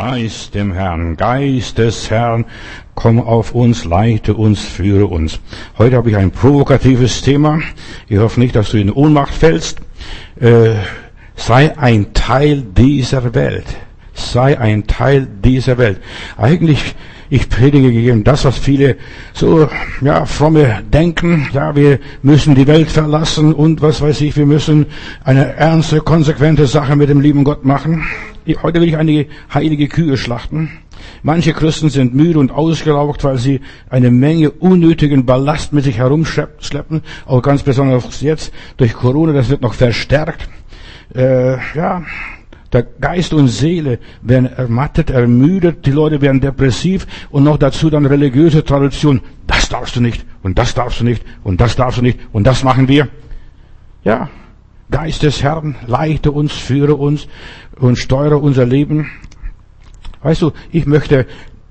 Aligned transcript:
Preis 0.00 0.50
dem 0.50 0.72
Herrn, 0.72 1.18
Geist 1.18 1.76
des 1.76 2.08
Herrn, 2.08 2.46
komm 2.94 3.20
auf 3.20 3.54
uns, 3.54 3.84
leite 3.84 4.32
uns, 4.32 4.64
führe 4.64 5.04
uns. 5.04 5.40
Heute 5.76 5.96
habe 5.96 6.08
ich 6.08 6.16
ein 6.16 6.30
provokatives 6.30 7.20
Thema. 7.20 7.60
Ich 8.08 8.16
hoffe 8.16 8.40
nicht, 8.40 8.56
dass 8.56 8.70
du 8.70 8.78
in 8.78 8.90
Ohnmacht 8.90 9.34
fällst. 9.34 9.82
Äh, 10.40 10.70
sei 11.36 11.76
ein 11.76 12.14
Teil 12.14 12.62
dieser 12.62 13.34
Welt. 13.34 13.66
Sei 14.20 14.58
ein 14.58 14.86
Teil 14.86 15.26
dieser 15.42 15.78
Welt. 15.78 16.00
Eigentlich 16.36 16.94
ich 17.32 17.48
predige 17.48 17.92
gegen 17.92 18.24
das, 18.24 18.44
was 18.44 18.58
viele 18.58 18.96
so, 19.32 19.68
ja, 20.00 20.26
fromme 20.26 20.82
denken. 20.92 21.48
Ja, 21.52 21.76
wir 21.76 22.00
müssen 22.22 22.56
die 22.56 22.66
Welt 22.66 22.90
verlassen 22.90 23.54
und 23.54 23.80
was 23.80 24.00
weiß 24.00 24.20
ich, 24.22 24.36
wir 24.36 24.46
müssen 24.46 24.86
eine 25.22 25.54
ernste, 25.54 26.00
konsequente 26.00 26.66
Sache 26.66 26.96
mit 26.96 27.08
dem 27.08 27.20
lieben 27.20 27.44
Gott 27.44 27.64
machen. 27.64 28.04
Heute 28.62 28.80
will 28.80 28.88
ich 28.88 28.96
einige 28.96 29.28
heilige 29.54 29.86
Kühe 29.86 30.16
schlachten. 30.16 30.70
Manche 31.22 31.52
Christen 31.52 31.88
sind 31.88 32.14
müde 32.14 32.40
und 32.40 32.50
ausgelaugt, 32.50 33.22
weil 33.22 33.38
sie 33.38 33.60
eine 33.88 34.10
Menge 34.10 34.50
unnötigen 34.50 35.24
Ballast 35.24 35.72
mit 35.72 35.84
sich 35.84 35.98
herumschleppen. 35.98 37.02
Auch 37.26 37.42
ganz 37.42 37.62
besonders 37.62 38.20
jetzt 38.22 38.52
durch 38.76 38.92
Corona, 38.92 39.32
das 39.32 39.50
wird 39.50 39.62
noch 39.62 39.74
verstärkt. 39.74 40.48
Äh, 41.14 41.58
ja, 41.74 42.02
der 42.72 42.84
Geist 42.84 43.32
und 43.32 43.48
Seele 43.48 43.98
werden 44.22 44.46
ermattet, 44.46 45.10
ermüdet, 45.10 45.86
die 45.86 45.90
Leute 45.90 46.20
werden 46.20 46.40
depressiv 46.40 47.06
und 47.30 47.44
noch 47.44 47.56
dazu 47.56 47.90
dann 47.90 48.06
religiöse 48.06 48.64
Tradition. 48.64 49.20
Das 49.46 49.68
darfst 49.68 49.96
du 49.96 50.00
nicht 50.00 50.24
und 50.42 50.58
das 50.58 50.74
darfst 50.74 51.00
du 51.00 51.04
nicht 51.04 51.24
und 51.42 51.60
das 51.60 51.74
darfst 51.74 51.98
du 51.98 52.02
nicht 52.02 52.20
und 52.32 52.46
das 52.46 52.62
machen 52.62 52.86
wir. 52.86 53.08
Ja, 54.04 54.30
Geist 54.90 55.22
des 55.22 55.42
Herrn, 55.42 55.76
leite 55.86 56.32
uns, 56.32 56.52
führe 56.52 56.94
uns 56.94 57.28
und 57.76 57.96
steuere 57.96 58.42
unser 58.42 58.66
Leben. 58.66 59.10
Weißt 60.22 60.42
du, 60.42 60.52
ich 60.70 60.86
möchte 60.86 61.26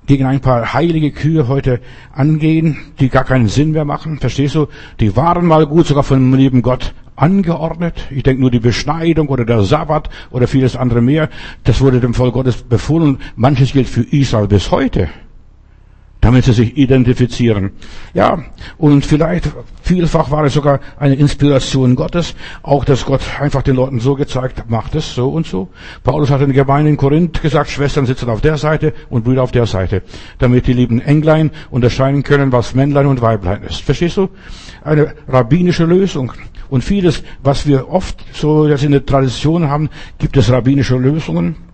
gegen 0.06 0.26
ein 0.26 0.40
paar 0.40 0.72
heilige 0.72 1.10
Kühe 1.10 1.48
heute 1.48 1.80
angehen, 2.12 2.78
die 2.98 3.08
gar 3.08 3.24
keinen 3.24 3.48
Sinn 3.48 3.72
mehr 3.72 3.84
machen. 3.84 4.18
Verstehst 4.18 4.54
du? 4.54 4.66
Die 4.98 5.16
waren 5.16 5.46
mal 5.46 5.66
gut, 5.66 5.86
sogar 5.86 6.02
von 6.02 6.18
dem 6.18 6.34
lieben 6.38 6.62
Gott 6.62 6.94
angeordnet. 7.16 8.08
Ich 8.10 8.22
denke 8.22 8.40
nur 8.40 8.50
die 8.50 8.60
Beschneidung 8.60 9.28
oder 9.28 9.44
der 9.44 9.62
Sabbat 9.62 10.08
oder 10.30 10.48
vieles 10.48 10.76
andere 10.76 11.02
mehr. 11.02 11.28
Das 11.64 11.80
wurde 11.80 12.00
dem 12.00 12.14
Volk 12.14 12.34
Gottes 12.34 12.62
befohlen. 12.62 13.18
Manches 13.36 13.72
gilt 13.72 13.88
für 13.88 14.02
Israel 14.02 14.48
bis 14.48 14.70
heute 14.70 15.08
damit 16.20 16.44
sie 16.44 16.52
sich 16.52 16.76
identifizieren. 16.76 17.70
Ja, 18.14 18.38
und 18.78 19.06
vielleicht 19.06 19.50
vielfach 19.82 20.30
war 20.30 20.44
es 20.44 20.54
sogar 20.54 20.80
eine 20.98 21.14
Inspiration 21.14 21.96
Gottes, 21.96 22.34
auch 22.62 22.84
dass 22.84 23.04
Gott 23.04 23.22
einfach 23.40 23.62
den 23.62 23.76
Leuten 23.76 24.00
so 24.00 24.14
gezeigt, 24.14 24.64
macht 24.68 24.94
es 24.94 25.14
so 25.14 25.30
und 25.30 25.46
so. 25.46 25.68
Paulus 26.02 26.30
hat 26.30 26.40
in 26.42 26.52
der 26.52 26.64
Gemeinde 26.64 26.90
in 26.90 26.96
Korinth 26.96 27.42
gesagt, 27.42 27.70
Schwestern 27.70 28.06
sitzen 28.06 28.28
auf 28.28 28.40
der 28.40 28.58
Seite 28.58 28.92
und 29.08 29.24
Brüder 29.24 29.42
auf 29.42 29.52
der 29.52 29.66
Seite, 29.66 30.02
damit 30.38 30.66
die 30.66 30.72
lieben 30.72 31.00
Englein 31.00 31.50
unterscheiden 31.70 32.22
können, 32.22 32.52
was 32.52 32.74
Männlein 32.74 33.06
und 33.06 33.22
Weiblein 33.22 33.62
ist. 33.62 33.82
Verstehst 33.82 34.16
du? 34.16 34.28
Eine 34.84 35.14
rabbinische 35.28 35.84
Lösung. 35.84 36.32
Und 36.68 36.84
vieles, 36.84 37.24
was 37.42 37.66
wir 37.66 37.88
oft 37.88 38.24
so 38.32 38.68
jetzt 38.68 38.84
in 38.84 38.92
der 38.92 39.04
Tradition 39.04 39.68
haben, 39.68 39.90
gibt 40.18 40.36
es 40.36 40.50
rabbinische 40.50 40.96
Lösungen. 40.96 41.69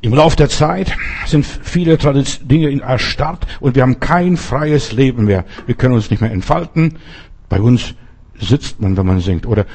Im 0.00 0.14
Laufe 0.14 0.36
der 0.36 0.48
Zeit 0.48 0.96
sind 1.26 1.44
viele 1.44 1.96
Dinge 1.96 2.80
erstarrt 2.82 3.46
und 3.60 3.74
wir 3.74 3.82
haben 3.82 4.00
kein 4.00 4.36
freies 4.36 4.92
Leben 4.92 5.24
mehr. 5.24 5.44
Wir 5.66 5.74
können 5.74 5.94
uns 5.94 6.10
nicht 6.10 6.20
mehr 6.20 6.32
entfalten. 6.32 6.98
Bei 7.48 7.60
uns 7.60 7.94
sitzt 8.38 8.80
man, 8.80 8.96
wenn 8.96 9.06
man 9.06 9.20
singt, 9.20 9.46
oder 9.46 9.66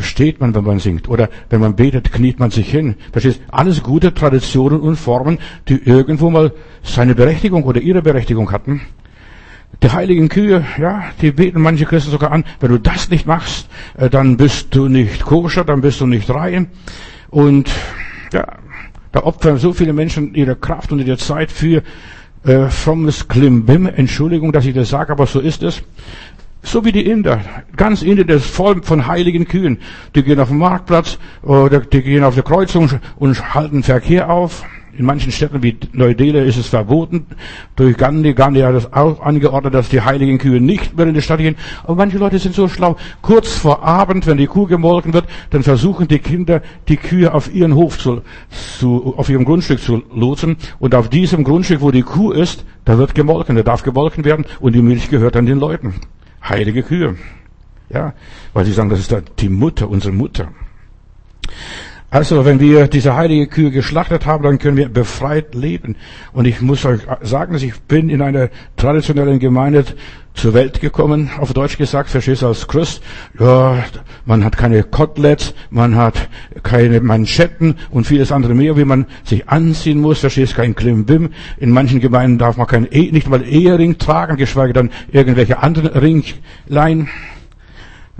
steht 0.00 0.40
man, 0.40 0.54
wenn 0.54 0.64
man 0.64 0.78
singt, 0.78 1.08
oder 1.08 1.28
wenn 1.50 1.60
man 1.60 1.76
betet, 1.76 2.12
kniet 2.12 2.38
man 2.38 2.50
sich 2.50 2.70
hin. 2.70 2.96
Verstehst? 3.10 3.40
Alles 3.50 3.82
gute 3.82 4.12
Traditionen 4.12 4.80
und 4.80 4.96
Formen, 4.96 5.38
die 5.68 5.82
irgendwo 5.82 6.30
mal 6.30 6.52
seine 6.82 7.14
Berechtigung 7.14 7.64
oder 7.64 7.80
ihre 7.80 8.02
Berechtigung 8.02 8.52
hatten. 8.52 8.82
Die 9.82 9.90
heiligen 9.90 10.28
Kühe, 10.28 10.64
ja, 10.78 11.04
die 11.20 11.32
beten 11.32 11.60
manche 11.60 11.86
Christen 11.86 12.10
sogar 12.10 12.30
an, 12.30 12.44
wenn 12.60 12.70
du 12.70 12.78
das 12.78 13.08
nicht 13.08 13.26
machst, 13.26 13.68
äh, 13.96 14.10
dann 14.10 14.36
bist 14.36 14.74
du 14.74 14.88
nicht 14.88 15.24
koscher, 15.24 15.64
dann 15.64 15.80
bist 15.80 16.00
du 16.00 16.06
nicht 16.06 16.28
rein. 16.30 16.68
Und 17.30 17.70
ja, 18.32 18.46
da 19.12 19.22
opfern 19.22 19.58
so 19.58 19.72
viele 19.72 19.92
Menschen 19.92 20.34
ihre 20.34 20.56
Kraft 20.56 20.90
und 20.90 20.98
ihre 20.98 21.18
Zeit 21.18 21.52
für 21.52 21.82
äh, 22.44 22.66
frommes 22.68 23.28
Klimbim. 23.28 23.86
Entschuldigung, 23.86 24.52
dass 24.52 24.66
ich 24.66 24.74
das 24.74 24.88
sage, 24.88 25.12
aber 25.12 25.26
so 25.26 25.40
ist 25.40 25.62
es. 25.62 25.82
So 26.64 26.84
wie 26.84 26.92
die 26.92 27.06
Inder. 27.06 27.40
Ganz 27.76 28.02
Indien 28.02 28.28
ist 28.28 28.46
voll 28.46 28.82
von 28.82 29.06
heiligen 29.06 29.46
Kühen. 29.46 29.78
Die 30.14 30.22
gehen 30.22 30.40
auf 30.40 30.48
den 30.48 30.58
Marktplatz 30.58 31.18
oder 31.42 31.80
die 31.80 32.02
gehen 32.02 32.24
auf 32.24 32.36
die 32.36 32.42
Kreuzung 32.42 32.88
und 33.16 33.54
halten 33.54 33.82
Verkehr 33.82 34.30
auf. 34.30 34.64
In 34.96 35.06
manchen 35.06 35.32
Städten 35.32 35.62
wie 35.62 35.78
Neu-Delhi 35.92 36.46
ist 36.46 36.58
es 36.58 36.66
verboten. 36.66 37.26
Durch 37.76 37.96
Gandhi, 37.96 38.34
Gandhi 38.34 38.60
hat 38.60 38.74
es 38.74 38.92
auch 38.92 39.20
angeordnet, 39.22 39.72
dass 39.72 39.88
die 39.88 40.02
heiligen 40.02 40.36
Kühe 40.36 40.60
nicht 40.60 40.96
mehr 40.96 41.06
in 41.06 41.14
die 41.14 41.22
Stadt 41.22 41.38
gehen. 41.38 41.56
Aber 41.84 41.94
manche 41.94 42.18
Leute 42.18 42.38
sind 42.38 42.54
so 42.54 42.68
schlau. 42.68 42.96
Kurz 43.22 43.56
vor 43.56 43.82
Abend, 43.82 44.26
wenn 44.26 44.36
die 44.36 44.46
Kuh 44.46 44.66
gemolken 44.66 45.14
wird, 45.14 45.24
dann 45.48 45.62
versuchen 45.62 46.08
die 46.08 46.18
Kinder, 46.18 46.60
die 46.88 46.98
Kühe 46.98 47.32
auf 47.32 47.54
ihren 47.54 47.74
Hof 47.74 47.98
zu, 47.98 48.20
zu 48.50 49.14
auf 49.16 49.30
ihrem 49.30 49.46
Grundstück 49.46 49.80
zu 49.80 50.02
lotsen. 50.14 50.56
Und 50.78 50.94
auf 50.94 51.08
diesem 51.08 51.42
Grundstück, 51.42 51.80
wo 51.80 51.90
die 51.90 52.02
Kuh 52.02 52.30
ist, 52.30 52.66
da 52.84 52.98
wird 52.98 53.14
gemolken, 53.14 53.56
da 53.56 53.62
darf 53.62 53.82
gemolken 53.82 54.26
werden 54.26 54.44
und 54.60 54.74
die 54.74 54.82
Milch 54.82 55.08
gehört 55.08 55.36
dann 55.36 55.46
den 55.46 55.58
Leuten. 55.58 55.94
Heilige 56.46 56.82
Kühe. 56.82 57.16
Ja, 57.88 58.12
weil 58.52 58.66
sie 58.66 58.72
sagen, 58.72 58.90
das 58.90 58.98
ist 58.98 59.14
die 59.38 59.48
Mutter, 59.48 59.88
unsere 59.88 60.12
Mutter. 60.12 60.48
Also, 62.12 62.44
wenn 62.44 62.60
wir 62.60 62.88
diese 62.88 63.16
heilige 63.16 63.46
Kühe 63.46 63.70
geschlachtet 63.70 64.26
haben, 64.26 64.44
dann 64.44 64.58
können 64.58 64.76
wir 64.76 64.90
befreit 64.90 65.54
leben. 65.54 65.96
Und 66.34 66.44
ich 66.44 66.60
muss 66.60 66.84
euch 66.84 67.00
sagen, 67.22 67.54
dass 67.54 67.62
ich 67.62 67.80
bin 67.80 68.10
in 68.10 68.20
einer 68.20 68.50
traditionellen 68.76 69.38
Gemeinde 69.38 69.86
zur 70.34 70.52
Welt 70.52 70.82
gekommen, 70.82 71.30
auf 71.38 71.54
Deutsch 71.54 71.78
gesagt, 71.78 72.10
verstehst 72.10 72.42
du 72.42 72.48
als 72.48 72.68
Christ. 72.68 73.02
Ja, 73.40 73.82
man 74.26 74.44
hat 74.44 74.58
keine 74.58 74.82
Koteletts, 74.82 75.54
man 75.70 75.96
hat 75.96 76.28
keine 76.62 77.00
Manschetten 77.00 77.76
und 77.90 78.06
vieles 78.06 78.30
andere 78.30 78.54
mehr, 78.54 78.76
wie 78.76 78.84
man 78.84 79.06
sich 79.24 79.48
anziehen 79.48 79.98
muss, 79.98 80.18
verstehst 80.18 80.54
kein 80.54 80.74
Klimbim. 80.74 81.30
In 81.56 81.70
manchen 81.70 82.00
Gemeinden 82.00 82.36
darf 82.36 82.58
man 82.58 82.66
kein 82.66 82.86
e 82.90 83.10
nicht 83.10 83.30
mal 83.30 83.42
Ehering 83.42 83.96
tragen, 83.96 84.36
geschweige 84.36 84.74
dann 84.74 84.90
irgendwelche 85.10 85.60
anderen 85.60 85.98
Ringlein. 85.98 87.08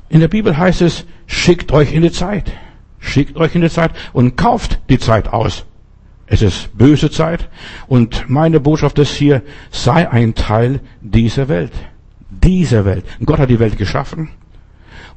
In 0.09 0.21
der 0.21 0.29
Bibel 0.29 0.57
heißt 0.57 0.81
es, 0.81 1.05
schickt 1.27 1.73
euch 1.73 1.93
in 1.93 2.01
die 2.01 2.13
Zeit. 2.13 2.53
Schickt 3.03 3.37
euch 3.37 3.55
in 3.55 3.61
die 3.61 3.69
Zeit 3.69 3.91
und 4.15 4.37
kauft 4.37 4.81
die 4.89 4.99
Zeit 4.99 5.29
aus. 5.29 5.67
Es 6.27 6.41
ist 6.41 6.79
böse 6.79 7.11
Zeit 7.11 7.49
und 7.89 8.31
meine 8.31 8.61
Botschaft 8.61 8.99
ist 8.99 9.15
hier, 9.15 9.43
sei 9.71 10.09
ein 10.09 10.35
Teil 10.35 10.81
dieser 11.03 11.49
Welt. 11.49 11.73
Dieser 12.31 12.87
Welt. 12.87 13.05
Gott 13.27 13.39
hat 13.39 13.51
die 13.51 13.59
Welt 13.59 13.77
geschaffen. 13.77 14.31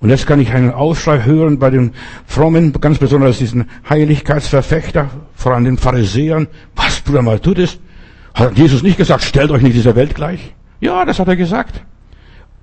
Und 0.02 0.10
jetzt 0.10 0.28
kann 0.28 0.42
ich 0.42 0.52
einen 0.52 0.72
Aufschrei 0.72 1.24
hören 1.24 1.58
bei 1.58 1.70
den 1.70 1.94
Frommen, 2.26 2.74
ganz 2.74 2.98
besonders 2.98 3.38
diesen 3.38 3.70
Heiligkeitsverfechter, 3.88 5.10
vor 5.36 5.54
allem 5.54 5.64
den 5.64 5.78
Pharisäern. 5.78 6.48
Was, 6.76 7.00
Bruder, 7.00 7.22
mal 7.22 7.40
tut 7.40 7.60
es? 7.60 7.80
Hat 8.34 8.58
Jesus 8.58 8.84
nicht 8.84 8.98
gesagt, 8.98 9.24
stellt 9.24 9.52
euch 9.52 9.62
nicht 9.62 9.76
dieser 9.76 9.96
Welt 9.96 10.16
gleich? 10.16 10.54
Ja, 10.82 11.06
das 11.06 11.20
hat 11.20 11.30
er 11.30 11.38
gesagt. 11.38 11.82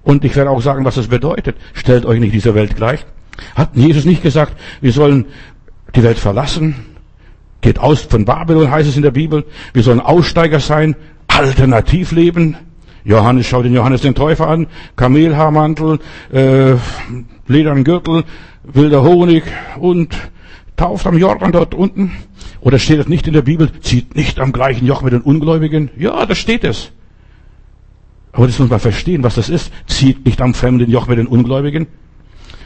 Und 0.03 0.25
ich 0.25 0.37
werde 0.37 0.51
auch 0.51 0.61
sagen, 0.61 0.85
was 0.85 0.97
das 0.97 1.07
bedeutet. 1.07 1.57
Stellt 1.73 2.05
euch 2.05 2.21
nicht 2.21 2.35
dieser 2.35 2.55
Welt 2.55 2.77
gleich. 2.77 3.07
Hat 3.55 3.71
Jesus 3.75 4.05
nicht 4.05 4.23
gesagt, 4.23 4.57
wir 4.81 4.93
sollen 4.93 5.27
die 5.95 6.03
Welt 6.03 6.19
verlassen? 6.19 6.75
Geht 7.61 7.79
aus 7.79 8.03
von 8.03 8.25
Babylon, 8.25 8.71
heißt 8.71 8.89
es 8.89 8.97
in 8.97 9.03
der 9.03 9.11
Bibel. 9.13 9.45
Wir 9.73 9.83
sollen 9.83 10.01
Aussteiger 10.01 10.61
sein, 10.61 10.97
alternativ 11.29 12.13
leben. 12.13 12.57
Johannes 13.05 13.47
schaut 13.47 13.65
den 13.65 13.75
Johannes 13.75 14.03
den 14.03 14.15
Täufer 14.15 14.49
an, 14.49 14.67
Kamelhaarmantel, 14.97 15.99
äh, 16.33 16.75
ledernen 17.47 17.85
Gürtel, 17.85 18.25
wilder 18.65 19.03
Honig 19.03 19.45
und 19.79 20.17
tauft 20.77 21.07
am 21.07 21.19
Jordan 21.19 21.53
dort 21.53 21.75
unten. 21.75 22.13
Oder 22.61 22.79
steht 22.79 23.01
es 23.01 23.09
nicht 23.09 23.27
in 23.27 23.33
der 23.33 23.43
Bibel, 23.43 23.71
zieht 23.81 24.15
nicht 24.15 24.39
am 24.39 24.53
gleichen 24.53 24.87
Joch 24.87 25.03
mit 25.03 25.13
den 25.13 25.21
Ungläubigen? 25.21 25.91
Ja, 25.99 26.25
da 26.27 26.35
steht 26.35 26.65
es. 26.65 26.93
Aber 28.33 28.47
das 28.47 28.59
muss 28.59 28.71
man 28.71 28.81
verstehen, 28.81 29.23
was 29.23 29.35
das 29.35 29.49
ist. 29.49 29.73
Zieht 29.87 30.25
nicht 30.25 30.41
am 30.41 30.55
fremden 30.55 30.91
Joch 30.91 31.07
mit 31.07 31.19
den 31.19 31.27
Ungläubigen. 31.27 31.87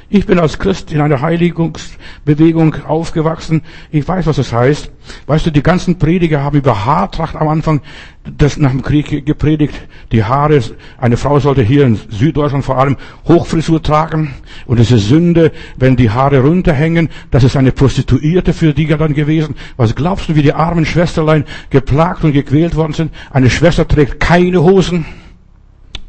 Ich 0.09 0.25
bin 0.25 0.39
als 0.39 0.61
Christ 0.61 0.93
in 0.93 1.01
einer 1.01 1.21
Heiligungsbewegung 1.21 2.85
aufgewachsen. 2.85 3.63
Ich 3.91 4.07
weiß, 4.07 4.27
was 4.27 4.37
das 4.37 4.53
heißt. 4.53 4.89
Weißt 5.27 5.47
du, 5.47 5.51
die 5.51 5.65
ganzen 5.65 5.99
Prediger 5.99 6.43
haben 6.43 6.59
über 6.59 6.85
Haartracht 6.85 7.35
am 7.35 7.49
Anfang 7.49 7.81
das 8.25 8.57
nach 8.57 8.71
dem 8.71 8.83
Krieg 8.83 9.27
gepredigt. 9.27 9.75
Die 10.13 10.23
Haare, 10.23 10.63
eine 10.99 11.17
Frau 11.17 11.41
sollte 11.41 11.63
hier 11.63 11.87
in 11.87 11.99
Süddeutschland 12.09 12.65
vor 12.65 12.79
allem 12.79 12.97
Hochfrisur 13.27 13.83
tragen. 13.83 14.35
Und 14.67 14.79
es 14.79 14.93
ist 14.93 15.09
Sünde, 15.09 15.51
wenn 15.77 15.97
die 15.97 16.11
Haare 16.11 16.41
runterhängen. 16.41 17.09
Das 17.33 17.43
ist 17.43 17.57
eine 17.57 17.73
Prostituierte 17.73 18.53
für 18.53 18.75
die 18.75 18.87
dann 18.87 19.13
gewesen. 19.13 19.57
Was 19.77 19.97
glaubst 19.97 20.29
du, 20.29 20.37
wie 20.37 20.43
die 20.43 20.53
armen 20.53 20.87
Schwesterlein 20.87 21.45
geplagt 21.71 22.23
und 22.23 22.33
gequält 22.33 22.77
worden 22.77 22.93
sind? 22.93 23.13
Eine 23.33 23.51
Schwester 23.51 23.89
trägt 23.89 24.21
keine 24.21 24.63
Hosen. 24.63 25.05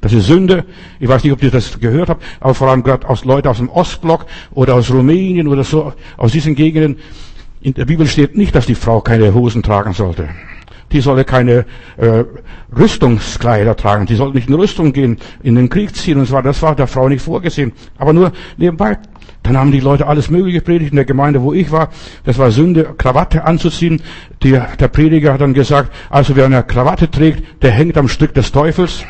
Das 0.02 0.14
ist 0.14 0.28
Sünde. 0.28 0.66
Ich 1.00 1.08
weiß 1.08 1.24
nicht, 1.24 1.34
ob 1.34 1.42
ihr 1.42 1.52
das 1.52 1.80
gehört 1.80 2.10
habt, 2.10 2.24
aber 2.40 2.54
vor 2.54 2.70
allem 2.70 2.84
gerade 2.84 3.08
aus 3.10 3.26
Leute 3.26 3.50
aus 3.50 3.58
dem 3.58 3.70
Ostblock 3.70 4.26
oder 4.52 4.76
aus 4.76 4.92
Rumänien 4.92 5.48
oder 5.48 5.64
so, 5.64 5.94
aus 6.18 6.32
diesen 6.32 6.56
Gegenden. 6.56 7.00
In 7.62 7.74
der 7.74 7.86
Bibel 7.86 8.08
steht 8.08 8.38
nicht, 8.38 8.54
dass 8.54 8.68
die 8.68 8.76
Frau 8.76 9.02
keine 9.02 9.34
Hosen 9.34 9.64
tragen 9.64 9.94
sollte. 9.94 10.30
die 10.92 11.02
solle 11.02 11.26
keine 11.26 11.66
äh, 11.98 12.24
Rüstungskleider 12.76 13.76
tragen, 13.76 14.06
die 14.06 14.16
soll 14.16 14.32
nicht 14.32 14.48
in 14.48 14.56
Rüstung 14.56 14.94
gehen, 14.94 15.18
in 15.44 15.56
den 15.56 15.70
Krieg 15.70 15.96
ziehen 15.96 16.20
und 16.20 16.32
weiter. 16.32 16.50
Das 16.50 16.62
war 16.62 16.76
der 16.76 16.88
Frau 16.88 17.10
nicht 17.10 17.22
vorgesehen. 17.22 17.74
Aber 17.98 18.14
nur 18.14 18.32
nebenbei. 18.58 18.98
Dann 19.44 19.58
haben 19.58 19.72
die 19.72 19.80
Leute 19.80 20.08
alles 20.08 20.30
Mögliche 20.30 20.62
predigt 20.62 20.92
in 20.92 20.98
der 20.98 21.06
Gemeinde, 21.06 21.42
wo 21.42 21.54
ich 21.54 21.72
war. 21.72 21.90
Das 22.26 22.38
war 22.38 22.52
Sünde, 22.52 22.96
Krawatte 22.98 23.46
anzuziehen. 23.46 24.02
Die, 24.44 24.52
der 24.52 24.88
Prediger 24.90 25.34
hat 25.34 25.42
dann 25.42 25.54
gesagt, 25.54 25.94
also 26.10 26.36
wer 26.36 26.46
eine 26.46 26.64
Krawatte 26.64 27.10
trägt, 27.10 27.64
der 27.64 27.72
hängt 27.72 27.98
am 27.98 28.10
Stück 28.10 28.34
des 28.34 28.52
Teufels. 28.52 29.06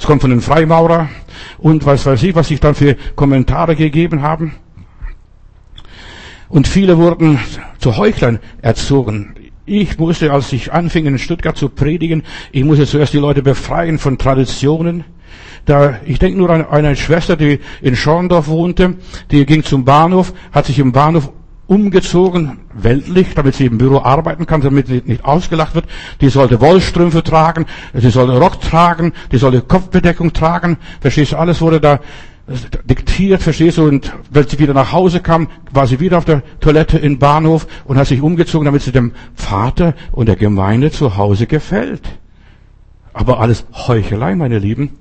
Es 0.00 0.06
kommt 0.06 0.22
von 0.22 0.30
den 0.30 0.40
Freimaurer 0.40 1.10
und 1.58 1.84
was 1.84 2.06
weiß 2.06 2.22
ich, 2.22 2.34
was 2.34 2.48
sich 2.48 2.58
dann 2.58 2.74
für 2.74 2.96
Kommentare 3.16 3.76
gegeben 3.76 4.22
haben. 4.22 4.54
Und 6.48 6.66
viele 6.66 6.96
wurden 6.96 7.38
zu 7.78 7.98
Heuchlern 7.98 8.38
erzogen. 8.62 9.34
Ich 9.66 9.98
musste, 9.98 10.32
als 10.32 10.54
ich 10.54 10.72
anfing 10.72 11.04
in 11.04 11.18
Stuttgart 11.18 11.54
zu 11.54 11.68
predigen, 11.68 12.22
ich 12.50 12.64
musste 12.64 12.86
zuerst 12.86 13.12
die 13.12 13.18
Leute 13.18 13.42
befreien 13.42 13.98
von 13.98 14.16
Traditionen. 14.16 15.04
Da, 15.66 16.00
ich 16.06 16.18
denke 16.18 16.38
nur 16.38 16.48
an 16.48 16.66
eine 16.66 16.96
Schwester, 16.96 17.36
die 17.36 17.60
in 17.82 17.94
Schorndorf 17.94 18.48
wohnte, 18.48 18.94
die 19.30 19.44
ging 19.44 19.64
zum 19.64 19.84
Bahnhof, 19.84 20.32
hat 20.50 20.64
sich 20.64 20.78
im 20.78 20.92
Bahnhof 20.92 21.30
umgezogen, 21.70 22.58
weltlich, 22.74 23.34
damit 23.36 23.54
sie 23.54 23.66
im 23.66 23.78
Büro 23.78 23.98
arbeiten 23.98 24.44
kann, 24.44 24.60
damit 24.60 24.88
sie 24.88 25.02
nicht 25.06 25.24
ausgelacht 25.24 25.76
wird. 25.76 25.84
Die 26.20 26.28
sollte 26.28 26.60
Wollstrümpfe 26.60 27.22
tragen, 27.22 27.66
sie 27.94 28.10
sollte 28.10 28.36
Rock 28.40 28.60
tragen, 28.60 29.12
die 29.30 29.38
sollte 29.38 29.60
Kopfbedeckung 29.60 30.32
tragen. 30.32 30.78
Verstehst 31.00 31.30
du, 31.30 31.36
alles 31.36 31.60
wurde 31.60 31.80
da 31.80 32.00
diktiert, 32.84 33.40
verstehst 33.40 33.78
du, 33.78 33.84
und 33.84 34.12
wenn 34.32 34.48
sie 34.48 34.58
wieder 34.58 34.74
nach 34.74 34.90
Hause 34.90 35.20
kam, 35.20 35.46
war 35.70 35.86
sie 35.86 36.00
wieder 36.00 36.18
auf 36.18 36.24
der 36.24 36.42
Toilette 36.58 36.98
im 36.98 37.20
Bahnhof 37.20 37.68
und 37.84 37.96
hat 37.96 38.08
sich 38.08 38.20
umgezogen, 38.20 38.64
damit 38.64 38.82
sie 38.82 38.90
dem 38.90 39.12
Vater 39.36 39.94
und 40.10 40.26
der 40.26 40.34
Gemeinde 40.34 40.90
zu 40.90 41.16
Hause 41.16 41.46
gefällt. 41.46 42.02
Aber 43.12 43.38
alles 43.38 43.64
Heuchelei, 43.72 44.34
meine 44.34 44.58
Lieben. 44.58 44.98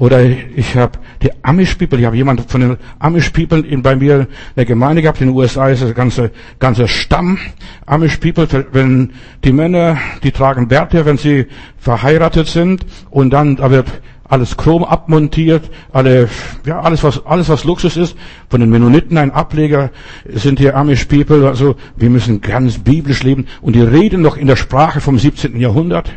Oder 0.00 0.22
ich 0.22 0.76
habe 0.76 0.98
die 1.22 1.30
Amish 1.42 1.74
People, 1.74 1.98
ich 1.98 2.06
habe 2.06 2.16
jemand 2.16 2.50
von 2.50 2.62
den 2.62 2.76
Amish 2.98 3.28
People 3.30 3.60
in, 3.60 3.82
bei 3.82 3.94
mir 3.94 4.20
in 4.20 4.26
der 4.56 4.64
Gemeinde 4.64 5.02
gehabt, 5.02 5.20
in 5.20 5.26
den 5.26 5.36
USA 5.36 5.68
ist 5.68 5.82
das 5.82 5.94
ganze, 5.94 6.30
ganze 6.58 6.88
Stamm 6.88 7.36
Amish 7.84 8.16
People, 8.16 8.48
wenn 8.72 9.12
die 9.44 9.52
Männer, 9.52 9.98
die 10.22 10.32
tragen 10.32 10.68
Bärte, 10.68 11.04
wenn 11.04 11.18
sie 11.18 11.48
verheiratet 11.76 12.46
sind 12.46 12.86
und 13.10 13.28
dann, 13.28 13.56
da 13.56 13.70
wird 13.70 13.88
alles 14.26 14.56
Chrom 14.56 14.84
abmontiert, 14.84 15.70
alle, 15.92 16.30
ja, 16.64 16.80
alles 16.80 17.04
was, 17.04 17.26
alles 17.26 17.50
was 17.50 17.64
Luxus 17.64 17.98
ist. 17.98 18.16
Von 18.48 18.60
den 18.60 18.70
Mennoniten 18.70 19.18
ein 19.18 19.32
Ableger 19.32 19.90
sind 20.24 20.60
hier 20.60 20.78
Amish 20.78 21.04
People, 21.04 21.46
also 21.46 21.76
wir 21.96 22.08
müssen 22.08 22.40
ganz 22.40 22.78
biblisch 22.78 23.22
leben 23.22 23.48
und 23.60 23.76
die 23.76 23.82
reden 23.82 24.22
noch 24.22 24.38
in 24.38 24.46
der 24.46 24.56
Sprache 24.56 25.02
vom 25.02 25.18
17. 25.18 25.60
Jahrhundert, 25.60 26.10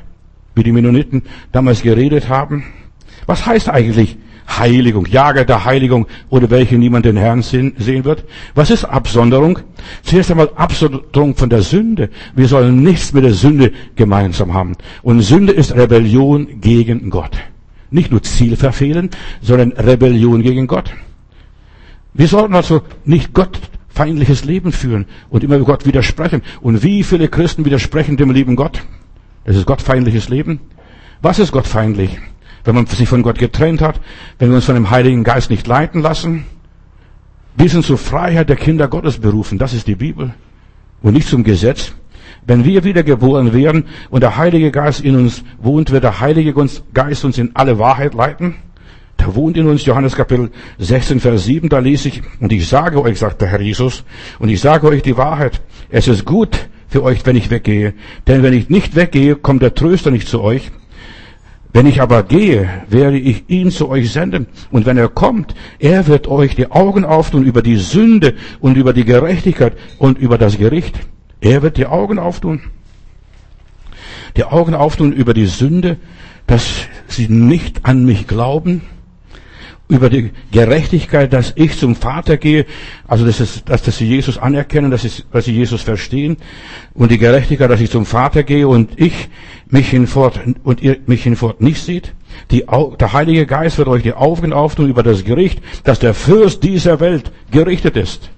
wie 0.55 0.63
die 0.63 0.71
Mennoniten 0.71 1.23
damals 1.51 1.81
geredet 1.81 2.29
haben. 2.29 2.63
Was 3.25 3.45
heißt 3.45 3.69
eigentlich 3.69 4.17
Heiligung, 4.47 5.05
Jager 5.05 5.45
der 5.45 5.65
Heiligung, 5.65 6.07
ohne 6.29 6.49
welche 6.49 6.77
niemand 6.77 7.05
den 7.05 7.17
Herrn 7.17 7.41
sehen 7.41 7.73
wird? 7.77 8.25
Was 8.55 8.69
ist 8.69 8.85
Absonderung? 8.85 9.59
Zuerst 10.03 10.31
einmal 10.31 10.49
Absonderung 10.55 11.35
von 11.35 11.49
der 11.49 11.61
Sünde. 11.61 12.09
Wir 12.35 12.47
sollen 12.47 12.83
nichts 12.83 13.13
mit 13.13 13.23
der 13.23 13.33
Sünde 13.33 13.71
gemeinsam 13.95 14.53
haben. 14.53 14.73
Und 15.01 15.21
Sünde 15.21 15.53
ist 15.53 15.75
Rebellion 15.75 16.61
gegen 16.61 17.09
Gott. 17.09 17.37
Nicht 17.89 18.11
nur 18.11 18.23
Ziel 18.23 18.55
verfehlen, 18.55 19.09
sondern 19.41 19.71
Rebellion 19.71 20.41
gegen 20.41 20.67
Gott. 20.67 20.93
Wir 22.13 22.27
sollten 22.27 22.55
also 22.55 22.81
nicht 23.05 23.33
gottfeindliches 23.33 24.45
Leben 24.45 24.71
führen 24.71 25.05
und 25.29 25.43
immer 25.43 25.59
Gott 25.59 25.85
widersprechen. 25.85 26.41
Und 26.61 26.83
wie 26.83 27.03
viele 27.03 27.27
Christen 27.27 27.65
widersprechen 27.65 28.17
dem 28.17 28.31
lieben 28.31 28.55
Gott? 28.55 28.83
Das 29.45 29.55
ist 29.55 29.65
gottfeindliches 29.65 30.29
Leben. 30.29 30.59
Was 31.21 31.39
ist 31.39 31.51
gottfeindlich? 31.51 32.19
Wenn 32.63 32.75
man 32.75 32.85
sich 32.85 33.09
von 33.09 33.23
Gott 33.23 33.37
getrennt 33.37 33.81
hat, 33.81 33.99
wenn 34.39 34.49
wir 34.49 34.55
uns 34.55 34.65
von 34.65 34.75
dem 34.75 34.89
Heiligen 34.89 35.23
Geist 35.23 35.49
nicht 35.49 35.67
leiten 35.67 36.01
lassen. 36.01 36.45
Wir 37.55 37.69
sind 37.69 37.85
zur 37.85 37.97
Freiheit 37.97 38.49
der 38.49 38.55
Kinder 38.55 38.87
Gottes 38.87 39.19
berufen. 39.19 39.59
Das 39.59 39.73
ist 39.73 39.87
die 39.87 39.95
Bibel. 39.95 40.33
Und 41.01 41.13
nicht 41.13 41.27
zum 41.27 41.43
Gesetz. 41.43 41.93
Wenn 42.45 42.65
wir 42.65 42.83
wiedergeboren 42.83 43.53
werden 43.53 43.85
und 44.09 44.21
der 44.21 44.37
Heilige 44.37 44.71
Geist 44.71 45.01
in 45.01 45.15
uns 45.15 45.43
wohnt, 45.61 45.91
wird 45.91 46.03
der 46.03 46.19
Heilige 46.19 46.53
Geist 46.93 47.23
uns 47.23 47.37
in 47.37 47.51
alle 47.53 47.79
Wahrheit 47.79 48.13
leiten. 48.13 48.55
Der 49.19 49.35
wohnt 49.35 49.55
in 49.55 49.67
uns, 49.67 49.85
Johannes 49.85 50.15
Kapitel 50.15 50.51
16, 50.79 51.19
Vers 51.19 51.45
7, 51.45 51.69
da 51.69 51.79
lese 51.79 52.09
ich, 52.09 52.21
und 52.39 52.51
ich 52.51 52.67
sage 52.67 53.01
euch, 53.01 53.19
sagt 53.19 53.41
der 53.41 53.47
Herr 53.47 53.61
Jesus, 53.61 54.03
und 54.39 54.49
ich 54.49 54.59
sage 54.59 54.87
euch 54.87 55.01
die 55.01 55.15
Wahrheit. 55.15 55.61
Es 55.89 56.07
ist 56.07 56.25
gut 56.25 56.67
für 56.89 57.03
euch, 57.03 57.25
wenn 57.25 57.35
ich 57.35 57.49
weggehe. 57.49 57.93
Denn 58.27 58.43
wenn 58.43 58.53
ich 58.53 58.69
nicht 58.69 58.95
weggehe, 58.95 59.35
kommt 59.35 59.61
der 59.61 59.75
Tröster 59.75 60.11
nicht 60.11 60.27
zu 60.27 60.41
euch. 60.41 60.71
Wenn 61.73 61.87
ich 61.87 62.01
aber 62.01 62.21
gehe, 62.21 62.69
werde 62.87 63.17
ich 63.17 63.49
ihn 63.49 63.71
zu 63.71 63.89
euch 63.89 64.11
senden. 64.11 64.45
Und 64.69 64.85
wenn 64.85 64.97
er 64.97 65.09
kommt, 65.09 65.55
er 65.79 66.05
wird 66.05 66.27
euch 66.27 66.55
die 66.55 66.69
Augen 66.71 67.03
auftun 67.03 67.43
über 67.43 67.63
die 67.63 67.77
Sünde 67.77 68.35
und 68.59 68.77
über 68.77 68.93
die 68.93 69.05
Gerechtigkeit 69.05 69.73
und 69.97 70.19
über 70.19 70.37
das 70.37 70.59
Gericht. 70.59 70.99
Er 71.41 71.63
wird 71.63 71.77
die 71.77 71.87
Augen 71.87 72.19
auftun. 72.19 72.61
Die 74.37 74.43
Augen 74.43 74.75
auftun 74.75 75.13
über 75.13 75.33
die 75.33 75.47
Sünde, 75.47 75.97
dass 76.45 76.85
sie 77.07 77.27
nicht 77.27 77.85
an 77.85 78.05
mich 78.05 78.27
glauben, 78.27 78.81
über 79.87 80.09
die 80.09 80.31
Gerechtigkeit, 80.51 81.33
dass 81.33 81.53
ich 81.55 81.77
zum 81.77 81.95
Vater 81.95 82.37
gehe, 82.37 82.65
also 83.07 83.25
dass, 83.25 83.39
es, 83.39 83.63
dass, 83.65 83.83
dass 83.83 83.97
sie 83.97 84.07
Jesus 84.07 84.37
anerkennen, 84.37 84.91
dass, 84.91 85.03
sie, 85.03 85.23
dass 85.31 85.45
sie 85.45 85.53
Jesus 85.53 85.81
verstehen, 85.81 86.37
und 86.93 87.11
die 87.11 87.17
Gerechtigkeit, 87.17 87.69
dass 87.69 87.81
ich 87.81 87.91
zum 87.91 88.05
Vater 88.05 88.43
gehe 88.43 88.67
und 88.67 88.99
ich 88.99 89.29
mich 89.73 89.89
hinfort 89.89 90.39
und 90.63 90.83
ihr 90.83 90.97
mich 91.07 91.23
hinfort 91.23 91.59
nicht 91.59 91.83
seht. 91.83 92.13
Die, 92.51 92.65
der 92.99 93.13
Heilige 93.13 93.47
Geist 93.47 93.79
wird 93.79 93.87
euch 93.87 94.03
die 94.03 94.13
Augen 94.13 94.53
auftun 94.53 94.87
über 94.87 95.01
das 95.01 95.23
Gericht, 95.25 95.61
dass 95.83 95.97
der 95.97 96.13
Fürst 96.13 96.63
dieser 96.63 96.99
Welt 96.99 97.31
gerichtet 97.49 97.97
ist. 97.97 98.29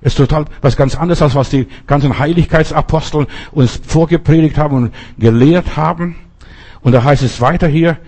Ist 0.00 0.16
total 0.16 0.44
was 0.60 0.76
ganz 0.76 0.94
anderes, 0.94 1.20
als 1.20 1.34
was 1.34 1.50
die 1.50 1.66
ganzen 1.88 2.18
Heiligkeitsaposteln 2.18 3.26
uns 3.50 3.80
vorgepredigt 3.84 4.56
haben 4.56 4.76
und 4.76 4.94
gelehrt 5.18 5.76
haben. 5.76 6.14
Und 6.80 6.92
da 6.92 7.02
heißt 7.02 7.22
es 7.22 7.40
weiter 7.40 7.66
hier, 7.66 7.98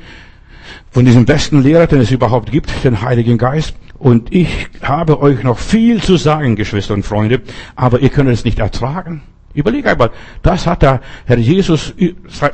von 0.93 1.05
diesem 1.05 1.25
besten 1.25 1.61
Lehrer, 1.61 1.89
den 1.89 2.01
es 2.01 2.13
überhaupt 2.13 2.53
gibt, 2.53 2.85
den 2.85 3.03
Heiligen 3.03 3.37
Geist. 3.37 3.75
Und 3.99 4.33
ich 4.33 4.69
habe 4.81 5.21
euch 5.21 5.43
noch 5.43 5.59
viel 5.59 6.01
zu 6.01 6.17
sagen, 6.17 6.55
Geschwister 6.55 6.95
und 6.95 7.05
Freunde, 7.05 7.43
aber 7.75 7.99
ihr 7.99 8.11
könnt 8.11 8.31
es 8.31 8.45
nicht 8.45 8.61
ertragen. 8.61 9.23
Überleg 9.55 9.87
einmal, 9.87 10.11
das 10.43 10.67
hat 10.67 10.83
der 10.83 11.01
Herr 11.27 11.39
Jesus 11.39 11.95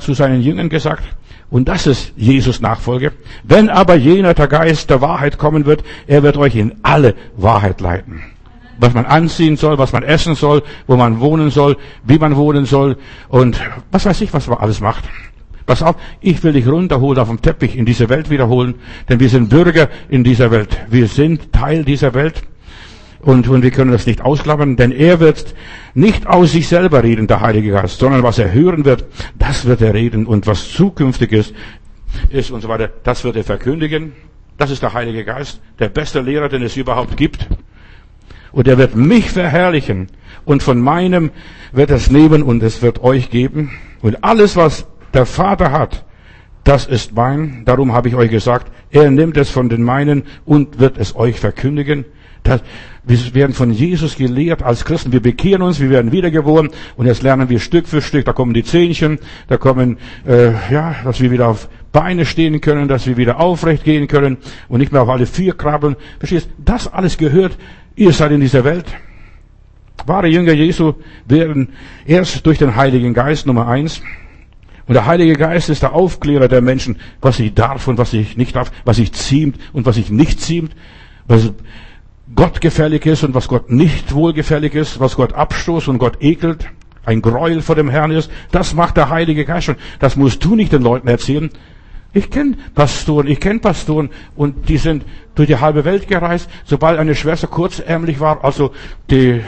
zu 0.00 0.14
seinen 0.14 0.42
Jüngern 0.42 0.68
gesagt. 0.68 1.04
Und 1.50 1.68
das 1.68 1.86
ist 1.86 2.12
Jesus 2.16 2.60
Nachfolge. 2.60 3.12
Wenn 3.42 3.70
aber 3.70 3.96
jener 3.96 4.34
der 4.34 4.46
Geist 4.46 4.88
der 4.90 5.00
Wahrheit 5.00 5.36
kommen 5.36 5.66
wird, 5.66 5.82
er 6.06 6.22
wird 6.22 6.36
euch 6.36 6.54
in 6.54 6.76
alle 6.82 7.14
Wahrheit 7.36 7.80
leiten 7.80 8.22
was 8.80 8.94
man 8.94 9.04
anziehen 9.04 9.56
soll, 9.56 9.78
was 9.78 9.92
man 9.92 10.02
essen 10.02 10.34
soll, 10.34 10.62
wo 10.86 10.96
man 10.96 11.20
wohnen 11.20 11.50
soll, 11.50 11.76
wie 12.04 12.18
man 12.18 12.34
wohnen 12.36 12.64
soll 12.64 12.96
und 13.28 13.60
was 13.90 14.06
weiß 14.06 14.20
ich, 14.22 14.32
was 14.32 14.46
man 14.46 14.58
alles 14.58 14.80
macht. 14.80 15.04
Pass 15.66 15.82
auf, 15.82 15.96
ich 16.20 16.42
will 16.42 16.52
dich 16.52 16.66
runterholen 16.66 17.18
auf 17.18 17.28
dem 17.28 17.42
Teppich 17.42 17.76
in 17.76 17.84
diese 17.84 18.08
Welt 18.08 18.30
wiederholen, 18.30 18.74
denn 19.08 19.20
wir 19.20 19.28
sind 19.28 19.50
Bürger 19.50 19.88
in 20.08 20.24
dieser 20.24 20.50
Welt. 20.50 20.76
Wir 20.88 21.06
sind 21.06 21.52
Teil 21.52 21.84
dieser 21.84 22.14
Welt. 22.14 22.42
Und, 23.20 23.48
und 23.48 23.62
wir 23.62 23.70
können 23.70 23.92
das 23.92 24.06
nicht 24.06 24.22
ausklammern, 24.22 24.76
denn 24.76 24.92
er 24.92 25.20
wird 25.20 25.54
nicht 25.94 26.26
aus 26.26 26.52
sich 26.52 26.68
selber 26.68 27.02
reden, 27.02 27.26
der 27.26 27.42
Heilige 27.42 27.72
Geist, 27.72 27.98
sondern 27.98 28.22
was 28.22 28.38
er 28.38 28.52
hören 28.52 28.86
wird, 28.86 29.04
das 29.38 29.66
wird 29.66 29.82
er 29.82 29.92
reden 29.92 30.26
und 30.26 30.46
was 30.46 30.70
zukünftig 30.72 31.32
ist, 31.32 31.54
ist 32.30 32.50
und 32.50 32.62
so 32.62 32.68
weiter, 32.68 32.90
das 33.04 33.22
wird 33.24 33.36
er 33.36 33.44
verkündigen. 33.44 34.12
Das 34.56 34.70
ist 34.70 34.82
der 34.82 34.92
Heilige 34.92 35.24
Geist, 35.24 35.60
der 35.78 35.88
beste 35.88 36.20
Lehrer, 36.20 36.48
den 36.48 36.62
es 36.62 36.76
überhaupt 36.76 37.16
gibt. 37.16 37.46
Und 38.52 38.68
er 38.68 38.78
wird 38.78 38.94
mich 38.94 39.30
verherrlichen. 39.30 40.08
Und 40.44 40.62
von 40.62 40.80
meinem 40.80 41.30
wird 41.72 41.90
es 41.90 42.10
nehmen 42.10 42.42
und 42.42 42.62
es 42.62 42.82
wird 42.82 43.02
euch 43.02 43.30
geben. 43.30 43.70
Und 44.02 44.24
alles, 44.24 44.56
was 44.56 44.86
der 45.14 45.26
Vater 45.26 45.72
hat, 45.72 46.04
das 46.64 46.86
ist 46.86 47.14
mein. 47.14 47.64
Darum 47.64 47.92
habe 47.92 48.08
ich 48.08 48.14
euch 48.14 48.30
gesagt, 48.30 48.70
er 48.90 49.10
nimmt 49.10 49.36
es 49.36 49.50
von 49.50 49.68
den 49.68 49.82
meinen 49.82 50.24
und 50.44 50.78
wird 50.78 50.98
es 50.98 51.16
euch 51.16 51.40
verkündigen. 51.40 52.04
Das, 52.42 52.62
wir 53.04 53.34
werden 53.34 53.52
von 53.52 53.70
Jesus 53.70 54.16
gelehrt 54.16 54.62
als 54.62 54.84
Christen. 54.84 55.12
Wir 55.12 55.20
bekehren 55.20 55.62
uns, 55.62 55.80
wir 55.80 55.90
werden 55.90 56.12
wiedergeboren 56.12 56.70
und 56.96 57.06
jetzt 57.06 57.22
lernen 57.22 57.48
wir 57.48 57.60
Stück 57.60 57.88
für 57.88 58.02
Stück. 58.02 58.24
Da 58.24 58.32
kommen 58.32 58.54
die 58.54 58.64
Zähnchen, 58.64 59.18
da 59.48 59.56
kommen, 59.56 59.98
äh, 60.26 60.52
ja, 60.72 60.96
dass 61.04 61.20
wir 61.20 61.30
wieder 61.30 61.48
auf 61.48 61.68
Beine 61.92 62.24
stehen 62.24 62.60
können, 62.60 62.88
dass 62.88 63.06
wir 63.06 63.16
wieder 63.16 63.40
aufrecht 63.40 63.84
gehen 63.84 64.06
können 64.06 64.36
und 64.68 64.78
nicht 64.78 64.92
mehr 64.92 65.02
auf 65.02 65.08
alle 65.08 65.26
vier 65.26 65.54
krabbeln. 65.54 65.96
Verstehst? 66.18 66.48
Das 66.58 66.92
alles 66.92 67.18
gehört 67.18 67.56
Ihr 68.00 68.14
seid 68.14 68.32
in 68.32 68.40
dieser 68.40 68.64
Welt. 68.64 68.86
Wahre 70.06 70.28
Jünger 70.28 70.54
Jesu 70.54 70.94
werden 71.26 71.68
erst 72.06 72.46
durch 72.46 72.56
den 72.56 72.74
Heiligen 72.74 73.12
Geist 73.12 73.46
Nummer 73.46 73.68
eins. 73.68 74.00
Und 74.86 74.94
der 74.94 75.04
Heilige 75.04 75.34
Geist 75.34 75.68
ist 75.68 75.82
der 75.82 75.92
Aufklärer 75.92 76.48
der 76.48 76.62
Menschen, 76.62 76.96
was 77.20 77.38
ich 77.38 77.52
darf 77.52 77.88
und 77.88 77.98
was 77.98 78.14
ich 78.14 78.38
nicht 78.38 78.56
darf, 78.56 78.72
was 78.86 78.98
ich 78.98 79.12
ziemt 79.12 79.58
und 79.74 79.84
was 79.84 79.98
ich 79.98 80.10
nicht 80.10 80.40
ziemt, 80.40 80.74
was 81.26 81.52
Gott 82.40 82.62
gefällig 82.62 83.04
ist 83.04 83.22
und 83.22 83.34
was 83.34 83.48
Gott 83.48 83.70
nicht 83.70 84.14
wohlgefällig 84.14 84.74
ist, 84.74 84.98
was 84.98 85.14
Gott 85.14 85.34
abstoßt 85.34 85.88
und 85.88 85.98
Gott 85.98 86.22
ekelt. 86.22 86.66
ein 87.04 87.20
Gräuel 87.20 87.60
vor 87.60 87.74
dem 87.74 87.90
Herrn 87.90 88.12
ist. 88.12 88.30
Das 88.50 88.72
macht 88.72 88.96
der 88.96 89.10
Heilige 89.10 89.44
Geist 89.44 89.66
schon. 89.66 89.76
Das 89.98 90.16
musst 90.16 90.42
du 90.42 90.56
nicht 90.56 90.72
den 90.72 90.80
Leuten 90.80 91.06
erzählen. 91.06 91.50
Ich 92.14 92.30
kenne 92.30 92.56
Pastoren, 92.74 93.26
ich 93.26 93.40
kenne 93.40 93.58
Pastoren 93.58 94.08
und 94.36 94.70
die 94.70 94.78
sind 94.78 95.04
durch 95.34 95.48
die 95.48 95.58
halbe 95.58 95.84
Welt 95.84 96.08
gereist. 96.08 96.48
Sobald 96.64 96.98
eine 96.98 97.14
Schwester 97.14 97.46
kurzärmlich 97.46 98.20
war, 98.20 98.42
also 98.42 98.72
die, 99.10 99.42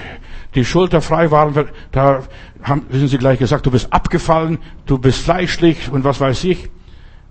die 0.54 0.66
Schulter 0.66 1.00
frei 1.00 1.30
waren, 1.30 1.68
da 1.92 2.24
haben, 2.62 2.82
wissen 2.90 3.08
sie 3.08 3.16
gleich 3.16 3.38
gesagt, 3.38 3.64
du 3.64 3.70
bist 3.70 3.90
abgefallen, 3.90 4.58
du 4.84 4.98
bist 4.98 5.20
fleischlich 5.20 5.90
und 5.90 6.04
was 6.04 6.20
weiß 6.20 6.44
ich. 6.44 6.68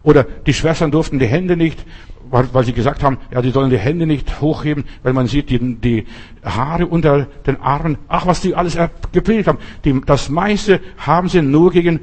Oder 0.01 0.23
die 0.23 0.55
Schwestern 0.55 0.89
durften 0.89 1.19
die 1.19 1.27
Hände 1.27 1.55
nicht, 1.55 1.85
weil 2.31 2.63
sie 2.63 2.73
gesagt 2.73 3.03
haben, 3.03 3.17
ja, 3.31 3.41
die 3.41 3.51
sollen 3.51 3.69
die 3.69 3.77
Hände 3.77 4.07
nicht 4.07 4.41
hochheben, 4.41 4.85
weil 5.03 5.13
man 5.13 5.27
sieht 5.27 5.49
die, 5.49 5.59
die 5.75 6.07
Haare 6.43 6.87
unter 6.87 7.27
den 7.45 7.59
Armen. 7.61 7.97
Ach, 8.07 8.25
was 8.25 8.41
die 8.41 8.55
alles 8.55 8.77
gepredigt 9.11 9.47
haben. 9.47 9.59
Die, 9.83 9.99
das 10.05 10.29
meiste 10.29 10.79
haben 10.97 11.27
sie 11.27 11.41
nur 11.41 11.71
gegen 11.71 11.99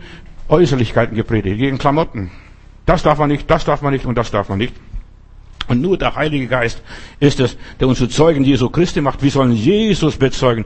Äußerlichkeiten 0.49 1.17
gepredigt, 1.17 1.59
gegen 1.59 1.79
Klamotten. 1.79 2.31
Das 2.87 3.03
darf 3.03 3.19
man 3.19 3.29
nicht, 3.29 3.51
das 3.51 3.65
darf 3.65 3.83
man 3.83 3.93
nicht 3.93 4.07
und 4.07 4.17
das 4.17 4.31
darf 4.31 4.49
man 4.49 4.59
nicht. 4.59 4.75
Und 5.69 5.83
nur 5.83 5.99
der 5.99 6.15
Heilige 6.15 6.47
Geist 6.47 6.83
ist 7.21 7.41
es, 7.41 7.59
der 7.79 7.89
uns 7.89 7.99
zu 7.99 8.07
Zeugen 8.07 8.45
Jesu 8.45 8.71
Christi 8.71 9.01
macht. 9.01 9.23
Wir 9.23 9.31
sollen 9.31 9.53
Jesus 9.53 10.17
bezeugen. 10.17 10.65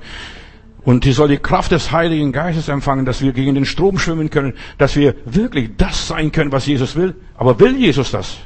Und 0.84 1.04
die 1.04 1.12
soll 1.12 1.28
die 1.28 1.38
Kraft 1.38 1.70
des 1.70 1.92
Heiligen 1.92 2.32
Geistes 2.32 2.68
empfangen, 2.68 3.04
dass 3.04 3.20
wir 3.20 3.32
gegen 3.32 3.54
den 3.54 3.64
Strom 3.64 3.98
schwimmen 3.98 4.30
können, 4.30 4.54
dass 4.78 4.96
wir 4.96 5.14
wirklich 5.24 5.70
das 5.76 6.08
sein 6.08 6.32
können, 6.32 6.50
was 6.50 6.66
Jesus 6.66 6.96
will. 6.96 7.14
Aber 7.36 7.58
will 7.60 7.76
Jesus 7.76 8.10
das? 8.10 8.38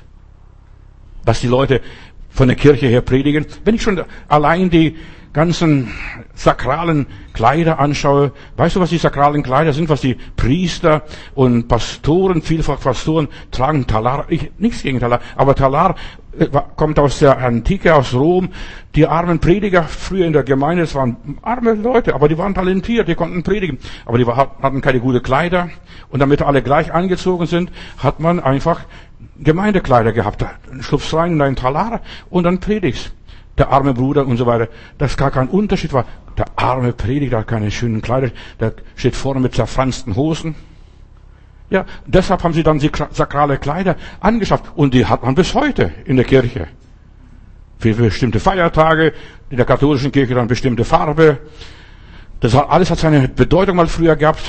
Dass 1.26 1.40
die 1.40 1.48
Leute 1.48 1.82
von 2.30 2.48
der 2.48 2.56
Kirche 2.56 2.86
her 2.86 3.02
predigen? 3.02 3.44
Wenn 3.64 3.74
ich 3.74 3.82
schon 3.82 4.02
allein 4.28 4.70
die 4.70 4.96
ganzen 5.34 5.92
sakralen 6.34 7.06
Kleider 7.34 7.78
anschaue, 7.78 8.32
weißt 8.56 8.76
du, 8.76 8.80
was 8.80 8.88
die 8.88 8.96
sakralen 8.96 9.42
Kleider 9.42 9.74
sind, 9.74 9.90
was 9.90 10.00
die 10.00 10.16
Priester 10.36 11.02
und 11.34 11.68
Pastoren, 11.68 12.40
vielfach 12.40 12.80
Pastoren 12.80 13.28
tragen 13.50 13.86
Talar, 13.86 14.24
ich, 14.28 14.50
nichts 14.56 14.82
gegen 14.82 14.98
Talar, 14.98 15.20
aber 15.36 15.54
Talar 15.54 15.96
äh, 16.38 16.48
kommt 16.76 16.98
aus 16.98 17.18
der 17.18 17.38
Antike, 17.38 17.94
aus 17.94 18.14
Rom. 18.14 18.48
Die 18.94 19.06
armen 19.06 19.38
Prediger 19.38 19.82
früher 19.82 20.26
in 20.26 20.32
der 20.32 20.42
Gemeinde, 20.42 20.84
es 20.84 20.94
waren 20.94 21.16
arme 21.42 21.74
Leute, 21.74 22.14
aber 22.14 22.28
die 22.28 22.38
waren 22.38 22.54
talentiert, 22.54 23.08
die 23.08 23.14
konnten 23.14 23.42
predigen. 23.42 23.78
Aber 24.06 24.16
die 24.18 24.26
hatten 24.26 24.80
keine 24.80 25.00
gute 25.00 25.20
Kleider. 25.20 25.68
Und 26.08 26.20
damit 26.20 26.42
alle 26.42 26.62
gleich 26.62 26.92
angezogen 26.92 27.46
sind, 27.46 27.70
hat 27.98 28.20
man 28.20 28.40
einfach 28.40 28.80
Gemeindekleider 29.40 30.12
gehabt. 30.12 30.44
Schlupfst 30.80 31.14
rein 31.14 31.32
in 31.32 31.38
deinen 31.38 31.56
Talar 31.56 32.00
und 32.30 32.44
dann 32.44 32.60
predigst 32.60 33.12
der 33.58 33.70
arme 33.70 33.94
Bruder 33.94 34.26
und 34.26 34.36
so 34.36 34.46
weiter, 34.46 34.68
dass 34.98 35.16
gar 35.16 35.30
kein 35.30 35.48
Unterschied 35.48 35.92
war. 35.92 36.04
Der 36.36 36.46
arme 36.56 36.92
Prediger 36.92 37.38
hat 37.38 37.48
keine 37.48 37.70
schönen 37.70 38.02
Kleider, 38.02 38.30
der 38.60 38.74
steht 38.96 39.16
vorne 39.16 39.40
mit 39.40 39.54
zerfransten 39.54 40.14
Hosen. 40.16 40.54
Ja, 41.70 41.84
deshalb 42.06 42.44
haben 42.44 42.52
sie 42.52 42.62
dann 42.62 42.80
sakrale 43.10 43.58
Kleider 43.58 43.96
angeschafft 44.20 44.66
und 44.76 44.94
die 44.94 45.06
hat 45.06 45.22
man 45.22 45.34
bis 45.34 45.54
heute 45.54 45.90
in 46.04 46.16
der 46.16 46.24
Kirche. 46.24 46.68
Für 47.78 47.94
bestimmte 47.94 48.40
Feiertage, 48.40 49.12
in 49.50 49.56
der 49.56 49.66
katholischen 49.66 50.12
Kirche 50.12 50.34
dann 50.34 50.46
bestimmte 50.46 50.84
Farbe. 50.84 51.38
Das 52.40 52.54
alles 52.54 52.90
hat 52.90 52.98
seine 52.98 53.28
Bedeutung 53.28 53.76
mal 53.76 53.86
früher 53.86 54.16
gehabt. 54.16 54.42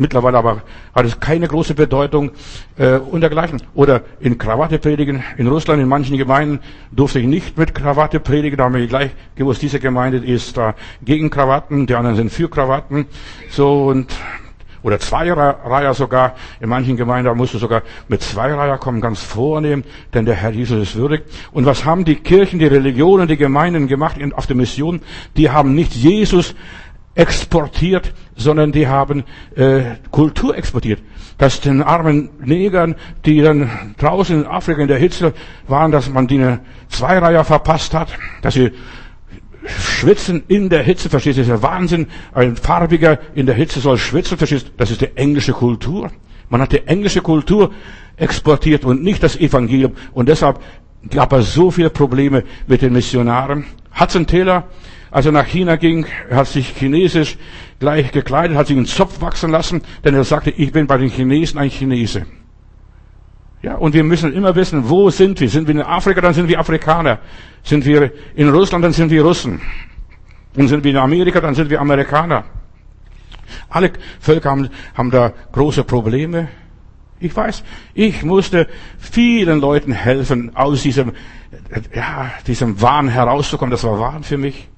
Mittlerweile 0.00 0.38
aber 0.38 0.62
hat 0.94 1.04
es 1.04 1.20
keine 1.20 1.46
große 1.46 1.74
Bedeutung 1.74 2.30
äh, 2.78 2.96
und 2.96 3.20
dergleichen. 3.20 3.60
Oder 3.74 4.00
in 4.18 4.38
Krawatte 4.38 4.78
predigen. 4.78 5.22
In 5.36 5.46
Russland, 5.46 5.82
in 5.82 5.88
manchen 5.88 6.16
Gemeinden 6.16 6.60
durfte 6.90 7.18
ich 7.20 7.26
nicht 7.26 7.58
mit 7.58 7.74
Krawatte 7.74 8.18
predigen. 8.18 8.56
Da 8.56 8.64
haben 8.64 8.74
wir 8.74 8.86
gleich 8.86 9.10
gewusst, 9.34 9.60
diese 9.60 9.78
Gemeinde 9.78 10.16
ist 10.16 10.56
da 10.56 10.74
gegen 11.02 11.28
Krawatten, 11.28 11.86
die 11.86 11.94
anderen 11.94 12.16
sind 12.16 12.32
für 12.32 12.48
Krawatten. 12.48 13.08
So 13.50 13.88
und 13.88 14.16
oder 14.82 14.98
Zweireiher 14.98 15.92
sogar. 15.92 16.34
In 16.60 16.70
manchen 16.70 16.96
Gemeinden 16.96 17.36
musst 17.36 17.52
du 17.52 17.58
sogar 17.58 17.82
mit 18.08 18.22
Zweireiher 18.22 18.78
kommen, 18.78 19.02
ganz 19.02 19.20
vornehm, 19.20 19.84
denn 20.14 20.24
der 20.24 20.34
Herr 20.34 20.52
Jesus 20.52 20.80
ist 20.80 20.96
würdig. 20.96 21.24
Und 21.52 21.66
was 21.66 21.84
haben 21.84 22.06
die 22.06 22.16
Kirchen, 22.16 22.58
die 22.58 22.66
Religionen, 22.66 23.28
die 23.28 23.36
Gemeinden 23.36 23.86
gemacht 23.86 24.16
auf 24.32 24.46
der 24.46 24.56
Mission? 24.56 25.02
Die 25.36 25.50
haben 25.50 25.74
nicht 25.74 25.92
Jesus 25.94 26.54
exportiert, 27.20 28.14
sondern 28.34 28.72
die 28.72 28.88
haben 28.88 29.24
äh, 29.54 29.82
Kultur 30.10 30.56
exportiert. 30.56 31.02
Dass 31.36 31.60
den 31.60 31.82
armen 31.82 32.30
Negern, 32.42 32.94
die 33.26 33.42
dann 33.42 33.94
draußen 33.98 34.40
in 34.40 34.46
Afrika 34.46 34.80
in 34.80 34.88
der 34.88 34.96
Hitze 34.96 35.34
waren, 35.68 35.92
dass 35.92 36.08
man 36.08 36.28
eine 36.30 36.60
Zweireiher 36.88 37.44
verpasst 37.44 37.92
hat, 37.92 38.08
dass 38.40 38.54
sie 38.54 38.70
schwitzen 39.66 40.44
in 40.48 40.70
der 40.70 40.82
Hitze, 40.82 41.10
verstehst 41.10 41.36
du, 41.36 41.42
das 41.42 41.48
ist 41.48 41.62
ja 41.62 41.62
Wahnsinn. 41.62 42.06
Ein 42.32 42.56
Farbiger 42.56 43.18
in 43.34 43.44
der 43.44 43.54
Hitze 43.54 43.80
soll 43.80 43.98
schwitzen, 43.98 44.38
verstehst 44.38 44.68
du, 44.68 44.70
das 44.78 44.90
ist 44.90 45.02
die 45.02 45.14
englische 45.14 45.52
Kultur. 45.52 46.10
Man 46.48 46.62
hat 46.62 46.72
die 46.72 46.86
englische 46.86 47.20
Kultur 47.20 47.70
exportiert 48.16 48.86
und 48.86 49.02
nicht 49.02 49.22
das 49.22 49.36
Evangelium. 49.36 49.92
Und 50.14 50.30
deshalb 50.30 50.58
gab 51.10 51.34
es 51.34 51.52
so 51.52 51.70
viele 51.70 51.90
Probleme 51.90 52.44
mit 52.66 52.80
den 52.80 52.94
Missionaren. 52.94 53.66
Hudson 53.98 54.26
Taylor, 54.26 54.64
als 55.10 55.26
er 55.26 55.32
nach 55.32 55.46
China 55.46 55.76
ging, 55.76 56.06
hat 56.30 56.46
sich 56.46 56.68
chinesisch 56.68 57.36
gleich 57.80 58.12
gekleidet, 58.12 58.56
hat 58.56 58.68
sich 58.68 58.76
einen 58.76 58.86
Zopf 58.86 59.20
wachsen 59.20 59.50
lassen, 59.50 59.82
denn 60.04 60.14
er 60.14 60.24
sagte, 60.24 60.50
ich 60.50 60.72
bin 60.72 60.86
bei 60.86 60.98
den 60.98 61.10
Chinesen 61.10 61.58
ein 61.58 61.70
Chinese. 61.70 62.26
Ja, 63.62 63.74
und 63.74 63.92
wir 63.92 64.04
müssen 64.04 64.32
immer 64.32 64.54
wissen, 64.54 64.88
wo 64.88 65.10
sind 65.10 65.40
wir? 65.40 65.48
Sind 65.48 65.66
wir 65.68 65.74
in 65.74 65.82
Afrika, 65.82 66.20
dann 66.20 66.32
sind 66.32 66.48
wir 66.48 66.58
Afrikaner. 66.58 67.18
Sind 67.62 67.84
wir 67.84 68.12
in 68.34 68.48
Russland, 68.48 68.84
dann 68.84 68.92
sind 68.92 69.10
wir 69.10 69.22
Russen. 69.22 69.60
Und 70.56 70.68
sind 70.68 70.82
wir 70.82 70.92
in 70.92 70.96
Amerika, 70.96 71.40
dann 71.40 71.54
sind 71.54 71.68
wir 71.68 71.80
Amerikaner. 71.80 72.44
Alle 73.68 73.92
Völker 74.20 74.50
haben, 74.50 74.70
haben 74.94 75.10
da 75.10 75.32
große 75.52 75.84
Probleme. 75.84 76.48
Ich 77.18 77.36
weiß, 77.36 77.62
ich 77.92 78.22
musste 78.22 78.66
vielen 78.98 79.60
Leuten 79.60 79.92
helfen, 79.92 80.56
aus 80.56 80.82
diesem, 80.82 81.12
ja, 81.94 82.30
diesem 82.46 82.80
Wahn 82.80 83.08
herauszukommen. 83.08 83.70
Das 83.70 83.84
war 83.84 83.98
Wahn 83.98 84.22
für 84.22 84.38
mich 84.38 84.68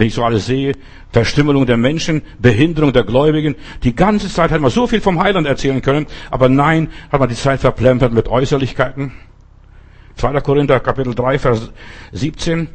wenn 0.00 0.06
ich 0.06 0.14
so 0.14 0.24
alles 0.24 0.46
sehe, 0.46 0.72
Verstümmelung 1.12 1.66
der 1.66 1.76
Menschen, 1.76 2.22
Behinderung 2.38 2.94
der 2.94 3.04
Gläubigen. 3.04 3.54
Die 3.84 3.94
ganze 3.94 4.30
Zeit 4.30 4.50
hat 4.50 4.62
man 4.62 4.70
so 4.70 4.86
viel 4.86 5.02
vom 5.02 5.22
Heiland 5.22 5.46
erzählen 5.46 5.82
können, 5.82 6.06
aber 6.30 6.48
nein, 6.48 6.88
hat 7.12 7.20
man 7.20 7.28
die 7.28 7.34
Zeit 7.34 7.60
verplempert 7.60 8.14
mit 8.14 8.26
Äußerlichkeiten. 8.26 9.12
2. 10.16 10.40
Korinther 10.40 10.80
Kapitel 10.80 11.14
3, 11.14 11.38
Vers 11.38 11.70
17. 12.12 12.68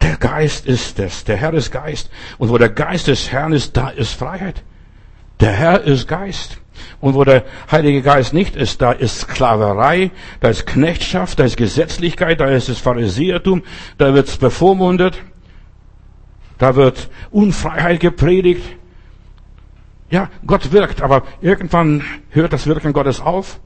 Der 0.00 0.16
Geist 0.16 0.64
ist 0.64 0.98
es, 0.98 1.24
der 1.24 1.36
Herr 1.36 1.52
ist 1.52 1.72
Geist. 1.72 2.10
Und 2.38 2.48
wo 2.48 2.56
der 2.56 2.70
Geist 2.70 3.08
des 3.08 3.30
Herrn 3.30 3.52
ist, 3.52 3.76
da 3.76 3.90
ist 3.90 4.14
Freiheit. 4.14 4.62
Der 5.40 5.52
Herr 5.52 5.82
ist 5.82 6.08
Geist. 6.08 6.56
Und 7.02 7.14
wo 7.14 7.24
der 7.24 7.44
Heilige 7.70 8.00
Geist 8.00 8.32
nicht 8.32 8.56
ist, 8.56 8.80
da 8.80 8.92
ist 8.92 9.20
Sklaverei, 9.20 10.10
da 10.40 10.48
ist 10.48 10.66
Knechtschaft, 10.66 11.38
da 11.38 11.44
ist 11.44 11.58
Gesetzlichkeit, 11.58 12.40
da 12.40 12.46
ist 12.46 12.70
das 12.70 12.78
Pharisäertum, 12.78 13.62
da 13.98 14.14
wird's 14.14 14.38
bevormundet. 14.38 15.18
Da 16.60 16.76
wird 16.76 17.08
Unfreiheit 17.30 18.00
gepredigt. 18.00 18.62
Ja, 20.10 20.28
Gott 20.46 20.72
wirkt, 20.72 21.00
aber 21.00 21.22
irgendwann 21.40 22.04
hört 22.28 22.52
das 22.52 22.66
Wirken 22.66 22.92
Gottes 22.92 23.18
auf, 23.20 23.60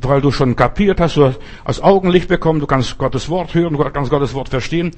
weil 0.00 0.22
du 0.22 0.32
schon 0.32 0.56
kapiert 0.56 1.00
hast, 1.00 1.18
du 1.18 1.34
hast 1.66 1.82
Augenlicht 1.82 2.28
bekommen, 2.28 2.58
du 2.58 2.66
kannst 2.66 2.96
Gottes 2.96 3.28
Wort 3.28 3.52
hören, 3.52 3.74
du 3.74 3.84
kannst 3.90 4.10
Gottes 4.10 4.32
Wort 4.32 4.48
verstehen. 4.48 4.92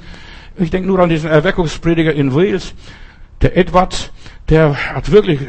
Ich 0.56 0.70
denke 0.70 0.87
nur 0.87 1.00
an 1.00 1.08
diesen 1.08 1.30
Erweckungsprediger 1.30 2.12
in 2.12 2.32
Wales, 2.32 2.75
der 3.40 3.56
Edward, 3.56 4.12
der 4.49 4.94
hat 4.94 5.11
wirklich 5.11 5.40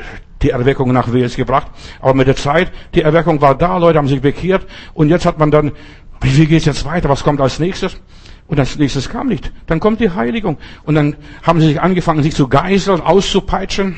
die 0.42 0.50
Erweckung 0.50 0.92
nach 0.94 1.14
Wales 1.14 1.36
gebracht. 1.36 1.68
Aber 2.02 2.16
mit 2.16 2.26
der 2.26 2.36
Zeit, 2.36 2.72
die 2.96 3.04
Erweckung 3.04 3.40
war 3.40 3.54
da, 3.54 3.78
Leute 3.78 4.00
haben 4.00 4.08
sich 4.08 4.22
bekehrt 4.22 4.66
und 4.96 5.10
jetzt 5.10 5.28
hat 5.28 5.38
man 5.38 5.52
dann, 5.52 5.74
wie 6.22 6.48
geht's 6.48 6.66
jetzt 6.66 6.86
weiter, 6.86 7.08
was 7.10 7.24
kommt 7.24 7.40
als 7.40 7.60
nächstes? 7.60 8.02
Und 8.48 8.60
als 8.60 8.78
nächstes 8.78 9.10
kam 9.10 9.28
nicht. 9.28 9.52
Dann 9.68 9.80
kommt 9.80 10.00
die 10.00 10.12
Heiligung. 10.12 10.58
Und 10.84 10.96
dann 10.96 11.16
haben 11.42 11.60
sie 11.60 11.68
sich 11.68 11.82
angefangen, 11.82 12.24
sich 12.24 12.36
zu 12.36 12.48
geißeln, 12.48 13.02
auszupeitschen, 13.02 13.96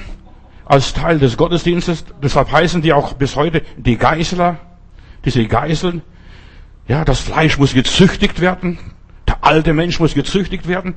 als 0.65 0.93
Teil 0.93 1.19
des 1.19 1.37
Gottesdienstes. 1.37 2.05
Deshalb 2.21 2.51
heißen 2.51 2.81
die 2.81 2.93
auch 2.93 3.13
bis 3.13 3.35
heute 3.35 3.61
die 3.77 3.97
Geißler, 3.97 4.57
diese 5.23 5.45
Geißeln. 5.45 6.01
Ja, 6.87 7.03
das 7.03 7.19
Fleisch 7.19 7.57
muss 7.57 7.73
gezüchtigt 7.73 8.41
werden. 8.41 8.77
Der 9.27 9.43
alte 9.43 9.73
Mensch 9.73 9.99
muss 9.99 10.13
gezüchtigt 10.13 10.67
werden. 10.67 10.95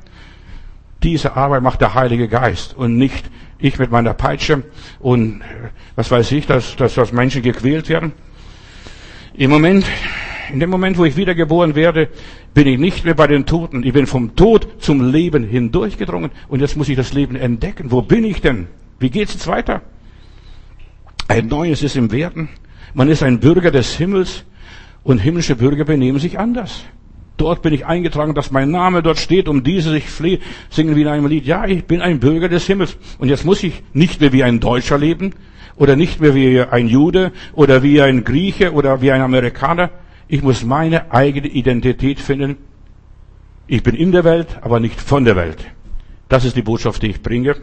Diese 1.02 1.36
Arbeit 1.36 1.62
macht 1.62 1.80
der 1.80 1.94
Heilige 1.94 2.28
Geist 2.28 2.76
und 2.76 2.96
nicht 2.96 3.30
ich 3.58 3.78
mit 3.78 3.90
meiner 3.90 4.14
Peitsche 4.14 4.64
und 5.00 5.42
was 5.96 6.10
weiß 6.10 6.32
ich, 6.32 6.46
dass, 6.46 6.76
dass, 6.76 6.94
dass 6.94 7.12
Menschen 7.12 7.42
gequält 7.42 7.88
werden. 7.88 8.12
Im 9.34 9.50
Moment 9.50 9.84
in 10.52 10.60
dem 10.60 10.70
Moment, 10.70 10.98
wo 10.98 11.04
ich 11.04 11.16
wiedergeboren 11.16 11.74
werde, 11.74 12.08
bin 12.54 12.66
ich 12.66 12.78
nicht 12.78 13.04
mehr 13.04 13.14
bei 13.14 13.26
den 13.26 13.46
Toten. 13.46 13.82
Ich 13.82 13.92
bin 13.92 14.06
vom 14.06 14.34
Tod 14.36 14.66
zum 14.78 15.10
Leben 15.10 15.44
hindurchgedrungen 15.44 16.30
und 16.48 16.60
jetzt 16.60 16.76
muss 16.76 16.88
ich 16.88 16.96
das 16.96 17.12
Leben 17.12 17.36
entdecken. 17.36 17.90
Wo 17.90 18.02
bin 18.02 18.24
ich 18.24 18.40
denn? 18.40 18.66
Wie 18.98 19.10
geht's 19.10 19.34
jetzt 19.34 19.46
weiter? 19.46 19.82
Ein 21.28 21.48
Neues 21.48 21.82
ist 21.82 21.96
im 21.96 22.10
Werden. 22.10 22.48
Man 22.94 23.08
ist 23.08 23.22
ein 23.22 23.40
Bürger 23.40 23.70
des 23.70 23.96
Himmels 23.96 24.44
und 25.02 25.18
himmlische 25.18 25.56
Bürger 25.56 25.84
benehmen 25.84 26.18
sich 26.18 26.38
anders. 26.38 26.84
Dort 27.36 27.62
bin 27.62 27.72
ich 27.72 27.86
eingetragen, 27.86 28.34
dass 28.34 28.50
mein 28.50 28.70
Name 28.70 29.02
dort 29.02 29.18
steht, 29.18 29.46
um 29.46 29.62
diese 29.62 29.96
ich 29.96 30.10
flehe, 30.10 30.40
singen 30.70 30.96
wie 30.96 31.02
in 31.02 31.08
einem 31.08 31.26
Lied. 31.26 31.46
Ja, 31.46 31.66
ich 31.66 31.84
bin 31.84 32.00
ein 32.00 32.18
Bürger 32.18 32.48
des 32.48 32.66
Himmels. 32.66 32.96
Und 33.18 33.28
jetzt 33.28 33.44
muss 33.44 33.62
ich 33.62 33.82
nicht 33.92 34.20
mehr 34.20 34.32
wie 34.32 34.42
ein 34.42 34.58
Deutscher 34.58 34.98
leben 34.98 35.34
oder 35.76 35.94
nicht 35.94 36.20
mehr 36.20 36.34
wie 36.34 36.60
ein 36.60 36.88
Jude 36.88 37.30
oder 37.52 37.82
wie 37.84 38.02
ein 38.02 38.24
Grieche 38.24 38.72
oder 38.72 39.00
wie 39.02 39.12
ein 39.12 39.20
Amerikaner. 39.20 39.90
Ich 40.28 40.42
muss 40.42 40.62
meine 40.62 41.10
eigene 41.10 41.48
Identität 41.48 42.20
finden. 42.20 42.58
Ich 43.66 43.82
bin 43.82 43.94
in 43.94 44.12
der 44.12 44.24
Welt, 44.24 44.58
aber 44.60 44.78
nicht 44.78 45.00
von 45.00 45.24
der 45.24 45.36
Welt. 45.36 45.64
Das 46.28 46.44
ist 46.44 46.56
die 46.56 46.62
Botschaft, 46.62 47.02
die 47.02 47.08
ich 47.08 47.22
bringe. 47.22 47.56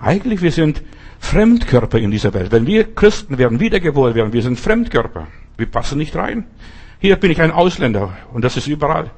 Eigentlich, 0.00 0.42
wir 0.42 0.52
sind 0.52 0.82
Fremdkörper 1.20 1.98
in 1.98 2.10
dieser 2.10 2.34
Welt. 2.34 2.50
Wenn 2.50 2.66
wir 2.66 2.94
Christen 2.94 3.38
werden, 3.38 3.60
wiedergeboren 3.60 4.14
werden, 4.14 4.32
wir 4.32 4.42
sind 4.42 4.58
Fremdkörper. 4.58 5.28
Wir 5.56 5.66
passen 5.66 5.98
nicht 5.98 6.16
rein. 6.16 6.46
Hier 6.98 7.16
bin 7.16 7.30
ich 7.30 7.40
ein 7.40 7.52
Ausländer 7.52 8.16
und 8.32 8.44
das 8.44 8.56
ist 8.56 8.66
überall. 8.66 9.10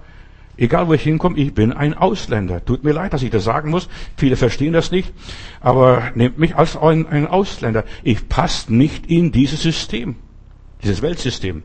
Egal 0.57 0.87
wo 0.89 0.93
ich 0.93 1.03
hinkomme, 1.03 1.39
ich 1.39 1.55
bin 1.55 1.73
ein 1.73 1.95
Ausländer. 1.95 2.63
Tut 2.63 2.85
mir 2.85 2.93
leid, 2.93 3.15
dass 3.15 3.23
ich 3.23 3.31
das 3.31 3.45
sagen 3.45 3.71
muss. 3.71 3.89
Viele 4.17 4.37
verstehen 4.37 4.75
das 4.75 4.91
nicht. 4.91 5.13
Aber 5.61 6.11
nehmt 6.15 6.39
mich 6.39 6.57
als 6.57 6.77
ein, 6.77 7.27
Ausländer. 7.27 7.85
Ich 8.03 8.29
passe 8.29 8.75
nicht 8.75 9.07
in 9.07 9.33
dieses 9.33 9.63
System. 9.63 10.17
Dieses 10.83 11.01
Weltsystem. 11.01 11.63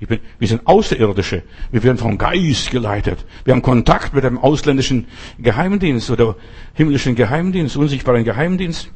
Ich 0.00 0.08
bin, 0.08 0.20
wir 0.38 0.48
sind 0.48 0.66
Außerirdische. 0.66 1.42
Wir 1.70 1.82
werden 1.82 1.98
vom 1.98 2.18
Geist 2.18 2.70
geleitet. 2.70 3.24
Wir 3.44 3.54
haben 3.54 3.62
Kontakt 3.62 4.14
mit 4.14 4.24
dem 4.24 4.38
ausländischen 4.38 5.06
Geheimdienst 5.38 6.10
oder 6.10 6.36
himmlischen 6.74 7.14
Geheimdienst, 7.14 7.76
unsichtbaren 7.76 8.24
Geheimdienst. 8.24 8.90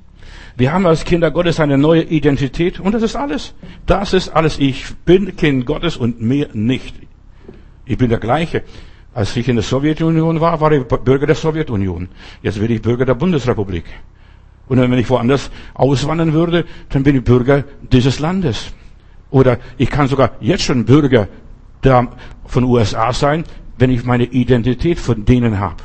Wir 0.57 0.73
haben 0.73 0.87
als 0.87 1.05
Kinder 1.05 1.31
Gottes 1.31 1.61
eine 1.61 1.79
neue 1.79 2.03
Identität 2.03 2.81
und 2.81 2.93
das 2.93 3.03
ist 3.03 3.15
alles. 3.15 3.55
Das 3.87 4.13
ist 4.13 4.29
alles. 4.31 4.59
Ich 4.59 4.97
bin 5.05 5.37
Kind 5.37 5.67
Gottes 5.67 5.97
und 5.97 6.21
mehr 6.21 6.49
nicht. 6.53 6.95
Ich 7.87 7.97
bin 7.97 8.11
der 8.11 8.19
gleiche. 8.19 8.65
Als 9.15 9.37
ich 9.37 9.49
in 9.49 9.57
der 9.57 9.63
Sowjetunion 9.63 10.41
war, 10.41 10.61
war 10.61 10.73
ich 10.73 10.85
Bürger 10.85 11.27
der 11.27 11.37
Sowjetunion. 11.37 12.09
Jetzt 12.43 12.59
bin 12.61 12.71
ich 12.71 12.83
Bürger 12.83 13.05
der 13.05 13.15
Bundesrepublik. 13.15 13.85
Und 14.69 14.79
wenn 14.79 14.93
ich 14.93 15.09
woanders 15.09 15.51
auswandern 15.75 16.33
würde, 16.33 16.67
dann 16.91 17.03
bin 17.03 17.17
ich 17.17 17.25
Bürger 17.25 17.65
dieses 17.91 18.19
Landes. 18.19 18.73
Oder 19.31 19.59
ich 19.77 19.91
kann 19.91 20.09
sogar 20.09 20.33
jetzt 20.41 20.63
schon 20.63 20.85
Bürger 20.85 21.29
von 22.47 22.65
USA 22.65 23.13
sein, 23.13 23.45
wenn 23.79 23.91
ich 23.91 24.05
meine 24.05 24.25
Identität 24.25 24.99
von 24.99 25.25
denen 25.25 25.59
habe. 25.59 25.83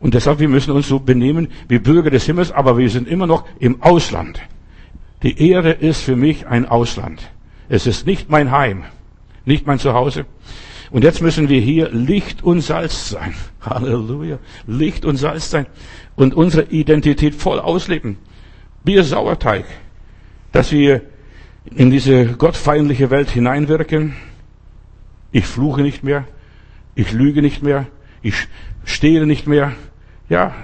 Und 0.00 0.14
deshalb, 0.14 0.40
wir 0.40 0.48
müssen 0.48 0.72
uns 0.72 0.88
so 0.88 0.98
benehmen 0.98 1.48
wie 1.68 1.78
Bürger 1.78 2.10
des 2.10 2.26
Himmels, 2.26 2.52
aber 2.52 2.76
wir 2.76 2.90
sind 2.90 3.08
immer 3.08 3.26
noch 3.26 3.44
im 3.58 3.82
Ausland. 3.82 4.40
Die 5.22 5.50
Erde 5.50 5.70
ist 5.70 6.02
für 6.02 6.16
mich 6.16 6.46
ein 6.46 6.66
Ausland. 6.66 7.30
Es 7.68 7.86
ist 7.86 8.06
nicht 8.06 8.30
mein 8.30 8.50
Heim, 8.50 8.84
nicht 9.44 9.66
mein 9.66 9.78
Zuhause. 9.78 10.26
Und 10.90 11.02
jetzt 11.02 11.20
müssen 11.20 11.48
wir 11.48 11.60
hier 11.60 11.90
Licht 11.90 12.44
und 12.44 12.60
Salz 12.60 13.08
sein. 13.08 13.34
Halleluja. 13.60 14.38
Licht 14.66 15.04
und 15.04 15.16
Salz 15.16 15.50
sein. 15.50 15.66
Und 16.14 16.34
unsere 16.34 16.64
Identität 16.70 17.34
voll 17.34 17.58
ausleben. 17.58 18.18
Wie 18.84 19.02
Sauerteig. 19.02 19.64
Dass 20.52 20.70
wir 20.70 21.02
in 21.74 21.90
diese 21.90 22.26
gottfeindliche 22.26 23.10
Welt 23.10 23.30
hineinwirken. 23.30 24.14
Ich 25.32 25.46
fluche 25.46 25.82
nicht 25.82 26.04
mehr. 26.04 26.24
Ich 26.94 27.12
lüge 27.12 27.42
nicht 27.42 27.62
mehr. 27.62 27.86
Ich 28.22 28.48
stehle 28.84 29.26
nicht 29.26 29.46
mehr. 29.46 29.72
Ja, 30.28 30.54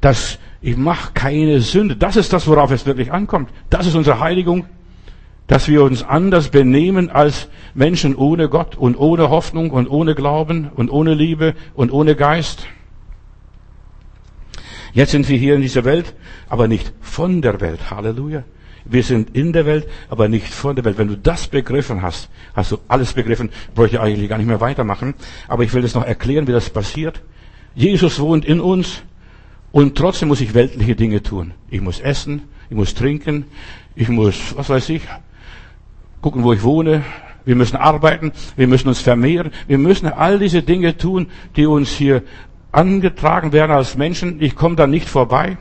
das, 0.00 0.38
ich 0.60 0.76
mache 0.76 1.12
keine 1.12 1.60
Sünde. 1.60 1.96
Das 1.96 2.16
ist 2.16 2.32
das, 2.32 2.46
worauf 2.46 2.70
es 2.70 2.86
wirklich 2.86 3.12
ankommt. 3.12 3.50
Das 3.70 3.86
ist 3.86 3.94
unsere 3.94 4.20
Heiligung. 4.20 4.66
Dass 5.46 5.66
wir 5.66 5.82
uns 5.82 6.02
anders 6.02 6.48
benehmen 6.50 7.08
als 7.08 7.48
Menschen 7.74 8.14
ohne 8.14 8.50
Gott 8.50 8.76
und 8.76 8.96
ohne 8.96 9.30
Hoffnung 9.30 9.70
und 9.70 9.88
ohne 9.88 10.14
Glauben 10.14 10.68
und 10.74 10.90
ohne 10.90 11.14
Liebe 11.14 11.54
und 11.74 11.90
ohne 11.90 12.16
Geist. 12.16 12.66
Jetzt 14.92 15.12
sind 15.12 15.26
wir 15.28 15.38
hier 15.38 15.54
in 15.54 15.62
dieser 15.62 15.84
Welt, 15.84 16.14
aber 16.48 16.68
nicht 16.68 16.92
von 17.00 17.40
der 17.40 17.60
Welt. 17.62 17.90
Halleluja. 17.90 18.44
Wir 18.90 19.02
sind 19.02 19.36
in 19.36 19.52
der 19.52 19.66
Welt, 19.66 19.86
aber 20.08 20.28
nicht 20.28 20.52
von 20.52 20.74
der 20.74 20.84
Welt. 20.84 20.96
Wenn 20.98 21.08
du 21.08 21.16
das 21.16 21.46
begriffen 21.46 22.02
hast, 22.02 22.30
hast 22.54 22.72
du 22.72 22.78
alles 22.88 23.12
begriffen, 23.12 23.50
bräuchte 23.74 23.96
ich 23.96 24.02
eigentlich 24.02 24.28
gar 24.28 24.38
nicht 24.38 24.46
mehr 24.46 24.60
weitermachen. 24.60 25.14
Aber 25.46 25.62
ich 25.62 25.72
will 25.74 25.82
das 25.82 25.94
noch 25.94 26.04
erklären, 26.04 26.46
wie 26.46 26.52
das 26.52 26.70
passiert. 26.70 27.20
Jesus 27.74 28.18
wohnt 28.18 28.44
in 28.44 28.60
uns 28.60 29.02
und 29.72 29.96
trotzdem 29.96 30.28
muss 30.28 30.40
ich 30.40 30.54
weltliche 30.54 30.96
Dinge 30.96 31.22
tun. 31.22 31.52
Ich 31.70 31.80
muss 31.80 32.00
essen, 32.00 32.42
ich 32.70 32.76
muss 32.76 32.94
trinken, 32.94 33.44
ich 33.94 34.08
muss, 34.08 34.56
was 34.56 34.70
weiß 34.70 34.88
ich, 34.88 35.02
gucken, 36.22 36.42
wo 36.42 36.52
ich 36.52 36.62
wohne. 36.62 37.02
Wir 37.44 37.56
müssen 37.56 37.76
arbeiten, 37.76 38.32
wir 38.56 38.68
müssen 38.68 38.88
uns 38.88 39.00
vermehren, 39.00 39.52
wir 39.66 39.78
müssen 39.78 40.06
all 40.06 40.38
diese 40.38 40.62
Dinge 40.62 40.96
tun, 40.96 41.28
die 41.56 41.66
uns 41.66 41.90
hier 41.90 42.22
angetragen 42.72 43.52
werden 43.52 43.72
als 43.72 43.96
Menschen. 43.96 44.42
Ich 44.42 44.54
komme 44.54 44.76
da 44.76 44.86
nicht 44.86 45.08
vorbei. 45.08 45.56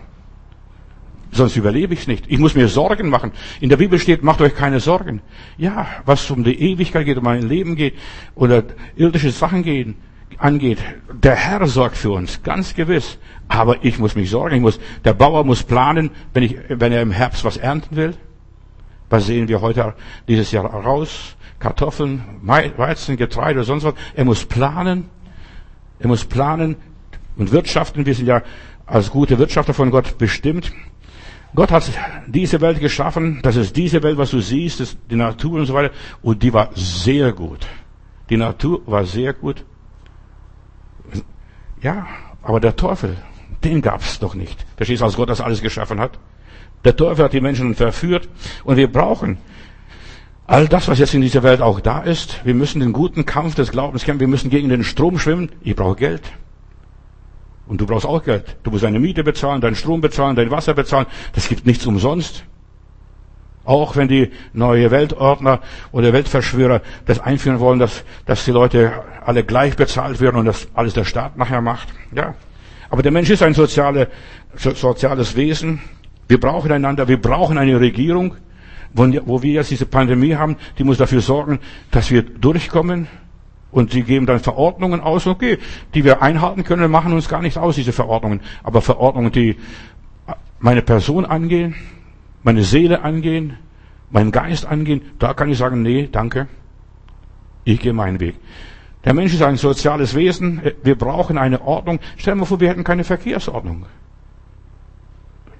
Sonst 1.37 1.55
überlebe 1.55 1.93
ich 1.93 2.07
nicht. 2.07 2.25
Ich 2.29 2.39
muss 2.39 2.55
mir 2.55 2.67
Sorgen 2.67 3.09
machen. 3.09 3.31
In 3.61 3.69
der 3.69 3.77
Bibel 3.77 3.99
steht, 3.99 4.23
macht 4.23 4.41
euch 4.41 4.55
keine 4.55 4.79
Sorgen. 4.79 5.21
Ja, 5.55 5.85
was 6.03 6.31
um 6.31 6.43
die 6.43 6.59
Ewigkeit 6.59 7.05
geht, 7.05 7.17
um 7.17 7.23
mein 7.23 7.43
Leben 7.43 7.75
geht 7.75 7.93
oder 8.33 8.63
irdische 8.95 9.29
Sachen 9.29 9.61
gehen, 9.61 9.97
angeht. 10.39 10.79
Der 11.13 11.35
Herr 11.35 11.67
sorgt 11.67 11.95
für 11.95 12.09
uns, 12.09 12.41
ganz 12.41 12.73
gewiss. 12.73 13.19
Aber 13.47 13.85
ich 13.85 13.99
muss 13.99 14.15
mich 14.15 14.31
sorgen. 14.31 14.55
Ich 14.55 14.61
muss, 14.61 14.79
der 15.05 15.13
Bauer 15.13 15.43
muss 15.43 15.61
planen, 15.61 16.09
wenn, 16.33 16.41
ich, 16.41 16.57
wenn 16.69 16.91
er 16.91 17.03
im 17.03 17.11
Herbst 17.11 17.45
was 17.45 17.57
ernten 17.57 17.95
will. 17.95 18.15
Was 19.11 19.27
sehen 19.27 19.47
wir 19.47 19.61
heute 19.61 19.93
dieses 20.27 20.51
Jahr 20.51 20.65
raus? 20.65 21.35
Kartoffeln, 21.59 22.23
Weizen, 22.41 23.15
Getreide 23.15 23.59
oder 23.59 23.63
sonst 23.63 23.83
was. 23.83 23.93
Er 24.15 24.25
muss 24.25 24.43
planen. 24.43 25.05
Er 25.99 26.07
muss 26.07 26.25
planen 26.25 26.77
und 27.35 27.51
wirtschaften. 27.51 28.07
Wir 28.07 28.15
sind 28.15 28.25
ja 28.25 28.41
als 28.87 29.11
gute 29.11 29.37
Wirtschafter 29.37 29.75
von 29.75 29.91
Gott 29.91 30.17
bestimmt. 30.17 30.71
Gott 31.55 31.71
hat 31.71 31.89
diese 32.27 32.61
Welt 32.61 32.79
geschaffen. 32.79 33.39
Das 33.41 33.55
ist 33.55 33.75
diese 33.75 34.03
Welt, 34.03 34.17
was 34.17 34.31
du 34.31 34.39
siehst, 34.39 34.79
das, 34.79 34.97
die 35.09 35.15
Natur 35.15 35.59
und 35.59 35.65
so 35.65 35.73
weiter. 35.73 35.93
Und 36.21 36.43
die 36.43 36.53
war 36.53 36.69
sehr 36.75 37.31
gut. 37.31 37.65
Die 38.29 38.37
Natur 38.37 38.81
war 38.85 39.05
sehr 39.05 39.33
gut. 39.33 39.63
Ja, 41.81 42.07
aber 42.41 42.59
der 42.59 42.75
Teufel, 42.75 43.17
den 43.63 43.81
gab's 43.81 44.19
doch 44.19 44.35
nicht. 44.35 44.65
Verstehst 44.75 45.01
du, 45.01 45.05
als 45.05 45.15
Gott 45.15 45.29
das 45.29 45.41
alles 45.41 45.61
geschaffen 45.61 45.99
hat? 45.99 46.19
Der 46.83 46.95
Teufel 46.95 47.25
hat 47.25 47.33
die 47.33 47.41
Menschen 47.41 47.75
verführt 47.75 48.29
und 48.63 48.77
wir 48.77 48.91
brauchen 48.91 49.37
all 50.45 50.67
das, 50.67 50.87
was 50.87 50.99
jetzt 50.99 51.13
in 51.13 51.21
dieser 51.21 51.43
Welt 51.43 51.61
auch 51.61 51.79
da 51.79 51.99
ist. 51.99 52.45
Wir 52.45 52.53
müssen 52.53 52.79
den 52.79 52.93
guten 52.93 53.25
Kampf 53.25 53.55
des 53.55 53.71
Glaubens 53.71 54.03
kämpfen. 54.03 54.21
Wir 54.21 54.27
müssen 54.27 54.49
gegen 54.49 54.69
den 54.69 54.83
Strom 54.83 55.19
schwimmen. 55.19 55.51
Ich 55.61 55.75
brauche 55.75 55.95
Geld. 55.95 56.21
Und 57.67 57.81
du 57.81 57.85
brauchst 57.85 58.05
auch 58.05 58.23
Geld. 58.23 58.55
Du 58.63 58.71
musst 58.71 58.83
deine 58.83 58.99
Miete 58.99 59.23
bezahlen, 59.23 59.61
deinen 59.61 59.75
Strom 59.75 60.01
bezahlen, 60.01 60.35
dein 60.35 60.51
Wasser 60.51 60.73
bezahlen. 60.73 61.05
Das 61.33 61.49
gibt 61.49 61.65
nichts 61.65 61.85
umsonst. 61.85 62.43
Auch 63.65 63.97
wenn 63.97 64.07
die 64.07 64.31
neue 64.53 64.91
Weltordner 64.91 65.59
oder 65.91 66.13
Weltverschwörer 66.13 66.81
das 67.05 67.19
einführen 67.19 67.59
wollen, 67.59 67.79
dass, 67.79 68.05
dass 68.25 68.45
die 68.45 68.51
Leute 68.51 68.93
alle 69.25 69.43
gleich 69.43 69.75
bezahlt 69.75 70.21
werden 70.21 70.37
und 70.37 70.45
das 70.45 70.69
alles 70.73 70.93
der 70.93 71.03
Staat 71.03 71.37
nachher 71.37 71.59
macht. 71.59 71.89
Ja. 72.15 72.35
Aber 72.89 73.03
der 73.03 73.11
Mensch 73.11 73.29
ist 73.29 73.43
ein 73.43 73.53
soziale, 73.53 74.07
so, 74.55 74.71
soziales 74.71 75.35
Wesen. 75.35 75.81
Wir 76.29 76.39
brauchen 76.39 76.71
einander, 76.71 77.09
wir 77.09 77.21
brauchen 77.21 77.57
eine 77.57 77.77
Regierung, 77.79 78.35
wo, 78.93 79.05
wo 79.25 79.43
wir 79.43 79.53
jetzt 79.53 79.71
diese 79.71 79.85
Pandemie 79.85 80.35
haben, 80.35 80.55
die 80.77 80.85
muss 80.85 80.97
dafür 80.97 81.19
sorgen, 81.19 81.59
dass 81.91 82.09
wir 82.09 82.21
durchkommen. 82.21 83.07
Und 83.77 83.91
sie 83.91 84.01
geben 84.01 84.25
dann 84.25 84.39
Verordnungen 84.39 85.01
aus, 85.01 85.27
okay, 85.27 85.59
die 85.93 86.03
wir 86.03 86.23
einhalten 86.23 86.63
können, 86.63 86.89
machen 86.89 87.13
uns 87.13 87.29
gar 87.29 87.43
nichts 87.43 87.59
aus, 87.59 87.75
diese 87.75 87.91
Verordnungen. 87.91 88.41
Aber 88.63 88.81
Verordnungen, 88.81 89.31
die 89.31 89.55
meine 90.57 90.81
Person 90.81 91.25
angehen, 91.25 91.75
meine 92.41 92.63
Seele 92.63 93.03
angehen, 93.03 93.55
meinen 94.09 94.31
Geist 94.31 94.65
angehen, 94.65 95.03
da 95.19 95.35
kann 95.35 95.51
ich 95.51 95.59
sagen, 95.59 95.83
nee, 95.83 96.09
danke, 96.11 96.47
ich 97.65 97.79
gehe 97.79 97.93
meinen 97.93 98.19
Weg. 98.19 98.37
Der 99.05 99.13
Mensch 99.13 99.35
ist 99.35 99.43
ein 99.43 99.57
soziales 99.57 100.15
Wesen, 100.15 100.59
wir 100.81 100.97
brauchen 100.97 101.37
eine 101.37 101.61
Ordnung. 101.61 101.99
Stell 102.17 102.33
dir 102.33 102.39
mal 102.39 102.45
vor, 102.45 102.59
wir 102.59 102.69
hätten 102.69 102.83
keine 102.83 103.03
Verkehrsordnung. 103.03 103.85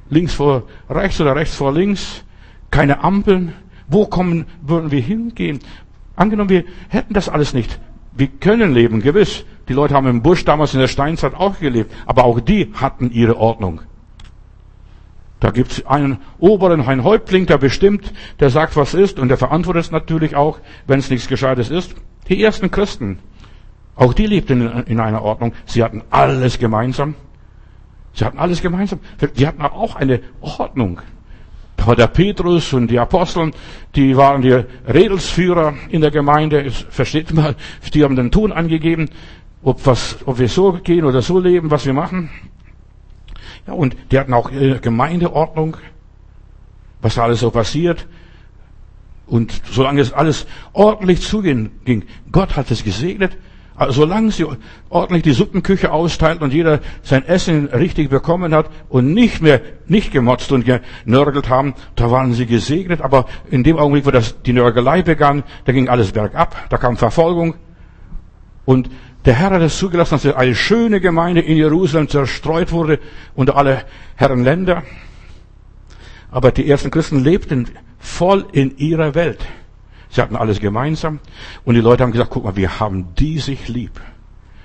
Links 0.10 0.34
vor 0.34 0.64
rechts 0.90 1.22
oder 1.22 1.36
rechts 1.36 1.56
vor 1.56 1.72
links, 1.72 2.24
keine 2.72 3.04
Ampeln. 3.04 3.54
Wo 3.88 4.08
kommen, 4.08 4.48
würden 4.64 4.90
wir 4.90 5.02
hingehen? 5.02 5.60
Angenommen, 6.16 6.50
wir 6.50 6.64
hätten 6.90 7.14
das 7.14 7.30
alles 7.30 7.54
nicht. 7.54 7.80
Wir 8.18 8.28
können 8.28 8.74
leben, 8.74 9.02
gewiss. 9.02 9.46
Die 9.70 9.74
Leute 9.74 9.94
haben 9.94 10.08
im 10.08 10.22
Busch 10.24 10.44
damals 10.44 10.74
in 10.74 10.80
der 10.80 10.88
Steinzeit 10.88 11.36
auch 11.36 11.60
gelebt, 11.60 11.94
aber 12.06 12.24
auch 12.24 12.40
die 12.40 12.72
hatten 12.74 13.12
ihre 13.12 13.38
Ordnung. 13.38 13.82
Da 15.40 15.52
gibt 15.52 15.72
es 15.72 15.86
einen 15.86 16.18
Oberen, 16.40 16.82
einen 16.82 17.04
Häuptling, 17.04 17.46
der 17.46 17.60
bestimmt, 17.60 18.12
der 18.40 18.50
sagt, 18.50 18.76
was 18.76 18.96
ist, 18.96 19.20
und 19.20 19.28
der 19.28 19.38
verantwortet 19.38 19.86
es 19.86 19.92
natürlich 19.92 20.36
auch, 20.36 20.60
wenn 20.88 20.98
es 20.98 21.12
nichts 21.12 21.28
Gescheites 21.28 21.70
ist. 21.70 21.96
Die 22.28 22.42
ersten 22.42 22.72
Christen, 22.72 23.20
auch 23.96 24.14
die 24.14 24.26
lebten 24.26 24.84
in 24.86 25.00
einer 25.00 25.22
Ordnung. 25.22 25.54
Sie 25.66 25.84
hatten 25.84 26.02
alles 26.10 26.58
gemeinsam. 26.58 27.14
Sie 28.14 28.26
hatten 28.26 28.40
alles 28.40 28.64
gemeinsam. 28.64 29.00
Sie 29.36 29.46
hatten 29.46 29.62
auch 29.62 29.96
eine 29.96 30.22
Ordnung. 30.42 31.02
War 31.86 31.96
der 31.96 32.08
Petrus 32.08 32.74
und 32.74 32.90
die 32.90 33.00
Aposteln, 33.00 33.54
die 33.96 34.18
waren 34.18 34.42
die 34.42 34.64
Redelsführer 34.88 35.76
in 35.90 36.02
der 36.02 36.12
Gemeinde. 36.12 36.70
Versteht 36.72 37.34
mal, 37.34 37.56
die 37.94 38.04
haben 38.04 38.16
den 38.16 38.32
Ton 38.32 38.52
angegeben, 38.52 39.10
ob, 39.64 39.86
was, 39.86 40.18
ob 40.26 40.40
wir 40.40 40.50
so 40.50 40.74
gehen 40.74 41.06
oder 41.06 41.22
so 41.22 41.40
leben, 41.40 41.72
was 41.72 41.86
wir 41.86 41.94
machen. 41.94 42.30
Ja, 43.66 43.74
und 43.74 43.96
die 44.12 44.20
hatten 44.20 44.34
auch 44.34 44.52
Gemeindeordnung, 44.82 45.78
was 47.02 47.16
da 47.16 47.24
alles 47.24 47.40
so 47.42 47.52
passiert. 47.52 48.08
Und 49.26 49.62
solange 49.70 50.02
es 50.02 50.14
alles 50.14 50.48
ordentlich 50.74 51.22
zuging, 51.22 51.72
Gott 52.32 52.56
hat 52.56 52.72
es 52.72 52.84
gesegnet, 52.84 53.38
also 53.78 54.02
solange 54.02 54.32
sie 54.32 54.46
ordentlich 54.90 55.22
die 55.22 55.34
Suppenküche 55.34 55.92
austeilt 55.92 56.42
und 56.42 56.52
jeder 56.52 56.80
sein 57.04 57.24
Essen 57.28 57.68
richtig 57.68 58.10
bekommen 58.10 58.54
hat 58.56 58.72
und 58.90 59.14
nicht 59.14 59.40
mehr, 59.44 59.62
nicht 59.86 60.12
gemotzt 60.12 60.52
und 60.52 60.66
genörgelt 60.66 61.48
haben, 61.48 61.76
da 61.96 62.10
waren 62.10 62.34
sie 62.34 62.48
gesegnet. 62.48 63.02
Aber 63.02 63.28
in 63.52 63.64
dem 63.64 63.78
Augenblick, 63.78 64.08
wo 64.08 64.12
das, 64.12 64.42
die 64.42 64.54
Nörgelei 64.54 65.04
begann, 65.04 65.44
da 65.66 65.74
ging 65.74 65.90
alles 65.90 66.12
bergab, 66.12 66.70
da 66.70 66.78
kam 66.78 66.98
Verfolgung. 66.98 67.54
Und 68.66 68.90
der 69.26 69.36
Herr 69.36 69.52
hat 69.52 69.62
es 69.62 69.78
zugelassen, 69.78 70.20
dass 70.24 70.36
eine 70.36 70.56
schöne 70.56 71.00
Gemeinde 71.00 71.42
in 71.42 71.56
Jerusalem 71.56 72.10
zerstreut 72.10 72.72
wurde 72.72 73.00
unter 73.36 73.58
alle 73.58 73.84
Herren 74.16 74.44
Länder. 74.44 74.82
Aber 76.32 76.52
die 76.52 76.68
ersten 76.68 76.90
Christen 76.90 77.24
lebten 77.24 77.70
voll 78.00 78.48
in 78.54 78.76
ihrer 78.78 79.14
Welt. 79.14 79.40
Sie 80.10 80.22
hatten 80.22 80.36
alles 80.36 80.60
gemeinsam. 80.60 81.20
Und 81.66 81.76
die 81.76 81.82
Leute 81.82 82.04
haben 82.04 82.12
gesagt, 82.12 82.32
guck 82.32 82.44
mal, 82.44 82.56
wir 82.56 82.80
haben 82.80 83.14
die 83.16 83.40
sich 83.40 83.68
lieb. 83.68 84.00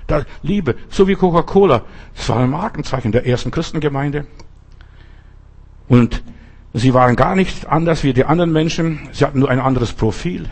Da, 0.07 0.23
Liebe, 0.41 0.75
so 0.89 1.07
wie 1.07 1.15
Coca-Cola. 1.15 1.83
Das 2.15 2.29
war 2.29 2.39
ein 2.39 2.49
Markenzeichen 2.49 3.11
der 3.11 3.25
ersten 3.25 3.51
Christengemeinde. 3.51 4.25
Und 5.87 6.23
sie 6.73 6.93
waren 6.93 7.15
gar 7.15 7.35
nicht 7.35 7.67
anders 7.67 8.03
wie 8.03 8.13
die 8.13 8.25
anderen 8.25 8.51
Menschen. 8.51 9.09
Sie 9.11 9.25
hatten 9.25 9.39
nur 9.39 9.49
ein 9.49 9.59
anderes 9.59 9.93
Profil. 9.93 10.49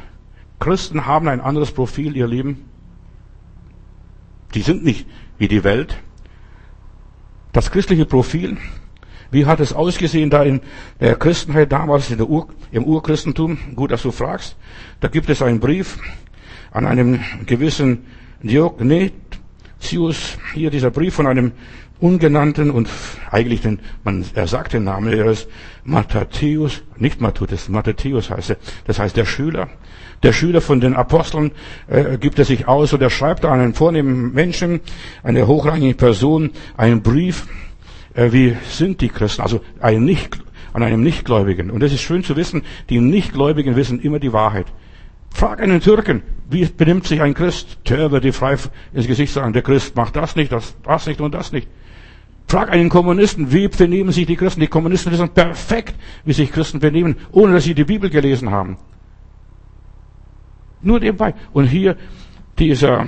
Christen 0.59 1.05
haben 1.05 1.27
ein 1.27 1.41
anderes 1.41 1.71
Profil, 1.71 2.15
ihr 2.15 2.27
Lieben. 2.27 2.65
Die 4.53 4.61
sind 4.61 4.83
nicht 4.83 5.07
wie 5.37 5.47
die 5.47 5.63
Welt. 5.63 5.97
Das 7.53 7.71
christliche 7.71 8.05
Profil 8.05 8.57
wie 9.31 9.45
hat 9.45 9.59
es 9.59 9.73
ausgesehen 9.73 10.29
da 10.29 10.43
in 10.43 10.61
der 10.99 11.15
Christenheit 11.15 11.71
damals, 11.71 12.11
in 12.11 12.17
der 12.17 12.29
Ur, 12.29 12.47
im 12.71 12.83
Urchristentum? 12.83 13.57
Gut, 13.75 13.91
dass 13.91 14.03
du 14.03 14.11
fragst. 14.11 14.57
Da 14.99 15.07
gibt 15.07 15.29
es 15.29 15.41
einen 15.41 15.59
Brief 15.59 15.97
an 16.71 16.85
einen 16.85 17.23
gewissen 17.45 18.05
Diognetius. 18.43 20.37
Hier 20.53 20.69
dieser 20.69 20.91
Brief 20.91 21.15
von 21.15 21.27
einem 21.27 21.53
ungenannten 22.01 22.71
und 22.71 22.89
eigentlich 23.29 23.61
den, 23.61 23.79
man, 24.03 24.25
er 24.33 24.47
sagt 24.47 24.73
den 24.73 24.83
Namen, 24.83 25.13
er 25.13 25.27
ist 25.27 25.47
Matthäus, 25.83 26.81
nicht 26.97 27.21
Matthäus, 27.21 27.69
Matthäus 27.69 28.29
heißt 28.29 28.51
er. 28.51 28.57
Das 28.85 28.99
heißt 28.99 29.15
der 29.15 29.25
Schüler. 29.25 29.69
Der 30.23 30.33
Schüler 30.33 30.61
von 30.61 30.81
den 30.81 30.95
Aposteln 30.95 31.51
äh, 31.87 32.17
gibt 32.17 32.37
er 32.37 32.45
sich 32.45 32.67
aus 32.67 32.93
und 32.93 33.01
er 33.01 33.09
schreibt 33.09 33.45
an 33.45 33.59
einen 33.59 33.73
vornehmen 33.73 34.33
Menschen, 34.33 34.81
eine 35.23 35.47
hochrangige 35.47 35.95
Person, 35.95 36.51
einen 36.75 37.01
Brief, 37.01 37.47
wie 38.15 38.57
sind 38.69 39.01
die 39.01 39.09
Christen, 39.09 39.41
also 39.41 39.61
ein 39.79 40.03
nicht, 40.03 40.39
an 40.73 40.83
einem 40.83 41.01
Nichtgläubigen. 41.01 41.71
Und 41.71 41.83
es 41.83 41.93
ist 41.93 42.01
schön 42.01 42.23
zu 42.23 42.35
wissen, 42.35 42.63
die 42.89 42.99
Nichtgläubigen 42.99 43.75
wissen 43.75 43.99
immer 43.99 44.19
die 44.19 44.33
Wahrheit. 44.33 44.67
Frag 45.33 45.61
einen 45.61 45.81
Türken, 45.81 46.23
wie 46.49 46.65
benimmt 46.65 47.07
sich 47.07 47.21
ein 47.21 47.33
Christ? 47.33 47.79
Der 47.89 48.11
wird 48.11 48.23
dir 48.23 48.33
frei 48.33 48.57
ins 48.93 49.07
Gesicht 49.07 49.33
sagen, 49.33 49.53
der 49.53 49.61
Christ 49.61 49.95
macht 49.95 50.15
das 50.15 50.35
nicht, 50.35 50.51
das, 50.51 50.75
das 50.83 51.07
nicht 51.07 51.21
und 51.21 51.33
das 51.33 51.51
nicht. 51.51 51.67
Frag 52.47 52.69
einen 52.69 52.89
Kommunisten, 52.89 53.53
wie 53.53 53.69
benehmen 53.69 54.11
sich 54.11 54.25
die 54.25 54.35
Christen? 54.35 54.59
Die 54.59 54.67
Kommunisten 54.67 55.11
wissen 55.11 55.29
perfekt, 55.29 55.95
wie 56.25 56.33
sich 56.33 56.51
Christen 56.51 56.79
benehmen, 56.79 57.15
ohne 57.31 57.53
dass 57.53 57.63
sie 57.63 57.73
die 57.73 57.85
Bibel 57.85 58.09
gelesen 58.09 58.51
haben. 58.51 58.77
Nur 60.81 60.99
nebenbei. 60.99 61.33
Und 61.53 61.67
hier 61.67 61.95
dieser 62.59 63.07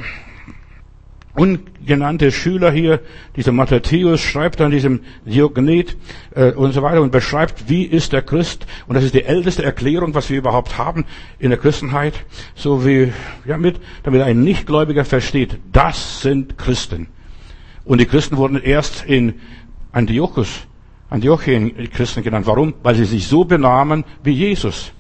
ungenannte 1.36 2.32
Schüler 2.32 2.72
hier, 2.72 3.00
dieser 3.36 3.52
Matthäus, 3.52 4.22
schreibt 4.22 4.60
dann 4.60 4.72
diesem 4.72 5.02
Diognet 5.26 5.98
äh, 6.36 6.52
und 6.52 6.74
so 6.74 6.84
weiter 6.84 7.02
und 7.02 7.12
beschreibt, 7.12 7.70
wie 7.70 7.84
ist 7.84 8.14
der 8.14 8.22
Christ. 8.22 8.68
Und 8.88 8.96
das 8.96 9.04
ist 9.04 9.14
die 9.14 9.24
älteste 9.24 9.64
Erklärung, 9.64 10.14
was 10.14 10.30
wir 10.30 10.38
überhaupt 10.38 10.78
haben 10.78 11.06
in 11.40 11.50
der 11.50 11.60
Christenheit. 11.60 12.14
So 12.56 12.86
wie, 12.86 13.12
ja, 13.46 13.58
mit, 13.58 13.80
damit 14.04 14.22
ein 14.22 14.44
Nichtgläubiger 14.44 15.06
versteht, 15.06 15.58
das 15.72 16.22
sind 16.22 16.58
Christen. 16.58 17.08
Und 17.86 18.00
die 18.00 18.06
Christen 18.06 18.38
wurden 18.38 18.62
erst 18.62 19.04
in 19.06 19.36
Antiochus, 19.92 20.68
Antiochien 21.10 21.90
Christen 21.92 22.24
genannt. 22.24 22.48
Warum? 22.48 22.74
Weil 22.84 22.96
sie 22.96 23.06
sich 23.06 23.28
so 23.28 23.44
benahmen 23.44 24.04
wie 24.24 24.32
Jesus. 24.32 24.92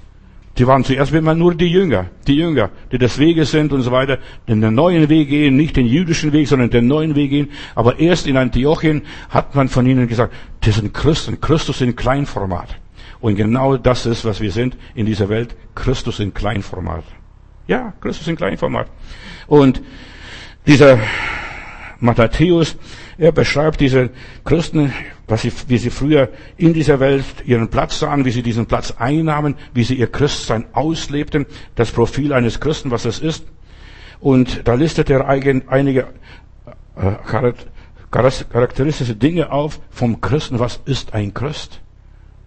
Die 0.57 0.67
waren 0.67 0.83
zuerst 0.83 1.11
immer 1.13 1.33
nur 1.33 1.55
die 1.55 1.67
Jünger, 1.67 2.07
die 2.27 2.35
Jünger, 2.35 2.69
die 2.91 2.99
des 2.99 3.17
Weges 3.17 3.49
sind 3.49 3.73
und 3.73 3.81
so 3.81 3.91
weiter, 3.91 4.19
den 4.47 4.59
neuen 4.59 5.09
Weg 5.09 5.29
gehen, 5.29 5.55
nicht 5.55 5.75
den 5.75 5.87
jüdischen 5.87 6.31
Weg, 6.31 6.47
sondern 6.47 6.69
den 6.69 6.85
neuen 6.85 7.15
Weg 7.15 7.31
gehen. 7.31 7.49
Aber 7.73 7.99
erst 7.99 8.27
in 8.27 8.37
Antiochien 8.37 9.01
hat 9.29 9.55
man 9.55 9.67
von 9.67 9.87
ihnen 9.87 10.07
gesagt, 10.07 10.33
das 10.61 10.75
sind 10.75 10.93
Christen, 10.93 11.41
Christus 11.41 11.81
in 11.81 11.95
Kleinformat. 11.95 12.75
Und 13.19 13.35
genau 13.35 13.77
das 13.77 14.05
ist, 14.05 14.25
was 14.25 14.41
wir 14.41 14.51
sind 14.51 14.77
in 14.93 15.07
dieser 15.07 15.29
Welt, 15.29 15.55
Christus 15.73 16.19
in 16.19 16.33
Kleinformat. 16.33 17.03
Ja, 17.65 17.93
Christus 17.99 18.27
in 18.27 18.35
Kleinformat. 18.35 18.87
Und 19.47 19.81
dieser 20.67 20.99
Matthäus, 22.03 22.75
er 23.17 23.31
beschreibt 23.31 23.79
diese 23.79 24.09
Christen, 24.43 24.93
was 25.27 25.41
sie, 25.41 25.53
wie 25.67 25.77
sie 25.77 25.89
früher 25.89 26.29
in 26.57 26.73
dieser 26.73 26.99
Welt 26.99 27.23
ihren 27.45 27.69
Platz 27.69 27.99
sahen, 27.99 28.25
wie 28.25 28.31
sie 28.31 28.43
diesen 28.43 28.65
Platz 28.65 28.93
einnahmen, 28.97 29.55
wie 29.73 29.83
sie 29.83 29.95
ihr 29.95 30.07
Christsein 30.07 30.65
auslebten, 30.73 31.45
das 31.75 31.91
Profil 31.91 32.33
eines 32.33 32.59
Christen, 32.59 32.91
was 32.91 33.05
es 33.05 33.19
ist. 33.19 33.45
Und 34.19 34.67
da 34.67 34.73
listet 34.73 35.09
er 35.09 35.27
einige 35.27 36.07
äh, 36.95 37.11
charakteristische 38.11 39.15
Dinge 39.15 39.51
auf 39.51 39.79
vom 39.89 40.19
Christen. 40.19 40.59
Was 40.59 40.81
ist 40.85 41.13
ein 41.13 41.33
Christ? 41.33 41.79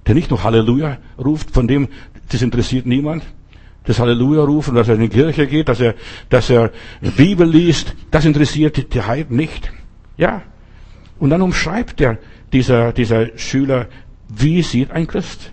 Der 0.06 0.14
nicht 0.14 0.30
nur 0.30 0.44
Halleluja 0.44 0.98
ruft, 1.18 1.50
von 1.50 1.66
dem, 1.66 1.88
das 2.28 2.42
interessiert 2.42 2.86
niemand. 2.86 3.24
Das 3.86 3.98
Halleluja 3.98 4.42
rufen, 4.42 4.74
dass 4.74 4.88
er 4.88 4.96
in 4.96 5.02
die 5.02 5.08
Kirche 5.08 5.46
geht, 5.46 5.68
dass 5.68 5.80
er, 5.80 5.94
dass 6.28 6.50
er 6.50 6.70
Bibel 7.16 7.48
liest, 7.48 7.94
das 8.10 8.24
interessiert 8.24 8.92
die 8.92 9.02
Heiden 9.02 9.36
nicht. 9.36 9.72
Ja. 10.16 10.42
Und 11.18 11.30
dann 11.30 11.40
umschreibt 11.40 12.00
er 12.00 12.18
dieser, 12.52 12.92
dieser 12.92 13.38
Schüler, 13.38 13.86
wie 14.28 14.62
sieht 14.62 14.90
ein 14.90 15.06
Christ? 15.06 15.52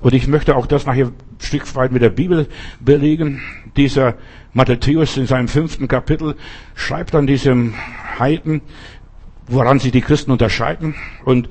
Und 0.00 0.14
ich 0.14 0.26
möchte 0.26 0.56
auch 0.56 0.66
das 0.66 0.86
nachher 0.86 1.06
ein 1.06 1.14
Stück 1.38 1.74
weit 1.76 1.92
mit 1.92 2.02
der 2.02 2.10
Bibel 2.10 2.48
belegen. 2.80 3.40
Dieser 3.76 4.14
Matthäus 4.52 5.16
in 5.16 5.26
seinem 5.26 5.48
fünften 5.48 5.88
Kapitel 5.88 6.36
schreibt 6.74 7.14
an 7.14 7.26
diesem 7.26 7.74
Heiden, 8.18 8.60
woran 9.46 9.78
sich 9.78 9.92
die 9.92 10.00
Christen 10.00 10.30
unterscheiden. 10.30 10.94
Und, 11.24 11.48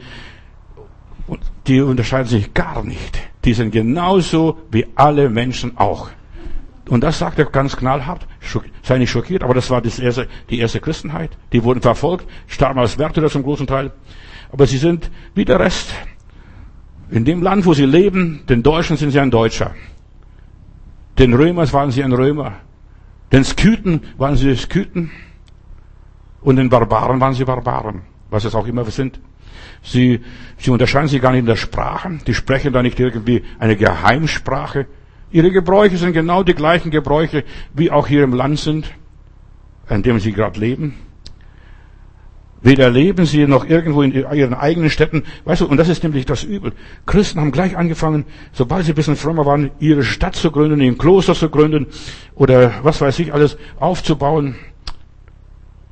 und 1.27 1.39
die 1.67 1.81
unterscheiden 1.81 2.27
sich 2.27 2.53
gar 2.53 2.83
nicht. 2.83 3.32
Die 3.45 3.53
sind 3.53 3.71
genauso 3.71 4.57
wie 4.71 4.85
alle 4.95 5.29
Menschen 5.29 5.77
auch. 5.77 6.09
Und 6.89 7.03
das 7.03 7.19
sagt 7.19 7.39
er 7.39 7.45
ganz 7.45 7.75
knallhart. 7.75 8.27
Sei 8.81 8.97
nicht 8.97 9.11
schockiert, 9.11 9.43
aber 9.43 9.53
das 9.53 9.69
war 9.69 9.81
das 9.81 9.99
erste, 9.99 10.27
die 10.49 10.59
erste 10.59 10.79
Christenheit. 10.79 11.31
Die 11.51 11.63
wurden 11.63 11.81
verfolgt, 11.81 12.27
starben 12.47 12.79
als 12.79 12.97
Märtyrer 12.97 13.29
zum 13.29 13.43
großen 13.43 13.67
Teil. 13.67 13.91
Aber 14.51 14.67
sie 14.67 14.77
sind 14.77 15.09
wie 15.33 15.45
der 15.45 15.59
Rest. 15.59 15.93
In 17.09 17.25
dem 17.25 17.41
Land, 17.41 17.65
wo 17.65 17.73
sie 17.73 17.85
leben, 17.85 18.43
den 18.47 18.63
Deutschen 18.63 18.97
sind 18.97 19.11
sie 19.11 19.19
ein 19.19 19.31
Deutscher. 19.31 19.71
Den 21.17 21.33
Römern 21.33 21.71
waren 21.71 21.91
sie 21.91 22.03
ein 22.03 22.13
Römer. 22.13 22.53
Den 23.31 23.43
Skythen 23.43 24.01
waren 24.17 24.35
sie 24.35 24.55
Skythen. 24.55 25.11
Und 26.41 26.57
den 26.57 26.69
Barbaren 26.69 27.19
waren 27.19 27.33
sie 27.33 27.45
Barbaren. 27.45 28.01
Was 28.29 28.45
es 28.45 28.55
auch 28.55 28.67
immer 28.67 28.83
sind. 28.85 29.19
Sie, 29.81 30.21
sie 30.57 30.71
unterscheiden 30.71 31.07
sich 31.07 31.21
gar 31.21 31.31
nicht 31.31 31.41
in 31.41 31.45
der 31.45 31.55
Sprache. 31.55 32.19
Die 32.25 32.33
sprechen 32.33 32.73
da 32.73 32.81
nicht 32.81 32.99
irgendwie 32.99 33.43
eine 33.59 33.75
Geheimsprache. 33.75 34.87
Ihre 35.31 35.51
Gebräuche 35.51 35.97
sind 35.97 36.13
genau 36.13 36.43
die 36.43 36.53
gleichen 36.53 36.91
Gebräuche, 36.91 37.43
wie 37.73 37.91
auch 37.91 38.07
hier 38.07 38.23
im 38.23 38.33
Land 38.33 38.59
sind, 38.59 38.91
in 39.89 40.03
dem 40.03 40.19
sie 40.19 40.31
gerade 40.31 40.59
leben. 40.59 40.95
Weder 42.63 42.89
leben 42.89 43.25
sie 43.25 43.45
noch 43.45 43.65
irgendwo 43.65 44.03
in 44.03 44.13
ihren 44.13 44.53
eigenen 44.53 44.89
Städten. 44.89 45.23
Weißt 45.43 45.61
du, 45.61 45.65
und 45.65 45.75
das 45.75 45.89
ist 45.89 46.01
nämlich 46.01 46.25
das 46.25 46.43
Übel. 46.43 46.71
Christen 47.05 47.41
haben 47.41 47.51
gleich 47.51 47.75
angefangen, 47.75 48.25
sobald 48.53 48.85
sie 48.85 48.93
ein 48.93 48.95
bisschen 48.95 49.17
frömmer 49.17 49.45
waren, 49.45 49.71
ihre 49.79 50.03
Stadt 50.03 50.35
zu 50.35 50.49
gründen, 50.49 50.79
ein 50.79 50.97
Kloster 50.97 51.35
zu 51.35 51.49
gründen 51.49 51.87
oder 52.35 52.71
was 52.81 53.01
weiß 53.01 53.19
ich 53.19 53.33
alles 53.33 53.57
aufzubauen. 53.81 54.55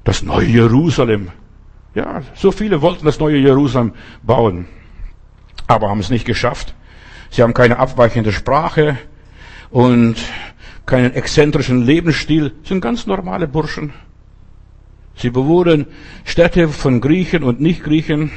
Das 0.05 0.23
neue 0.23 0.47
Jerusalem. 0.47 1.29
Ja, 1.93 2.21
so 2.35 2.51
viele 2.51 2.81
wollten 2.81 3.05
das 3.05 3.19
neue 3.19 3.37
Jerusalem 3.37 3.93
bauen, 4.23 4.67
aber 5.67 5.89
haben 5.89 5.99
es 5.99 6.09
nicht 6.09 6.25
geschafft. 6.25 6.73
Sie 7.29 7.43
haben 7.43 7.53
keine 7.53 7.79
abweichende 7.79 8.31
Sprache 8.31 8.97
und 9.69 10.15
keinen 10.85 11.13
exzentrischen 11.13 11.81
Lebensstil. 11.81 12.53
Sind 12.63 12.81
ganz 12.81 13.07
normale 13.07 13.47
Burschen. 13.47 13.93
Sie 15.15 15.29
bewohnen 15.29 15.87
Städte 16.23 16.69
von 16.69 17.01
Griechen 17.01 17.43
und 17.43 17.59
Nicht-Griechen 17.59 18.31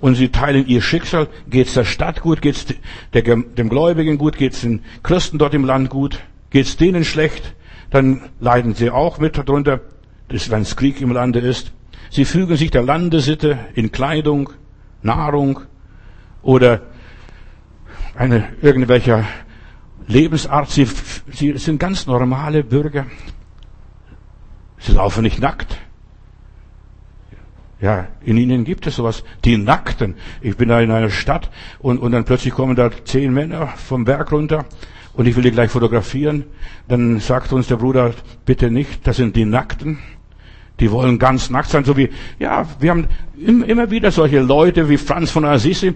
und 0.00 0.14
sie 0.14 0.30
teilen 0.30 0.66
ihr 0.66 0.80
Schicksal. 0.80 1.28
Geht's 1.48 1.74
der 1.74 1.84
Stadt 1.84 2.22
gut? 2.22 2.40
Geht's 2.40 2.66
dem 3.12 3.68
Gläubigen 3.68 4.18
gut? 4.18 4.36
Geht's 4.38 4.62
den 4.62 4.82
Christen 5.02 5.38
dort 5.38 5.54
im 5.54 5.64
Land 5.64 5.90
gut? 5.90 6.20
Geht's 6.50 6.76
denen 6.76 7.04
schlecht? 7.04 7.54
Dann 7.90 8.22
leiden 8.40 8.74
sie 8.74 8.90
auch 8.90 9.18
mit 9.18 9.38
darunter, 9.38 9.80
wenn 10.28 10.62
es 10.62 10.76
Krieg 10.76 11.00
im 11.00 11.12
Lande 11.12 11.38
ist. 11.38 11.72
Sie 12.16 12.24
fügen 12.24 12.56
sich 12.56 12.70
der 12.70 12.80
Landesitte 12.80 13.58
in 13.74 13.92
Kleidung, 13.92 14.48
Nahrung 15.02 15.60
oder 16.40 16.80
eine 18.14 18.54
irgendwelcher 18.62 19.26
Lebensart. 20.06 20.70
Sie, 20.70 20.88
sie 21.30 21.58
sind 21.58 21.78
ganz 21.78 22.06
normale 22.06 22.64
Bürger. 22.64 23.04
Sie 24.78 24.92
laufen 24.92 25.24
nicht 25.24 25.40
nackt. 25.40 25.76
Ja, 27.82 28.08
in 28.24 28.38
ihnen 28.38 28.64
gibt 28.64 28.86
es 28.86 28.96
sowas. 28.96 29.22
Die 29.44 29.58
Nackten. 29.58 30.14
Ich 30.40 30.56
bin 30.56 30.70
da 30.70 30.80
in 30.80 30.92
einer 30.92 31.10
Stadt 31.10 31.50
und, 31.80 31.98
und 31.98 32.12
dann 32.12 32.24
plötzlich 32.24 32.54
kommen 32.54 32.76
da 32.76 32.90
zehn 33.04 33.30
Männer 33.34 33.66
vom 33.66 34.06
Berg 34.06 34.32
runter 34.32 34.64
und 35.12 35.26
ich 35.26 35.36
will 35.36 35.42
die 35.42 35.50
gleich 35.50 35.70
fotografieren. 35.70 36.44
Dann 36.88 37.20
sagt 37.20 37.52
uns 37.52 37.66
der 37.66 37.76
Bruder, 37.76 38.14
bitte 38.46 38.70
nicht, 38.70 39.06
das 39.06 39.18
sind 39.18 39.36
die 39.36 39.44
Nackten. 39.44 39.98
Die 40.80 40.90
wollen 40.90 41.18
ganz 41.18 41.48
nackt 41.50 41.70
sein, 41.70 41.84
so 41.84 41.96
wie, 41.96 42.10
ja, 42.38 42.66
wir 42.80 42.90
haben 42.90 43.08
immer 43.38 43.90
wieder 43.90 44.10
solche 44.10 44.40
Leute 44.40 44.88
wie 44.88 44.98
Franz 44.98 45.30
von 45.30 45.44
Assisi, 45.44 45.94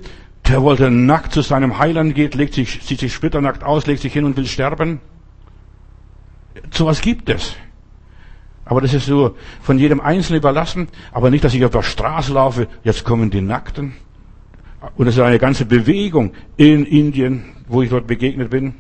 der 0.48 0.62
wollte 0.62 0.90
nackt 0.90 1.32
zu 1.32 1.42
seinem 1.42 1.78
Heiland 1.78 2.14
geht, 2.14 2.34
legt 2.34 2.54
sich, 2.54 2.80
sieht 2.82 3.00
sich 3.00 3.12
splitternackt 3.12 3.62
aus, 3.62 3.86
legt 3.86 4.00
sich 4.00 4.12
hin 4.12 4.24
und 4.24 4.36
will 4.36 4.46
sterben. 4.46 5.00
Sowas 6.70 7.00
gibt 7.00 7.28
es. 7.28 7.56
Aber 8.64 8.80
das 8.80 8.94
ist 8.94 9.06
so 9.06 9.36
von 9.62 9.78
jedem 9.78 10.00
Einzelnen 10.00 10.38
überlassen. 10.38 10.88
Aber 11.12 11.30
nicht, 11.30 11.44
dass 11.44 11.54
ich 11.54 11.64
auf 11.64 11.72
der 11.72 11.82
Straße 11.82 12.32
laufe, 12.32 12.68
jetzt 12.84 13.04
kommen 13.04 13.30
die 13.30 13.40
Nackten. 13.40 13.94
Und 14.96 15.08
es 15.08 15.16
ist 15.16 15.20
eine 15.20 15.38
ganze 15.38 15.66
Bewegung 15.66 16.32
in 16.56 16.86
Indien, 16.86 17.44
wo 17.68 17.82
ich 17.82 17.90
dort 17.90 18.06
begegnet 18.06 18.50
bin. 18.50 18.74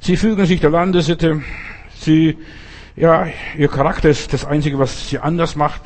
Sie 0.00 0.16
fügen 0.16 0.46
sich 0.46 0.60
der 0.60 0.70
Landessitte. 0.70 1.42
Sie, 1.94 2.36
ja, 2.96 3.26
ihr 3.56 3.68
Charakter 3.68 4.08
ist 4.08 4.32
das 4.32 4.44
Einzige, 4.44 4.78
was 4.78 5.08
sie 5.08 5.18
anders 5.18 5.56
macht. 5.56 5.82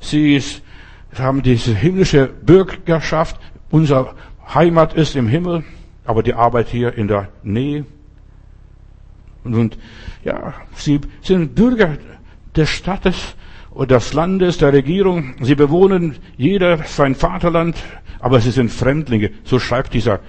Sie 0.00 0.36
ist, 0.36 0.62
haben 1.18 1.42
diese 1.42 1.74
himmlische 1.74 2.26
Bürgerschaft. 2.26 3.38
Unser 3.70 4.14
Heimat 4.54 4.94
ist 4.94 5.16
im 5.16 5.28
Himmel, 5.28 5.64
aber 6.04 6.22
die 6.22 6.34
Arbeit 6.34 6.68
hier 6.68 6.94
in 6.94 7.08
der 7.08 7.28
Nähe. 7.42 7.84
Und 9.44 9.78
ja, 10.24 10.54
sie 10.74 11.00
sind 11.22 11.54
Bürger 11.54 11.98
des 12.56 12.68
Staates 12.68 13.36
oder 13.70 13.98
des 13.98 14.12
Landes, 14.12 14.58
der 14.58 14.72
Regierung. 14.72 15.34
Sie 15.40 15.54
bewohnen 15.54 16.16
jeder 16.36 16.78
sein 16.84 17.14
Vaterland, 17.14 17.76
aber 18.18 18.40
sie 18.40 18.50
sind 18.50 18.70
Fremdlinge. 18.70 19.30
So 19.44 19.58
schreibt 19.58 19.94
dieser 19.94 20.20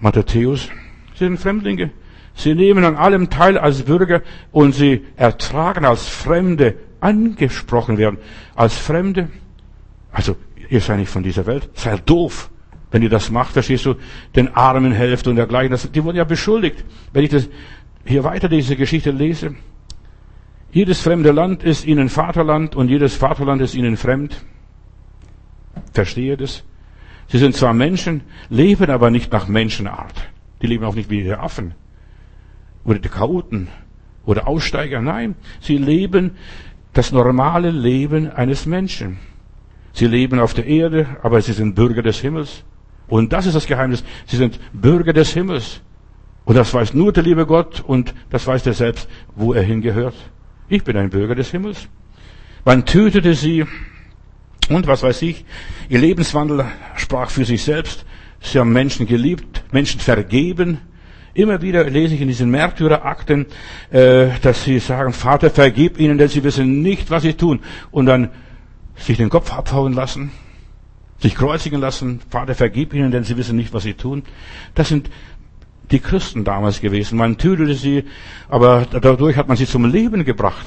Matthäus. 0.00 0.68
Sie 1.14 1.24
sind 1.24 1.38
Fremdlinge. 1.38 1.90
Sie 2.34 2.54
nehmen 2.54 2.84
an 2.84 2.96
allem 2.96 3.30
teil 3.30 3.58
als 3.58 3.82
Bürger 3.82 4.22
und 4.52 4.74
sie 4.74 5.04
ertragen 5.16 5.84
als 5.84 6.08
Fremde 6.08 6.76
angesprochen 7.00 7.98
werden. 7.98 8.18
Als 8.54 8.76
Fremde. 8.76 9.28
Also, 10.12 10.36
ihr 10.68 10.80
seid 10.80 10.98
nicht 10.98 11.10
von 11.10 11.22
dieser 11.22 11.46
Welt. 11.46 11.68
Seid 11.74 12.08
doof. 12.08 12.50
Wenn 12.90 13.02
ihr 13.02 13.08
das 13.08 13.30
macht, 13.30 13.52
verstehst 13.52 13.86
du, 13.86 13.94
den 14.34 14.54
Armen 14.54 14.92
helft 14.92 15.26
und 15.26 15.36
dergleichen. 15.36 15.70
Das, 15.70 15.90
die 15.90 16.02
wurden 16.02 16.16
ja 16.16 16.24
beschuldigt. 16.24 16.84
Wenn 17.12 17.24
ich 17.24 17.30
das 17.30 17.48
hier 18.04 18.24
weiter 18.24 18.48
diese 18.48 18.76
Geschichte 18.76 19.10
lese, 19.10 19.54
jedes 20.72 21.00
fremde 21.00 21.32
Land 21.32 21.62
ist 21.62 21.84
ihnen 21.84 22.08
Vaterland 22.08 22.74
und 22.74 22.88
jedes 22.88 23.14
Vaterland 23.14 23.60
ist 23.60 23.74
ihnen 23.74 23.96
fremd. 23.96 24.44
Verstehe 25.92 26.36
das? 26.36 26.64
Sie 27.28 27.38
sind 27.38 27.54
zwar 27.54 27.74
Menschen, 27.74 28.22
leben 28.48 28.90
aber 28.90 29.10
nicht 29.10 29.32
nach 29.32 29.46
Menschenart. 29.46 30.14
Die 30.62 30.66
leben 30.66 30.84
auch 30.84 30.94
nicht 30.94 31.10
wie 31.10 31.22
die 31.22 31.32
Affen 31.32 31.74
oder 32.84 32.98
die 32.98 33.08
Chaoten 33.08 33.68
oder 34.24 34.48
Aussteiger. 34.48 35.00
Nein, 35.00 35.34
sie 35.60 35.76
leben 35.76 36.32
das 36.92 37.12
normale 37.12 37.70
Leben 37.70 38.30
eines 38.30 38.66
Menschen. 38.66 39.18
Sie 39.92 40.06
leben 40.06 40.38
auf 40.38 40.54
der 40.54 40.66
Erde, 40.66 41.06
aber 41.22 41.40
sie 41.42 41.52
sind 41.52 41.74
Bürger 41.74 42.02
des 42.02 42.20
Himmels. 42.20 42.64
Und 43.08 43.32
das 43.32 43.46
ist 43.46 43.54
das 43.54 43.66
Geheimnis. 43.66 44.04
Sie 44.26 44.36
sind 44.36 44.60
Bürger 44.72 45.12
des 45.12 45.32
Himmels. 45.32 45.80
Und 46.44 46.56
das 46.56 46.72
weiß 46.72 46.94
nur 46.94 47.12
der 47.12 47.22
liebe 47.22 47.46
Gott 47.46 47.82
und 47.86 48.14
das 48.30 48.46
weiß 48.46 48.66
er 48.66 48.72
selbst, 48.72 49.08
wo 49.34 49.52
er 49.52 49.62
hingehört. 49.62 50.14
Ich 50.68 50.84
bin 50.84 50.96
ein 50.96 51.10
Bürger 51.10 51.34
des 51.34 51.50
Himmels. 51.50 51.88
Man 52.64 52.86
tötete 52.86 53.34
sie 53.34 53.66
und 54.68 54.86
was 54.86 55.02
weiß 55.02 55.22
ich. 55.22 55.44
Ihr 55.88 55.98
Lebenswandel 55.98 56.64
sprach 56.96 57.30
für 57.30 57.44
sich 57.44 57.62
selbst. 57.62 58.04
Sie 58.40 58.58
haben 58.58 58.72
Menschen 58.72 59.06
geliebt, 59.06 59.64
Menschen 59.72 60.00
vergeben. 60.00 60.78
Immer 61.32 61.62
wieder 61.62 61.84
lese 61.84 62.14
ich 62.14 62.20
in 62.20 62.28
diesen 62.28 62.50
Märtyrerakten, 62.50 63.46
äh, 63.90 64.28
dass 64.42 64.64
sie 64.64 64.78
sagen, 64.80 65.12
Vater, 65.12 65.50
vergib 65.50 65.98
ihnen, 66.00 66.18
denn 66.18 66.28
sie 66.28 66.42
wissen 66.42 66.82
nicht, 66.82 67.10
was 67.10 67.22
sie 67.22 67.34
tun. 67.34 67.60
Und 67.90 68.06
dann 68.06 68.30
sich 68.96 69.16
den 69.16 69.30
Kopf 69.30 69.52
abhauen 69.52 69.92
lassen, 69.92 70.32
sich 71.18 71.34
kreuzigen 71.34 71.80
lassen. 71.80 72.20
Vater, 72.30 72.54
vergib 72.54 72.94
ihnen, 72.94 73.12
denn 73.12 73.24
sie 73.24 73.36
wissen 73.36 73.56
nicht, 73.56 73.72
was 73.72 73.84
sie 73.84 73.94
tun. 73.94 74.24
Das 74.74 74.88
sind 74.88 75.10
die 75.90 76.00
Christen 76.00 76.44
damals 76.44 76.80
gewesen. 76.80 77.16
Man 77.16 77.38
tötete 77.38 77.74
sie, 77.74 78.04
aber 78.48 78.86
dadurch 78.90 79.36
hat 79.36 79.48
man 79.48 79.56
sie 79.56 79.66
zum 79.66 79.84
Leben 79.84 80.24
gebracht. 80.24 80.66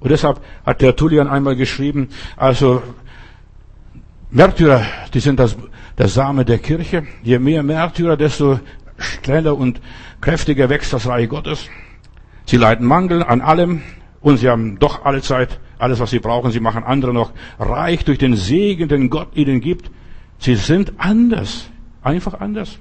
Und 0.00 0.10
deshalb 0.10 0.40
hat 0.64 0.82
der 0.82 0.96
Tullian 0.96 1.28
einmal 1.28 1.56
geschrieben, 1.56 2.08
also 2.36 2.82
Märtyrer, 4.30 4.84
die 5.14 5.20
sind 5.20 5.38
das, 5.38 5.56
der 5.96 6.08
Same 6.08 6.44
der 6.44 6.58
Kirche. 6.58 7.06
Je 7.22 7.38
mehr 7.38 7.62
Märtyrer, 7.62 8.16
desto 8.16 8.60
schneller 8.98 9.56
und 9.56 9.80
kräftiger 10.20 10.68
wächst 10.68 10.92
das 10.92 11.06
Reich 11.06 11.28
Gottes. 11.28 11.68
Sie 12.44 12.56
leiden 12.56 12.86
Mangel 12.86 13.22
an 13.22 13.40
allem 13.40 13.82
und 14.20 14.38
sie 14.38 14.48
haben 14.48 14.78
doch 14.78 15.04
alle 15.04 15.22
Zeit, 15.22 15.60
alles 15.78 16.00
was 16.00 16.10
sie 16.10 16.20
brauchen. 16.20 16.50
Sie 16.50 16.60
machen 16.60 16.84
andere 16.84 17.12
noch 17.12 17.32
reich 17.58 18.04
durch 18.04 18.18
den 18.18 18.36
Segen, 18.36 18.88
den 18.88 19.10
Gott 19.10 19.34
ihnen 19.34 19.60
gibt. 19.60 19.90
Sie 20.38 20.54
sind 20.54 20.94
anders, 20.98 21.70
einfach 22.02 22.40
anders 22.40 22.78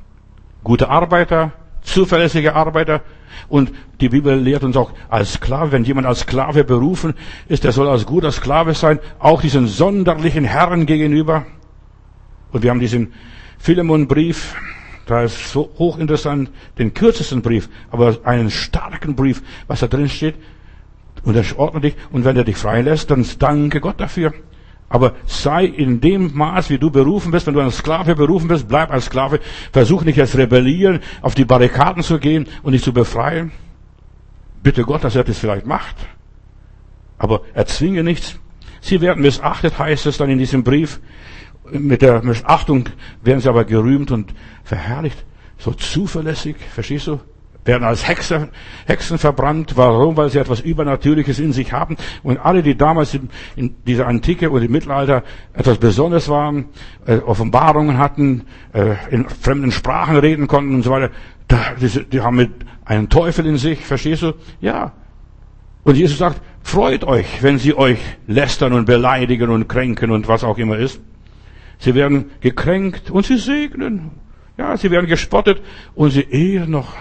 gute 0.65 0.89
Arbeiter, 0.89 1.53
zuverlässige 1.83 2.55
Arbeiter. 2.55 3.01
Und 3.47 3.71
die 4.01 4.09
Bibel 4.09 4.37
lehrt 4.37 4.63
uns 4.63 4.75
auch 4.75 4.91
als 5.09 5.33
Sklave, 5.33 5.71
wenn 5.71 5.85
jemand 5.85 6.07
als 6.07 6.21
Sklave 6.21 6.65
berufen 6.65 7.13
ist, 7.47 7.63
der 7.63 7.71
soll 7.71 7.87
als 7.87 8.05
guter 8.05 8.33
Sklave 8.33 8.73
sein, 8.73 8.99
auch 9.19 9.41
diesen 9.41 9.67
sonderlichen 9.67 10.43
Herren 10.43 10.85
gegenüber. 10.85 11.45
Und 12.51 12.63
wir 12.63 12.71
haben 12.71 12.79
diesen 12.79 13.13
Philemon-Brief, 13.59 14.55
da 15.05 15.23
ist 15.23 15.51
so 15.51 15.69
hochinteressant, 15.77 16.49
den 16.77 16.93
kürzesten 16.93 17.41
Brief, 17.41 17.69
aber 17.91 18.17
einen 18.23 18.49
starken 18.49 19.15
Brief, 19.15 19.43
was 19.67 19.81
da 19.81 19.87
drin 19.87 20.09
steht. 20.09 20.35
Und 21.23 21.35
er 21.35 21.43
ordnet 21.57 21.83
dich, 21.83 21.95
und 22.11 22.25
wenn 22.25 22.35
er 22.35 22.43
dich 22.43 22.57
freilässt, 22.57 23.09
dann 23.11 23.25
danke 23.39 23.81
Gott 23.81 23.99
dafür. 23.99 24.33
Aber 24.87 25.13
sei 25.25 25.65
in 25.65 25.99
dem 25.99 26.35
Maß, 26.35 26.69
wie 26.69 26.77
du 26.77 26.91
berufen 26.91 27.31
bist, 27.31 27.47
wenn 27.47 27.55
du 27.55 27.61
als 27.61 27.77
Sklave 27.77 28.15
berufen 28.15 28.47
bist, 28.47 28.67
bleib 28.67 28.91
als 28.91 29.05
Sklave. 29.05 29.39
Versuch 29.71 30.03
nicht 30.03 30.19
als 30.19 30.37
Rebellieren 30.37 30.99
auf 31.21 31.33
die 31.33 31.45
Barrikaden 31.45 32.03
zu 32.03 32.19
gehen 32.19 32.47
und 32.61 32.73
dich 32.73 32.83
zu 32.83 32.93
befreien. 32.93 33.51
Bitte 34.61 34.83
Gott, 34.83 35.03
dass 35.03 35.15
er 35.15 35.23
das 35.23 35.39
vielleicht 35.39 35.65
macht. 35.65 35.95
Aber 37.17 37.41
erzwinge 37.53 38.03
nichts. 38.03 38.39
Sie 38.81 39.01
werden 39.01 39.23
missachtet, 39.23 39.79
heißt 39.79 40.05
es 40.05 40.17
dann 40.17 40.29
in 40.29 40.37
diesem 40.37 40.63
Brief. 40.63 40.99
Mit 41.71 42.01
der 42.01 42.23
Missachtung 42.23 42.89
werden 43.21 43.39
sie 43.39 43.49
aber 43.49 43.65
gerühmt 43.65 44.11
und 44.11 44.33
verherrlicht. 44.63 45.25
So 45.57 45.71
zuverlässig, 45.71 46.57
verstehst 46.73 47.07
du? 47.07 47.19
werden 47.65 47.83
als 47.83 48.07
Hexer, 48.07 48.49
Hexen 48.85 49.17
verbrannt. 49.17 49.73
Warum? 49.75 50.15
Weil 50.15 50.29
sie 50.29 50.37
etwas 50.37 50.61
Übernatürliches 50.61 51.39
in 51.39 51.51
sich 51.51 51.73
haben. 51.73 51.97
Und 52.23 52.37
alle, 52.37 52.63
die 52.63 52.77
damals 52.77 53.17
in 53.55 53.75
dieser 53.85 54.07
Antike 54.07 54.51
oder 54.51 54.63
im 54.63 54.71
Mittelalter 54.71 55.23
etwas 55.53 55.79
Besonderes 55.79 56.29
waren, 56.29 56.65
äh, 57.05 57.17
Offenbarungen 57.17 57.97
hatten, 57.97 58.43
äh, 58.73 58.95
in 59.09 59.27
fremden 59.27 59.71
Sprachen 59.71 60.15
reden 60.17 60.47
konnten 60.47 60.75
und 60.75 60.83
so 60.83 60.91
weiter, 60.91 61.09
da, 61.47 61.57
die, 61.81 62.05
die 62.05 62.21
haben 62.21 62.37
mit 62.37 62.51
einen 62.85 63.09
Teufel 63.09 63.45
in 63.47 63.57
sich, 63.57 63.83
verstehst 63.83 64.21
du? 64.21 64.33
Ja. 64.61 64.93
Und 65.83 65.97
Jesus 65.97 66.17
sagt, 66.17 66.41
freut 66.61 67.03
euch, 67.03 67.41
wenn 67.41 67.57
sie 67.57 67.75
euch 67.75 67.99
lästern 68.27 68.73
und 68.73 68.85
beleidigen 68.85 69.49
und 69.49 69.67
kränken 69.67 70.11
und 70.11 70.27
was 70.27 70.43
auch 70.43 70.57
immer 70.57 70.77
ist. 70.77 70.99
Sie 71.79 71.95
werden 71.95 72.31
gekränkt 72.41 73.11
und 73.11 73.25
sie 73.25 73.37
segnen. 73.37 74.11
Ja, 74.57 74.77
sie 74.77 74.91
werden 74.91 75.07
gespottet 75.07 75.61
und 75.95 76.11
sie 76.11 76.21
ehren 76.21 76.71
noch 76.71 76.95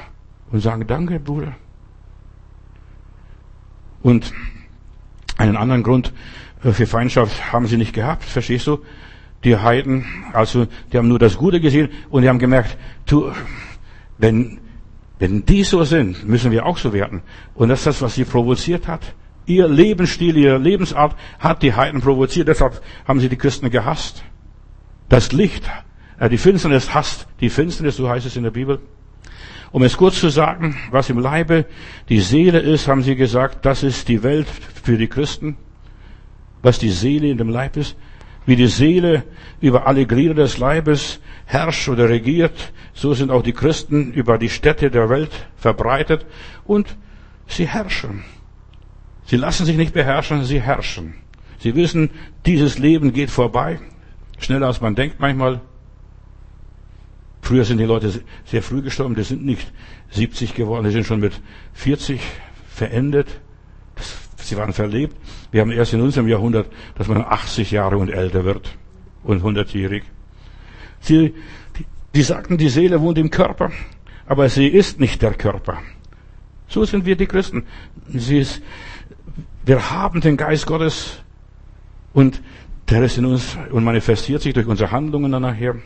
und 0.50 0.60
sagen, 0.60 0.86
danke, 0.86 1.20
Bruder. 1.20 1.54
Und 4.02 4.32
einen 5.36 5.56
anderen 5.56 5.82
Grund 5.82 6.12
äh, 6.62 6.72
für 6.72 6.86
Feindschaft 6.86 7.52
haben 7.52 7.66
sie 7.66 7.76
nicht 7.76 7.92
gehabt, 7.92 8.24
verstehst 8.24 8.66
du? 8.66 8.80
Die 9.44 9.56
Heiden, 9.56 10.06
also, 10.32 10.66
die 10.92 10.96
haben 10.96 11.08
nur 11.08 11.18
das 11.18 11.36
Gute 11.36 11.60
gesehen 11.60 11.90
und 12.08 12.22
die 12.22 12.28
haben 12.28 12.38
gemerkt, 12.38 12.78
du, 13.06 13.30
wenn, 14.16 14.58
wenn 15.18 15.44
die 15.44 15.64
so 15.64 15.84
sind, 15.84 16.26
müssen 16.26 16.50
wir 16.50 16.64
auch 16.64 16.78
so 16.78 16.92
werden. 16.92 17.22
Und 17.54 17.68
das 17.68 17.80
ist 17.80 17.86
das, 17.86 18.02
was 18.02 18.14
sie 18.14 18.24
provoziert 18.24 18.88
hat. 18.88 19.14
Ihr 19.46 19.68
Lebensstil, 19.68 20.36
ihre 20.38 20.56
Lebensart 20.56 21.14
hat 21.38 21.62
die 21.62 21.74
Heiden 21.74 22.00
provoziert, 22.00 22.48
deshalb 22.48 22.80
haben 23.06 23.20
sie 23.20 23.28
die 23.28 23.36
Christen 23.36 23.70
gehasst. 23.70 24.24
Das 25.14 25.30
Licht, 25.30 25.70
äh, 26.18 26.28
die 26.28 26.38
Finsternis 26.38 26.92
hasst 26.92 27.28
die 27.38 27.48
Finsternis, 27.48 27.98
so 27.98 28.08
heißt 28.08 28.26
es 28.26 28.34
in 28.34 28.42
der 28.42 28.50
Bibel. 28.50 28.80
Um 29.70 29.84
es 29.84 29.96
kurz 29.96 30.18
zu 30.18 30.28
sagen, 30.28 30.76
was 30.90 31.08
im 31.08 31.20
Leibe 31.20 31.66
die 32.08 32.18
Seele 32.18 32.58
ist, 32.58 32.88
haben 32.88 33.04
sie 33.04 33.14
gesagt, 33.14 33.64
das 33.64 33.84
ist 33.84 34.08
die 34.08 34.24
Welt 34.24 34.48
für 34.48 34.98
die 34.98 35.06
Christen. 35.06 35.56
Was 36.62 36.80
die 36.80 36.90
Seele 36.90 37.28
in 37.28 37.38
dem 37.38 37.48
Leib 37.48 37.76
ist, 37.76 37.96
wie 38.44 38.56
die 38.56 38.66
Seele 38.66 39.22
über 39.60 39.86
alle 39.86 40.04
Glieder 40.04 40.34
des 40.34 40.58
Leibes 40.58 41.20
herrscht 41.44 41.88
oder 41.88 42.08
regiert, 42.08 42.72
so 42.92 43.14
sind 43.14 43.30
auch 43.30 43.44
die 43.44 43.52
Christen 43.52 44.12
über 44.14 44.36
die 44.36 44.50
Städte 44.50 44.90
der 44.90 45.10
Welt 45.10 45.46
verbreitet 45.56 46.26
und 46.64 46.96
sie 47.46 47.68
herrschen. 47.68 48.24
Sie 49.26 49.36
lassen 49.36 49.64
sich 49.64 49.76
nicht 49.76 49.94
beherrschen, 49.94 50.44
sie 50.44 50.60
herrschen. 50.60 51.14
Sie 51.60 51.76
wissen, 51.76 52.10
dieses 52.46 52.78
Leben 52.78 53.12
geht 53.12 53.30
vorbei, 53.30 53.78
schneller 54.38 54.66
als 54.66 54.80
man 54.80 54.94
denkt 54.94 55.20
manchmal. 55.20 55.60
Früher 57.42 57.64
sind 57.64 57.78
die 57.78 57.84
Leute 57.84 58.22
sehr 58.46 58.62
früh 58.62 58.80
gestorben, 58.80 59.14
die 59.14 59.22
sind 59.22 59.44
nicht 59.44 59.70
70 60.10 60.54
geworden, 60.54 60.84
die 60.84 60.92
sind 60.92 61.04
schon 61.04 61.20
mit 61.20 61.40
40 61.74 62.20
verendet. 62.68 63.28
Sie 64.36 64.56
waren 64.56 64.72
verlebt. 64.72 65.16
Wir 65.50 65.60
haben 65.60 65.70
erst 65.70 65.92
in 65.92 66.00
unserem 66.00 66.28
Jahrhundert, 66.28 66.70
dass 66.96 67.08
man 67.08 67.22
80 67.22 67.70
Jahre 67.70 67.98
und 67.98 68.08
älter 68.10 68.44
wird 68.44 68.76
und 69.22 69.42
100-jährig. 69.42 70.04
Sie, 71.00 71.34
die, 71.78 71.86
die 72.14 72.22
sagten, 72.22 72.56
die 72.56 72.68
Seele 72.68 73.00
wohnt 73.00 73.18
im 73.18 73.30
Körper, 73.30 73.70
aber 74.26 74.48
sie 74.48 74.66
ist 74.66 75.00
nicht 75.00 75.22
der 75.22 75.34
Körper. 75.34 75.78
So 76.66 76.84
sind 76.84 77.04
wir 77.04 77.16
die 77.16 77.26
Christen. 77.26 77.64
Sie 78.08 78.38
ist, 78.38 78.62
wir 79.64 79.90
haben 79.90 80.20
den 80.20 80.36
Geist 80.36 80.66
Gottes 80.66 81.22
und 82.12 82.42
der 82.90 83.02
ist 83.02 83.18
in 83.18 83.26
uns 83.26 83.56
und 83.70 83.84
manifestiert 83.84 84.42
sich 84.42 84.54
durch 84.54 84.66
unsere 84.66 84.90
Handlungen 84.90 85.32
dann 85.32 85.42
nachher. 85.42 85.76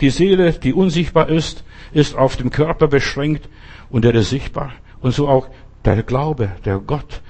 Die 0.00 0.10
Seele, 0.10 0.52
die 0.52 0.72
unsichtbar 0.72 1.28
ist, 1.28 1.64
ist 1.92 2.16
auf 2.16 2.36
dem 2.36 2.50
Körper 2.50 2.88
beschränkt 2.88 3.48
und 3.90 4.04
der 4.04 4.14
ist 4.14 4.30
sichtbar. 4.30 4.72
Und 5.00 5.14
so 5.14 5.28
auch 5.28 5.48
der 5.84 6.02
Glaube, 6.02 6.52
der 6.64 6.78
Gott, 6.78 7.22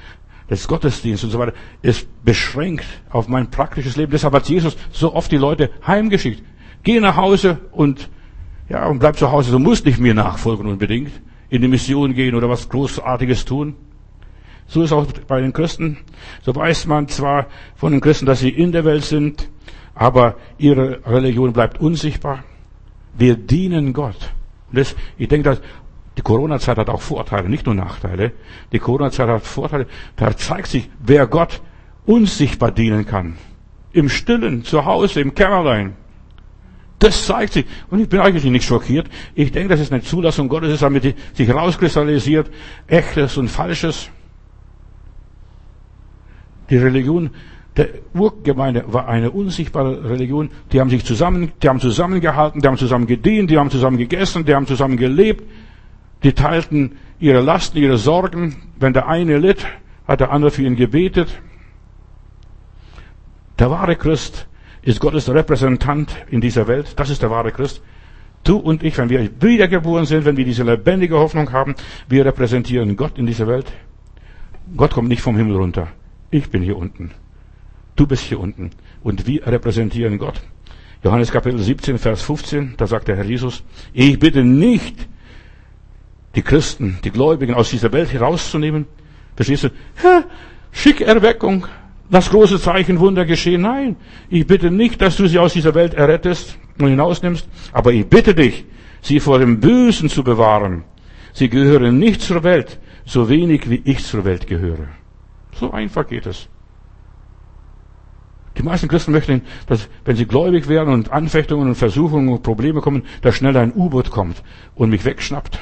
des 0.49 0.69
Gottesdienstes 0.69 1.25
und 1.25 1.31
so 1.31 1.39
weiter, 1.39 1.55
ist 1.83 2.07
beschränkt 2.25 2.87
auf 3.11 3.29
mein 3.29 3.51
praktisches 3.51 3.97
Leben. 3.97 4.13
Deshalb 4.13 4.35
hat 4.35 4.49
Jesus 4.49 4.77
so 4.91 5.15
oft 5.15 5.31
die 5.31 5.37
Leute 5.37 5.71
heimgeschickt. 5.87 6.43
Geh 6.83 7.01
nach 7.01 7.17
Hause 7.17 7.59
und, 7.73 8.09
ja, 8.69 8.87
und 8.87 8.99
bleib 8.99 9.17
zu 9.17 9.31
Hause. 9.31 9.53
Du 9.53 9.59
musst 9.59 9.87
nicht 9.87 9.99
mir 9.99 10.15
nachfolgen 10.15 10.67
unbedingt. 10.67 11.13
In 11.49 11.63
die 11.63 11.69
Mission 11.69 12.15
gehen 12.15 12.35
oder 12.35 12.49
was 12.49 12.69
Großartiges 12.69 13.45
tun. 13.45 13.77
So 14.73 14.83
ist 14.83 14.93
auch 14.93 15.07
bei 15.29 15.43
den 15.43 15.53
Christen. 15.53 15.99
So 16.41 16.57
weiß 16.57 16.87
man 16.87 17.07
zwar 17.07 17.47
von 17.77 17.93
den 17.93 18.01
Christen, 18.01 18.25
dass 18.25 18.41
sie 18.41 18.49
in 18.49 18.73
der 18.73 18.87
Welt 18.87 19.05
sind, 19.05 19.51
aber 19.95 20.37
ihre 20.57 21.01
Religion 21.05 21.53
bleibt 21.53 21.79
unsichtbar. 21.79 22.43
Wir 23.13 23.37
dienen 23.37 23.93
Gott. 23.93 24.33
Und 24.71 24.79
das, 24.79 24.97
ich 25.19 25.29
denke, 25.29 25.51
dass 25.51 25.61
die 26.17 26.23
Corona-Zeit 26.23 26.79
hat 26.79 26.89
auch 26.89 27.03
Vorteile, 27.03 27.51
nicht 27.51 27.67
nur 27.67 27.75
Nachteile. 27.75 28.33
Die 28.73 28.79
Corona-Zeit 28.79 29.29
hat 29.29 29.43
Vorteile. 29.43 29.87
Da 30.17 30.35
zeigt 30.35 30.69
sich, 30.69 30.89
wer 31.01 31.27
Gott 31.27 31.61
unsichtbar 32.07 32.71
dienen 32.71 33.05
kann. 33.05 33.37
Im 33.93 34.09
Stillen, 34.09 34.65
zu 34.65 34.87
Hause, 34.87 35.21
im 35.21 35.35
Kämmerlein. 35.35 35.97
Das 36.99 37.27
zeigt 37.27 37.53
sich. 37.53 37.67
Und 37.91 37.99
ich 37.99 38.09
bin 38.09 38.21
eigentlich 38.21 38.45
nicht 38.45 38.65
schockiert. 38.65 39.07
Ich 39.35 39.53
denke, 39.53 39.69
das 39.69 39.81
ist 39.81 39.93
eine 39.93 40.01
Zulassung 40.01 40.49
Gottes, 40.49 40.81
damit 40.81 41.15
sich 41.35 41.47
herauskristallisiert, 41.47 42.51
echtes 42.87 43.37
und 43.37 43.49
falsches. 43.49 44.09
Die 46.73 46.79
Religion 46.79 47.29
der 47.77 47.89
Urgemeinde 48.15 48.85
war 48.87 49.07
eine 49.07 49.31
unsichtbare 49.31 50.09
Religion. 50.09 50.49
Die 50.73 50.81
haben 50.81 50.89
sich 50.89 51.05
zusammen, 51.05 51.53
die 51.63 51.69
haben 51.69 51.81
zusammengehalten, 51.81 52.63
die 52.63 52.67
haben 52.67 52.79
zusammen 52.79 53.07
gedient, 53.07 53.51
die 53.51 53.59
haben 53.59 53.69
zusammen 53.69 53.99
gegessen, 53.99 54.47
die 54.47 54.55
haben 54.55 54.67
zusammen 54.67 54.97
gelebt. 54.97 55.45
Die 56.23 56.33
teilten 56.33 56.93
ihre 57.21 57.43
Lasten, 57.43 57.77
ihre 57.77 57.99
Sorgen. 57.99 58.57
Wenn 58.81 58.95
der 58.95 59.07
eine 59.07 59.37
litt, 59.37 59.67
hat 60.09 60.21
der 60.21 60.31
andere 60.31 60.51
für 60.51 60.63
ihn 60.63 60.75
gebetet. 60.75 61.43
Der 63.59 63.71
wahre 63.71 63.97
Christ 63.97 64.49
ist 64.81 64.99
Gottes 64.99 65.29
Repräsentant 65.29 66.25
in 66.31 66.41
dieser 66.41 66.69
Welt. 66.69 66.99
Das 66.99 67.11
ist 67.11 67.21
der 67.21 67.31
wahre 67.31 67.53
Christ. 67.53 67.83
Du 68.45 68.57
und 68.57 68.83
ich, 68.83 68.97
wenn 68.97 69.11
wir 69.11 69.29
wiedergeboren 69.43 70.07
sind, 70.07 70.25
wenn 70.25 70.39
wir 70.39 70.47
diese 70.47 70.63
lebendige 70.63 71.19
Hoffnung 71.19 71.53
haben, 71.53 71.75
wir 72.09 72.25
repräsentieren 72.25 72.97
Gott 72.97 73.19
in 73.19 73.27
dieser 73.27 73.47
Welt. 73.47 73.71
Gott 74.75 74.93
kommt 74.93 75.11
nicht 75.11 75.21
vom 75.21 75.37
Himmel 75.37 75.57
runter. 75.57 75.89
Ich 76.33 76.49
bin 76.49 76.63
hier 76.63 76.79
unten. 76.79 77.11
Du 77.95 78.07
bist 78.07 78.25
hier 78.25 78.41
unten. 78.41 78.71
Und 79.03 79.27
wir 79.27 79.47
repräsentieren 79.47 80.17
Gott. 80.17 80.41
Johannes 81.05 81.31
Kapitel 81.31 81.59
17, 81.59 81.99
Vers 81.99 82.23
15, 82.23 82.75
da 82.79 82.87
sagt 82.87 83.09
der 83.09 83.17
Herr 83.17 83.25
Jesus, 83.25 83.63
ich 83.93 84.19
bitte 84.19 84.43
nicht, 84.43 84.97
die 86.35 86.41
Christen, 86.41 86.99
die 87.05 87.11
Gläubigen 87.11 87.53
aus 87.53 87.69
dieser 87.69 87.93
Welt 87.93 88.11
herauszunehmen. 88.15 88.87
Verstehst 89.37 89.65
du? 89.65 89.69
Ja, 90.03 90.25
schick 90.71 91.03
Erweckung, 91.03 91.67
das 92.11 92.31
große 92.31 92.59
Zeichen 92.59 92.99
Wunder 92.99 93.27
geschehen. 93.27 93.61
Nein, 93.61 93.97
ich 94.31 94.47
bitte 94.47 94.71
nicht, 94.71 95.03
dass 95.03 95.19
du 95.19 95.27
sie 95.27 95.39
aus 95.39 95.53
dieser 95.53 95.75
Welt 95.75 95.93
errettest 95.93 96.57
und 96.79 96.89
hinausnimmst, 96.89 97.47
aber 97.73 97.93
ich 97.93 98.07
bitte 98.07 98.35
dich, 98.35 98.65
sie 99.03 99.21
vor 99.21 99.39
dem 99.39 99.61
Bösen 99.61 100.09
zu 100.09 100.25
bewahren. 100.25 100.85
Sie 101.35 101.51
gehören 101.51 101.99
nicht 101.99 102.23
zur 102.23 102.43
Welt, 102.43 102.79
so 103.05 103.29
wenig 103.29 103.69
wie 103.69 103.83
ich 103.85 104.03
zur 104.03 104.25
Welt 104.25 104.47
gehöre. 104.47 104.89
So 105.53 105.71
einfach 105.71 106.07
geht 106.07 106.27
es. 106.27 106.49
Die 108.57 108.63
meisten 108.63 108.89
Christen 108.89 109.13
möchten, 109.13 109.43
dass, 109.67 109.89
wenn 110.05 110.17
sie 110.17 110.27
gläubig 110.27 110.69
werden 110.69 110.93
und 110.93 111.11
Anfechtungen 111.11 111.69
und 111.69 111.75
Versuchungen 111.75 112.29
und 112.29 112.43
Probleme 112.43 112.81
kommen, 112.81 113.05
dass 113.23 113.37
schnell 113.37 113.57
ein 113.57 113.73
U-Boot 113.75 114.11
kommt 114.11 114.43
und 114.75 114.91
mich 114.91 115.05
wegschnappt. 115.05 115.59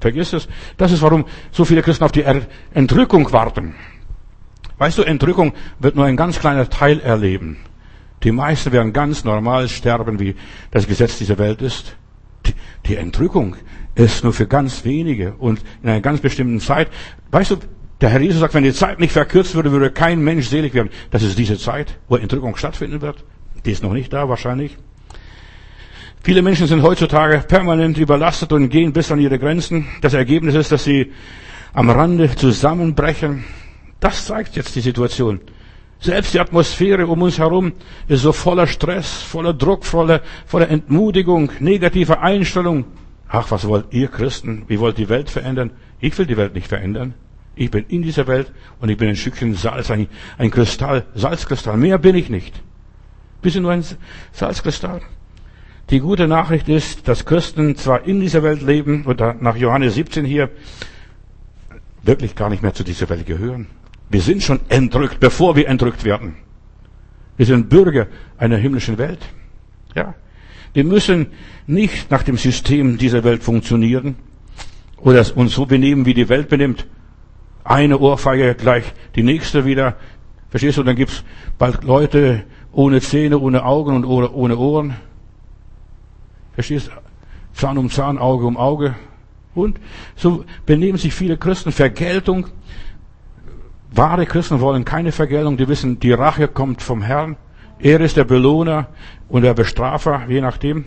Vergiss 0.00 0.34
es. 0.34 0.48
Das 0.76 0.92
ist, 0.92 1.00
warum 1.00 1.24
so 1.50 1.64
viele 1.64 1.82
Christen 1.82 2.04
auf 2.04 2.12
die 2.12 2.24
Entrückung 2.74 3.32
warten. 3.32 3.74
Weißt 4.78 4.98
du, 4.98 5.02
Entrückung 5.02 5.54
wird 5.78 5.96
nur 5.96 6.04
ein 6.04 6.18
ganz 6.18 6.38
kleiner 6.38 6.68
Teil 6.68 7.00
erleben. 7.00 7.56
Die 8.22 8.32
meisten 8.32 8.72
werden 8.72 8.92
ganz 8.92 9.24
normal 9.24 9.68
sterben, 9.68 10.18
wie 10.18 10.36
das 10.70 10.86
Gesetz 10.86 11.18
dieser 11.18 11.38
Welt 11.38 11.62
ist. 11.62 11.96
Die, 12.86 12.96
Entrückung 12.96 13.56
ist 13.94 14.22
nur 14.22 14.32
für 14.32 14.46
ganz 14.46 14.84
wenige 14.84 15.32
und 15.34 15.60
in 15.82 15.88
einer 15.88 16.00
ganz 16.00 16.20
bestimmten 16.20 16.60
Zeit. 16.60 16.88
Weißt 17.32 17.50
du, 17.50 17.56
der 18.00 18.10
Herr 18.10 18.20
Jesus 18.20 18.40
sagt, 18.40 18.54
wenn 18.54 18.64
die 18.64 18.72
Zeit 18.72 19.00
nicht 19.00 19.12
verkürzt 19.12 19.54
würde, 19.54 19.72
würde 19.72 19.90
kein 19.90 20.22
Mensch 20.22 20.48
selig 20.48 20.74
werden. 20.74 20.90
Das 21.10 21.22
ist 21.22 21.38
diese 21.38 21.56
Zeit, 21.56 21.98
wo 22.08 22.16
Entrückung 22.16 22.56
stattfinden 22.56 23.00
wird. 23.00 23.24
Die 23.64 23.72
ist 23.72 23.82
noch 23.82 23.92
nicht 23.92 24.12
da 24.12 24.28
wahrscheinlich. 24.28 24.76
Viele 26.22 26.42
Menschen 26.42 26.66
sind 26.66 26.82
heutzutage 26.82 27.38
permanent 27.46 27.98
überlastet 27.98 28.52
und 28.52 28.68
gehen 28.68 28.92
bis 28.92 29.10
an 29.12 29.20
ihre 29.20 29.38
Grenzen. 29.38 29.86
Das 30.02 30.12
Ergebnis 30.12 30.54
ist, 30.54 30.72
dass 30.72 30.84
sie 30.84 31.12
am 31.72 31.88
Rande 31.88 32.34
zusammenbrechen. 32.34 33.44
Das 34.00 34.26
zeigt 34.26 34.56
jetzt 34.56 34.74
die 34.76 34.80
Situation. 34.80 35.40
Selbst 36.00 36.34
die 36.34 36.40
Atmosphäre 36.40 37.06
um 37.06 37.22
uns 37.22 37.38
herum 37.38 37.72
ist 38.08 38.22
so 38.22 38.32
voller 38.32 38.66
Stress, 38.66 39.22
voller 39.22 39.54
Druck, 39.54 39.84
voller, 39.84 40.20
voller 40.46 40.68
Entmutigung, 40.68 41.50
negativer 41.60 42.20
Einstellung. 42.20 42.84
Ach, 43.28 43.50
was 43.50 43.66
wollt 43.66 43.86
ihr 43.92 44.08
Christen? 44.08 44.64
Wie 44.68 44.78
wollt 44.78 44.98
die 44.98 45.08
Welt 45.08 45.30
verändern? 45.30 45.70
Ich 46.00 46.16
will 46.18 46.26
die 46.26 46.36
Welt 46.36 46.54
nicht 46.54 46.68
verändern. 46.68 47.14
Ich 47.58 47.70
bin 47.70 47.86
in 47.88 48.02
dieser 48.02 48.26
Welt 48.26 48.52
und 48.80 48.90
ich 48.90 48.98
bin 48.98 49.08
ein 49.08 49.16
Stückchen 49.16 49.54
Salz, 49.54 49.90
ein, 49.90 50.08
ein 50.36 50.50
Kristall, 50.50 51.06
Salzkristall. 51.14 51.78
Mehr 51.78 51.96
bin 51.96 52.14
ich 52.14 52.28
nicht. 52.28 52.62
Bisschen 53.40 53.62
nur 53.62 53.72
ein 53.72 53.82
Salzkristall. 54.32 55.00
Die 55.88 56.00
gute 56.00 56.28
Nachricht 56.28 56.68
ist, 56.68 57.08
dass 57.08 57.24
Christen 57.24 57.74
zwar 57.76 58.04
in 58.06 58.20
dieser 58.20 58.42
Welt 58.42 58.60
leben 58.60 59.06
und 59.06 59.20
nach 59.40 59.56
Johannes 59.56 59.94
17 59.94 60.26
hier 60.26 60.50
wirklich 62.02 62.34
gar 62.34 62.50
nicht 62.50 62.62
mehr 62.62 62.74
zu 62.74 62.84
dieser 62.84 63.08
Welt 63.08 63.24
gehören. 63.24 63.68
Wir 64.10 64.20
sind 64.20 64.42
schon 64.42 64.60
entrückt, 64.68 65.18
bevor 65.18 65.56
wir 65.56 65.68
entrückt 65.68 66.04
werden. 66.04 66.36
Wir 67.38 67.46
sind 67.46 67.70
Bürger 67.70 68.06
einer 68.36 68.58
himmlischen 68.58 68.98
Welt. 68.98 69.20
Ja. 69.94 70.14
Wir 70.74 70.84
müssen 70.84 71.28
nicht 71.66 72.10
nach 72.10 72.22
dem 72.22 72.36
System 72.36 72.98
dieser 72.98 73.24
Welt 73.24 73.42
funktionieren 73.42 74.16
oder 74.98 75.24
uns 75.36 75.54
so 75.54 75.64
benehmen, 75.64 76.04
wie 76.04 76.14
die 76.14 76.28
Welt 76.28 76.50
benimmt 76.50 76.86
eine 77.66 77.98
Ohrfeige 77.98 78.54
gleich 78.54 78.92
die 79.14 79.22
nächste 79.22 79.64
wieder. 79.64 79.96
Verstehst 80.50 80.78
du? 80.78 80.82
Dann 80.82 80.96
gibt's 80.96 81.24
bald 81.58 81.84
Leute 81.84 82.44
ohne 82.72 83.00
Zähne, 83.00 83.38
ohne 83.38 83.64
Augen 83.64 83.96
und 83.96 84.04
ohne 84.04 84.56
Ohren. 84.56 84.96
Verstehst? 86.54 86.90
Zahn 87.52 87.78
um 87.78 87.90
Zahn, 87.90 88.18
Auge 88.18 88.46
um 88.46 88.56
Auge. 88.56 88.94
Und 89.54 89.80
so 90.14 90.44
benehmen 90.66 90.98
sich 90.98 91.14
viele 91.14 91.38
Christen 91.38 91.72
Vergeltung. 91.72 92.46
Wahre 93.90 94.26
Christen 94.26 94.60
wollen 94.60 94.84
keine 94.84 95.10
Vergeltung. 95.10 95.56
Die 95.56 95.68
wissen, 95.68 95.98
die 95.98 96.12
Rache 96.12 96.48
kommt 96.48 96.82
vom 96.82 97.02
Herrn. 97.02 97.36
Er 97.78 98.00
ist 98.00 98.16
der 98.16 98.24
Belohner 98.24 98.88
und 99.28 99.42
der 99.42 99.54
Bestrafer, 99.54 100.26
je 100.28 100.40
nachdem. 100.40 100.84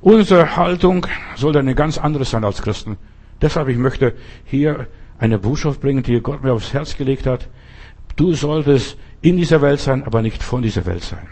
Unsere 0.00 0.56
Haltung 0.56 1.06
soll 1.36 1.56
eine 1.56 1.74
ganz 1.74 1.98
andere 1.98 2.24
sein 2.24 2.44
als 2.44 2.62
Christen. 2.62 2.96
Deshalb, 3.40 3.68
ich 3.68 3.78
möchte 3.78 4.14
hier 4.44 4.86
eine 5.18 5.38
Botschaft 5.38 5.80
bringen, 5.80 6.02
die 6.02 6.20
Gott 6.20 6.42
mir 6.42 6.52
aufs 6.52 6.72
Herz 6.72 6.96
gelegt 6.96 7.26
hat. 7.26 7.48
Du 8.16 8.34
solltest 8.34 8.96
in 9.20 9.36
dieser 9.36 9.60
Welt 9.62 9.80
sein, 9.80 10.04
aber 10.04 10.22
nicht 10.22 10.42
von 10.42 10.62
dieser 10.62 10.86
Welt 10.86 11.02
sein. 11.02 11.26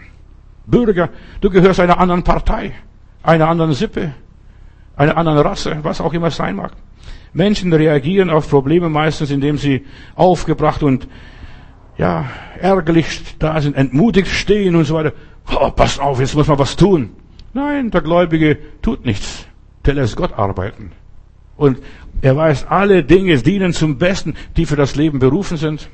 Bürger, 0.65 1.09
du 1.41 1.49
gehörst 1.49 1.79
einer 1.79 1.99
anderen 1.99 2.23
Partei, 2.23 2.73
einer 3.23 3.47
anderen 3.47 3.73
Sippe, 3.73 4.13
einer 4.95 5.15
anderen 5.15 5.39
Rasse, 5.39 5.77
was 5.83 6.01
auch 6.01 6.13
immer 6.13 6.27
es 6.27 6.35
sein 6.35 6.55
mag. 6.55 6.73
Menschen 7.33 7.71
reagieren 7.71 8.29
auf 8.29 8.49
Probleme 8.49 8.89
meistens, 8.89 9.31
indem 9.31 9.57
sie 9.57 9.85
aufgebracht 10.15 10.83
und 10.83 11.07
ja, 11.97 12.25
ärgerlich 12.59 13.37
da 13.39 13.59
sind, 13.61 13.75
entmutigt 13.75 14.29
stehen 14.29 14.75
und 14.75 14.85
so 14.85 14.95
weiter. 14.95 15.13
Oh, 15.51 15.71
pass 15.71 15.99
auf, 15.99 16.19
jetzt 16.19 16.35
muss 16.35 16.47
man 16.47 16.59
was 16.59 16.75
tun. 16.75 17.11
Nein, 17.53 17.89
der 17.91 18.01
Gläubige 18.01 18.57
tut 18.81 19.05
nichts. 19.05 19.47
Der 19.85 19.93
lässt 19.93 20.15
Gott 20.15 20.33
arbeiten. 20.37 20.91
Und 21.57 21.79
er 22.21 22.35
weiß, 22.35 22.67
alle 22.67 23.03
Dinge 23.03 23.37
dienen 23.37 23.73
zum 23.73 23.97
Besten, 23.97 24.35
die 24.55 24.65
für 24.65 24.75
das 24.75 24.95
Leben 24.95 25.19
berufen 25.19 25.57
sind. 25.57 25.89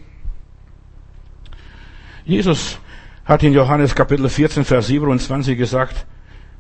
Jesus 2.26 2.80
hat 3.26 3.44
in 3.44 3.54
Johannes 3.54 3.96
Kapitel 3.96 4.30
14, 4.30 4.66
Vers 4.66 4.88
27 4.88 5.58
gesagt, 5.58 6.06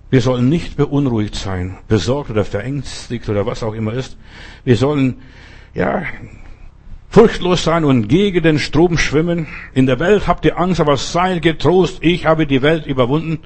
wir 0.09 0.21
sollen 0.21 0.49
nicht 0.49 0.77
beunruhigt 0.77 1.35
sein, 1.35 1.77
besorgt 1.87 2.29
oder 2.29 2.45
verängstigt 2.45 3.27
oder 3.29 3.45
was 3.45 3.63
auch 3.63 3.73
immer 3.73 3.93
ist. 3.93 4.17
Wir 4.63 4.75
sollen, 4.77 5.21
ja, 5.73 6.03
furchtlos 7.09 7.63
sein 7.63 7.83
und 7.83 8.07
gegen 8.07 8.43
den 8.43 8.59
Strom 8.59 8.97
schwimmen. 8.97 9.47
In 9.73 9.85
der 9.85 9.99
Welt 9.99 10.27
habt 10.27 10.45
ihr 10.45 10.59
Angst, 10.59 10.79
aber 10.79 10.97
seid 10.97 11.41
getrost, 11.41 11.99
ich 12.01 12.25
habe 12.25 12.45
die 12.45 12.61
Welt 12.61 12.85
überwunden. 12.85 13.39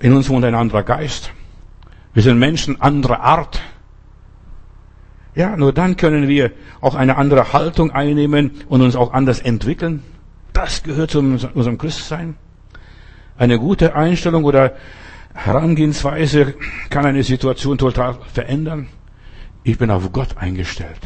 In 0.00 0.12
uns 0.12 0.28
wohnt 0.28 0.44
ein 0.44 0.54
anderer 0.54 0.82
Geist. 0.82 1.32
Wir 2.14 2.22
sind 2.22 2.38
Menschen 2.38 2.80
anderer 2.80 3.20
Art. 3.20 3.60
Ja, 5.34 5.56
nur 5.56 5.72
dann 5.72 5.96
können 5.96 6.28
wir 6.28 6.52
auch 6.80 6.94
eine 6.94 7.16
andere 7.16 7.52
Haltung 7.52 7.90
einnehmen 7.90 8.52
und 8.68 8.82
uns 8.82 8.94
auch 8.94 9.12
anders 9.12 9.40
entwickeln. 9.40 10.04
Das 10.52 10.84
gehört 10.84 11.10
zu 11.10 11.18
unserem 11.18 11.76
Christsein. 11.76 12.36
Eine 13.36 13.58
gute 13.58 13.96
Einstellung 13.96 14.44
oder 14.44 14.76
Herangehensweise 15.34 16.54
kann 16.90 17.04
eine 17.04 17.24
Situation 17.24 17.76
total 17.76 18.16
verändern. 18.32 18.86
Ich 19.64 19.78
bin 19.78 19.90
auf 19.90 20.12
Gott 20.12 20.36
eingestellt. 20.36 21.00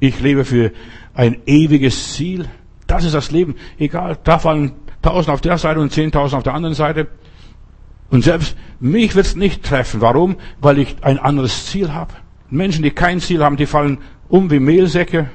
Ich 0.00 0.18
lebe 0.20 0.46
für 0.46 0.72
ein 1.12 1.42
ewiges 1.44 2.14
Ziel. 2.14 2.48
Das 2.86 3.04
ist 3.04 3.14
das 3.14 3.30
Leben. 3.30 3.56
Egal, 3.78 4.16
da 4.24 4.38
fallen 4.38 4.72
tausend 5.02 5.28
auf 5.34 5.42
der 5.42 5.58
Seite 5.58 5.80
und 5.80 5.92
zehntausend 5.92 6.38
auf 6.38 6.42
der 6.44 6.54
anderen 6.54 6.74
Seite. 6.74 7.08
Und 8.12 8.22
selbst 8.22 8.56
mich 8.78 9.14
wird's 9.14 9.36
nicht 9.36 9.64
treffen. 9.64 10.02
Warum? 10.02 10.36
Weil 10.60 10.78
ich 10.78 10.96
ein 11.00 11.18
anderes 11.18 11.66
Ziel 11.66 11.94
habe. 11.94 12.12
Menschen, 12.50 12.82
die 12.82 12.90
kein 12.90 13.20
Ziel 13.20 13.42
haben, 13.42 13.56
die 13.56 13.64
fallen 13.64 13.98
um 14.28 14.50
wie 14.50 14.60
Mehlsäcke. 14.60 15.30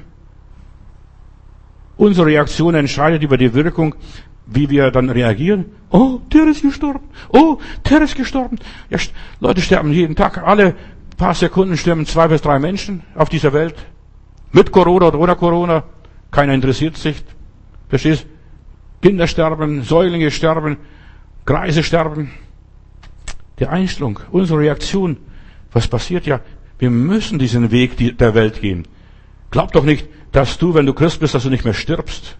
Unsere 1.96 2.28
Reaktion 2.28 2.76
entscheidet 2.76 3.24
über 3.24 3.36
die 3.36 3.52
Wirkung, 3.52 3.96
wie 4.46 4.70
wir 4.70 4.92
dann 4.92 5.10
reagieren. 5.10 5.64
Oh, 5.90 6.20
der 6.32 6.46
ist 6.46 6.62
gestorben. 6.62 7.00
Oh, 7.30 7.58
der 7.90 8.02
ist 8.02 8.14
gestorben. 8.14 8.60
Ja, 8.90 8.98
Leute 9.40 9.60
sterben 9.60 9.92
jeden 9.92 10.14
Tag. 10.14 10.38
Alle 10.38 10.76
paar 11.16 11.34
Sekunden 11.34 11.76
sterben 11.76 12.06
zwei 12.06 12.28
bis 12.28 12.42
drei 12.42 12.60
Menschen 12.60 13.02
auf 13.16 13.28
dieser 13.28 13.52
Welt. 13.52 13.74
Mit 14.52 14.70
Corona 14.70 15.08
oder 15.08 15.18
ohne 15.18 15.34
Corona. 15.34 15.82
Keiner 16.30 16.54
interessiert 16.54 16.96
sich. 16.96 17.24
Verstehst? 17.88 18.24
Kinder 19.02 19.26
sterben, 19.26 19.82
Säuglinge 19.82 20.30
sterben, 20.30 20.76
Kreise 21.44 21.82
sterben. 21.82 22.30
Die 23.58 23.66
Einstellung, 23.66 24.20
unsere 24.30 24.60
Reaktion. 24.60 25.16
Was 25.72 25.88
passiert 25.88 26.26
ja? 26.26 26.40
Wir 26.78 26.90
müssen 26.90 27.38
diesen 27.38 27.70
Weg 27.70 28.18
der 28.18 28.34
Welt 28.34 28.60
gehen. 28.60 28.86
Glaub 29.50 29.72
doch 29.72 29.84
nicht, 29.84 30.08
dass 30.32 30.58
du, 30.58 30.74
wenn 30.74 30.86
du 30.86 30.92
Christ 30.92 31.20
bist, 31.20 31.34
dass 31.34 31.42
du 31.42 31.50
nicht 31.50 31.64
mehr 31.64 31.74
stirbst. 31.74 32.36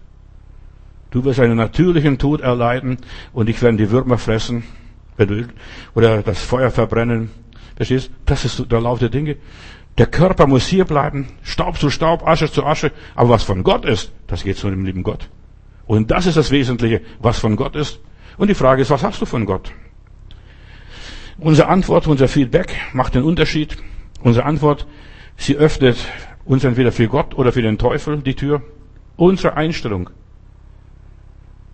Du 1.11 1.25
wirst 1.25 1.39
einen 1.39 1.57
natürlichen 1.57 2.19
Tod 2.19 2.41
erleiden 2.41 2.97
und 3.33 3.49
ich 3.49 3.61
werde 3.61 3.77
die 3.77 3.91
Würmer 3.91 4.17
fressen 4.17 4.63
oder 5.95 6.21
das 6.21 6.41
Feuer 6.41 6.71
verbrennen. 6.71 7.31
Verstehst? 7.75 8.11
Das 8.25 8.45
ist 8.45 8.71
der 8.71 8.79
Lauf 8.79 8.99
der 8.99 9.09
Dinge. 9.09 9.37
Der 9.97 10.05
Körper 10.05 10.47
muss 10.47 10.67
hier 10.67 10.85
bleiben, 10.85 11.27
Staub 11.43 11.77
zu 11.77 11.89
Staub, 11.89 12.25
Asche 12.25 12.49
zu 12.49 12.63
Asche. 12.63 12.91
Aber 13.15 13.29
was 13.29 13.43
von 13.43 13.63
Gott 13.63 13.85
ist, 13.85 14.13
das 14.27 14.43
geht 14.43 14.57
zu 14.57 14.69
dem 14.69 14.85
lieben 14.85 15.03
Gott. 15.03 15.29
Und 15.85 16.11
das 16.11 16.25
ist 16.25 16.37
das 16.37 16.51
Wesentliche, 16.51 17.01
was 17.19 17.39
von 17.39 17.55
Gott 17.55 17.75
ist. 17.75 17.99
Und 18.37 18.49
die 18.49 18.55
Frage 18.55 18.81
ist, 18.81 18.91
was 18.91 19.03
hast 19.03 19.21
du 19.21 19.25
von 19.25 19.45
Gott? 19.45 19.73
Unsere 21.39 21.69
Antwort, 21.69 22.07
unser 22.07 22.27
Feedback 22.27 22.75
macht 22.91 23.15
den 23.15 23.23
Unterschied. 23.23 23.77
Unsere 24.21 24.45
Antwort, 24.45 24.85
sie 25.37 25.55
öffnet 25.55 25.97
uns 26.43 26.65
entweder 26.65 26.91
für 26.91 27.07
Gott 27.07 27.33
oder 27.33 27.53
für 27.53 27.61
den 27.61 27.77
Teufel 27.77 28.17
die 28.17 28.35
Tür. 28.35 28.61
Unsere 29.15 29.55
Einstellung. 29.55 30.09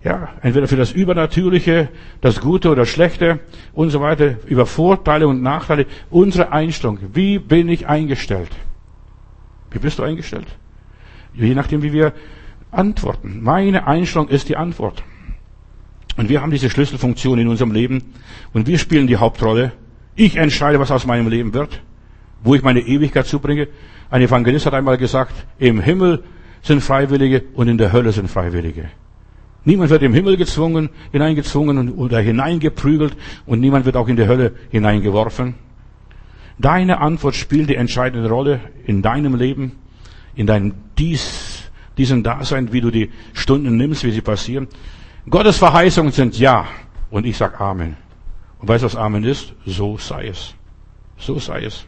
Ja, 0.04 0.28
entweder 0.40 0.68
für 0.68 0.76
das 0.76 0.92
Übernatürliche, 0.92 1.88
das 2.20 2.40
Gute 2.40 2.70
oder 2.70 2.86
Schlechte 2.86 3.40
und 3.72 3.90
so 3.90 4.00
weiter, 4.00 4.36
über 4.46 4.66
Vorteile 4.66 5.26
und 5.26 5.42
Nachteile. 5.42 5.86
Unsere 6.10 6.52
Einstellung. 6.52 6.98
Wie 7.12 7.40
bin 7.40 7.68
ich 7.68 7.88
eingestellt? 7.88 8.50
Wie 9.72 9.80
bist 9.80 9.98
du 9.98 10.04
eingestellt? 10.04 10.46
Je 11.34 11.54
nachdem, 11.54 11.82
wie 11.82 11.92
wir 11.92 12.12
antworten. 12.70 13.42
Meine 13.42 13.88
Einstellung 13.88 14.28
ist 14.28 14.48
die 14.48 14.56
Antwort. 14.56 15.02
Und 16.16 16.28
wir 16.28 16.40
haben 16.40 16.50
diese 16.50 16.70
Schlüsselfunktion 16.70 17.38
in 17.38 17.48
unserem 17.48 17.72
Leben 17.72 18.02
und 18.52 18.66
wir 18.66 18.78
spielen 18.78 19.06
die 19.06 19.16
Hauptrolle. 19.16 19.72
Ich 20.14 20.36
entscheide, 20.36 20.80
was 20.80 20.90
aus 20.90 21.06
meinem 21.06 21.28
Leben 21.28 21.52
wird 21.52 21.80
wo 22.42 22.54
ich 22.54 22.62
meine 22.62 22.80
Ewigkeit 22.80 23.26
zubringe. 23.26 23.68
Ein 24.10 24.22
Evangelist 24.22 24.66
hat 24.66 24.74
einmal 24.74 24.98
gesagt, 24.98 25.34
im 25.58 25.80
Himmel 25.80 26.22
sind 26.62 26.80
Freiwillige 26.80 27.44
und 27.54 27.68
in 27.68 27.78
der 27.78 27.92
Hölle 27.92 28.12
sind 28.12 28.30
Freiwillige. 28.30 28.90
Niemand 29.64 29.90
wird 29.90 30.02
im 30.02 30.14
Himmel 30.14 30.36
gezwungen, 30.36 30.90
hineingezwungen 31.10 31.92
oder 31.94 32.20
hineingeprügelt 32.20 33.16
und 33.46 33.60
niemand 33.60 33.84
wird 33.84 33.96
auch 33.96 34.06
in 34.06 34.16
die 34.16 34.26
Hölle 34.26 34.52
hineingeworfen. 34.70 35.54
Deine 36.58 37.00
Antwort 37.00 37.34
spielt 37.34 37.68
die 37.68 37.74
entscheidende 37.74 38.28
Rolle 38.28 38.60
in 38.86 39.02
deinem 39.02 39.34
Leben, 39.34 39.72
in 40.36 40.46
deinem 40.46 40.72
dies, 40.96 41.70
diesem 41.98 42.22
Dasein, 42.22 42.72
wie 42.72 42.80
du 42.80 42.90
die 42.90 43.10
Stunden 43.32 43.76
nimmst, 43.76 44.04
wie 44.04 44.12
sie 44.12 44.20
passieren. 44.20 44.68
Gottes 45.28 45.58
Verheißungen 45.58 46.12
sind 46.12 46.38
ja 46.38 46.66
und 47.10 47.26
ich 47.26 47.36
sag 47.36 47.60
Amen. 47.60 47.96
Und 48.60 48.68
weißt 48.68 48.82
du, 48.82 48.86
was 48.86 48.96
Amen 48.96 49.24
ist? 49.24 49.54
So 49.64 49.98
sei 49.98 50.28
es. 50.28 50.54
So 51.18 51.38
sei 51.38 51.64
es. 51.64 51.86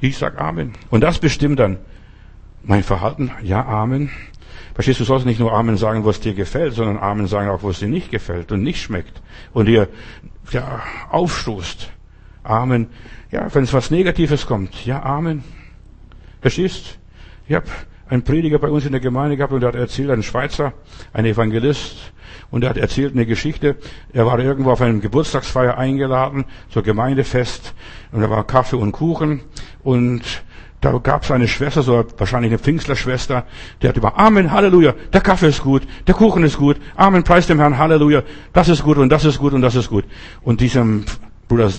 Ich 0.00 0.16
sag 0.16 0.40
Amen. 0.40 0.72
Und 0.90 1.02
das 1.02 1.18
bestimmt 1.18 1.58
dann 1.58 1.78
mein 2.62 2.82
Verhalten. 2.82 3.30
Ja, 3.42 3.66
Amen. 3.66 4.10
Verstehst 4.74 4.98
du, 4.98 5.04
du 5.04 5.08
sollst 5.08 5.26
nicht 5.26 5.38
nur 5.38 5.52
Amen 5.52 5.76
sagen, 5.76 6.04
was 6.04 6.20
dir 6.20 6.34
gefällt, 6.34 6.74
sondern 6.74 6.98
Amen 6.98 7.26
sagen 7.26 7.50
auch, 7.50 7.62
was 7.62 7.80
dir 7.80 7.88
nicht 7.88 8.10
gefällt 8.10 8.50
und 8.50 8.62
nicht 8.62 8.82
schmeckt 8.82 9.22
und 9.52 9.66
dir 9.66 9.88
ja, 10.50 10.82
aufstoßt. 11.10 11.90
Amen. 12.42 12.88
Ja, 13.30 13.52
wenn 13.54 13.64
es 13.64 13.72
was 13.72 13.90
Negatives 13.90 14.46
kommt, 14.46 14.84
ja, 14.86 15.02
Amen. 15.02 15.44
Verstehst? 16.40 16.98
Habe 17.50 17.66
einen 18.08 18.22
Prediger 18.22 18.58
bei 18.58 18.68
uns 18.68 18.84
in 18.84 18.92
der 18.92 19.00
Gemeinde 19.00 19.36
gehabt 19.36 19.52
und 19.52 19.60
der 19.60 19.68
hat 19.68 19.76
erzählt, 19.76 20.10
ein 20.10 20.22
Schweizer, 20.22 20.72
ein 21.12 21.24
Evangelist, 21.24 22.12
und 22.50 22.62
er 22.62 22.70
hat 22.70 22.76
erzählt 22.76 23.14
eine 23.14 23.26
Geschichte. 23.26 23.76
Er 24.12 24.26
war 24.26 24.38
irgendwo 24.38 24.70
auf 24.70 24.80
einem 24.80 25.00
Geburtstagsfeier 25.00 25.76
eingeladen, 25.76 26.44
zur 26.70 26.82
Gemeindefest, 26.82 27.74
und 28.12 28.20
da 28.20 28.30
war 28.30 28.46
Kaffee 28.46 28.76
und 28.76 28.92
Kuchen, 28.92 29.40
und 29.82 30.22
da 30.80 30.92
gab 30.98 31.22
es 31.22 31.30
eine 31.30 31.48
Schwester, 31.48 31.82
so 31.82 32.04
wahrscheinlich 32.18 32.50
eine 32.50 32.58
Pfingstlerschwester, 32.58 33.46
die 33.80 33.88
hat 33.88 33.96
immer 33.96 34.18
Amen, 34.18 34.52
Halleluja, 34.52 34.94
der 35.12 35.22
Kaffee 35.22 35.48
ist 35.48 35.62
gut, 35.62 35.82
der 36.06 36.14
Kuchen 36.14 36.44
ist 36.44 36.58
gut, 36.58 36.76
Amen, 36.94 37.24
preis 37.24 37.46
dem 37.46 37.58
Herrn, 37.58 37.78
Halleluja, 37.78 38.22
das 38.52 38.68
ist 38.68 38.82
gut 38.82 38.98
und 38.98 39.08
das 39.08 39.24
ist 39.24 39.38
gut 39.38 39.54
und 39.54 39.62
das 39.62 39.74
ist 39.76 39.88
gut. 39.88 40.04
Und 40.42 40.60
diesem 40.60 41.06
Bruder 41.48 41.70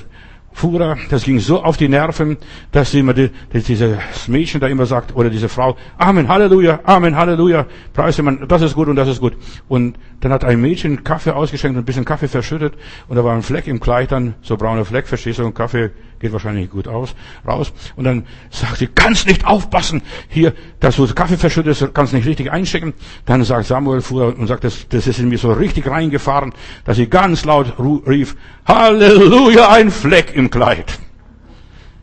Fuhrer, 0.55 0.95
das 1.09 1.23
ging 1.25 1.39
so 1.39 1.61
auf 1.61 1.75
die 1.75 1.89
Nerven, 1.89 2.37
dass 2.71 2.93
immer 2.93 3.13
die, 3.13 3.29
dieses 3.53 3.97
Mädchen 4.29 4.61
da 4.61 4.67
immer 4.67 4.85
sagt, 4.85 5.13
oder 5.13 5.29
diese 5.29 5.49
Frau, 5.49 5.75
Amen, 5.97 6.29
Halleluja, 6.29 6.79
Amen, 6.85 7.17
Halleluja, 7.17 7.65
preise 7.91 8.23
man, 8.23 8.47
das 8.47 8.61
ist 8.61 8.73
gut 8.73 8.87
und 8.87 8.95
das 8.95 9.09
ist 9.09 9.19
gut. 9.19 9.33
Und 9.67 9.97
dann 10.21 10.31
hat 10.31 10.45
ein 10.45 10.61
Mädchen 10.61 11.03
Kaffee 11.03 11.35
ausgeschenkt 11.35 11.75
und 11.75 11.83
ein 11.83 11.85
bisschen 11.85 12.05
Kaffee 12.05 12.29
verschüttet 12.29 12.73
und 13.09 13.17
da 13.17 13.25
war 13.25 13.35
ein 13.35 13.41
Fleck 13.41 13.67
im 13.67 13.81
Kleid 13.81 14.13
dann, 14.13 14.35
so 14.41 14.55
brauner 14.55 14.85
Fleck, 14.85 15.07
verstehst 15.07 15.39
du, 15.39 15.45
und 15.45 15.55
Kaffee 15.55 15.91
geht 16.19 16.33
wahrscheinlich 16.33 16.69
gut 16.69 16.87
aus, 16.87 17.15
raus. 17.47 17.73
Und 17.95 18.05
dann 18.05 18.25
sagt 18.49 18.77
sie, 18.77 18.87
kannst 18.87 19.27
nicht 19.27 19.45
aufpassen, 19.45 20.01
hier, 20.27 20.53
dass 20.79 20.95
du 20.95 21.07
Kaffee 21.07 21.37
verschüttest, 21.37 21.93
kannst 21.93 22.13
nicht 22.13 22.25
richtig 22.25 22.51
einstecken. 22.51 22.93
Dann 23.25 23.43
sagt 23.43 23.65
Samuel 23.65 24.01
Fuhrer 24.01 24.37
und 24.37 24.47
sagt, 24.47 24.63
das, 24.63 24.87
das 24.89 25.07
ist 25.07 25.19
in 25.19 25.29
mir 25.29 25.37
so 25.37 25.51
richtig 25.51 25.87
reingefahren, 25.87 26.53
dass 26.85 26.97
sie 26.97 27.07
ganz 27.07 27.45
laut 27.45 27.73
rief, 27.79 28.35
Halleluja, 28.67 29.69
ein 29.69 29.91
Fleck 29.91 30.35
im 30.35 30.49
Kleid. 30.49 30.99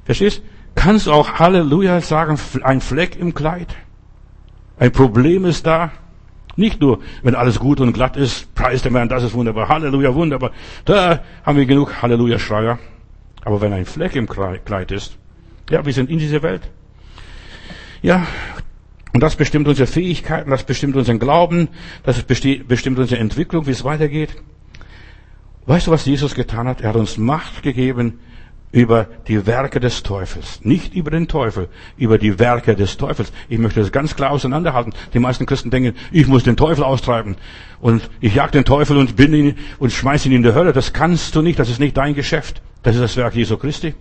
Verstehst? 0.04 0.42
Kannst 0.74 1.06
du 1.06 1.12
auch 1.12 1.38
Halleluja 1.38 2.00
sagen, 2.00 2.38
ein 2.62 2.80
Fleck 2.80 3.16
im 3.16 3.34
Kleid? 3.34 3.68
Ein 4.78 4.90
Problem 4.90 5.44
ist 5.44 5.66
da. 5.66 5.92
Nicht 6.56 6.80
nur, 6.80 7.00
wenn 7.22 7.34
alles 7.34 7.58
gut 7.58 7.80
und 7.80 7.92
glatt 7.92 8.16
ist, 8.16 8.54
preist 8.54 8.84
der 8.84 8.92
Herrn, 8.92 9.08
das 9.08 9.22
ist 9.22 9.32
wunderbar, 9.32 9.68
Halleluja, 9.68 10.14
wunderbar. 10.14 10.50
Da 10.84 11.20
haben 11.44 11.56
wir 11.56 11.66
genug 11.66 12.02
Halleluja-Schreier. 12.02 12.78
Aber 13.44 13.60
wenn 13.60 13.72
ein 13.72 13.84
Fleck 13.84 14.14
im 14.16 14.28
Kleid 14.28 14.90
ist, 14.92 15.18
ja, 15.70 15.84
wir 15.84 15.92
sind 15.92 16.10
in 16.10 16.18
dieser 16.18 16.42
Welt. 16.42 16.70
Ja, 18.02 18.26
Und 19.12 19.20
das 19.20 19.36
bestimmt 19.36 19.68
unsere 19.68 19.86
Fähigkeiten, 19.86 20.50
das 20.50 20.64
bestimmt 20.64 20.96
unseren 20.96 21.18
Glauben, 21.18 21.68
das 22.02 22.22
bestimmt 22.22 22.98
unsere 22.98 23.20
Entwicklung, 23.20 23.66
wie 23.66 23.72
es 23.72 23.84
weitergeht. 23.84 24.36
Weißt 25.66 25.86
du, 25.86 25.90
was 25.90 26.06
Jesus 26.06 26.34
getan 26.34 26.66
hat? 26.66 26.80
Er 26.80 26.88
hat 26.88 26.96
uns 26.96 27.18
Macht 27.18 27.62
gegeben 27.62 28.20
über 28.72 29.06
die 29.28 29.46
Werke 29.46 29.80
des 29.80 30.02
Teufels. 30.02 30.64
Nicht 30.64 30.94
über 30.94 31.10
den 31.10 31.28
Teufel, 31.28 31.68
über 31.98 32.16
die 32.16 32.38
Werke 32.38 32.74
des 32.74 32.96
Teufels. 32.96 33.32
Ich 33.50 33.58
möchte 33.58 33.80
das 33.80 33.92
ganz 33.92 34.16
klar 34.16 34.30
auseinanderhalten. 34.30 34.94
Die 35.12 35.18
meisten 35.18 35.44
Christen 35.44 35.70
denken, 35.70 35.94
ich 36.10 36.26
muss 36.26 36.42
den 36.42 36.56
Teufel 36.56 36.82
austreiben. 36.82 37.36
Und 37.82 38.08
ich 38.20 38.34
jag 38.34 38.50
den 38.50 38.64
Teufel 38.64 38.96
und 38.96 39.14
bin 39.14 39.34
ihn 39.34 39.58
und 39.78 39.92
schmeiß 39.92 40.24
ihn 40.24 40.32
in 40.32 40.42
die 40.42 40.54
Hölle. 40.54 40.72
Das 40.72 40.94
kannst 40.94 41.36
du 41.36 41.42
nicht. 41.42 41.58
Das 41.58 41.68
ist 41.68 41.80
nicht 41.80 41.98
dein 41.98 42.14
Geschäft. 42.14 42.62
Das 42.82 42.94
ist 42.94 43.02
das 43.02 43.16
Werk 43.16 43.34
Jesu 43.34 43.56
Christi. 43.56 43.94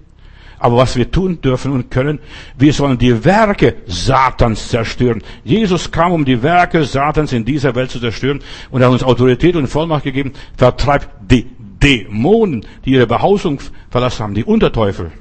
Aber 0.62 0.78
was 0.78 0.96
wir 0.96 1.10
tun 1.10 1.42
dürfen 1.42 1.72
und 1.72 1.90
können, 1.90 2.20
wir 2.56 2.72
sollen 2.72 2.98
die 2.98 3.26
Werke 3.26 3.78
Satans 3.88 4.70
zerstören. 4.70 5.24
Jesus 5.44 5.90
kam, 5.90 6.12
um 6.12 6.24
die 6.24 6.44
Werke 6.44 6.84
Satans 6.84 7.34
in 7.34 7.44
dieser 7.46 7.74
Welt 7.74 7.90
zu 7.90 8.00
zerstören 8.00 8.42
und 8.70 8.84
hat 8.84 8.92
uns 8.92 9.04
Autorität 9.04 9.56
und 9.56 9.68
Vollmacht 9.68 10.04
gegeben. 10.04 10.34
Vertreibt 10.56 11.10
die 11.32 11.48
Dämonen, 11.82 12.64
die 12.86 12.92
ihre 12.92 13.08
Behausung 13.08 13.60
verlassen 13.90 14.22
haben, 14.24 14.34
die 14.36 14.44
Unterteufel. 14.44 15.12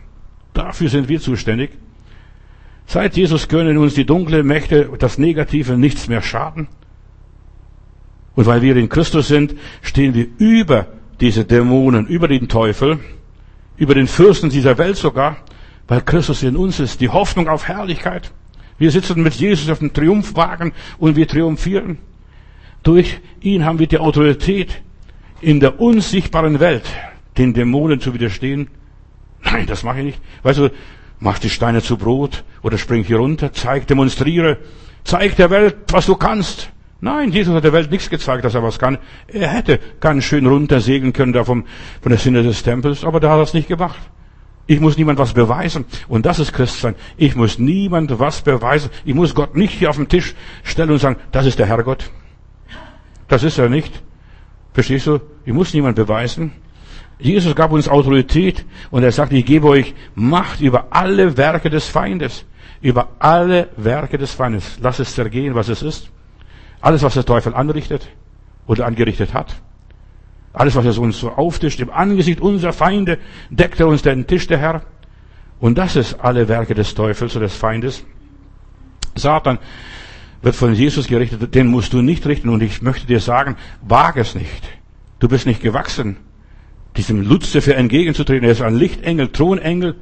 Dafür 0.52 0.90
sind 0.90 1.08
wir 1.08 1.20
zuständig. 1.20 1.70
Seit 2.84 3.16
Jesus 3.16 3.48
können 3.48 3.78
uns 3.78 3.94
die 3.94 4.04
dunklen 4.04 4.46
Mächte, 4.46 4.90
das 4.98 5.16
Negative 5.16 5.78
nichts 5.78 6.08
mehr 6.08 6.20
schaden. 6.20 6.68
Und 8.34 8.46
weil 8.46 8.60
wir 8.60 8.76
in 8.76 8.90
Christus 8.90 9.28
sind, 9.28 9.54
stehen 9.80 10.12
wir 10.12 10.26
über 10.38 10.86
diese 11.20 11.44
Dämonen, 11.44 12.06
über 12.06 12.28
den 12.28 12.48
Teufel, 12.48 12.98
über 13.80 13.94
den 13.94 14.06
Fürsten 14.06 14.50
dieser 14.50 14.76
Welt 14.76 14.98
sogar, 14.98 15.38
weil 15.88 16.02
Christus 16.02 16.42
in 16.42 16.54
uns 16.54 16.78
ist, 16.78 17.00
die 17.00 17.08
Hoffnung 17.08 17.48
auf 17.48 17.66
Herrlichkeit. 17.66 18.30
Wir 18.76 18.90
sitzen 18.90 19.22
mit 19.22 19.34
Jesus 19.34 19.70
auf 19.70 19.78
dem 19.78 19.94
Triumphwagen 19.94 20.72
und 20.98 21.16
wir 21.16 21.26
triumphieren. 21.26 21.98
Durch 22.82 23.20
ihn 23.40 23.64
haben 23.64 23.78
wir 23.78 23.86
die 23.86 23.98
Autorität, 23.98 24.82
in 25.40 25.60
der 25.60 25.80
unsichtbaren 25.80 26.60
Welt 26.60 26.84
den 27.38 27.54
Dämonen 27.54 28.00
zu 28.00 28.12
widerstehen? 28.12 28.68
Nein, 29.42 29.66
das 29.66 29.82
mache 29.82 30.00
ich 30.00 30.04
nicht. 30.04 30.20
Weißt 30.42 30.58
du, 30.58 30.70
mach 31.18 31.38
die 31.38 31.48
Steine 31.48 31.80
zu 31.80 31.96
Brot 31.96 32.44
oder 32.62 32.76
spring 32.76 33.02
hier 33.02 33.16
runter, 33.16 33.50
zeig, 33.54 33.86
demonstriere, 33.86 34.58
zeig 35.04 35.36
der 35.36 35.48
Welt, 35.48 35.76
was 35.88 36.04
du 36.04 36.16
kannst. 36.16 36.70
Nein, 37.00 37.32
Jesus 37.32 37.54
hat 37.54 37.64
der 37.64 37.72
Welt 37.72 37.90
nichts 37.90 38.10
gezeigt, 38.10 38.44
dass 38.44 38.54
er 38.54 38.62
was 38.62 38.78
kann. 38.78 38.98
Er 39.28 39.48
hätte 39.48 39.80
ganz 40.00 40.24
schön 40.24 40.46
runtersegeln 40.46 41.12
können 41.12 41.32
da 41.32 41.44
vom, 41.44 41.64
von 42.02 42.10
der 42.10 42.18
Sinne 42.18 42.42
des 42.42 42.62
Tempels, 42.62 43.04
aber 43.04 43.20
da 43.20 43.30
hat 43.30 43.38
er 43.38 43.42
es 43.42 43.54
nicht 43.54 43.68
gemacht. 43.68 43.98
Ich 44.66 44.80
muss 44.80 44.96
niemand 44.96 45.18
was 45.18 45.32
beweisen. 45.32 45.84
Und 46.06 46.26
das 46.26 46.38
ist 46.38 46.52
Christsein. 46.52 46.94
Ich 47.16 47.34
muss 47.34 47.58
niemand 47.58 48.18
was 48.20 48.42
beweisen. 48.42 48.90
Ich 49.04 49.14
muss 49.14 49.34
Gott 49.34 49.56
nicht 49.56 49.72
hier 49.72 49.90
auf 49.90 49.96
den 49.96 50.08
Tisch 50.08 50.34
stellen 50.62 50.90
und 50.90 50.98
sagen, 50.98 51.16
das 51.32 51.46
ist 51.46 51.58
der 51.58 51.66
Herrgott. 51.66 52.10
Das 53.26 53.42
ist 53.42 53.58
er 53.58 53.68
nicht. 53.68 54.02
Verstehst 54.72 55.06
du? 55.06 55.20
Ich 55.44 55.52
muss 55.52 55.74
niemand 55.74 55.96
beweisen. 55.96 56.52
Jesus 57.18 57.56
gab 57.56 57.72
uns 57.72 57.88
Autorität 57.88 58.64
und 58.90 59.02
er 59.02 59.12
sagt, 59.12 59.32
ich 59.32 59.44
gebe 59.44 59.66
euch 59.66 59.94
Macht 60.14 60.60
über 60.60 60.86
alle 60.90 61.36
Werke 61.36 61.70
des 61.70 61.86
Feindes. 61.86 62.44
Über 62.80 63.08
alle 63.18 63.70
Werke 63.76 64.18
des 64.18 64.32
Feindes. 64.32 64.78
Lass 64.80 65.00
es 65.00 65.14
zergehen, 65.14 65.54
was 65.54 65.68
es 65.68 65.82
ist. 65.82 66.10
Alles, 66.80 67.02
was 67.02 67.14
der 67.14 67.24
Teufel 67.24 67.54
anrichtet 67.54 68.08
oder 68.66 68.86
angerichtet 68.86 69.34
hat. 69.34 69.56
Alles, 70.52 70.74
was 70.74 70.84
er 70.84 70.98
uns 70.98 71.18
so 71.18 71.30
auftischt, 71.30 71.80
im 71.80 71.90
Angesicht 71.90 72.40
unserer 72.40 72.72
Feinde 72.72 73.18
deckt 73.50 73.78
er 73.80 73.86
uns 73.86 74.02
den 74.02 74.26
Tisch, 74.26 74.46
der 74.46 74.58
Herr. 74.58 74.82
Und 75.60 75.78
das 75.78 75.96
ist 75.96 76.20
alle 76.20 76.48
Werke 76.48 76.74
des 76.74 76.94
Teufels 76.94 77.36
oder 77.36 77.46
des 77.46 77.54
Feindes. 77.54 78.04
Satan 79.14 79.58
wird 80.42 80.56
von 80.56 80.74
Jesus 80.74 81.06
gerichtet, 81.06 81.54
den 81.54 81.66
musst 81.66 81.92
du 81.92 82.00
nicht 82.00 82.26
richten. 82.26 82.48
Und 82.48 82.62
ich 82.62 82.82
möchte 82.82 83.06
dir 83.06 83.20
sagen, 83.20 83.56
wage 83.82 84.20
es 84.20 84.34
nicht. 84.34 84.68
Du 85.18 85.28
bist 85.28 85.46
nicht 85.46 85.62
gewachsen, 85.62 86.16
diesem 86.96 87.22
Luzifer 87.22 87.76
entgegenzutreten. 87.76 88.44
Er 88.44 88.52
ist 88.52 88.62
ein 88.62 88.74
Lichtengel, 88.74 89.28
Thronengel. 89.28 89.96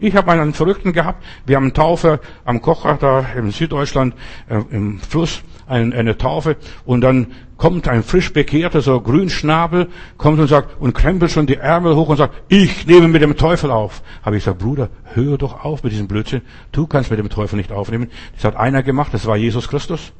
Ich 0.00 0.16
habe 0.16 0.32
einen 0.32 0.52
Verrückten 0.52 0.92
gehabt. 0.92 1.24
Wir 1.46 1.56
haben 1.56 1.72
Taufe 1.72 2.20
am 2.44 2.60
Kocher 2.60 2.98
da 3.00 3.24
in 3.38 3.52
Süddeutschland 3.52 4.14
äh, 4.48 4.60
im 4.70 4.98
Fluss 4.98 5.42
eine, 5.66 5.94
eine 5.94 6.18
Taufe 6.18 6.56
und 6.84 7.00
dann 7.00 7.28
kommt 7.56 7.88
ein 7.88 8.02
frisch 8.02 8.32
bekehrter, 8.32 8.80
so 8.80 9.00
Grünschnabel, 9.00 9.88
kommt 10.16 10.40
und 10.40 10.48
sagt, 10.48 10.80
und 10.80 10.94
krempelt 10.94 11.30
schon 11.30 11.46
die 11.46 11.56
Ärmel 11.56 11.94
hoch 11.96 12.08
und 12.08 12.16
sagt, 12.16 12.34
ich 12.48 12.86
nehme 12.86 13.08
mit 13.08 13.22
dem 13.22 13.36
Teufel 13.36 13.70
auf. 13.70 14.02
Habe 14.22 14.36
ich 14.36 14.44
gesagt, 14.44 14.58
Bruder, 14.58 14.90
hör 15.14 15.38
doch 15.38 15.64
auf 15.64 15.82
mit 15.82 15.92
diesem 15.92 16.08
Blödsinn. 16.08 16.42
Du 16.72 16.86
kannst 16.86 17.10
mit 17.10 17.18
dem 17.18 17.30
Teufel 17.30 17.56
nicht 17.56 17.72
aufnehmen. 17.72 18.10
Das 18.34 18.44
hat 18.44 18.56
einer 18.56 18.82
gemacht, 18.82 19.14
das 19.14 19.26
war 19.26 19.36
Jesus 19.36 19.68
Christus. 19.68 20.12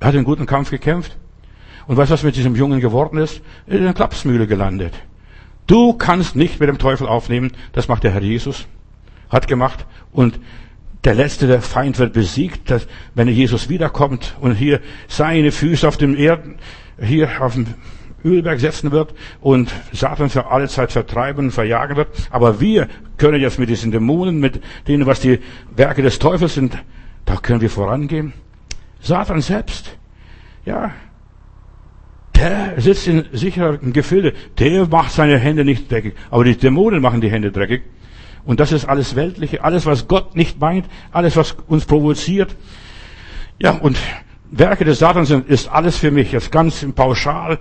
Er 0.00 0.08
hat 0.08 0.14
einen 0.14 0.24
guten 0.24 0.46
Kampf 0.46 0.70
gekämpft. 0.70 1.16
Und 1.86 1.96
weißt 1.96 2.10
du, 2.10 2.14
was 2.14 2.22
mit 2.22 2.36
diesem 2.36 2.56
Jungen 2.56 2.80
geworden 2.80 3.18
ist? 3.18 3.40
In 3.66 3.78
einer 3.78 3.94
Klapsmühle 3.94 4.46
gelandet. 4.46 4.94
Du 5.66 5.94
kannst 5.94 6.36
nicht 6.36 6.60
mit 6.60 6.68
dem 6.68 6.78
Teufel 6.78 7.06
aufnehmen. 7.06 7.52
Das 7.72 7.88
macht 7.88 8.04
der 8.04 8.12
Herr 8.12 8.22
Jesus. 8.22 8.66
Hat 9.28 9.48
gemacht. 9.48 9.86
Und 10.12 10.38
der 11.06 11.14
letzte, 11.14 11.46
der 11.46 11.62
Feind 11.62 12.00
wird 12.00 12.12
besiegt, 12.12 12.68
dass, 12.68 12.88
wenn 13.14 13.28
Jesus 13.28 13.68
wiederkommt 13.68 14.36
und 14.40 14.56
hier 14.56 14.80
seine 15.06 15.52
Füße 15.52 15.86
auf 15.86 15.96
dem 15.96 16.16
Erden, 16.16 16.56
hier 17.00 17.40
auf 17.40 17.54
dem 17.54 17.66
Ölberg 18.24 18.58
setzen 18.58 18.90
wird 18.90 19.14
und 19.40 19.72
Satan 19.92 20.30
für 20.30 20.50
alle 20.50 20.66
Zeit 20.66 20.90
vertreiben, 20.90 21.52
verjagen 21.52 21.96
wird. 21.96 22.08
Aber 22.30 22.60
wir 22.60 22.88
können 23.18 23.40
jetzt 23.40 23.60
mit 23.60 23.68
diesen 23.68 23.92
Dämonen, 23.92 24.40
mit 24.40 24.60
denen, 24.88 25.06
was 25.06 25.20
die 25.20 25.38
Werke 25.76 26.02
des 26.02 26.18
Teufels 26.18 26.54
sind, 26.54 26.76
da 27.24 27.36
können 27.36 27.60
wir 27.60 27.70
vorangehen. 27.70 28.32
Satan 29.00 29.40
selbst, 29.42 29.96
ja, 30.64 30.90
der 32.34 32.80
sitzt 32.80 33.06
in 33.06 33.26
sicheren 33.30 33.92
Gefilde, 33.92 34.32
der 34.58 34.88
macht 34.88 35.12
seine 35.12 35.38
Hände 35.38 35.64
nicht 35.64 35.88
dreckig, 35.88 36.16
aber 36.32 36.42
die 36.42 36.56
Dämonen 36.56 37.00
machen 37.00 37.20
die 37.20 37.30
Hände 37.30 37.52
dreckig. 37.52 37.82
Und 38.46 38.60
das 38.60 38.72
ist 38.72 38.88
alles 38.88 39.16
Weltliche, 39.16 39.62
alles, 39.64 39.84
was 39.86 40.06
Gott 40.06 40.36
nicht 40.36 40.60
meint, 40.60 40.86
alles, 41.12 41.36
was 41.36 41.56
uns 41.66 41.84
provoziert. 41.84 42.54
Ja, 43.58 43.72
und 43.72 43.98
Werke 44.50 44.84
des 44.84 45.00
Satans 45.00 45.28
sind, 45.28 45.48
ist 45.48 45.68
alles 45.68 45.98
für 45.98 46.12
mich, 46.12 46.30
jetzt 46.30 46.52
ganz 46.52 46.86
pauschal. 46.94 47.58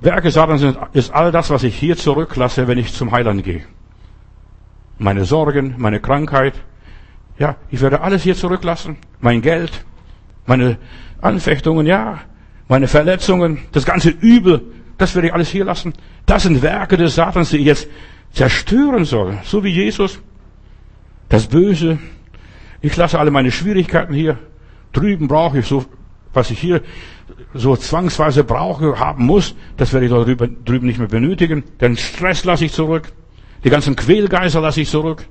Werke 0.00 0.32
Satans 0.32 0.62
sind, 0.62 0.76
ist 0.92 1.14
all 1.14 1.30
das, 1.30 1.50
was 1.50 1.62
ich 1.62 1.76
hier 1.76 1.96
zurücklasse, 1.96 2.66
wenn 2.66 2.78
ich 2.78 2.92
zum 2.92 3.12
Heiland 3.12 3.44
gehe. 3.44 3.62
Meine 4.98 5.24
Sorgen, 5.24 5.76
meine 5.78 6.00
Krankheit. 6.00 6.54
Ja, 7.38 7.56
ich 7.70 7.80
werde 7.80 8.00
alles 8.00 8.22
hier 8.22 8.34
zurücklassen. 8.34 8.96
Mein 9.20 9.42
Geld, 9.42 9.84
meine 10.46 10.78
Anfechtungen, 11.20 11.86
ja, 11.86 12.18
meine 12.66 12.88
Verletzungen, 12.88 13.58
das 13.70 13.84
ganze 13.84 14.08
Übel, 14.10 14.62
das 14.98 15.14
werde 15.14 15.28
ich 15.28 15.34
alles 15.34 15.50
hier 15.50 15.64
lassen. 15.64 15.92
Das 16.24 16.42
sind 16.42 16.62
Werke 16.62 16.96
des 16.96 17.14
Satans, 17.14 17.50
die 17.50 17.58
ich 17.58 17.66
jetzt 17.66 17.88
zerstören 18.32 19.04
soll, 19.04 19.38
so 19.44 19.64
wie 19.64 19.70
Jesus. 19.70 20.20
Das 21.28 21.46
Böse. 21.46 21.98
Ich 22.80 22.96
lasse 22.96 23.18
alle 23.18 23.30
meine 23.30 23.50
Schwierigkeiten 23.50 24.14
hier. 24.14 24.38
Drüben 24.92 25.28
brauche 25.28 25.58
ich 25.58 25.66
so, 25.66 25.84
was 26.32 26.50
ich 26.50 26.58
hier 26.58 26.82
so 27.54 27.76
zwangsweise 27.76 28.44
brauche, 28.44 28.98
haben 28.98 29.26
muss, 29.26 29.54
das 29.76 29.92
werde 29.92 30.06
ich 30.06 30.12
da 30.12 30.22
drüben, 30.24 30.86
nicht 30.86 30.98
mehr 30.98 31.08
benötigen. 31.08 31.64
Den 31.80 31.96
Stress 31.96 32.44
lasse 32.44 32.66
ich 32.66 32.72
zurück. 32.72 33.12
Die 33.64 33.70
ganzen 33.70 33.96
Quälgeister 33.96 34.60
lasse 34.60 34.82
ich 34.82 34.88
zurück. 34.88 35.26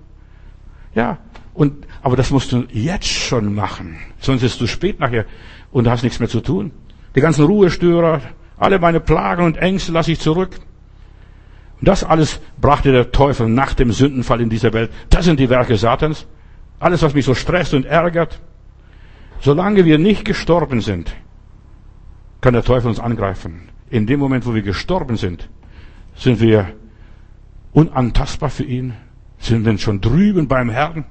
Ja, 0.94 1.20
und, 1.54 1.86
aber 2.02 2.16
das 2.16 2.32
musst 2.32 2.52
du 2.52 2.66
jetzt 2.72 3.08
schon 3.08 3.54
machen. 3.54 3.98
Sonst 4.20 4.44
ist 4.44 4.54
es 4.54 4.58
zu 4.58 4.68
spät 4.68 5.00
nachher 5.00 5.26
und 5.72 5.86
du 5.86 5.92
hast 5.92 6.04
nichts 6.04 6.20
mehr 6.20 6.30
zu 6.30 6.42
tun. 6.42 6.72
Die 7.16 7.22
ganzen 7.22 7.46
Ruhestörer, 7.46 8.22
alle 8.58 8.80
meine 8.80 9.00
Plagen 9.00 9.46
und 9.46 9.58
Ängste 9.58 9.92
lasse 9.92 10.12
ich 10.12 10.20
zurück. 10.20 10.60
Das 11.86 12.04
alles 12.04 12.42
brachte 12.60 12.92
der 12.92 13.12
Teufel 13.12 13.48
nach 13.48 13.76
dem 13.76 13.92
Sündenfall 13.92 14.42
in 14.42 14.50
dieser 14.50 14.74
Welt. 14.74 14.92
Das 15.12 15.26
sind 15.26 15.40
die 15.40 15.52
Werke 15.52 15.78
Satans. 15.78 16.26
Alles, 16.80 17.04
was 17.04 17.14
mich 17.14 17.26
so 17.26 17.36
stresst 17.36 17.76
und 17.76 17.86
ärgert. 17.86 18.42
Solange 19.40 19.86
wir 19.86 20.00
nicht 20.00 20.26
gestorben 20.26 20.82
sind, 20.82 21.16
kann 22.42 22.54
der 22.54 22.64
Teufel 22.64 22.88
uns 22.88 23.00
angreifen. 23.00 23.70
In 23.92 24.08
dem 24.08 24.20
Moment, 24.20 24.48
wo 24.48 24.56
wir 24.56 24.64
gestorben 24.64 25.16
sind, 25.16 25.48
sind 26.16 26.40
wir 26.40 26.74
unantastbar 27.72 28.50
für 28.50 28.64
ihn, 28.64 28.94
sind 29.38 29.66
denn 29.66 29.78
schon 29.78 30.02
drüben 30.02 30.48
beim 30.48 30.70
Herrn. 30.70 31.06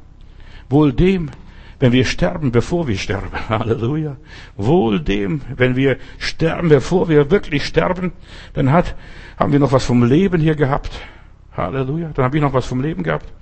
Wohl 0.68 0.92
dem, 0.92 1.30
wenn 1.78 1.92
wir 1.92 2.04
sterben, 2.04 2.50
bevor 2.50 2.88
wir 2.88 2.98
sterben. 2.98 3.28
Halleluja. 3.48 4.16
Wohl 4.56 4.98
dem, 4.98 5.42
wenn 5.54 5.76
wir 5.76 5.98
sterben, 6.18 6.68
bevor 6.68 7.08
wir 7.08 7.30
wirklich 7.30 7.64
sterben, 7.64 8.10
dann 8.54 8.72
hat, 8.72 8.96
haben 9.36 9.52
wir 9.52 9.58
noch 9.58 9.72
was 9.72 9.84
vom 9.84 10.04
Leben 10.04 10.40
hier 10.40 10.54
gehabt. 10.54 11.00
Halleluja. 11.56 12.10
Dann 12.14 12.24
habe 12.24 12.36
ich 12.36 12.42
noch 12.42 12.52
was 12.52 12.66
vom 12.66 12.80
Leben 12.80 13.02
gehabt. 13.02 13.32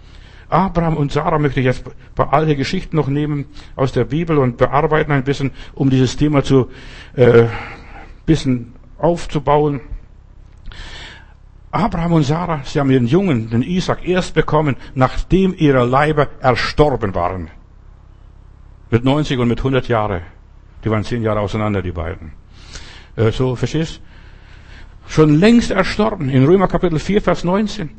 Abraham 0.49 0.99
und 0.99 1.11
Sarah 1.11 1.39
möchte 1.39 1.61
ich 1.61 1.67
jetzt 1.67 1.87
ein 1.87 1.93
paar 2.15 2.33
alte 2.35 2.57
Geschichten 2.57 2.97
noch 2.97 3.09
nehmen 3.09 3.47
aus 3.75 3.93
der 3.93 4.05
Bibel 4.05 4.37
und 4.37 4.59
bearbeiten 4.59 5.11
ein 5.11 5.25
bisschen, 5.25 5.51
um 5.75 5.89
dieses 5.89 6.17
Thema 6.17 6.45
zu 6.45 6.69
äh, 7.15 7.47
bisschen 8.27 8.75
aufzubauen. 8.99 9.81
Abraham 11.71 12.13
und 12.13 12.25
Sarah, 12.25 12.61
sie 12.65 12.79
haben 12.81 12.91
ihren 12.91 13.07
Jungen, 13.07 13.49
den 13.49 13.63
Isaac, 13.63 14.07
erst 14.07 14.35
bekommen, 14.35 14.77
nachdem 14.95 15.55
ihre 15.57 15.87
Leiber 15.87 16.29
erstorben 16.41 17.15
waren. 17.15 17.51
Mit 18.91 19.05
90 19.05 19.39
und 19.39 19.49
mit 19.49 19.59
100 19.59 19.89
Jahre. 19.89 20.21
Die 20.85 20.91
waren 20.91 21.03
zehn 21.03 21.23
Jahre 21.23 21.41
auseinander, 21.41 21.81
die 21.81 21.93
beiden. 21.93 22.33
Äh, 23.17 23.31
so, 23.31 23.57
verstehst? 23.57 24.03
Schon 25.07 25.39
längst 25.39 25.71
erstorben. 25.71 26.29
In 26.29 26.45
Römer 26.45 26.69
Kapitel 26.69 26.99
4, 26.99 27.23
Vers 27.23 27.45
19. 27.45 27.91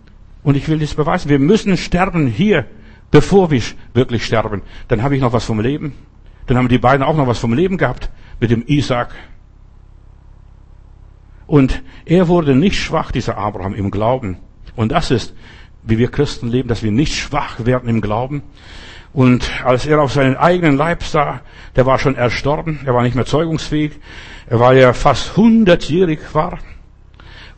Und 0.43 0.57
ich 0.57 0.67
will 0.67 0.79
das 0.79 0.93
beweisen. 0.93 1.29
Wir 1.29 1.39
müssen 1.39 1.77
sterben 1.77 2.27
hier, 2.27 2.65
bevor 3.11 3.51
wir 3.51 3.61
wirklich 3.93 4.25
sterben. 4.25 4.61
Dann 4.87 5.03
habe 5.03 5.15
ich 5.15 5.21
noch 5.21 5.33
was 5.33 5.45
vom 5.45 5.59
Leben. 5.59 5.93
Dann 6.47 6.57
haben 6.57 6.67
die 6.67 6.77
beiden 6.77 7.03
auch 7.03 7.15
noch 7.15 7.27
was 7.27 7.39
vom 7.39 7.53
Leben 7.53 7.77
gehabt 7.77 8.09
mit 8.39 8.51
dem 8.51 8.63
Isaac. 8.67 9.13
Und 11.47 11.83
er 12.05 12.27
wurde 12.27 12.55
nicht 12.55 12.81
schwach, 12.81 13.11
dieser 13.11 13.37
Abraham, 13.37 13.73
im 13.73 13.91
Glauben. 13.91 14.37
Und 14.75 14.91
das 14.91 15.11
ist, 15.11 15.33
wie 15.83 15.97
wir 15.97 16.09
Christen 16.09 16.47
leben, 16.47 16.67
dass 16.67 16.83
wir 16.83 16.91
nicht 16.91 17.15
schwach 17.15 17.65
werden 17.65 17.89
im 17.89 18.01
Glauben. 18.01 18.41
Und 19.13 19.51
als 19.63 19.85
er 19.85 20.01
auf 20.01 20.11
seinen 20.11 20.35
eigenen 20.35 20.75
Leib 20.75 21.03
sah, 21.03 21.41
der 21.75 21.85
war 21.85 21.99
schon 21.99 22.15
erstorben, 22.15 22.79
er 22.85 22.95
war 22.95 23.03
nicht 23.03 23.15
mehr 23.15 23.25
zeugungsfähig, 23.25 23.91
er 24.47 24.59
war 24.59 24.73
ja 24.73 24.93
fast 24.93 25.37
hundertjährig 25.37 26.19
war. 26.33 26.57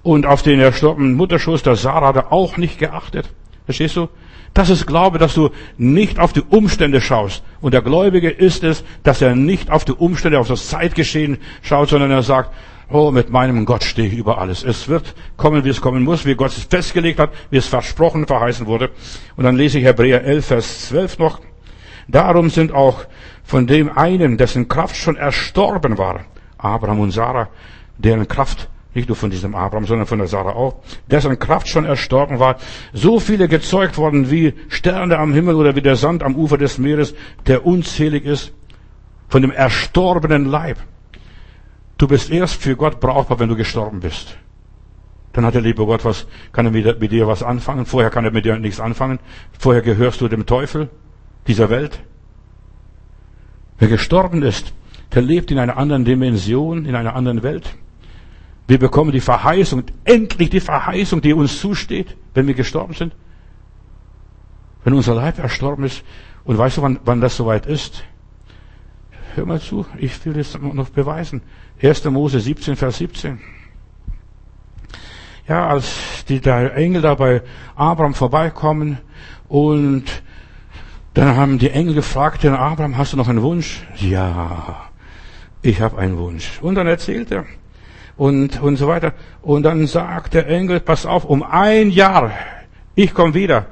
Und 0.05 0.27
auf 0.27 0.43
den 0.43 0.59
erstorbenen 0.59 1.15
Mutterschoß 1.15 1.63
der 1.63 1.75
Sarah 1.75 2.09
hat 2.09 2.15
er 2.15 2.31
auch 2.31 2.57
nicht 2.57 2.77
geachtet. 2.77 3.33
Verstehst 3.65 3.95
du? 3.95 4.07
Das 4.53 4.69
ist 4.69 4.85
Glaube, 4.85 5.17
dass 5.17 5.33
du 5.33 5.49
nicht 5.79 6.19
auf 6.19 6.31
die 6.31 6.43
Umstände 6.47 7.01
schaust. 7.01 7.43
Und 7.59 7.73
der 7.73 7.81
Gläubige 7.81 8.29
ist 8.29 8.63
es, 8.63 8.83
dass 9.01 9.23
er 9.23 9.33
nicht 9.33 9.71
auf 9.71 9.83
die 9.83 9.93
Umstände, 9.93 10.37
auf 10.37 10.47
das 10.47 10.67
Zeitgeschehen 10.67 11.39
schaut, 11.63 11.89
sondern 11.89 12.11
er 12.11 12.21
sagt, 12.21 12.53
oh, 12.91 13.09
mit 13.09 13.31
meinem 13.31 13.65
Gott 13.65 13.83
stehe 13.83 14.07
ich 14.07 14.13
über 14.13 14.37
alles. 14.37 14.63
Es 14.63 14.87
wird 14.87 15.15
kommen, 15.37 15.63
wie 15.65 15.69
es 15.69 15.81
kommen 15.81 16.03
muss, 16.03 16.23
wie 16.23 16.35
Gott 16.35 16.51
es 16.51 16.65
festgelegt 16.65 17.17
hat, 17.17 17.31
wie 17.49 17.57
es 17.57 17.65
versprochen, 17.65 18.27
verheißen 18.27 18.67
wurde. 18.67 18.91
Und 19.35 19.43
dann 19.43 19.55
lese 19.55 19.79
ich 19.79 19.85
Hebräer 19.85 20.23
11, 20.23 20.45
Vers 20.45 20.87
12 20.89 21.17
noch. 21.17 21.41
Darum 22.07 22.51
sind 22.51 22.71
auch 22.71 23.05
von 23.43 23.65
dem 23.65 23.89
einen, 23.97 24.37
dessen 24.37 24.67
Kraft 24.67 24.97
schon 24.97 25.15
erstorben 25.15 25.97
war, 25.97 26.25
Abraham 26.59 26.99
und 26.99 27.09
Sarah, 27.09 27.47
deren 27.97 28.27
Kraft 28.27 28.69
nicht 28.95 29.09
nur 29.09 29.15
von 29.15 29.29
diesem 29.29 29.53
Abraham, 29.53 29.85
sondern 29.85 30.07
von 30.07 30.17
der 30.17 30.27
Sarah 30.27 30.53
auch, 30.53 30.75
dessen 31.11 31.37
Kraft 31.37 31.67
schon 31.67 31.85
erstorben 31.85 32.39
war, 32.39 32.55
so 32.93 33.19
viele 33.19 33.47
gezeugt 33.47 33.97
worden 33.97 34.31
wie 34.31 34.53
Sterne 34.69 35.19
am 35.19 35.33
Himmel 35.33 35.55
oder 35.55 35.75
wie 35.75 35.81
der 35.81 35.97
Sand 35.97 36.23
am 36.23 36.35
Ufer 36.35 36.57
des 36.57 36.77
Meeres, 36.77 37.13
der 37.45 37.65
unzählig 37.65 38.25
ist, 38.25 38.53
von 39.27 39.41
dem 39.41 39.51
erstorbenen 39.51 40.45
Leib. 40.45 40.77
Du 41.97 42.07
bist 42.07 42.31
erst 42.31 42.61
für 42.61 42.75
Gott 42.75 42.99
brauchbar, 42.99 43.39
wenn 43.39 43.49
du 43.49 43.55
gestorben 43.55 43.99
bist. 43.99 44.37
Dann 45.33 45.45
hat 45.45 45.53
der 45.53 45.61
liebe 45.61 45.85
Gott 45.85 46.05
was, 46.05 46.27
kann 46.53 46.65
er 46.65 46.71
mit, 46.71 47.11
dir 47.11 47.27
was 47.27 47.43
anfangen. 47.43 47.85
Vorher 47.85 48.09
kann 48.09 48.23
er 48.23 48.31
mit 48.31 48.45
dir 48.45 48.57
nichts 48.57 48.79
anfangen. 48.79 49.19
Vorher 49.59 49.81
gehörst 49.81 50.21
du 50.21 50.29
dem 50.29 50.45
Teufel 50.45 50.89
dieser 51.47 51.69
Welt. 51.69 52.01
Wer 53.77 53.89
gestorben 53.89 54.41
ist, 54.43 54.73
der 55.13 55.21
lebt 55.21 55.51
in 55.51 55.59
einer 55.59 55.75
anderen 55.75 56.05
Dimension, 56.05 56.85
in 56.85 56.95
einer 56.95 57.15
anderen 57.15 57.43
Welt. 57.43 57.75
Wir 58.67 58.79
bekommen 58.79 59.11
die 59.11 59.21
Verheißung, 59.21 59.83
endlich 60.03 60.49
die 60.49 60.59
Verheißung, 60.59 61.21
die 61.21 61.33
uns 61.33 61.59
zusteht, 61.59 62.17
wenn 62.33 62.47
wir 62.47 62.55
gestorben 62.55 62.93
sind. 62.93 63.15
Wenn 64.83 64.93
unser 64.93 65.15
Leib 65.15 65.39
erstorben 65.39 65.85
ist. 65.85 66.03
Und 66.43 66.57
weißt 66.57 66.77
du, 66.77 66.81
wann, 66.81 66.99
wann 67.05 67.21
das 67.21 67.35
soweit 67.35 67.65
ist? 67.65 68.03
Hör 69.35 69.45
mal 69.45 69.59
zu, 69.59 69.85
ich 69.97 70.23
will 70.25 70.33
das 70.33 70.57
noch 70.59 70.89
beweisen. 70.89 71.41
1. 71.81 72.05
Mose 72.05 72.39
17, 72.39 72.75
Vers 72.75 72.97
17. 72.97 73.39
Ja, 75.47 75.67
als 75.67 76.25
die 76.27 76.39
der 76.39 76.75
Engel 76.75 77.01
da 77.01 77.15
bei 77.15 77.43
Abraham 77.75 78.15
vorbeikommen 78.15 78.97
und 79.47 80.05
dann 81.13 81.35
haben 81.35 81.59
die 81.59 81.69
Engel 81.69 81.93
gefragt, 81.93 82.43
den 82.43 82.53
Abraham, 82.53 82.97
hast 82.97 83.13
du 83.13 83.17
noch 83.17 83.27
einen 83.27 83.41
Wunsch? 83.41 83.85
Ja, 83.97 84.89
ich 85.61 85.81
habe 85.81 85.97
einen 85.97 86.17
Wunsch. 86.17 86.59
Und 86.61 86.75
dann 86.75 86.87
erzählt 86.87 87.31
er 87.31 87.45
und, 88.17 88.61
und 88.61 88.77
so 88.77 88.87
weiter. 88.87 89.13
Und 89.41 89.63
dann 89.63 89.87
sagt 89.87 90.33
der 90.33 90.47
Engel, 90.47 90.79
pass 90.79 91.05
auf, 91.05 91.25
um 91.25 91.43
ein 91.43 91.89
Jahr, 91.89 92.31
ich 92.95 93.13
komme 93.13 93.33
wieder, 93.33 93.67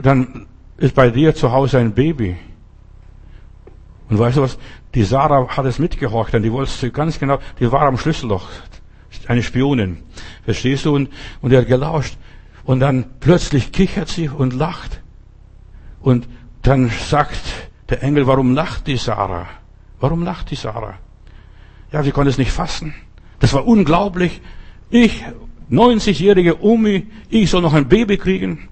dann 0.00 0.46
ist 0.76 0.94
bei 0.94 1.10
dir 1.10 1.34
zu 1.34 1.52
Hause 1.52 1.78
ein 1.78 1.92
Baby. 1.92 2.36
Und 4.08 4.18
weißt 4.18 4.36
du 4.36 4.42
was? 4.42 4.58
Die 4.94 5.04
Sarah 5.04 5.48
hat 5.56 5.64
es 5.64 5.78
mitgehorcht, 5.78 6.32
denn 6.32 6.42
die 6.42 6.52
wollte 6.52 6.90
ganz 6.90 7.18
genau, 7.18 7.38
die 7.58 7.70
war 7.70 7.82
am 7.82 7.96
Schlüsselloch, 7.96 8.48
eine 9.26 9.42
Spionin. 9.42 9.98
Verstehst 10.44 10.84
du? 10.84 10.94
Und, 10.94 11.08
und 11.40 11.52
er 11.52 11.60
hat 11.60 11.68
gelauscht. 11.68 12.16
Und 12.64 12.80
dann 12.80 13.06
plötzlich 13.20 13.72
kichert 13.72 14.08
sie 14.08 14.28
und 14.28 14.52
lacht. 14.52 15.00
Und 16.00 16.28
dann 16.62 16.90
sagt 16.90 17.40
der 17.88 18.02
Engel, 18.02 18.26
warum 18.26 18.54
lacht 18.54 18.86
die 18.86 18.96
Sarah? 18.96 19.46
Warum 20.00 20.22
lacht 20.22 20.50
die 20.50 20.56
Sarah? 20.56 20.94
Ja, 21.92 22.02
sie 22.02 22.10
konnte 22.10 22.30
es 22.30 22.38
nicht 22.38 22.52
fassen. 22.52 22.94
Das 23.44 23.52
war 23.52 23.66
unglaublich. 23.66 24.40
Ich, 24.88 25.22
90-jährige 25.70 26.64
Omi, 26.64 27.08
ich 27.28 27.50
soll 27.50 27.60
noch 27.60 27.74
ein 27.74 27.88
Baby 27.88 28.16
kriegen. 28.16 28.70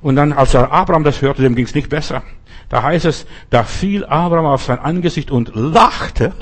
Und 0.00 0.16
dann, 0.16 0.32
als 0.32 0.56
Abraham 0.56 1.04
das 1.04 1.20
hörte, 1.20 1.42
dem 1.42 1.54
ging 1.54 1.66
es 1.66 1.74
nicht 1.74 1.90
besser. 1.90 2.22
Da 2.70 2.82
heißt 2.82 3.04
es, 3.04 3.26
da 3.50 3.64
fiel 3.64 4.06
Abraham 4.06 4.46
auf 4.46 4.62
sein 4.62 4.78
Angesicht 4.78 5.30
und 5.30 5.52
lachte. 5.54 6.32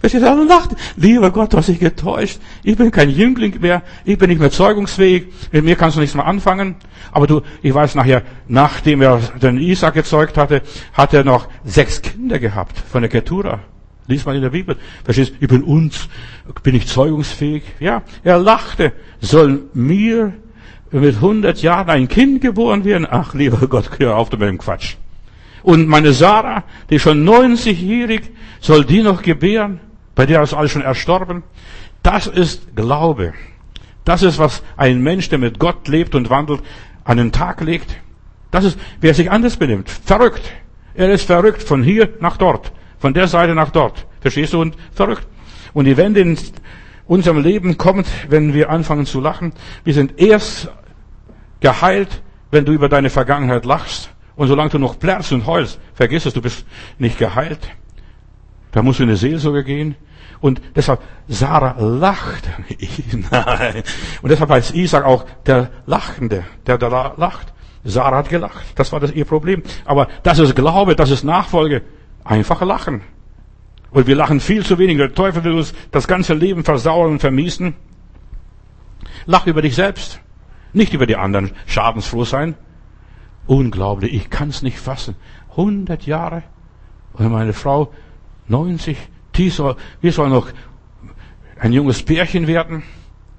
Wer 0.00 0.08
steht 0.08 0.22
da 0.22 0.32
und 0.32 0.48
lacht? 0.48 0.70
Lieber 0.96 1.30
Gott, 1.32 1.52
du 1.52 1.58
hast 1.58 1.68
dich 1.68 1.80
getäuscht. 1.80 2.40
Ich 2.62 2.78
bin 2.78 2.90
kein 2.90 3.10
Jüngling 3.10 3.60
mehr. 3.60 3.82
Ich 4.06 4.16
bin 4.16 4.30
nicht 4.30 4.40
mehr 4.40 4.50
zeugungsfähig. 4.50 5.26
Mit 5.52 5.66
mir 5.66 5.76
kannst 5.76 5.98
du 5.98 6.00
nichts 6.00 6.16
mehr 6.16 6.24
anfangen. 6.24 6.76
Aber 7.12 7.26
du, 7.26 7.42
ich 7.60 7.74
weiß 7.74 7.94
nachher, 7.94 8.22
nachdem 8.48 9.02
er 9.02 9.18
den 9.18 9.58
Isaac 9.58 9.92
gezeugt 9.92 10.38
hatte, 10.38 10.62
hat 10.94 11.12
er 11.12 11.24
noch 11.24 11.48
sechs 11.62 12.00
Kinder 12.00 12.38
gehabt 12.38 12.78
von 12.90 13.02
der 13.02 13.10
Ketura. 13.10 13.60
Lies 14.10 14.26
mal 14.26 14.36
in 14.36 14.42
der 14.42 14.50
Bibel. 14.50 14.76
Verstehst? 15.04 15.34
Ich 15.40 15.48
bin 15.48 15.62
uns, 15.62 16.08
bin 16.62 16.74
ich 16.74 16.86
zeugungsfähig? 16.86 17.62
Ja, 17.78 18.02
er 18.24 18.38
lachte. 18.38 18.92
Soll 19.20 19.62
mir 19.72 20.34
mit 20.90 21.16
100 21.16 21.62
Jahren 21.62 21.88
ein 21.88 22.08
Kind 22.08 22.40
geboren 22.40 22.84
werden? 22.84 23.06
Ach, 23.08 23.34
lieber 23.34 23.66
Gott, 23.68 23.90
hör 23.98 24.16
auf 24.16 24.30
mit 24.32 24.42
dem 24.42 24.58
Quatsch. 24.58 24.96
Und 25.62 25.88
meine 25.88 26.12
Sarah, 26.12 26.64
die 26.90 26.98
schon 26.98 27.26
90-jährig, 27.26 28.22
soll 28.60 28.84
die 28.84 29.02
noch 29.02 29.22
gebären? 29.22 29.80
Bei 30.14 30.26
der 30.26 30.42
ist 30.42 30.54
alles 30.54 30.72
schon 30.72 30.82
erstorben. 30.82 31.42
Das 32.02 32.26
ist 32.26 32.74
Glaube. 32.74 33.32
Das 34.04 34.22
ist, 34.22 34.38
was 34.38 34.62
ein 34.76 35.02
Mensch, 35.02 35.28
der 35.28 35.38
mit 35.38 35.58
Gott 35.58 35.86
lebt 35.86 36.14
und 36.14 36.30
wandelt, 36.30 36.62
an 37.04 37.18
den 37.18 37.32
Tag 37.32 37.60
legt. 37.60 37.96
Das 38.50 38.64
ist, 38.64 38.78
wer 39.00 39.14
sich 39.14 39.30
anders 39.30 39.56
benimmt. 39.56 39.88
Verrückt. 39.88 40.42
Er 40.94 41.10
ist 41.12 41.26
verrückt 41.26 41.62
von 41.62 41.82
hier 41.82 42.08
nach 42.20 42.36
dort. 42.36 42.72
Von 43.00 43.14
der 43.14 43.26
Seite 43.26 43.54
nach 43.54 43.70
dort. 43.70 44.06
Verstehst 44.20 44.52
du? 44.52 44.60
Und 44.60 44.76
verrückt. 44.92 45.26
Und 45.72 45.86
die 45.86 45.96
Wende 45.96 46.20
in 46.20 46.38
unserem 47.06 47.42
Leben 47.42 47.78
kommt, 47.78 48.06
wenn 48.28 48.52
wir 48.52 48.70
anfangen 48.70 49.06
zu 49.06 49.20
lachen. 49.20 49.52
Wir 49.82 49.94
sind 49.94 50.20
erst 50.20 50.70
geheilt, 51.60 52.22
wenn 52.50 52.66
du 52.66 52.72
über 52.72 52.88
deine 52.88 53.10
Vergangenheit 53.10 53.64
lachst. 53.64 54.10
Und 54.36 54.48
solange 54.48 54.70
du 54.70 54.78
noch 54.78 54.98
plärrst 54.98 55.32
und 55.32 55.46
heulst, 55.46 55.80
vergiss 55.94 56.26
es, 56.26 56.34
du 56.34 56.42
bist 56.42 56.66
nicht 56.98 57.18
geheilt. 57.18 57.60
Da 58.72 58.82
musst 58.82 58.98
du 58.98 59.04
in 59.04 59.08
eine 59.08 59.16
Seelsorge 59.16 59.64
gehen. 59.64 59.96
Und 60.40 60.60
deshalb, 60.76 61.00
Sarah 61.26 61.80
lacht. 61.80 62.48
Nein. 63.30 63.82
Und 64.22 64.30
deshalb 64.30 64.50
heißt 64.50 64.74
Isaac 64.74 65.04
auch 65.04 65.24
der 65.46 65.70
Lachende, 65.86 66.44
der 66.66 66.78
da 66.78 67.14
lacht. 67.16 67.52
Sarah 67.82 68.18
hat 68.18 68.28
gelacht. 68.28 68.78
Das 68.78 68.92
war 68.92 69.00
das 69.00 69.12
ihr 69.12 69.24
Problem. 69.24 69.62
Aber 69.86 70.08
das 70.22 70.38
ist 70.38 70.54
Glaube, 70.54 70.96
das 70.96 71.10
ist 71.10 71.24
Nachfolge. 71.24 71.82
Einfach 72.24 72.62
lachen. 72.62 73.02
Und 73.90 74.06
wir 74.06 74.14
lachen 74.14 74.40
viel 74.40 74.64
zu 74.64 74.78
wenig. 74.78 74.98
Der 74.98 75.14
Teufel 75.14 75.44
will 75.44 75.52
uns 75.52 75.74
das 75.90 76.06
ganze 76.06 76.34
Leben 76.34 76.64
versauern 76.64 77.12
und 77.12 77.20
vermiesen. 77.20 77.74
Lach 79.26 79.46
über 79.46 79.62
dich 79.62 79.74
selbst. 79.74 80.20
Nicht 80.72 80.94
über 80.94 81.06
die 81.06 81.16
anderen 81.16 81.52
schadensfroh 81.66 82.24
sein. 82.24 82.54
Unglaublich, 83.46 84.14
ich 84.14 84.30
kann 84.30 84.50
es 84.50 84.62
nicht 84.62 84.78
fassen. 84.78 85.16
100 85.50 86.06
Jahre 86.06 86.44
und 87.14 87.30
meine 87.32 87.52
Frau 87.52 87.92
90, 88.46 88.96
die 89.34 89.50
soll, 89.50 89.76
wir 90.00 90.12
sollen 90.12 90.30
noch 90.30 90.48
ein 91.58 91.72
junges 91.72 92.02
Pärchen 92.02 92.46
werden. 92.46 92.84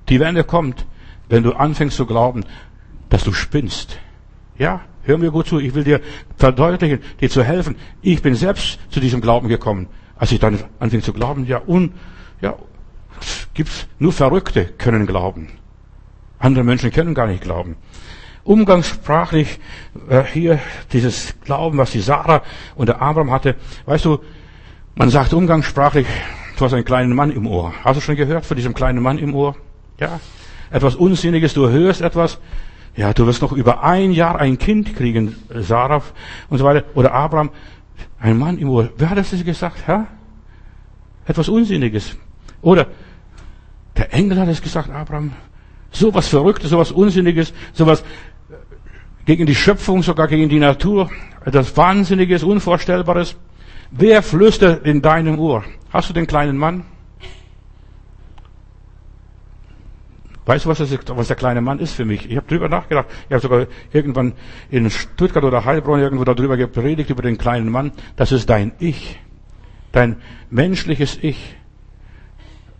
Die 0.09 0.19
Wende 0.19 0.43
kommt, 0.43 0.85
wenn 1.29 1.43
du 1.43 1.53
anfängst 1.53 1.95
zu 1.95 2.05
glauben, 2.05 2.43
dass 3.09 3.23
du 3.23 3.31
spinnst. 3.31 3.99
Ja, 4.57 4.81
hör 5.03 5.17
mir 5.17 5.31
gut 5.31 5.47
zu, 5.47 5.59
ich 5.59 5.73
will 5.73 5.83
dir 5.83 6.01
verdeutlichen, 6.37 6.99
dir 7.19 7.29
zu 7.29 7.43
helfen. 7.43 7.75
Ich 8.01 8.21
bin 8.21 8.35
selbst 8.35 8.79
zu 8.89 8.99
diesem 8.99 9.21
Glauben 9.21 9.47
gekommen. 9.47 9.87
Als 10.15 10.31
ich 10.31 10.39
dann 10.39 10.59
anfing 10.79 11.01
zu 11.01 11.13
glauben, 11.13 11.45
ja, 11.45 11.61
un, 11.65 11.93
ja, 12.41 12.55
gibt's 13.53 13.87
nur 13.99 14.13
Verrückte 14.13 14.65
können 14.65 15.07
glauben. 15.07 15.49
Andere 16.39 16.63
Menschen 16.63 16.91
können 16.91 17.13
gar 17.13 17.27
nicht 17.27 17.43
glauben. 17.43 17.75
Umgangssprachlich 18.43 19.59
äh, 20.09 20.23
hier 20.23 20.59
dieses 20.91 21.35
Glauben, 21.41 21.77
was 21.77 21.91
die 21.91 22.01
Sarah 22.01 22.41
und 22.75 22.89
der 22.89 23.01
Abraham 23.01 23.31
hatte. 23.31 23.55
Weißt 23.85 24.05
du, 24.05 24.19
man 24.95 25.09
sagt 25.09 25.33
umgangssprachlich, 25.33 26.07
du 26.57 26.65
hast 26.65 26.73
einen 26.73 26.85
kleinen 26.85 27.15
Mann 27.15 27.31
im 27.31 27.45
Ohr. 27.45 27.73
Hast 27.83 27.97
du 27.97 28.01
schon 28.01 28.15
gehört 28.15 28.45
von 28.45 28.57
diesem 28.57 28.73
kleinen 28.73 29.01
Mann 29.01 29.19
im 29.19 29.35
Ohr? 29.35 29.55
Ja. 29.99 30.19
Etwas 30.71 30.95
Unsinniges, 30.95 31.53
du 31.53 31.69
hörst 31.69 32.01
etwas. 32.01 32.39
Ja, 32.95 33.13
du 33.13 33.25
wirst 33.25 33.41
noch 33.41 33.53
über 33.53 33.83
ein 33.83 34.11
Jahr 34.11 34.39
ein 34.39 34.57
Kind 34.57 34.95
kriegen, 34.95 35.35
Sarah 35.49 36.01
und 36.49 36.57
so 36.57 36.65
weiter. 36.65 36.85
Oder 36.93 37.13
Abraham. 37.13 37.51
Ein 38.19 38.37
Mann 38.37 38.57
im 38.57 38.69
Ohr. 38.69 38.89
Wer 38.97 39.09
hat 39.09 39.17
das 39.17 39.31
gesagt, 39.43 39.87
Herr? 39.87 40.07
Etwas 41.25 41.49
Unsinniges. 41.49 42.17
Oder 42.61 42.87
der 43.97 44.13
Engel 44.13 44.39
hat 44.39 44.49
es 44.49 44.61
gesagt, 44.61 44.89
Abraham. 44.89 45.33
So 45.91 46.13
was 46.13 46.27
Verrücktes, 46.27 46.69
so 46.69 46.77
was 46.77 46.91
Unsinniges, 46.91 47.53
so 47.73 47.85
was 47.85 48.03
gegen 49.25 49.45
die 49.45 49.55
Schöpfung, 49.55 50.03
sogar 50.03 50.27
gegen 50.27 50.49
die 50.49 50.59
Natur. 50.59 51.09
Etwas 51.45 51.75
Wahnsinniges, 51.75 52.43
Unvorstellbares. 52.43 53.35
Wer 53.91 54.21
flüstert 54.21 54.85
in 54.85 55.01
deinem 55.01 55.39
Ohr? 55.39 55.63
Hast 55.91 56.09
du 56.09 56.13
den 56.13 56.27
kleinen 56.27 56.57
Mann? 56.57 56.85
Weißt 60.45 60.65
du, 60.65 60.69
was, 60.69 60.79
das, 60.79 60.89
was 61.07 61.27
der 61.27 61.35
kleine 61.35 61.61
Mann 61.61 61.79
ist 61.79 61.93
für 61.93 62.05
mich? 62.05 62.29
Ich 62.29 62.35
habe 62.35 62.47
drüber 62.47 62.67
nachgedacht. 62.67 63.07
Ich 63.27 63.31
habe 63.31 63.41
sogar 63.41 63.67
irgendwann 63.93 64.33
in 64.71 64.89
Stuttgart 64.89 65.43
oder 65.43 65.65
Heilbronn 65.65 65.99
irgendwo 65.99 66.23
darüber 66.23 66.57
gepredigt, 66.57 67.11
über 67.11 67.21
den 67.21 67.37
kleinen 67.37 67.69
Mann. 67.69 67.91
Das 68.15 68.31
ist 68.31 68.49
dein 68.49 68.71
Ich. 68.79 69.19
Dein 69.91 70.17
menschliches 70.49 71.19
Ich. 71.21 71.55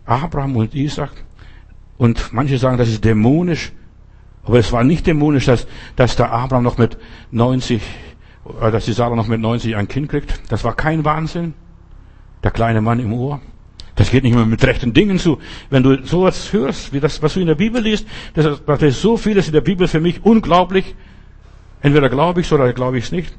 Abraham 0.04 0.56
und 0.56 0.74
Isaac. 0.74 1.10
Und 1.98 2.32
manche 2.32 2.58
sagen, 2.58 2.78
das 2.78 2.88
ist 2.88 3.04
dämonisch. 3.04 3.72
Aber 4.44 4.58
es 4.58 4.72
war 4.72 4.82
nicht 4.82 5.06
dämonisch, 5.06 5.46
dass, 5.46 5.68
dass 5.94 6.16
der 6.16 6.32
Abraham 6.32 6.64
noch 6.64 6.78
mit 6.78 6.98
90, 7.30 7.80
äh, 8.60 8.70
dass 8.72 8.86
die 8.86 8.92
Sarah 8.92 9.14
noch 9.14 9.28
mit 9.28 9.40
90 9.40 9.76
ein 9.76 9.86
Kind 9.86 10.08
kriegt. 10.08 10.40
Das 10.50 10.64
war 10.64 10.74
kein 10.74 11.04
Wahnsinn. 11.04 11.54
Der 12.42 12.50
kleine 12.50 12.80
Mann 12.80 12.98
im 12.98 13.12
Ohr. 13.12 13.40
Das 13.94 14.10
geht 14.10 14.24
nicht 14.24 14.34
mehr 14.34 14.46
mit 14.46 14.64
rechten 14.64 14.94
Dingen 14.94 15.18
zu. 15.18 15.38
Wenn 15.68 15.82
du 15.82 16.04
sowas 16.04 16.52
hörst, 16.52 16.92
wie 16.92 17.00
das, 17.00 17.22
was 17.22 17.34
du 17.34 17.40
in 17.40 17.46
der 17.46 17.54
Bibel 17.54 17.82
liest, 17.82 18.06
das 18.34 18.60
ist, 18.82 19.02
so 19.02 19.16
vieles 19.16 19.46
in 19.46 19.52
der 19.52 19.60
Bibel 19.60 19.86
für 19.86 20.00
mich 20.00 20.24
unglaublich. 20.24 20.94
Entweder 21.82 22.08
glaube 22.08 22.40
ich 22.40 22.46
es 22.46 22.52
oder 22.52 22.72
glaube 22.72 22.98
ich 22.98 23.04
es 23.04 23.12
nicht. 23.12 23.36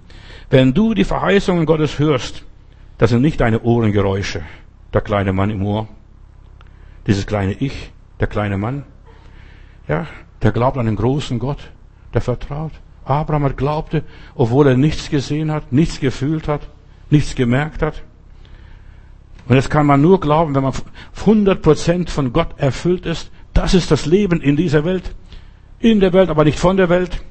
Wenn 0.49 0.73
du 0.73 0.93
die 0.93 1.05
Verheißungen 1.05 1.65
Gottes 1.65 1.97
hörst, 1.97 2.43
das 2.97 3.09
sind 3.09 3.21
nicht 3.21 3.41
deine 3.41 3.61
Ohrengeräusche. 3.61 4.43
Der 4.93 5.01
kleine 5.01 5.33
Mann 5.33 5.49
im 5.49 5.65
Ohr. 5.65 5.87
Dieses 7.07 7.25
kleine 7.25 7.53
Ich, 7.53 7.91
der 8.19 8.27
kleine 8.27 8.57
Mann. 8.57 8.83
Ja, 9.87 10.05
der 10.43 10.51
glaubt 10.51 10.77
an 10.77 10.85
den 10.85 10.95
großen 10.95 11.39
Gott. 11.39 11.71
Der 12.13 12.21
vertraut. 12.21 12.73
Abraham 13.05 13.55
glaubte, 13.55 14.03
obwohl 14.35 14.67
er 14.67 14.77
nichts 14.77 15.09
gesehen 15.09 15.51
hat, 15.51 15.73
nichts 15.73 15.99
gefühlt 15.99 16.47
hat, 16.47 16.61
nichts 17.09 17.35
gemerkt 17.35 17.81
hat. 17.81 18.03
Und 19.47 19.55
das 19.55 19.69
kann 19.69 19.85
man 19.85 20.01
nur 20.01 20.19
glauben, 20.19 20.55
wenn 20.55 20.63
man 20.63 20.73
100% 21.25 22.09
von 22.09 22.31
Gott 22.31 22.57
erfüllt 22.57 23.05
ist. 23.05 23.31
Das 23.53 23.73
ist 23.73 23.91
das 23.91 24.05
Leben 24.05 24.41
in 24.41 24.55
dieser 24.55 24.85
Welt. 24.85 25.15
In 25.79 25.99
der 25.99 26.13
Welt, 26.13 26.29
aber 26.29 26.45
nicht 26.45 26.59
von 26.59 26.77
der 26.77 26.89
Welt. 26.89 27.21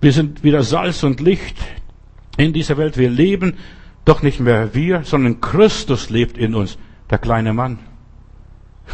Wir 0.00 0.12
sind 0.12 0.42
wieder 0.42 0.62
Salz 0.62 1.02
und 1.02 1.20
Licht 1.20 1.56
in 2.36 2.52
dieser 2.52 2.76
Welt. 2.78 2.96
Wir 2.96 3.10
leben 3.10 3.54
doch 4.04 4.22
nicht 4.22 4.40
mehr 4.40 4.74
wir, 4.74 5.04
sondern 5.04 5.40
Christus 5.40 6.10
lebt 6.10 6.36
in 6.36 6.54
uns. 6.54 6.78
Der 7.10 7.18
kleine 7.18 7.52
Mann. 7.52 7.78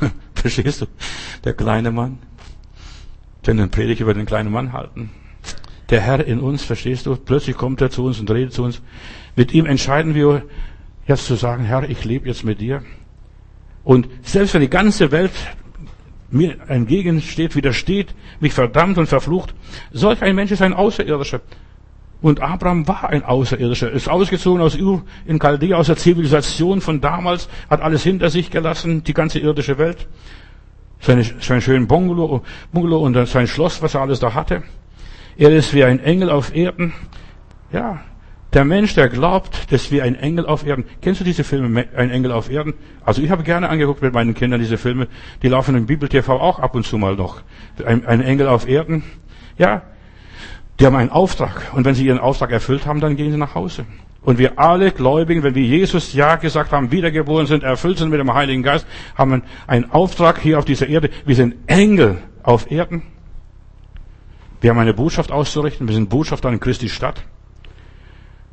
Verstehst 0.34 0.82
du? 0.82 0.87
Der 1.45 1.55
kleine 1.55 1.91
Mann. 1.91 2.18
Wenn 3.45 3.57
den 3.57 3.70
Predigt 3.70 4.01
über 4.01 4.14
den 4.14 4.26
kleinen 4.26 4.51
Mann 4.51 4.72
halten. 4.72 5.11
Der 5.91 6.01
Herr 6.01 6.26
in 6.26 6.41
uns, 6.41 6.64
verstehst 6.64 7.07
du? 7.07 7.14
Plötzlich 7.14 7.57
kommt 7.57 7.80
er 7.80 7.91
zu 7.91 8.05
uns 8.05 8.18
und 8.18 8.28
redet 8.30 8.53
zu 8.53 8.64
uns. 8.64 8.82
Mit 9.37 9.55
ihm 9.55 9.66
entscheiden 9.66 10.14
wir, 10.16 10.43
jetzt 11.07 11.27
zu 11.27 11.35
sagen, 11.35 11.65
Herr, 11.65 11.89
ich 11.89 12.05
lebe 12.05 12.27
jetzt 12.29 12.45
mit 12.45 12.61
dir. 12.61 12.83
Und 13.85 14.09
selbst 14.23 14.55
wenn 14.55 14.61
die 14.61 14.71
ganze 14.71 15.13
Welt 15.13 15.33
mir 16.31 16.57
entgegensteht, 16.69 17.55
widersteht, 17.55 18.15
mich 18.41 18.53
verdammt 18.53 18.99
und 18.99 19.07
verflucht, 19.07 19.55
solch 19.93 20.23
ein 20.23 20.35
Mensch 20.35 20.51
ist 20.51 20.63
ein 20.63 20.75
Außerirdischer. 20.75 21.41
Und 22.21 22.41
Abraham 22.41 22.89
war 22.89 23.11
ein 23.11 23.25
Außerirdischer, 23.25 23.93
ist 23.93 24.09
ausgezogen 24.09 24.61
aus 24.61 24.75
Ur 24.77 25.05
in 25.27 25.39
Chaldea, 25.39 25.77
aus 25.77 25.87
der 25.87 25.97
Zivilisation 25.97 26.81
von 26.81 27.01
damals, 27.01 27.49
hat 27.71 27.81
alles 27.81 28.03
hinter 28.03 28.31
sich 28.31 28.51
gelassen, 28.51 29.05
die 29.05 29.15
ganze 29.15 29.39
irdische 29.39 29.79
Welt. 29.79 30.09
Seine, 30.99 31.23
sein 31.23 31.61
schönen 31.61 31.87
Bungalow, 31.87 32.43
Bungalow 32.73 33.05
und 33.05 33.27
sein 33.29 33.47
Schloss, 33.47 33.83
was 33.83 33.95
er 33.95 34.01
alles 34.01 34.19
da 34.19 34.35
hatte. 34.35 34.63
Er 35.37 35.51
ist 35.51 35.75
wie 35.75 35.85
ein 35.85 36.01
Engel 36.01 36.31
auf 36.31 36.55
Erden. 36.55 36.95
Ja, 37.71 38.01
der 38.57 38.65
Mensch, 38.65 38.95
der 38.95 39.11
glaubt, 39.11 39.71
dass 39.71 39.91
wir 39.91 40.03
ein 40.03 40.15
Engel 40.15 40.47
auf 40.47 40.67
Erden. 40.67 40.87
Kennst 41.03 41.21
du 41.21 41.25
diese 41.25 41.45
Filme, 41.45 41.85
ein 41.95 42.11
Engel 42.11 42.33
auf 42.33 42.51
Erden? 42.51 42.73
Also 43.05 43.21
ich 43.21 43.31
habe 43.31 43.43
gerne 43.43 43.69
angeguckt 43.69 44.01
mit 44.01 44.15
meinen 44.15 44.33
Kindern 44.33 44.61
diese 44.61 44.79
Filme. 44.79 45.09
Die 45.43 45.49
laufen 45.49 45.77
im 45.77 45.85
Bibel 45.85 46.09
TV 46.09 46.41
auch 46.41 46.59
ab 46.59 46.75
und 46.75 46.87
zu 46.87 46.97
mal 46.97 47.17
noch. 47.17 47.43
Ein, 47.85 48.07
ein 48.07 48.23
Engel 48.23 48.49
auf 48.49 48.67
Erden. 48.67 49.03
Ja, 49.59 49.83
die 50.81 50.87
haben 50.87 50.97
einen 50.97 51.11
Auftrag. 51.11 51.75
Und 51.75 51.85
wenn 51.85 51.95
sie 51.95 52.07
ihren 52.07 52.19
Auftrag 52.19 52.51
erfüllt 52.51 52.87
haben, 52.87 53.01
dann 53.01 53.17
gehen 53.17 53.31
sie 53.31 53.37
nach 53.37 53.55
Hause. 53.55 53.85
Und 54.23 54.39
wir 54.39 54.59
alle 54.59 54.91
Gläubigen, 54.91 55.43
wenn 55.43 55.55
wir 55.55 55.63
Jesus 55.63 56.15
Ja 56.15 56.37
gesagt 56.37 56.73
haben, 56.73 56.91
wiedergeboren 56.91 57.47
sind, 57.47 57.63
erfüllt 57.63 57.99
sind 57.99 58.09
mit 58.09 58.21
dem 58.21 58.33
Heiligen 58.33 58.63
Geist, 58.63 58.87
haben 59.17 59.43
einen 59.67 59.91
Auftrag 59.91 60.41
hier 60.41 60.59
auf 60.59 60.65
dieser 60.65 60.87
Erde. 60.87 61.11
Wir 61.27 61.37
sind 61.37 61.57
Engel 61.67 62.23
auf 62.43 62.71
Erden. 62.71 63.03
Wir 64.63 64.71
haben 64.71 64.79
eine 64.79 64.95
Botschaft 64.95 65.31
auszurichten. 65.31 65.87
Wir 65.89 65.95
sind 65.95 66.09
Botschafter 66.09 66.49
in 66.49 66.59
Christi 66.59 66.89
Stadt. 66.89 67.23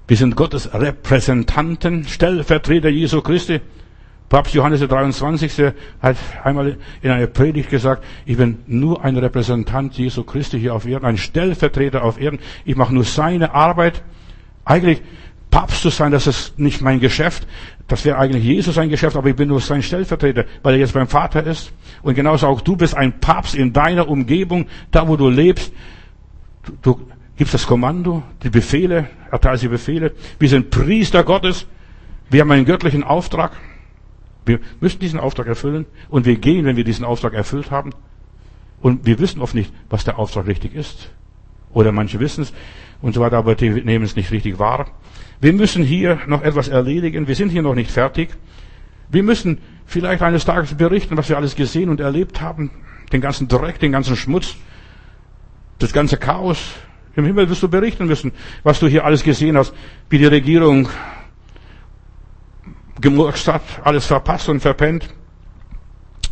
Wir 0.05 0.17
sind 0.17 0.35
Gottes 0.35 0.73
Repräsentanten, 0.73 2.03
Stellvertreter 2.03 2.89
Jesu 2.89 3.21
Christi. 3.21 3.61
Papst 4.27 4.53
Johannes 4.53 4.79
der 4.79 4.89
23. 4.89 5.73
hat 6.01 6.17
einmal 6.43 6.75
in 7.01 7.09
einer 7.09 7.27
Predigt 7.27 7.69
gesagt, 7.69 8.03
ich 8.25 8.35
bin 8.35 8.59
nur 8.67 9.01
ein 9.01 9.15
Repräsentant 9.15 9.97
Jesu 9.97 10.23
Christi 10.23 10.59
hier 10.59 10.75
auf 10.75 10.85
Erden, 10.85 11.05
ein 11.05 11.17
Stellvertreter 11.17 12.03
auf 12.03 12.19
Erden. 12.19 12.39
Ich 12.65 12.75
mache 12.75 12.93
nur 12.93 13.05
seine 13.05 13.53
Arbeit. 13.53 14.03
Eigentlich 14.65 15.01
Papst 15.49 15.81
zu 15.81 15.89
sein, 15.89 16.11
das 16.11 16.27
ist 16.27 16.59
nicht 16.59 16.81
mein 16.81 16.99
Geschäft. 16.99 17.47
Das 17.87 18.03
wäre 18.03 18.17
eigentlich 18.17 18.43
Jesus 18.43 18.77
ein 18.77 18.89
Geschäft, 18.89 19.15
aber 19.15 19.29
ich 19.29 19.35
bin 19.37 19.47
nur 19.47 19.61
sein 19.61 19.83
Stellvertreter, 19.83 20.43
weil 20.63 20.73
er 20.73 20.79
jetzt 20.81 20.93
beim 20.93 21.07
Vater 21.07 21.45
ist. 21.45 21.71
Und 22.01 22.15
genauso 22.15 22.47
auch 22.47 22.59
du 22.59 22.75
bist 22.75 22.93
ein 22.93 23.21
Papst 23.21 23.55
in 23.55 23.71
deiner 23.71 24.09
Umgebung, 24.09 24.65
da 24.91 25.07
wo 25.07 25.15
du 25.15 25.29
lebst. 25.29 25.71
Du 26.81 26.99
gibst 27.37 27.53
das 27.53 27.65
Kommando, 27.65 28.23
die 28.43 28.49
Befehle, 28.49 29.09
erteilst 29.31 29.63
die 29.63 29.67
Befehle. 29.67 30.13
Wir 30.39 30.49
sind 30.49 30.69
Priester 30.69 31.23
Gottes. 31.23 31.65
Wir 32.29 32.41
haben 32.41 32.51
einen 32.51 32.65
göttlichen 32.65 33.03
Auftrag. 33.03 33.53
Wir 34.45 34.59
müssen 34.79 34.99
diesen 34.99 35.19
Auftrag 35.19 35.47
erfüllen. 35.47 35.85
Und 36.09 36.25
wir 36.25 36.37
gehen, 36.37 36.65
wenn 36.65 36.75
wir 36.75 36.83
diesen 36.83 37.05
Auftrag 37.05 37.33
erfüllt 37.33 37.71
haben. 37.71 37.91
Und 38.81 39.05
wir 39.05 39.19
wissen 39.19 39.41
oft 39.41 39.55
nicht, 39.55 39.73
was 39.89 40.03
der 40.03 40.19
Auftrag 40.19 40.47
richtig 40.47 40.75
ist. 40.75 41.09
Oder 41.73 41.91
manche 41.91 42.19
wissen 42.19 42.43
es 42.43 42.53
und 43.01 43.13
so 43.13 43.21
weiter, 43.21 43.37
aber 43.37 43.55
die 43.55 43.69
nehmen 43.69 44.05
es 44.05 44.15
nicht 44.15 44.31
richtig 44.31 44.59
wahr. 44.59 44.87
Wir 45.41 45.53
müssen 45.53 45.83
hier 45.83 46.19
noch 46.27 46.41
etwas 46.41 46.69
erledigen. 46.69 47.27
Wir 47.27 47.35
sind 47.35 47.49
hier 47.49 47.61
noch 47.61 47.75
nicht 47.75 47.91
fertig. 47.91 48.29
Wir 49.09 49.23
müssen 49.23 49.57
vielleicht 49.85 50.21
eines 50.21 50.45
Tages 50.45 50.75
berichten, 50.75 51.17
was 51.17 51.29
wir 51.29 51.35
alles 51.35 51.55
gesehen 51.55 51.89
und 51.89 51.99
erlebt 51.99 52.41
haben. 52.41 52.71
Den 53.11 53.21
ganzen 53.21 53.47
Dreck, 53.47 53.79
den 53.79 53.91
ganzen 53.91 54.15
Schmutz, 54.15 54.55
das 55.79 55.91
ganze 55.91 56.17
Chaos, 56.17 56.71
im 57.15 57.25
Himmel 57.25 57.49
wirst 57.49 57.63
du 57.63 57.67
berichten 57.67 58.07
müssen, 58.07 58.31
was 58.63 58.79
du 58.79 58.87
hier 58.87 59.05
alles 59.05 59.23
gesehen 59.23 59.57
hast, 59.57 59.73
wie 60.09 60.17
die 60.17 60.25
Regierung 60.25 60.89
gemurkst 62.99 63.47
hat, 63.47 63.61
alles 63.83 64.05
verpasst 64.05 64.49
und 64.49 64.61
verpennt. 64.61 65.09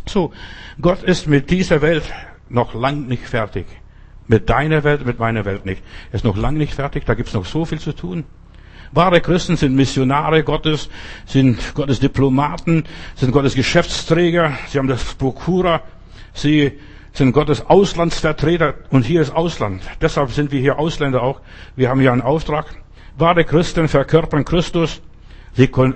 So, 0.06 0.32
Gott 0.80 1.02
ist 1.02 1.26
mit 1.26 1.50
dieser 1.50 1.82
Welt 1.82 2.04
noch 2.48 2.74
lang 2.74 3.06
nicht 3.06 3.26
fertig. 3.26 3.66
Mit 4.26 4.48
deiner 4.48 4.84
Welt, 4.84 5.04
mit 5.04 5.18
meiner 5.18 5.44
Welt 5.44 5.66
nicht. 5.66 5.82
Er 6.10 6.16
ist 6.16 6.24
noch 6.24 6.36
lang 6.36 6.54
nicht 6.54 6.74
fertig, 6.74 7.04
da 7.04 7.14
gibt's 7.14 7.34
noch 7.34 7.44
so 7.44 7.64
viel 7.64 7.78
zu 7.78 7.92
tun. 7.92 8.24
Wahre 8.92 9.20
Christen 9.20 9.56
sind 9.56 9.74
Missionare 9.74 10.44
Gottes, 10.44 10.90
sind 11.26 11.74
Gottes 11.74 11.98
Diplomaten, 11.98 12.84
sind 13.16 13.32
Gottes 13.32 13.54
Geschäftsträger, 13.54 14.58
sie 14.68 14.78
haben 14.78 14.88
das 14.88 15.14
Prokura, 15.14 15.80
sie 16.34 16.78
sind 17.12 17.32
Gottes 17.32 17.64
Auslandsvertreter 17.66 18.74
und 18.90 19.04
hier 19.04 19.20
ist 19.20 19.34
Ausland. 19.34 19.82
Deshalb 20.00 20.30
sind 20.30 20.50
wir 20.50 20.60
hier 20.60 20.78
Ausländer 20.78 21.22
auch. 21.22 21.40
Wir 21.76 21.88
haben 21.90 22.00
hier 22.00 22.12
einen 22.12 22.22
Auftrag. 22.22 22.66
Wahre 23.18 23.44
Christen 23.44 23.88
verkörpern 23.88 24.44
Christus. 24.44 25.02
Sie 25.54 25.68
kon 25.68 25.94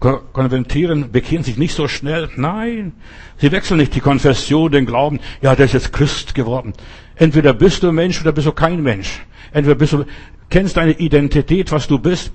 konventieren, 0.00 1.10
bekehren 1.10 1.42
sich 1.42 1.58
nicht 1.58 1.74
so 1.74 1.88
schnell. 1.88 2.28
Nein, 2.36 2.92
sie 3.36 3.50
wechseln 3.50 3.78
nicht 3.78 3.96
die 3.96 4.00
Konfession, 4.00 4.70
den 4.70 4.86
Glauben. 4.86 5.18
Ja, 5.40 5.56
der 5.56 5.64
ist 5.66 5.72
jetzt 5.72 5.92
Christ 5.92 6.36
geworden. 6.36 6.72
Entweder 7.16 7.52
bist 7.52 7.82
du 7.82 7.90
Mensch 7.90 8.20
oder 8.20 8.30
bist 8.30 8.46
du 8.46 8.52
kein 8.52 8.80
Mensch. 8.80 9.20
Entweder 9.52 9.74
bist 9.74 9.94
du, 9.94 10.04
kennst 10.50 10.76
deine 10.76 10.92
Identität, 10.92 11.72
was 11.72 11.88
du 11.88 11.98
bist. 11.98 12.32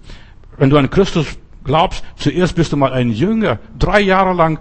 Wenn 0.57 0.69
du 0.69 0.77
an 0.77 0.89
Christus 0.89 1.25
glaubst, 1.63 2.03
zuerst 2.17 2.55
bist 2.55 2.73
du 2.73 2.77
mal 2.77 2.91
ein 2.91 3.09
Jünger. 3.09 3.59
Drei 3.79 4.01
Jahre 4.01 4.33
lang 4.33 4.59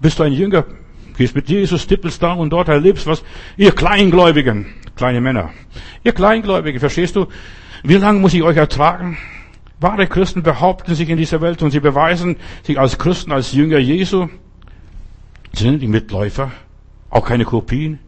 bist 0.00 0.18
du 0.18 0.24
ein 0.24 0.32
Jünger 0.32 0.64
gehst 1.20 1.34
mit 1.34 1.50
Jesus, 1.50 1.86
tippelst 1.86 2.22
da 2.22 2.32
und 2.32 2.48
dort, 2.48 2.68
erlebst 2.68 3.06
was. 3.06 3.22
Ihr 3.58 3.72
Kleingläubigen, 3.72 4.64
kleine 4.96 5.20
Männer, 5.20 5.50
ihr 6.02 6.12
Kleingläubigen, 6.12 6.80
verstehst 6.80 7.14
du? 7.14 7.26
Wie 7.82 7.96
lange 7.96 8.20
muss 8.20 8.32
ich 8.32 8.42
euch 8.42 8.56
ertragen? 8.56 9.18
Wahre 9.80 10.06
Christen 10.06 10.42
behaupten 10.42 10.94
sich 10.94 11.10
in 11.10 11.18
dieser 11.18 11.42
Welt 11.42 11.62
und 11.62 11.72
sie 11.72 11.80
beweisen 11.80 12.36
sich 12.62 12.80
als 12.80 12.96
Christen, 12.96 13.32
als 13.32 13.52
Jünger 13.52 13.76
Jesu. 13.76 14.28
Sie 15.52 15.64
sind 15.64 15.80
die 15.82 15.88
Mitläufer, 15.88 16.52
auch 17.10 17.26
keine 17.26 17.44
Kopien. 17.44 17.98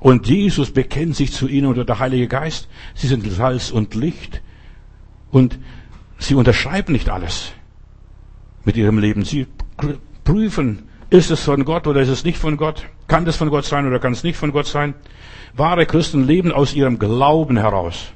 Und 0.00 0.26
Jesus 0.26 0.72
bekennt 0.72 1.14
sich 1.14 1.32
zu 1.32 1.46
ihnen 1.46 1.68
unter 1.68 1.84
der 1.84 2.00
Heilige 2.00 2.26
Geist. 2.26 2.68
Sie 2.94 3.06
sind 3.06 3.30
Salz 3.30 3.70
und 3.70 3.94
Licht. 3.94 4.42
Und 5.30 5.60
Sie 6.18 6.34
unterschreiben 6.34 6.92
nicht 6.92 7.08
alles 7.08 7.52
mit 8.64 8.76
ihrem 8.76 8.98
Leben. 8.98 9.24
Sie 9.24 9.46
prüfen, 10.24 10.89
ist 11.10 11.30
es 11.30 11.42
von 11.42 11.64
Gott 11.64 11.86
oder 11.86 12.00
ist 12.00 12.08
es 12.08 12.24
nicht 12.24 12.38
von 12.38 12.56
Gott? 12.56 12.86
Kann 13.08 13.24
das 13.24 13.36
von 13.36 13.50
Gott 13.50 13.64
sein 13.64 13.86
oder 13.86 13.98
kann 13.98 14.12
es 14.12 14.22
nicht 14.22 14.36
von 14.36 14.52
Gott 14.52 14.66
sein? 14.66 14.94
Wahre 15.54 15.84
Christen 15.84 16.24
leben 16.24 16.52
aus 16.52 16.74
ihrem 16.74 16.98
Glauben 16.98 17.56
heraus. 17.56 18.12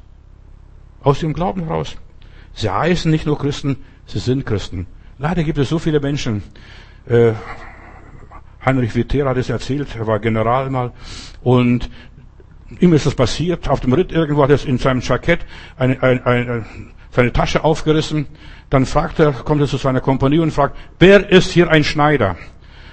Aus 1.02 1.22
ihrem 1.22 1.32
Glauben 1.32 1.64
heraus. 1.64 1.96
Sie 2.54 2.70
heißen 2.70 3.10
nicht 3.10 3.26
nur 3.26 3.38
Christen, 3.38 3.76
sie 4.06 4.20
sind 4.20 4.46
Christen. 4.46 4.86
Leider 5.18 5.42
gibt 5.42 5.58
es 5.58 5.68
so 5.68 5.78
viele 5.78 6.00
Menschen. 6.00 6.42
Äh, 7.06 7.32
Heinrich 8.64 8.94
Witter 8.94 9.28
hat 9.28 9.36
es 9.36 9.50
erzählt, 9.50 9.94
er 9.96 10.06
war 10.06 10.20
General 10.20 10.70
mal 10.70 10.92
und 11.42 11.90
ihm 12.80 12.92
ist 12.92 13.06
das 13.06 13.14
passiert. 13.14 13.68
Auf 13.68 13.80
dem 13.80 13.92
Ritt 13.92 14.12
irgendwo 14.12 14.42
hat 14.42 14.50
er 14.50 14.64
in 14.66 14.78
seinem 14.78 15.00
Jackett 15.00 15.40
eine, 15.76 16.00
eine, 16.02 16.24
eine, 16.24 16.66
seine 17.10 17.32
Tasche 17.32 17.64
aufgerissen. 17.64 18.26
Dann 18.70 18.86
fragt 18.86 19.18
er, 19.18 19.32
kommt 19.32 19.60
er 19.60 19.66
zu 19.66 19.76
seiner 19.76 20.00
Kompanie 20.00 20.38
und 20.38 20.52
fragt, 20.52 20.76
wer 20.98 21.28
ist 21.30 21.50
hier 21.50 21.70
ein 21.70 21.84
Schneider? 21.84 22.36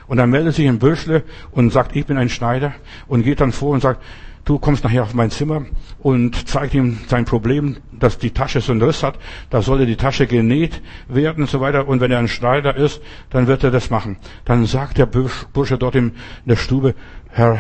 Und 0.08 0.18
dann 0.18 0.30
meldet 0.30 0.56
sich 0.56 0.68
ein 0.68 0.80
Bürschle 0.80 1.24
und 1.52 1.72
sagt, 1.72 1.96
ich 1.96 2.06
bin 2.06 2.18
ein 2.18 2.30
Schneider 2.30 2.74
und 3.08 3.24
geht 3.24 3.42
dann 3.42 3.52
vor 3.52 3.72
und 3.72 3.82
sagt, 3.82 4.02
du 4.46 4.60
kommst 4.60 4.84
nachher 4.84 5.04
auf 5.04 5.14
mein 5.14 5.32
Zimmer 5.32 5.66
und 6.00 6.48
zeigt 6.48 6.74
ihm 6.74 6.98
sein 7.08 7.26
Problem, 7.26 7.78
dass 7.92 8.18
die 8.18 8.32
Tasche 8.32 8.62
so 8.62 8.72
einen 8.72 8.82
Riss 8.82 9.04
hat, 9.04 9.18
da 9.50 9.62
solle 9.62 9.86
die 9.86 9.96
Tasche 9.96 10.28
genäht 10.28 10.82
werden 11.08 11.44
und 11.44 11.50
so 11.50 11.62
weiter. 11.62 11.88
Und 11.88 12.02
wenn 12.02 12.12
er 12.12 12.20
ein 12.20 12.28
Schneider 12.28 12.76
ist, 12.76 13.02
dann 13.30 13.48
wird 13.48 13.64
er 13.64 13.72
das 13.72 13.90
machen. 13.90 14.18
Dann 14.46 14.66
sagt 14.66 14.98
der 14.98 15.06
Bursche 15.06 15.78
dort 15.78 15.96
in 15.96 16.14
der 16.46 16.56
Stube, 16.56 16.96
Herr 17.30 17.60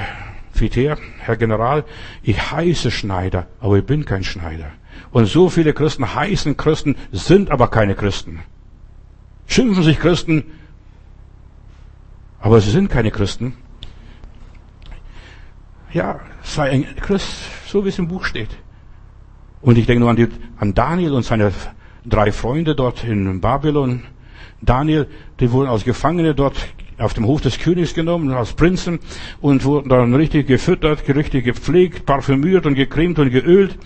Viter, 0.53 0.97
Herr 1.19 1.37
General, 1.37 1.85
ich 2.23 2.51
heiße 2.51 2.91
Schneider, 2.91 3.47
aber 3.59 3.77
ich 3.77 3.85
bin 3.85 4.05
kein 4.05 4.23
Schneider. 4.23 4.67
Und 5.11 5.25
so 5.25 5.49
viele 5.49 5.73
Christen 5.73 6.15
heißen 6.15 6.57
Christen, 6.57 6.95
sind 7.11 7.51
aber 7.51 7.69
keine 7.69 7.95
Christen. 7.95 8.39
Schimpfen 9.47 9.83
sich 9.83 9.99
Christen, 9.99 10.43
aber 12.41 12.59
sie 12.59 12.71
sind 12.71 12.89
keine 12.89 13.11
Christen. 13.11 13.53
Ja, 15.93 16.19
sei 16.41 16.71
ein 16.71 16.95
Christ, 16.95 17.35
so 17.67 17.85
wie 17.85 17.89
es 17.89 17.99
im 17.99 18.07
Buch 18.07 18.25
steht. 18.25 18.49
Und 19.61 19.77
ich 19.77 19.85
denke 19.85 20.01
nur 20.01 20.09
an, 20.09 20.15
die, 20.15 20.27
an 20.57 20.73
Daniel 20.73 21.13
und 21.13 21.23
seine 21.23 21.51
drei 22.05 22.31
Freunde 22.31 22.75
dort 22.75 23.03
in 23.03 23.41
Babylon. 23.41 24.03
Daniel, 24.61 25.07
die 25.39 25.51
wurden 25.51 25.69
als 25.69 25.83
Gefangene 25.83 26.33
dort 26.33 26.55
auf 26.97 27.13
dem 27.13 27.25
Hof 27.25 27.41
des 27.41 27.59
Königs 27.59 27.93
genommen, 27.93 28.31
als 28.31 28.53
Prinzen, 28.53 28.99
und 29.39 29.63
wurden 29.63 29.89
dann 29.89 30.13
richtig 30.13 30.47
gefüttert, 30.47 31.07
richtig 31.07 31.45
gepflegt, 31.45 32.05
parfümiert 32.05 32.65
und 32.65 32.75
gecremt 32.75 33.19
und 33.19 33.31
geölt. 33.31 33.77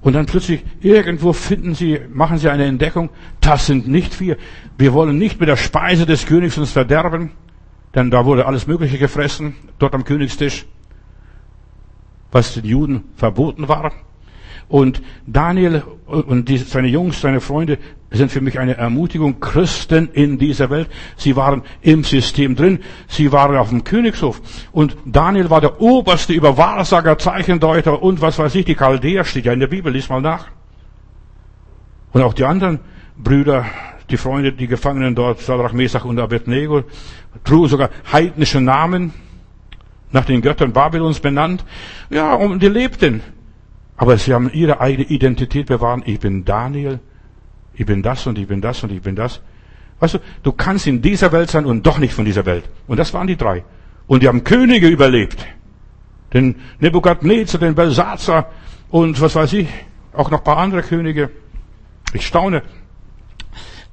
Und 0.00 0.12
dann 0.12 0.26
plötzlich 0.26 0.62
irgendwo 0.80 1.32
finden 1.32 1.74
sie, 1.74 1.98
machen 2.12 2.38
sie 2.38 2.50
eine 2.50 2.64
Entdeckung, 2.64 3.10
das 3.40 3.66
sind 3.66 3.88
nicht 3.88 4.20
wir. 4.20 4.36
Wir 4.76 4.92
wollen 4.92 5.18
nicht 5.18 5.40
mit 5.40 5.48
der 5.48 5.56
Speise 5.56 6.06
des 6.06 6.26
Königs 6.26 6.58
uns 6.58 6.72
verderben, 6.72 7.32
denn 7.94 8.10
da 8.10 8.24
wurde 8.24 8.46
alles 8.46 8.66
Mögliche 8.66 8.98
gefressen, 8.98 9.54
dort 9.78 9.94
am 9.94 10.04
Königstisch 10.04 10.66
was 12.34 12.54
den 12.54 12.64
Juden 12.64 13.04
verboten 13.16 13.68
war. 13.68 13.92
Und 14.68 15.00
Daniel 15.26 15.82
und 16.06 16.50
seine 16.66 16.88
Jungs, 16.88 17.20
seine 17.20 17.40
Freunde 17.40 17.78
sind 18.10 18.30
für 18.32 18.40
mich 18.40 18.58
eine 18.58 18.76
Ermutigung. 18.76 19.38
Christen 19.38 20.08
in 20.12 20.38
dieser 20.38 20.68
Welt. 20.70 20.88
Sie 21.16 21.36
waren 21.36 21.62
im 21.82 22.02
System 22.02 22.56
drin. 22.56 22.80
Sie 23.06 23.30
waren 23.30 23.56
auf 23.56 23.68
dem 23.68 23.84
Königshof. 23.84 24.40
Und 24.72 24.96
Daniel 25.04 25.50
war 25.50 25.60
der 25.60 25.80
oberste 25.80 26.32
über 26.32 26.56
Wahrsager, 26.56 27.18
Zeichendeuter 27.18 28.02
und 28.02 28.20
was 28.20 28.38
weiß 28.38 28.54
ich. 28.56 28.64
Die 28.64 28.74
Chaldäer 28.74 29.24
steht 29.24 29.44
ja 29.44 29.52
in 29.52 29.60
der 29.60 29.68
Bibel. 29.68 29.92
Lies 29.92 30.08
mal 30.08 30.20
nach. 30.20 30.48
Und 32.12 32.22
auch 32.22 32.34
die 32.34 32.44
anderen 32.44 32.80
Brüder, 33.16 33.66
die 34.10 34.16
Freunde, 34.16 34.52
die 34.52 34.66
Gefangenen 34.66 35.14
dort, 35.14 35.40
Sadrach, 35.40 35.72
Mesach 35.72 36.04
und 36.04 36.18
Abednego, 36.18 36.84
trugen 37.42 37.68
sogar 37.68 37.90
heidnische 38.12 38.60
Namen 38.60 39.12
nach 40.12 40.24
den 40.24 40.42
Göttern 40.42 40.72
Babylons 40.72 41.20
benannt. 41.20 41.64
Ja, 42.10 42.34
und 42.34 42.62
die 42.62 42.68
lebten. 42.68 43.22
Aber 43.96 44.16
sie 44.18 44.34
haben 44.34 44.50
ihre 44.52 44.80
eigene 44.80 45.04
Identität 45.04 45.66
bewahrt. 45.66 46.02
Ich 46.06 46.20
bin 46.20 46.44
Daniel, 46.44 47.00
ich 47.74 47.86
bin 47.86 48.02
das 48.02 48.26
und 48.26 48.38
ich 48.38 48.46
bin 48.46 48.60
das 48.60 48.82
und 48.82 48.92
ich 48.92 49.02
bin 49.02 49.16
das. 49.16 49.40
Weißt 50.00 50.14
du, 50.14 50.18
du 50.42 50.52
kannst 50.52 50.86
in 50.86 51.00
dieser 51.00 51.32
Welt 51.32 51.50
sein 51.50 51.64
und 51.64 51.86
doch 51.86 51.98
nicht 51.98 52.14
von 52.14 52.24
dieser 52.24 52.44
Welt. 52.46 52.68
Und 52.86 52.98
das 52.98 53.14
waren 53.14 53.26
die 53.26 53.36
drei. 53.36 53.64
Und 54.06 54.22
die 54.22 54.28
haben 54.28 54.44
Könige 54.44 54.88
überlebt. 54.88 55.46
Den 56.32 56.56
Nebukadnezar, 56.80 57.60
den 57.60 57.74
Belsazar 57.74 58.50
und 58.90 59.20
was 59.20 59.34
weiß 59.34 59.52
ich, 59.54 59.68
auch 60.12 60.30
noch 60.30 60.42
paar 60.42 60.58
andere 60.58 60.82
Könige. 60.82 61.30
Ich 62.12 62.26
staune. 62.26 62.62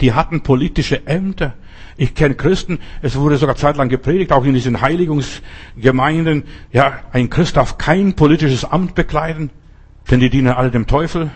Die 0.01 0.13
hatten 0.13 0.41
politische 0.41 1.05
Ämter. 1.07 1.53
Ich 1.95 2.15
kenne 2.15 2.35
Christen, 2.35 2.79
es 3.01 3.15
wurde 3.15 3.37
sogar 3.37 3.55
zeitlang 3.55 3.89
gepredigt, 3.89 4.31
auch 4.31 4.43
in 4.43 4.53
diesen 4.53 4.81
Heiligungsgemeinden, 4.81 6.43
ja, 6.71 7.01
ein 7.11 7.29
Christ 7.29 7.57
darf 7.57 7.77
kein 7.77 8.13
politisches 8.13 8.65
Amt 8.65 8.95
bekleiden, 8.95 9.51
denn 10.09 10.19
die 10.19 10.29
dienen 10.29 10.53
alle 10.53 10.71
dem 10.71 10.87
Teufel. 10.87 11.29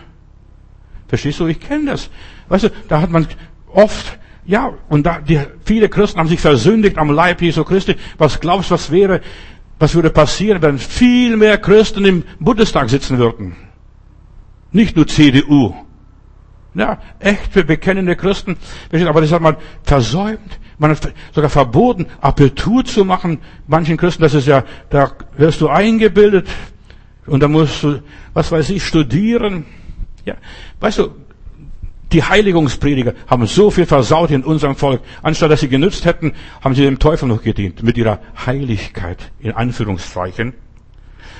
Verstehst 1.06 1.38
du? 1.38 1.46
Ich 1.46 1.60
kenne 1.60 1.92
das. 1.92 2.10
Weißt 2.48 2.64
du, 2.64 2.70
da 2.88 3.00
hat 3.00 3.10
man 3.10 3.28
oft, 3.72 4.18
ja, 4.44 4.72
und 4.88 5.06
da, 5.06 5.20
die, 5.20 5.38
viele 5.64 5.88
Christen 5.88 6.18
haben 6.18 6.28
sich 6.28 6.40
versündigt 6.40 6.98
am 6.98 7.10
Leib 7.10 7.42
Jesu 7.42 7.62
Christi. 7.62 7.94
Was 8.18 8.40
glaubst 8.40 8.70
du, 8.70 8.74
was 8.74 8.90
wäre, 8.90 9.20
was 9.78 9.94
würde 9.94 10.10
passieren, 10.10 10.62
wenn 10.62 10.78
viel 10.78 11.36
mehr 11.36 11.58
Christen 11.58 12.04
im 12.04 12.24
Bundestag 12.40 12.90
sitzen 12.90 13.18
würden? 13.18 13.54
Nicht 14.72 14.96
nur 14.96 15.06
CDU. 15.06 15.85
Ja, 16.76 16.98
echte, 17.20 17.64
bekennende 17.64 18.16
Christen. 18.16 18.58
Aber 19.06 19.22
das 19.22 19.32
hat 19.32 19.40
man 19.40 19.56
versäumt. 19.82 20.60
Man 20.78 20.90
hat 20.90 21.10
sogar 21.34 21.48
verboten, 21.48 22.06
Abitur 22.20 22.84
zu 22.84 23.06
machen. 23.06 23.38
Manchen 23.66 23.96
Christen, 23.96 24.22
das 24.22 24.34
ist 24.34 24.46
ja, 24.46 24.62
da 24.90 25.10
wirst 25.38 25.62
du 25.62 25.68
eingebildet. 25.68 26.46
Und 27.26 27.42
da 27.42 27.48
musst 27.48 27.82
du, 27.82 28.02
was 28.34 28.52
weiß 28.52 28.68
ich, 28.70 28.84
studieren. 28.84 29.64
Ja, 30.26 30.34
weißt 30.80 30.98
du, 30.98 31.14
die 32.12 32.22
Heiligungsprediger 32.22 33.14
haben 33.26 33.46
so 33.46 33.70
viel 33.70 33.86
versaut 33.86 34.30
in 34.30 34.44
unserem 34.44 34.76
Volk. 34.76 35.00
Anstatt 35.22 35.50
dass 35.50 35.60
sie 35.60 35.68
genützt 35.68 36.04
hätten, 36.04 36.34
haben 36.60 36.74
sie 36.74 36.82
dem 36.82 36.98
Teufel 36.98 37.26
noch 37.26 37.42
gedient. 37.42 37.82
Mit 37.82 37.96
ihrer 37.96 38.20
Heiligkeit, 38.44 39.32
in 39.40 39.52
Anführungszeichen. 39.52 40.52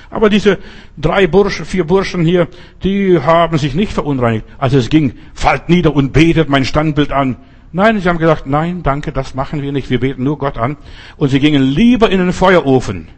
Aber 0.09 0.29
diese 0.29 0.59
drei 0.97 1.27
Burschen, 1.27 1.65
vier 1.65 1.85
Burschen 1.85 2.23
hier, 2.23 2.47
die 2.83 3.19
haben 3.19 3.57
sich 3.57 3.75
nicht 3.75 3.91
verunreinigt. 3.91 4.45
Also 4.57 4.77
es 4.77 4.89
ging, 4.89 5.13
fallt 5.33 5.69
nieder 5.69 5.93
und 5.93 6.13
betet 6.13 6.49
mein 6.49 6.65
Standbild 6.65 7.11
an. 7.11 7.37
Nein, 7.73 7.99
sie 7.99 8.07
haben 8.07 8.17
gesagt, 8.17 8.47
nein, 8.47 8.83
danke, 8.83 9.11
das 9.11 9.35
machen 9.35 9.61
wir 9.61 9.71
nicht, 9.71 9.89
wir 9.89 9.99
beten 9.99 10.23
nur 10.23 10.37
Gott 10.37 10.57
an. 10.57 10.77
Und 11.17 11.29
sie 11.29 11.39
gingen 11.39 11.61
lieber 11.61 12.09
in 12.09 12.19
den 12.19 12.31
Feuerofen, 12.31 13.09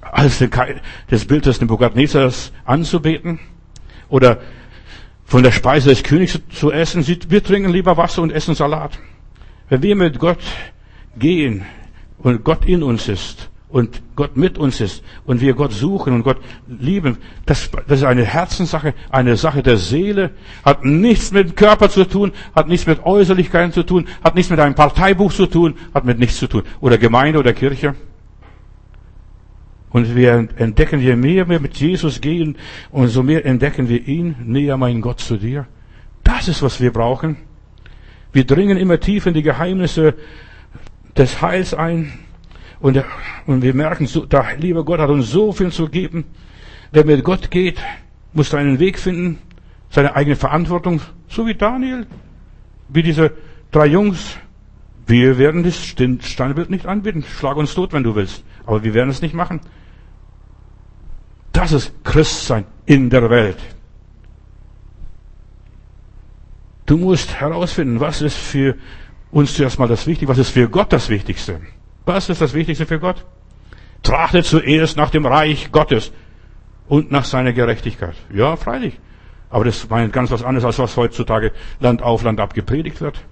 als 0.00 0.44
das 1.08 1.24
Bild 1.26 1.46
des 1.46 1.60
Nebukadnezars 1.60 2.52
anzubeten 2.64 3.38
oder 4.08 4.40
von 5.24 5.44
der 5.44 5.52
Speise 5.52 5.90
des 5.90 6.02
Königs 6.02 6.40
zu 6.50 6.72
essen. 6.72 7.06
Wir 7.06 7.42
trinken 7.42 7.70
lieber 7.70 7.96
Wasser 7.96 8.22
und 8.22 8.32
essen 8.32 8.56
Salat. 8.56 8.98
Wenn 9.68 9.82
wir 9.82 9.94
mit 9.94 10.18
Gott 10.18 10.42
gehen 11.16 11.64
und 12.18 12.42
Gott 12.44 12.66
in 12.66 12.82
uns 12.82 13.08
ist, 13.08 13.51
und 13.72 14.02
Gott 14.16 14.36
mit 14.36 14.58
uns 14.58 14.80
ist 14.80 15.02
und 15.24 15.40
wir 15.40 15.54
Gott 15.54 15.72
suchen 15.72 16.12
und 16.12 16.22
Gott 16.22 16.36
lieben, 16.68 17.16
das, 17.46 17.70
das 17.88 18.00
ist 18.00 18.04
eine 18.04 18.24
Herzenssache, 18.24 18.92
eine 19.10 19.36
Sache 19.36 19.62
der 19.62 19.78
Seele, 19.78 20.30
hat 20.62 20.84
nichts 20.84 21.32
mit 21.32 21.48
dem 21.48 21.54
Körper 21.54 21.88
zu 21.88 22.04
tun, 22.04 22.32
hat 22.54 22.68
nichts 22.68 22.86
mit 22.86 23.04
Äußerlichkeiten 23.04 23.72
zu 23.72 23.82
tun, 23.82 24.06
hat 24.22 24.34
nichts 24.34 24.50
mit 24.50 24.60
einem 24.60 24.74
Parteibuch 24.74 25.32
zu 25.32 25.46
tun, 25.46 25.74
hat 25.94 26.04
mit 26.04 26.18
nichts 26.18 26.36
zu 26.36 26.46
tun. 26.46 26.62
Oder 26.80 26.98
Gemeinde 26.98 27.38
oder 27.38 27.54
Kirche. 27.54 27.94
Und 29.88 30.14
wir 30.14 30.48
entdecken, 30.56 31.00
je 31.00 31.16
mehr 31.16 31.48
wir 31.48 31.60
mit 31.60 31.76
Jesus 31.76 32.20
gehen, 32.20 32.56
umso 32.90 33.22
mehr 33.22 33.44
entdecken 33.46 33.88
wir 33.88 34.06
ihn, 34.06 34.36
näher 34.44 34.76
mein 34.76 35.00
Gott 35.00 35.20
zu 35.20 35.38
dir. 35.38 35.66
Das 36.24 36.46
ist, 36.46 36.62
was 36.62 36.80
wir 36.80 36.92
brauchen. 36.92 37.36
Wir 38.32 38.44
dringen 38.44 38.76
immer 38.76 39.00
tief 39.00 39.26
in 39.26 39.34
die 39.34 39.42
Geheimnisse 39.42 40.14
des 41.16 41.40
Heils 41.40 41.74
ein. 41.74 42.12
Und, 42.82 43.02
und 43.46 43.62
wir 43.62 43.74
merken, 43.74 44.06
so, 44.06 44.26
der 44.26 44.56
liebe 44.58 44.84
Gott 44.84 44.98
hat 44.98 45.08
uns 45.08 45.30
so 45.30 45.52
viel 45.52 45.70
zu 45.70 45.88
geben. 45.88 46.24
Wer 46.90 47.06
mit 47.06 47.22
Gott 47.22 47.48
geht, 47.50 47.80
muss 48.32 48.50
seinen 48.50 48.80
Weg 48.80 48.98
finden, 48.98 49.38
seine 49.88 50.16
eigene 50.16 50.34
Verantwortung, 50.34 51.00
so 51.28 51.46
wie 51.46 51.54
Daniel, 51.54 52.06
wie 52.88 53.04
diese 53.04 53.32
drei 53.70 53.86
Jungs. 53.86 54.36
Wir 55.06 55.38
werden 55.38 55.62
das 55.62 55.76
Steinbild 55.76 56.70
nicht 56.70 56.86
anbieten. 56.86 57.22
Schlag 57.22 57.56
uns 57.56 57.72
tot, 57.72 57.92
wenn 57.92 58.02
du 58.02 58.16
willst. 58.16 58.42
Aber 58.66 58.82
wir 58.82 58.94
werden 58.94 59.10
es 59.10 59.22
nicht 59.22 59.34
machen. 59.34 59.60
Das 61.52 61.70
ist 61.70 61.92
Christsein 62.02 62.64
in 62.84 63.10
der 63.10 63.30
Welt. 63.30 63.58
Du 66.86 66.96
musst 66.96 67.34
herausfinden, 67.34 68.00
was 68.00 68.22
ist 68.22 68.36
für 68.36 68.74
uns 69.30 69.54
zuerst 69.54 69.78
mal 69.78 69.86
das 69.86 70.06
Wichtigste, 70.08 70.28
was 70.28 70.38
ist 70.38 70.50
für 70.50 70.68
Gott 70.68 70.92
das 70.92 71.08
Wichtigste. 71.08 71.60
Was 72.04 72.28
ist 72.28 72.40
das 72.40 72.54
Wichtigste 72.54 72.86
für 72.86 72.98
Gott? 72.98 73.24
Trachtet 74.02 74.46
zuerst 74.46 74.96
nach 74.96 75.10
dem 75.10 75.26
Reich 75.26 75.70
Gottes 75.70 76.12
und 76.88 77.12
nach 77.12 77.24
seiner 77.24 77.52
Gerechtigkeit. 77.52 78.14
Ja, 78.34 78.56
freilich. 78.56 78.98
Aber 79.50 79.64
das 79.64 79.88
meint 79.88 80.12
ganz 80.12 80.30
was 80.30 80.42
anderes, 80.42 80.64
als 80.64 80.78
was 80.78 80.96
heutzutage 80.96 81.52
Land 81.78 82.02
auf 82.02 82.22
Land 82.22 82.40
ab 82.40 82.54
gepredigt 82.54 83.00
wird. 83.00 83.22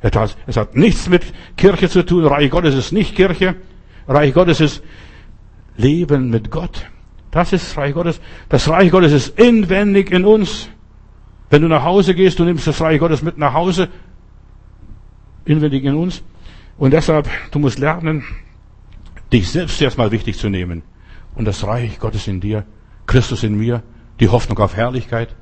Es 0.00 0.56
hat 0.56 0.76
nichts 0.76 1.08
mit 1.08 1.22
Kirche 1.56 1.88
zu 1.88 2.04
tun. 2.04 2.26
Reich 2.26 2.50
Gottes 2.50 2.74
ist 2.74 2.92
nicht 2.92 3.16
Kirche. 3.16 3.56
Reich 4.06 4.34
Gottes 4.34 4.60
ist 4.60 4.82
Leben 5.76 6.30
mit 6.30 6.50
Gott. 6.50 6.86
Das 7.30 7.52
ist 7.52 7.76
Reich 7.76 7.94
Gottes. 7.94 8.20
Das 8.48 8.68
Reich 8.68 8.90
Gottes 8.90 9.12
ist 9.12 9.38
inwendig 9.38 10.10
in 10.10 10.24
uns. 10.24 10.68
Wenn 11.50 11.62
du 11.62 11.68
nach 11.68 11.84
Hause 11.84 12.14
gehst, 12.14 12.38
du 12.38 12.44
nimmst 12.44 12.66
das 12.66 12.80
Reich 12.80 13.00
Gottes 13.00 13.22
mit 13.22 13.38
nach 13.38 13.54
Hause. 13.54 13.88
Inwendig 15.44 15.84
in 15.84 15.94
uns. 15.94 16.22
Und 16.76 16.92
deshalb, 16.92 17.28
du 17.50 17.58
musst 17.58 17.78
lernen, 17.78 18.24
dich 19.32 19.50
selbst 19.50 19.80
erstmal 19.80 20.10
wichtig 20.10 20.38
zu 20.38 20.48
nehmen. 20.48 20.82
Und 21.34 21.44
das 21.44 21.66
Reich 21.66 21.98
Gottes 21.98 22.26
in 22.28 22.40
dir, 22.40 22.64
Christus 23.06 23.42
in 23.42 23.56
mir, 23.56 23.82
die 24.20 24.28
Hoffnung 24.28 24.58
auf 24.58 24.76
Herrlichkeit. 24.76 25.34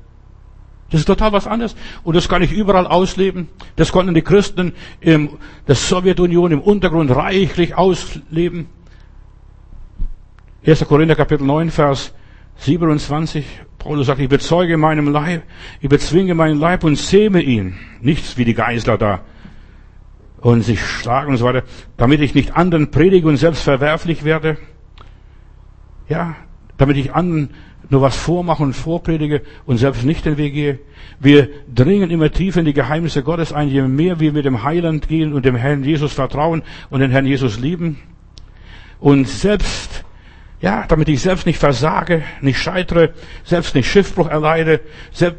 Das 0.91 1.01
ist 1.01 1.07
total 1.07 1.33
was 1.33 1.47
anderes. 1.47 1.75
Und 2.05 2.17
das 2.17 2.29
kann 2.29 2.43
ich 2.43 2.53
überall 2.53 2.87
ausleben. 2.87 3.49
Das 3.77 3.93
konnten 3.93 4.15
die 4.15 4.23
Christen 4.23 4.75
in 5.01 5.31
der 5.67 5.75
Sowjetunion 5.75 6.53
im 6.53 6.61
Untergrund 6.61 7.11
reichlich 7.15 7.75
ausleben. 7.75 8.67
1. 10.67 10.87
Korinther 10.87 11.17
Kapitel 11.17 11.45
9, 11.45 11.71
Vers 11.71 12.13
27. 12.57 13.45
Paulus 13.79 14.07
sagt, 14.07 14.21
ich 14.21 14.29
bezeuge 14.29 14.77
meinem 14.77 15.09
Leib, 15.09 15.43
ich 15.81 15.89
bezwinge 15.89 16.35
meinen 16.35 16.61
Leib 16.61 16.85
und 16.85 16.97
zähme 16.97 17.41
ihn. 17.41 17.75
Nichts 18.01 18.37
wie 18.37 18.45
die 18.45 18.55
Geisler 18.55 18.97
da. 18.99 19.21
Und 20.43 20.63
sich 20.63 20.81
schlagen 20.81 21.31
und 21.31 21.39
so 21.39 21.47
weiter, 21.47 21.63
damit 21.97 22.21
ich 22.21 22.35
nicht 22.35 22.55
anderen 22.57 22.91
predige 22.91 23.27
und 23.27 23.39
selbst 23.39 23.63
verwerflich 23.63 24.25
werde. 24.25 24.59
Ja, 26.09 26.37
damit 26.77 26.99
ich 26.99 27.15
anderen 27.15 27.51
nur 27.89 28.03
was 28.03 28.17
vormache 28.17 28.63
und 28.63 28.73
vorpredige 28.73 29.43
und 29.67 29.77
selbst 29.77 30.05
nicht 30.05 30.25
den 30.25 30.39
Weg 30.39 30.55
gehe. 30.55 30.79
Wir 31.21 31.49
dringen 31.73 32.11
immer 32.11 32.31
tiefer 32.31 32.61
in 32.61 32.67
die 32.67 32.73
Geheimnisse 32.73 33.23
Gottes 33.23 33.53
ein, 33.53 33.69
je 33.69 33.83
mehr 33.83 34.19
wir 34.19 34.33
mit 34.33 34.45
dem 34.45 34.63
Heiland 34.63 35.09
gehen 35.09 35.33
und 35.33 35.45
dem 35.45 35.57
Herrn 35.57 35.85
Jesus 35.85 36.13
vertrauen 36.13 36.63
und 36.91 37.01
den 37.01 37.11
Herrn 37.11 37.27
Jesus 37.27 37.61
lieben. 37.61 37.99
Und 38.99 39.29
selbst 39.29 40.05
ja, 40.63 40.85
damit 40.87 41.09
ich 41.09 41.21
selbst 41.21 41.45
nicht 41.45 41.59
versage, 41.59 42.23
nicht 42.41 42.59
scheitere, 42.59 43.11
selbst 43.43 43.75
nicht 43.75 43.91
Schiffbruch 43.91 44.29
erleide, 44.29 44.81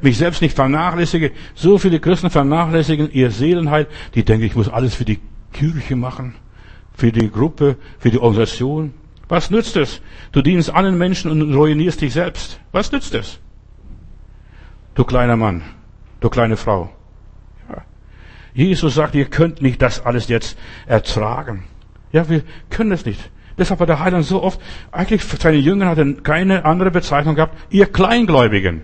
mich 0.01 0.17
selbst 0.17 0.41
nicht 0.41 0.53
vernachlässige. 0.53 1.31
So 1.55 1.77
viele 1.77 2.01
Christen 2.01 2.29
vernachlässigen 2.29 3.09
ihr 3.09 3.31
Seelenheil, 3.31 3.87
die 4.15 4.25
denken, 4.25 4.45
ich 4.45 4.55
muss 4.55 4.67
alles 4.67 4.95
für 4.95 5.05
die 5.05 5.21
Kirche 5.53 5.95
machen, 5.95 6.35
für 6.93 7.13
die 7.13 7.31
Gruppe, 7.31 7.77
für 7.99 8.11
die 8.11 8.19
Organisation. 8.19 8.93
Was 9.29 9.49
nützt 9.49 9.77
es? 9.77 10.01
Du 10.33 10.41
dienst 10.41 10.69
allen 10.69 10.97
Menschen 10.97 11.31
und 11.31 11.53
ruinierst 11.55 12.01
dich 12.01 12.11
selbst. 12.11 12.59
Was 12.73 12.91
nützt 12.91 13.15
es? 13.15 13.39
Du 14.93 15.05
kleiner 15.05 15.37
Mann, 15.37 15.61
du 16.19 16.29
kleine 16.29 16.57
Frau. 16.57 16.89
Ja. 17.69 17.83
Jesus 18.53 18.93
sagt, 18.93 19.15
ihr 19.15 19.25
könnt 19.25 19.61
nicht 19.61 19.81
das 19.81 20.05
alles 20.05 20.27
jetzt 20.27 20.57
ertragen. 20.85 21.63
Ja, 22.11 22.27
wir 22.27 22.43
können 22.69 22.91
es 22.91 23.05
nicht. 23.05 23.31
Deshalb 23.57 23.79
war 23.79 23.87
der 23.87 23.99
Heiland 23.99 24.25
so 24.25 24.41
oft, 24.41 24.59
eigentlich 24.91 25.23
für 25.23 25.37
seine 25.37 25.57
Jünger 25.57 25.87
hat 25.87 25.97
er 25.97 26.13
keine 26.13 26.65
andere 26.65 26.91
Bezeichnung 26.91 27.35
gehabt, 27.35 27.57
ihr 27.69 27.85
Kleingläubigen. 27.85 28.81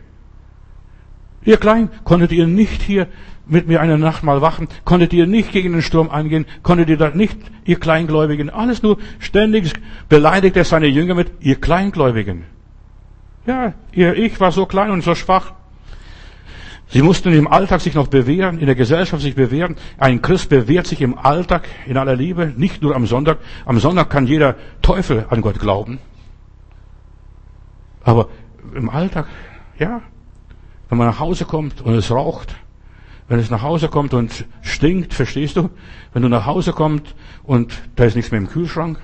Ihr 1.43 1.57
Klein, 1.57 1.89
konntet 2.03 2.31
ihr 2.31 2.47
nicht 2.47 2.81
hier 2.81 3.07
mit 3.47 3.67
mir 3.67 3.81
eine 3.81 3.97
Nacht 3.97 4.23
mal 4.23 4.41
wachen? 4.41 4.67
Konntet 4.85 5.13
ihr 5.13 5.25
nicht 5.25 5.51
gegen 5.51 5.71
den 5.71 5.81
Sturm 5.81 6.09
eingehen? 6.09 6.45
Konntet 6.61 6.89
ihr 6.89 6.97
da 6.97 7.09
nicht, 7.09 7.37
ihr 7.65 7.79
Kleingläubigen? 7.79 8.49
Alles 8.49 8.83
nur 8.83 8.99
ständig 9.19 9.73
beleidigt 10.07 10.55
er 10.55 10.65
seine 10.65 10.87
Jünger 10.87 11.15
mit, 11.15 11.31
ihr 11.39 11.55
Kleingläubigen. 11.55 12.43
Ja, 13.45 13.73
ihr 13.91 14.15
Ich 14.15 14.39
war 14.39 14.51
so 14.51 14.65
klein 14.65 14.91
und 14.91 15.03
so 15.03 15.15
schwach. 15.15 15.53
Sie 16.91 17.03
mussten 17.03 17.31
im 17.33 17.47
Alltag 17.47 17.81
sich 17.81 17.93
noch 17.93 18.07
bewähren, 18.07 18.57
in 18.57 18.65
der 18.65 18.73
Gesellschaft 18.73 19.21
sich 19.21 19.35
bewähren. 19.35 19.75
Ein 19.99 20.23
Christ 20.23 20.49
bewährt 20.49 20.87
sich 20.87 21.01
im 21.01 21.17
Alltag 21.17 21.67
in 21.85 21.97
aller 21.97 22.15
Liebe, 22.15 22.51
nicht 22.57 22.81
nur 22.81 22.95
am 22.95 23.05
Sonntag. 23.05 23.37
Am 23.65 23.79
Sonntag 23.79 24.09
kann 24.09 24.25
jeder 24.25 24.55
Teufel 24.81 25.27
an 25.29 25.41
Gott 25.41 25.59
glauben. 25.59 25.99
Aber 28.03 28.29
im 28.73 28.89
Alltag, 28.89 29.27
ja, 29.77 30.01
wenn 30.89 30.97
man 30.97 31.05
nach 31.05 31.19
Hause 31.19 31.45
kommt 31.45 31.81
und 31.81 31.93
es 31.93 32.09
raucht, 32.09 32.55
wenn 33.27 33.37
es 33.37 33.51
nach 33.51 33.61
Hause 33.61 33.89
kommt 33.89 34.15
und 34.15 34.45
stinkt, 34.61 35.13
verstehst 35.13 35.57
du? 35.57 35.69
Wenn 36.11 36.23
du 36.23 36.29
nach 36.29 36.47
Hause 36.47 36.73
kommst 36.73 37.13
und 37.43 37.83
da 37.95 38.05
ist 38.05 38.15
nichts 38.15 38.31
mehr 38.31 38.41
im 38.41 38.49
Kühlschrank. 38.49 38.99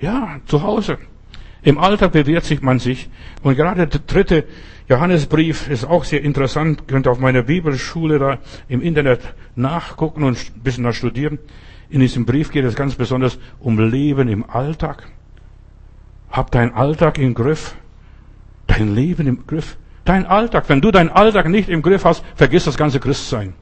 Ja, 0.00 0.40
zu 0.46 0.62
Hause. 0.62 0.96
Im 1.62 1.78
Alltag 1.78 2.12
bewährt 2.12 2.44
sich 2.44 2.62
man 2.62 2.78
sich. 2.78 3.08
Und 3.42 3.56
gerade 3.56 3.86
der 3.86 4.00
dritte 4.00 4.44
Johannesbrief 4.88 5.68
ist 5.68 5.84
auch 5.84 6.04
sehr 6.04 6.22
interessant. 6.22 6.88
Könnt 6.88 7.06
ihr 7.06 7.10
auf 7.10 7.18
meiner 7.18 7.42
Bibelschule 7.42 8.18
da 8.18 8.38
im 8.68 8.80
Internet 8.80 9.20
nachgucken 9.54 10.24
und 10.24 10.38
ein 10.38 10.62
bisschen 10.62 10.84
da 10.84 10.92
studieren. 10.92 11.38
In 11.90 12.00
diesem 12.00 12.24
Brief 12.24 12.50
geht 12.50 12.64
es 12.64 12.74
ganz 12.74 12.94
besonders 12.94 13.38
um 13.58 13.78
Leben 13.78 14.28
im 14.28 14.48
Alltag. 14.48 15.08
Hab 16.30 16.50
deinen 16.50 16.72
Alltag 16.72 17.18
im 17.18 17.34
Griff. 17.34 17.74
Dein 18.66 18.94
Leben 18.94 19.26
im 19.26 19.46
Griff. 19.46 19.76
Dein 20.04 20.26
Alltag. 20.26 20.68
Wenn 20.68 20.80
du 20.80 20.90
deinen 20.90 21.10
Alltag 21.10 21.48
nicht 21.48 21.68
im 21.68 21.82
Griff 21.82 22.04
hast, 22.04 22.24
vergiss 22.36 22.64
das 22.64 22.76
ganze 22.76 23.00
Christsein. 23.00 23.54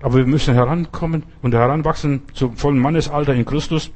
Aber 0.00 0.16
wir 0.16 0.26
müssen 0.26 0.54
herankommen 0.54 1.24
und 1.42 1.54
heranwachsen 1.54 2.22
zum 2.32 2.56
vollen 2.56 2.78
Mannesalter 2.78 3.34
in 3.34 3.44
Christus. 3.44 3.90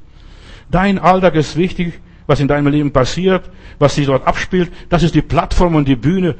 Dein 0.69 0.99
Alltag 0.99 1.35
ist 1.35 1.55
wichtig 1.55 1.99
was 2.31 2.39
in 2.39 2.47
deinem 2.47 2.71
Leben 2.71 2.91
passiert, 2.91 3.49
was 3.77 3.95
sich 3.95 4.05
dort 4.05 4.25
abspielt. 4.25 4.71
Das 4.87 5.03
ist 5.03 5.13
die 5.13 5.21
Plattform 5.21 5.75
und 5.75 5.85
die 5.85 5.97
Bühne 5.97 6.35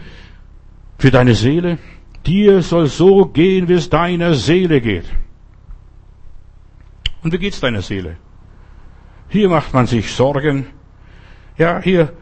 für 0.97 1.11
deine 1.11 1.35
Seele. 1.35 1.79
Dir 2.25 2.61
soll 2.61 2.87
so 2.87 3.25
gehen, 3.25 3.67
wie 3.67 3.73
es 3.73 3.89
deiner 3.89 4.33
Seele 4.33 4.79
geht. 4.79 5.03
Und 7.21 7.33
wie 7.33 7.37
geht's 7.39 7.59
deiner 7.59 7.81
Seele? 7.81 8.15
Hier 9.27 9.49
macht 9.49 9.73
man 9.73 9.85
sich 9.85 10.13
Sorgen. 10.13 10.67
Ja, 11.57 11.81
hier 11.81 12.13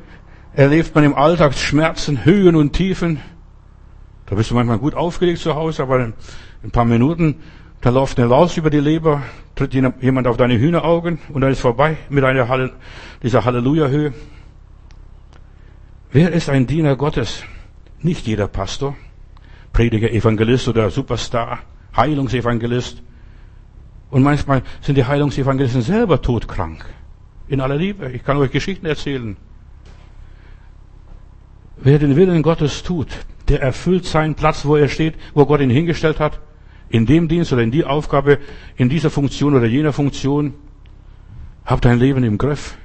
erlebt 0.54 0.96
man 0.96 1.04
im 1.04 1.14
Alltag 1.14 1.54
Schmerzen, 1.54 2.26
Höhen 2.26 2.56
und 2.56 2.74
Tiefen. 2.74 3.20
Da 4.26 4.36
bist 4.36 4.50
du 4.50 4.56
manchmal 4.56 4.80
gut 4.80 4.96
aufgelegt 4.96 5.40
zu 5.40 5.54
Hause, 5.54 5.84
aber 5.84 6.00
in 6.06 6.14
ein 6.64 6.72
paar 6.72 6.86
Minuten 6.86 7.36
da 7.82 7.90
läuft 7.92 8.20
eine 8.20 8.28
Laus 8.28 8.58
über 8.58 8.70
die 8.70 8.80
Leber, 8.80 9.24
tritt 9.56 9.74
jemand 9.74 10.28
auf 10.28 10.38
deine 10.38 10.60
Hühneraugen 10.60 11.20
und 11.32 11.42
dann 11.42 11.52
ist 11.52 11.62
vorbei 11.62 11.98
mit 12.10 12.24
einer 12.24 12.50
Halle, 12.50 12.74
dieser 13.24 13.46
Halleluja-Höhe. 13.46 14.14
Wer 16.12 16.32
ist 16.34 16.50
ein 16.50 16.68
Diener 16.68 16.96
Gottes? 16.98 17.44
Nicht 18.02 18.28
jeder 18.28 18.48
Pastor, 18.48 18.96
Prediger, 19.72 20.12
Evangelist 20.12 20.68
oder 20.68 20.90
Superstar, 20.90 21.60
Heilungsevangelist. 21.96 23.02
Und 24.10 24.24
manchmal 24.24 24.64
sind 24.82 24.96
die 24.96 25.06
Heilungsevangelisten 25.06 25.82
selber 25.82 26.22
todkrank. 26.22 26.86
In 27.48 27.62
aller 27.62 27.78
Liebe. 27.78 28.12
Ich 28.12 28.24
kann 28.24 28.38
euch 28.38 28.52
Geschichten 28.52 28.86
erzählen. 28.86 29.38
Wer 31.78 32.00
den 32.00 32.16
Willen 32.16 32.42
Gottes 32.42 32.84
tut, 32.84 33.08
der 33.48 33.62
erfüllt 33.62 34.06
seinen 34.06 34.36
Platz, 34.36 34.66
wo 34.66 34.76
er 34.76 34.90
steht, 34.90 35.16
wo 35.34 35.46
Gott 35.46 35.62
ihn 35.62 35.70
hingestellt 35.70 36.20
hat 36.20 36.40
in 36.90 37.06
dem 37.06 37.28
Dienst 37.28 37.54
oder 37.54 37.62
in 37.62 37.72
die 37.72 37.86
Aufgabe, 37.86 38.40
in 38.76 38.90
dieser 38.90 39.10
Funktion 39.10 39.56
oder 39.56 39.66
jener 39.66 39.94
Funktion. 39.94 40.54
Hab 41.66 41.82
dein 41.82 42.00
Leben 42.00 42.24
im 42.24 42.38
Griff, 42.38 42.78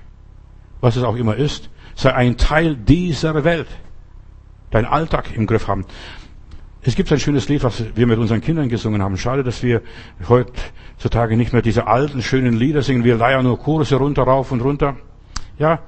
was 0.80 0.96
es 0.96 1.02
auch 1.02 1.16
immer 1.16 1.36
ist. 1.36 1.70
Sei 1.94 2.12
ein 2.12 2.36
Teil 2.36 2.76
dieser 2.76 3.44
Welt. 3.44 3.68
Dein 4.70 4.84
Alltag 4.84 5.34
im 5.34 5.46
Griff 5.46 5.68
haben. 5.68 5.86
Es 6.82 6.96
gibt 6.96 7.10
ein 7.12 7.18
schönes 7.18 7.48
Lied, 7.48 7.64
was 7.64 7.82
wir 7.94 8.06
mit 8.06 8.18
unseren 8.18 8.42
Kindern 8.42 8.68
gesungen 8.68 9.00
haben. 9.00 9.16
Schade, 9.16 9.42
dass 9.42 9.62
wir 9.62 9.80
heutzutage 10.28 11.36
nicht 11.36 11.54
mehr 11.54 11.62
diese 11.62 11.86
alten, 11.86 12.20
schönen 12.20 12.54
Lieder 12.54 12.82
singen. 12.82 13.04
Wir 13.04 13.16
leiern 13.16 13.44
nur 13.44 13.58
Chorus 13.58 13.92
runter, 13.92 14.24
rauf 14.24 14.52
und 14.52 14.60
runter. 14.60 14.96
Ja, 15.58 15.80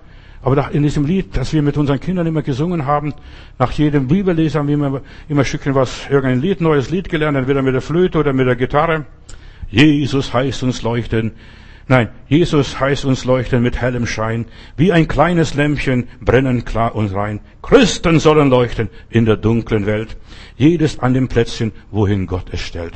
aber 0.47 0.71
in 0.71 0.85
diesem 0.85 1.05
Lied, 1.05 1.37
das 1.37 1.53
wir 1.53 1.61
mit 1.61 1.77
unseren 1.77 1.99
Kindern 1.99 2.25
immer 2.25 2.41
gesungen 2.41 2.87
haben, 2.87 3.13
nach 3.59 3.73
jedem 3.73 4.07
Bibellesen 4.07 4.61
haben 4.61 4.69
wir 4.69 4.75
immer, 4.75 5.01
immer 5.29 5.41
ein 5.41 5.45
Stückchen 5.45 5.75
was, 5.75 6.07
irgendein 6.09 6.41
Lied, 6.41 6.61
neues 6.61 6.89
Lied 6.89 7.09
gelernt, 7.09 7.37
entweder 7.37 7.63
mit 7.63 7.75
der 7.75 7.81
Flöte 7.81 8.19
oder 8.19 8.33
mit 8.33 8.47
der 8.47 8.55
Gitarre. 8.55 9.07
Jesus 9.71 10.33
heißt 10.33 10.63
uns 10.63 10.83
leuchten. 10.83 11.33
Nein, 11.89 12.11
Jesus 12.29 12.79
heißt 12.79 13.05
uns 13.07 13.25
leuchten 13.25 13.61
mit 13.61 13.81
hellem 13.81 14.07
Schein. 14.07 14.45
Wie 14.77 14.93
ein 14.93 15.09
kleines 15.09 15.55
Lämpchen 15.55 16.07
brennen 16.21 16.65
klar 16.65 16.95
und 16.95 17.13
rein. 17.13 17.41
Christen 17.61 18.21
sollen 18.21 18.49
leuchten 18.49 18.89
in 19.11 19.25
der 19.25 19.39
dunklen 19.39 19.85
Welt. 19.85 20.17
Jedes 20.57 21.01
an 21.01 21.13
dem 21.13 21.27
Plätzchen, 21.27 21.73
wohin 21.91 22.29
Gott 22.29 22.51
es 22.53 22.61
stellt. 22.61 22.95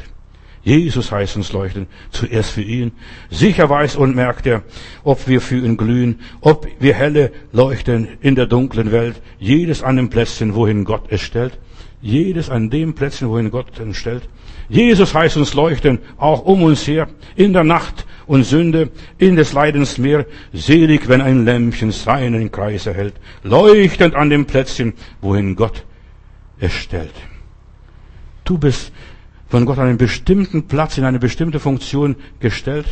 Jesus 0.62 1.10
heißt 1.10 1.36
uns 1.36 1.52
leuchten, 1.52 1.86
zuerst 2.10 2.50
für 2.50 2.62
ihn. 2.62 2.92
Sicher 3.30 3.70
weiß 3.70 3.96
und 3.96 4.14
merkt 4.14 4.46
er, 4.46 4.62
ob 5.04 5.26
wir 5.26 5.40
für 5.40 5.56
ihn 5.56 5.76
glühen, 5.76 6.20
ob 6.42 6.66
wir 6.78 6.94
helle 6.94 7.32
leuchten 7.52 8.08
in 8.20 8.34
der 8.34 8.46
dunklen 8.46 8.92
Welt. 8.92 9.22
Jedes 9.38 9.82
an 9.82 9.96
dem 9.96 10.10
Plätzchen, 10.10 10.54
wohin 10.54 10.84
Gott 10.84 11.04
es 11.08 11.22
stellt. 11.22 11.58
Jedes 12.02 12.50
an 12.50 12.68
dem 12.68 12.94
Plätzchen, 12.94 13.30
wohin 13.30 13.50
Gott 13.50 13.78
es 13.78 13.96
stellt. 13.96 14.28
Jesus 14.68 15.14
heißt 15.14 15.36
uns 15.36 15.54
leuchten, 15.54 15.98
auch 16.16 16.44
um 16.44 16.62
uns 16.62 16.86
her, 16.86 17.08
in 17.36 17.52
der 17.52 17.64
Nacht 17.64 18.06
und 18.26 18.44
Sünde, 18.44 18.90
in 19.18 19.36
des 19.36 19.52
Leidens 19.52 19.98
Meer. 19.98 20.26
Selig, 20.52 21.08
wenn 21.08 21.20
ein 21.20 21.44
Lämpchen 21.44 21.90
seinen 21.90 22.52
Kreis 22.52 22.86
erhält, 22.86 23.14
leuchtend 23.42 24.14
an 24.14 24.30
dem 24.30 24.46
Plätzchen, 24.46 24.92
wohin 25.20 25.56
Gott 25.56 25.84
erstellt. 26.60 27.14
Du 28.44 28.58
bist 28.58 28.92
von 29.50 29.66
Gott 29.66 29.78
an 29.78 29.88
einen 29.88 29.98
bestimmten 29.98 30.68
Platz, 30.68 30.96
in 30.96 31.04
eine 31.04 31.18
bestimmte 31.18 31.58
Funktion 31.58 32.14
gestellt. 32.38 32.86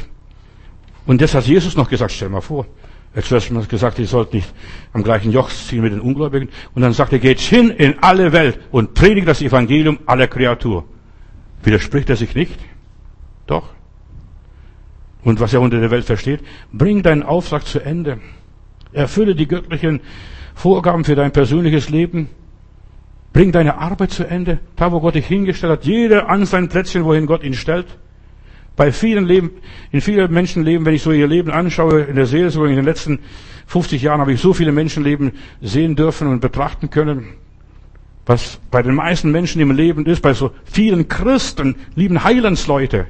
Und 1.06 1.22
das 1.22 1.34
hat 1.34 1.46
Jesus 1.46 1.76
noch 1.76 1.88
gesagt, 1.88 2.12
stell 2.12 2.28
mal 2.28 2.40
vor. 2.40 2.66
Er 3.14 3.22
hat 3.22 3.28
zuerst 3.28 3.50
mal 3.52 3.64
gesagt, 3.64 3.98
ihr 4.00 4.08
sollt 4.08 4.34
nicht 4.34 4.52
am 4.92 5.04
gleichen 5.04 5.32
Joch 5.32 5.50
ziehen 5.50 5.82
mit 5.82 5.92
den 5.92 6.00
Ungläubigen. 6.00 6.48
Und 6.74 6.82
dann 6.82 6.92
sagt 6.92 7.12
er, 7.12 7.20
geht 7.20 7.38
hin 7.38 7.70
in 7.70 8.00
alle 8.00 8.32
Welt 8.32 8.58
und 8.72 8.94
predigt 8.94 9.28
das 9.28 9.40
Evangelium 9.40 10.00
aller 10.04 10.26
Kreatur. 10.26 10.84
Widerspricht 11.62 12.10
er 12.10 12.16
sich 12.16 12.34
nicht? 12.34 12.58
Doch. 13.46 13.70
Und 15.22 15.38
was 15.38 15.54
er 15.54 15.60
unter 15.60 15.80
der 15.80 15.92
Welt 15.92 16.04
versteht, 16.04 16.40
bring 16.72 17.04
deinen 17.04 17.22
Auftrag 17.22 17.66
zu 17.66 17.80
Ende. 17.80 18.18
Erfülle 18.92 19.36
die 19.36 19.46
göttlichen 19.46 20.00
Vorgaben 20.54 21.04
für 21.04 21.14
dein 21.14 21.32
persönliches 21.32 21.88
Leben. 21.88 22.28
Bring 23.32 23.52
deine 23.52 23.78
Arbeit 23.78 24.10
zu 24.10 24.24
Ende. 24.24 24.58
Da, 24.76 24.92
wo 24.92 25.00
Gott 25.00 25.14
dich 25.14 25.26
hingestellt 25.26 25.72
hat. 25.72 25.84
Jeder 25.84 26.28
an 26.28 26.46
sein 26.46 26.68
Plätzchen, 26.68 27.04
wohin 27.04 27.26
Gott 27.26 27.44
ihn 27.44 27.54
stellt. 27.54 27.86
Bei 28.76 28.92
vielen 28.92 29.26
Leben, 29.26 29.50
in 29.90 30.00
vielen 30.00 30.32
Menschenleben, 30.32 30.86
wenn 30.86 30.94
ich 30.94 31.02
so 31.02 31.10
ihr 31.10 31.26
Leben 31.26 31.50
anschaue, 31.50 32.02
in 32.02 32.14
der 32.14 32.26
Seelsorge, 32.26 32.70
in 32.70 32.76
den 32.76 32.84
letzten 32.84 33.18
50 33.66 34.00
Jahren 34.02 34.20
habe 34.20 34.32
ich 34.32 34.40
so 34.40 34.52
viele 34.52 34.72
Menschenleben 34.72 35.32
sehen 35.60 35.96
dürfen 35.96 36.28
und 36.28 36.40
betrachten 36.40 36.88
können. 36.88 37.34
Was 38.24 38.60
bei 38.70 38.82
den 38.82 38.94
meisten 38.94 39.32
Menschen 39.32 39.60
im 39.60 39.72
Leben 39.72 40.06
ist, 40.06 40.22
bei 40.22 40.32
so 40.32 40.52
vielen 40.64 41.08
Christen, 41.08 41.76
lieben 41.96 42.22
Heilandsleute. 42.22 43.06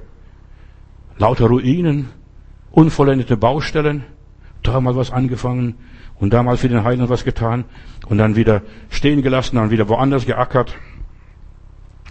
Lauter 1.19 1.47
Ruinen, 1.47 2.09
unvollendete 2.71 3.37
Baustellen, 3.37 4.05
da 4.62 4.81
mal 4.81 4.97
was 4.97 5.11
angefangen 5.11 5.75
und 6.21 6.33
da 6.33 6.43
mal 6.43 6.57
für 6.57 6.69
den 6.69 6.85
Heiland 6.85 7.11
was 7.11 7.25
getan 7.25 7.64
und 8.07 8.19
dann 8.19 8.37
wieder 8.37 8.62
stehen 8.91 9.23
gelassen, 9.23 9.57
dann 9.57 9.71
wieder 9.71 9.89
woanders 9.89 10.27
geackert. 10.27 10.75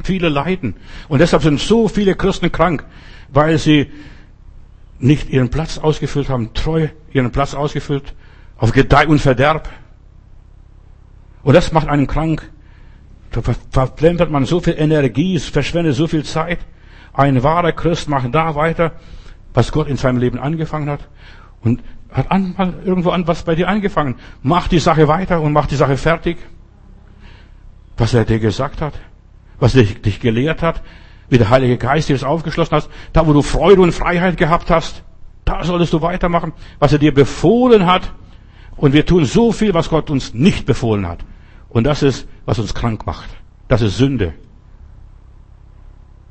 Viele 0.03 0.29
leiden. 0.29 0.75
Und 1.07 1.19
deshalb 1.19 1.43
sind 1.43 1.59
so 1.59 1.87
viele 1.87 2.15
Christen 2.15 2.51
krank, 2.51 2.85
weil 3.29 3.57
sie 3.57 3.91
nicht 4.99 5.29
ihren 5.29 5.49
Platz 5.49 5.77
ausgefüllt 5.77 6.29
haben, 6.29 6.53
treu 6.53 6.87
ihren 7.11 7.31
Platz 7.31 7.53
ausgefüllt, 7.53 8.13
auf 8.57 8.71
Gedeih 8.71 9.07
und 9.07 9.19
Verderb. 9.19 9.69
Und 11.43 11.53
das 11.53 11.71
macht 11.71 11.87
einen 11.87 12.07
krank. 12.07 12.49
Da 13.31 13.41
verplempert 13.41 14.31
man 14.31 14.45
so 14.45 14.59
viel 14.59 14.75
Energie, 14.77 15.37
verschwendet 15.39 15.95
so 15.95 16.07
viel 16.07 16.23
Zeit. 16.23 16.59
Ein 17.13 17.43
wahrer 17.43 17.71
Christ 17.71 18.09
macht 18.09 18.33
da 18.33 18.55
weiter, 18.55 18.93
was 19.53 19.71
Gott 19.71 19.87
in 19.87 19.97
seinem 19.97 20.17
Leben 20.17 20.39
angefangen 20.39 20.89
hat. 20.89 21.07
Und 21.61 21.81
hat 22.17 22.31
an, 22.31 22.55
irgendwo 22.83 23.11
an 23.11 23.27
was 23.27 23.43
bei 23.43 23.55
dir 23.55 23.69
angefangen. 23.69 24.15
Mach 24.41 24.67
die 24.67 24.79
Sache 24.79 25.07
weiter 25.07 25.39
und 25.39 25.53
mach 25.53 25.67
die 25.67 25.75
Sache 25.75 25.97
fertig. 25.97 26.37
Was 27.95 28.13
er 28.13 28.25
dir 28.25 28.39
gesagt 28.39 28.81
hat, 28.81 28.93
was 29.59 29.75
er 29.75 29.83
dich 29.83 30.19
gelehrt 30.19 30.61
hat, 30.61 30.81
wie 31.29 31.37
der 31.37 31.49
Heilige 31.49 31.77
Geist 31.77 32.09
dir 32.09 32.13
das 32.13 32.23
aufgeschlossen 32.23 32.75
hast, 32.75 32.89
da 33.13 33.27
wo 33.27 33.33
du 33.33 33.41
Freude 33.41 33.81
und 33.81 33.91
Freiheit 33.91 34.37
gehabt 34.37 34.71
hast, 34.71 35.03
da 35.45 35.63
solltest 35.63 35.93
du 35.93 36.01
weitermachen, 36.01 36.53
was 36.79 36.91
er 36.91 36.99
dir 36.99 37.13
befohlen 37.13 37.85
hat. 37.85 38.11
Und 38.75 38.93
wir 38.93 39.05
tun 39.05 39.25
so 39.25 39.51
viel, 39.51 39.73
was 39.73 39.89
Gott 39.89 40.09
uns 40.09 40.33
nicht 40.33 40.65
befohlen 40.65 41.07
hat. 41.07 41.19
Und 41.69 41.85
das 41.85 42.03
ist, 42.03 42.27
was 42.45 42.59
uns 42.59 42.73
krank 42.73 43.05
macht. 43.05 43.29
Das 43.67 43.81
ist 43.81 43.97
Sünde. 43.97 44.33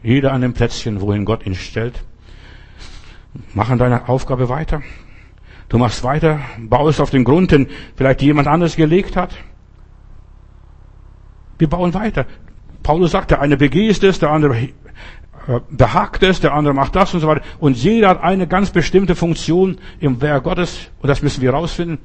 Jeder 0.03 0.32
an 0.32 0.41
dem 0.41 0.53
Plätzchen, 0.53 1.01
wohin 1.01 1.24
Gott 1.24 1.47
ihn 1.47 1.55
stellt. 1.55 2.05
Mach 3.55 3.70
an 3.70 3.78
deiner 3.78 4.09
Aufgabe 4.09 4.49
weiter. 4.49 4.82
Du 5.69 5.79
machst 5.79 6.05
weiter, 6.05 6.41
baust 6.59 7.01
auf 7.01 7.11
den 7.11 7.25
Grund, 7.25 7.51
den 7.51 7.67
vielleicht 7.97 8.23
jemand 8.23 8.47
anderes 8.49 8.77
gelegt 8.77 9.17
hat. 9.17 9.31
Wir 11.59 11.69
bauen 11.69 11.93
weiter. 11.95 12.27
Paulus 12.83 13.11
sagt, 13.11 13.33
der 13.33 13.41
eine 13.41 13.57
begehst 13.57 14.05
es, 14.05 14.19
der 14.21 14.31
andere 14.31 14.69
äh, 15.49 15.61
behagt 15.71 16.23
es, 16.23 16.41
der 16.41 16.55
andere 16.55 16.75
macht 16.75 16.95
das 16.95 17.14
und 17.14 17.21
so 17.21 17.27
weiter. 17.27 17.43
Und 17.59 17.77
jeder 17.77 18.11
hat 18.11 18.23
eine 18.23 18.47
ganz 18.47 18.71
bestimmte 18.71 19.17
Funktion 19.17 19.79
im 19.99 20.21
Werk 20.21 20.45
Gottes. 20.45 20.91
Und 21.01 21.09
das 21.09 21.23
müssen 21.23 21.41
wir 21.41 21.51
rausfinden. 21.53 21.99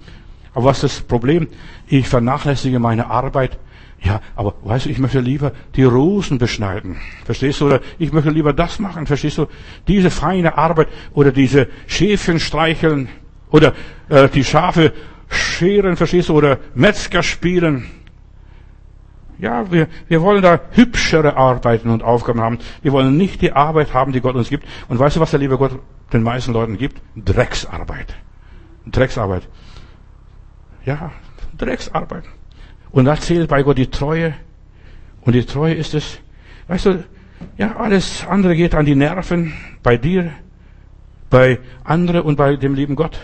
Aber 0.53 0.66
was 0.66 0.84
ist 0.84 0.99
das 0.99 1.01
Problem? 1.01 1.47
Ich 1.88 2.07
vernachlässige 2.07 2.80
meine 2.80 3.07
Arbeit. 3.07 3.59
Ja, 4.03 4.22
aber 4.36 4.55
weißt 4.64 4.88
du, 4.88 4.89
ich 4.89 4.97
möchte 4.97 5.20
lieber 5.20 5.51
die 5.76 5.84
Rosen 5.84 6.39
beschneiden. 6.39 6.97
Verstehst 7.26 7.62
du? 7.62 7.68
Oder 7.68 7.82
ich 7.99 8.12
möchte 8.12 8.32
lieber 8.32 8.53
das 8.53 8.80
machen. 8.80 9.05
Verstehst 9.05 9.38
du? 9.38 9.47
Diese 9.88 10.09
feine 10.09 10.57
Arbeit 10.57 10.88
oder 11.14 11.32
diese 11.32 11.68
Schäfchen 11.86 12.39
streicheln 12.39 13.09
oder 13.52 13.74
äh, 14.10 14.30
die 14.30 14.43
Schafe 14.43 14.93
scheren, 15.30 15.95
verstehst 15.95 16.30
du? 16.30 16.36
Oder 16.36 16.58
Metzger 16.74 17.24
spielen. 17.24 17.89
Ja, 19.38 19.72
wir, 19.72 19.88
wir 20.08 20.22
wollen 20.22 20.41
da 20.41 20.60
hübschere 20.72 21.36
Arbeiten 21.36 21.89
und 21.89 22.04
Aufgaben 22.04 22.41
haben. 22.41 22.60
Wir 22.84 22.91
wollen 22.91 23.18
nicht 23.18 23.41
die 23.41 23.54
Arbeit 23.54 23.93
haben, 23.93 24.12
die 24.12 24.22
Gott 24.22 24.36
uns 24.36 24.49
gibt. 24.49 24.66
Und 24.88 24.99
weißt 24.99 25.16
du, 25.16 25.20
was 25.20 25.32
der 25.32 25.39
liebe 25.39 25.58
Gott 25.58 25.80
den 26.14 26.24
meisten 26.24 26.54
Leuten 26.54 26.78
gibt? 26.78 27.02
Drecksarbeit. 27.16 28.16
Drecksarbeit. 28.86 29.47
Ja, 30.86 31.12
Drecksarbeit. 31.58 32.24
Und 32.91 33.06
da 33.06 33.16
zählt 33.16 33.49
bei 33.49 33.64
Gott 33.64 33.78
die 33.78 33.89
Treue. 33.89 34.36
Und 35.22 35.34
die 35.34 35.45
Treue 35.45 35.74
ist 35.74 35.93
es, 35.93 36.20
weißt 36.68 36.86
du, 36.88 37.04
ja, 37.58 37.76
alles 37.78 38.26
andere 38.28 38.56
geht 38.56 38.76
an 38.76 38.86
die 38.86 38.95
Nerven 38.95 39.54
bei 39.82 39.97
dir, 39.97 40.32
bei 41.30 41.60
anderen 41.84 42.22
und 42.22 42.36
bei 42.36 42.56
dem 42.56 42.76
lieben 42.76 42.95
Gott. 42.95 43.20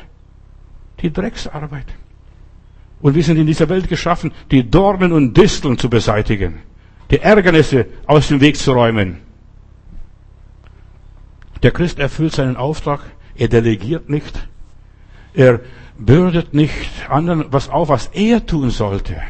Die 1.02 1.12
Drecksarbeit. 1.12 1.86
Und 3.00 3.14
wir 3.16 3.24
sind 3.24 3.38
in 3.38 3.46
dieser 3.46 3.70
Welt 3.70 3.88
geschaffen, 3.88 4.32
die 4.50 4.70
Dornen 4.70 5.12
und 5.12 5.36
Disteln 5.38 5.78
zu 5.78 5.90
beseitigen, 5.90 6.60
die 7.12 7.20
Ärgernisse 7.20 7.86
aus 8.08 8.28
dem 8.28 8.42
Weg 8.42 8.58
zu 8.58 8.72
räumen. 8.72 9.18
Der 11.62 11.72
Christ 11.72 12.00
erfüllt 12.00 12.34
seinen 12.34 12.58
Auftrag, 12.58 13.02
er 13.36 13.48
delegiert 13.48 14.10
nicht, 14.10 14.48
er 15.34 15.60
bürdet 15.98 16.54
nicht 16.54 17.10
anderen 17.10 17.46
was 17.52 17.70
auf, 17.70 17.90
was 17.90 18.08
er 18.08 18.46
tun 18.46 18.70
sollte, 18.70 19.22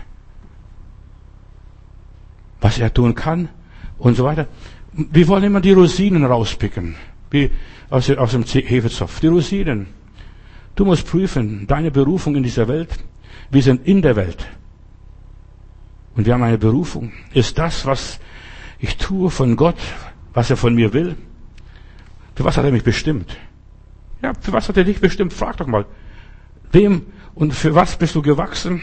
was 2.61 2.79
er 2.79 2.93
tun 2.93 3.15
kann 3.15 3.49
und 3.97 4.15
so 4.15 4.23
weiter. 4.23 4.47
Wir 4.93 5.27
wollen 5.27 5.43
immer 5.43 5.61
die 5.61 5.73
Rosinen 5.73 6.25
rauspicken, 6.25 6.95
wie 7.29 7.51
aus, 7.89 8.09
aus 8.09 8.31
dem 8.31 8.43
Hefezopf, 8.43 9.19
die 9.19 9.27
Rosinen. 9.27 9.96
Du 10.77 10.85
musst 10.85 11.07
prüfen, 11.07 11.65
deine 11.65 11.89
Berufung 11.89 12.35
in 12.35 12.43
dieser 12.43 12.67
Welt, 12.67 12.89
wir 13.49 13.63
sind 13.63 13.87
in 13.87 14.03
der 14.03 14.15
Welt. 14.15 14.47
Und 16.15 16.27
wir 16.27 16.35
haben 16.35 16.43
eine 16.43 16.59
Berufung. 16.59 17.11
Ist 17.33 17.57
das, 17.57 17.87
was 17.87 18.19
ich 18.77 18.95
tue 18.97 19.31
von 19.31 19.55
Gott, 19.55 19.79
was 20.33 20.51
er 20.51 20.55
von 20.55 20.75
mir 20.75 20.93
will? 20.93 21.15
Für 22.35 22.45
was 22.45 22.57
hat 22.57 22.65
er 22.65 22.71
mich 22.71 22.83
bestimmt? 22.83 23.35
Ja, 24.21 24.33
für 24.39 24.53
was 24.53 24.69
hat 24.69 24.77
er 24.77 24.83
dich 24.83 25.01
bestimmt? 25.01 25.33
Frag 25.33 25.57
doch 25.57 25.65
mal. 25.65 25.87
Wem 26.71 27.07
und 27.33 27.55
für 27.55 27.73
was 27.73 27.97
bist 27.97 28.13
du 28.13 28.21
gewachsen? 28.21 28.81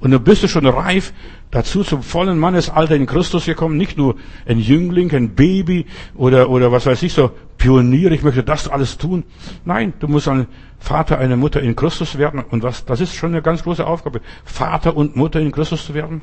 Und 0.00 0.10
dann 0.10 0.24
bist 0.24 0.42
du 0.42 0.48
schon 0.48 0.66
reif, 0.66 1.12
dazu 1.50 1.82
zum 1.82 2.02
vollen 2.02 2.38
Mannesalter 2.38 2.94
in 2.96 3.06
Christus 3.06 3.44
gekommen, 3.44 3.76
nicht 3.76 3.98
nur 3.98 4.16
ein 4.46 4.58
Jüngling, 4.58 5.12
ein 5.12 5.34
Baby 5.34 5.86
oder, 6.14 6.48
oder 6.48 6.70
was 6.70 6.86
weiß 6.86 7.02
ich, 7.02 7.12
so 7.12 7.32
Pionier, 7.58 8.12
ich 8.12 8.22
möchte 8.22 8.42
das 8.42 8.68
alles 8.68 8.98
tun. 8.98 9.24
Nein, 9.64 9.92
du 9.98 10.08
musst 10.08 10.28
ein 10.28 10.46
Vater, 10.78 11.18
eine 11.18 11.36
Mutter 11.36 11.60
in 11.60 11.76
Christus 11.76 12.16
werden. 12.16 12.42
Und 12.50 12.62
was, 12.62 12.84
das 12.84 13.00
ist 13.00 13.14
schon 13.14 13.32
eine 13.32 13.42
ganz 13.42 13.64
große 13.64 13.86
Aufgabe. 13.86 14.20
Vater 14.44 14.96
und 14.96 15.16
Mutter 15.16 15.40
in 15.40 15.52
Christus 15.52 15.86
zu 15.86 15.94
werden. 15.94 16.22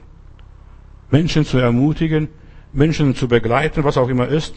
Menschen 1.12 1.46
zu 1.46 1.58
ermutigen, 1.58 2.30
Menschen 2.74 3.16
zu 3.16 3.28
begleiten, 3.28 3.84
was 3.84 3.98
auch 3.98 4.10
immer 4.10 4.28
ist. 4.28 4.56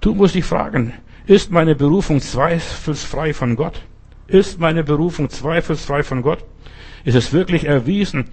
Du 0.00 0.14
musst 0.14 0.34
dich 0.34 0.44
fragen, 0.44 0.94
ist 1.26 1.52
meine 1.52 1.74
Berufung 1.74 2.20
zweifelsfrei 2.20 3.34
von 3.34 3.54
Gott? 3.54 3.82
Ist 4.26 4.58
meine 4.58 4.82
Berufung 4.82 5.28
zweifelsfrei 5.28 6.02
von 6.02 6.22
Gott? 6.22 6.44
Ist 7.04 7.14
es 7.14 7.32
wirklich 7.32 7.64
erwiesen, 7.64 8.30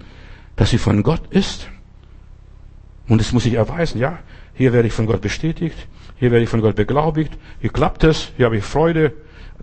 dass 0.60 0.68
sie 0.68 0.76
von 0.76 1.02
Gott 1.02 1.22
ist? 1.30 1.70
Und 3.08 3.18
es 3.18 3.32
muss 3.32 3.44
sich 3.44 3.54
erweisen, 3.54 3.98
ja, 3.98 4.18
hier 4.52 4.74
werde 4.74 4.88
ich 4.88 4.92
von 4.92 5.06
Gott 5.06 5.22
bestätigt, 5.22 5.88
hier 6.18 6.30
werde 6.30 6.44
ich 6.44 6.50
von 6.50 6.60
Gott 6.60 6.76
beglaubigt, 6.76 7.32
hier 7.62 7.70
klappt 7.70 8.04
es, 8.04 8.30
hier 8.36 8.44
habe 8.44 8.58
ich 8.58 8.64
Freude, 8.64 9.14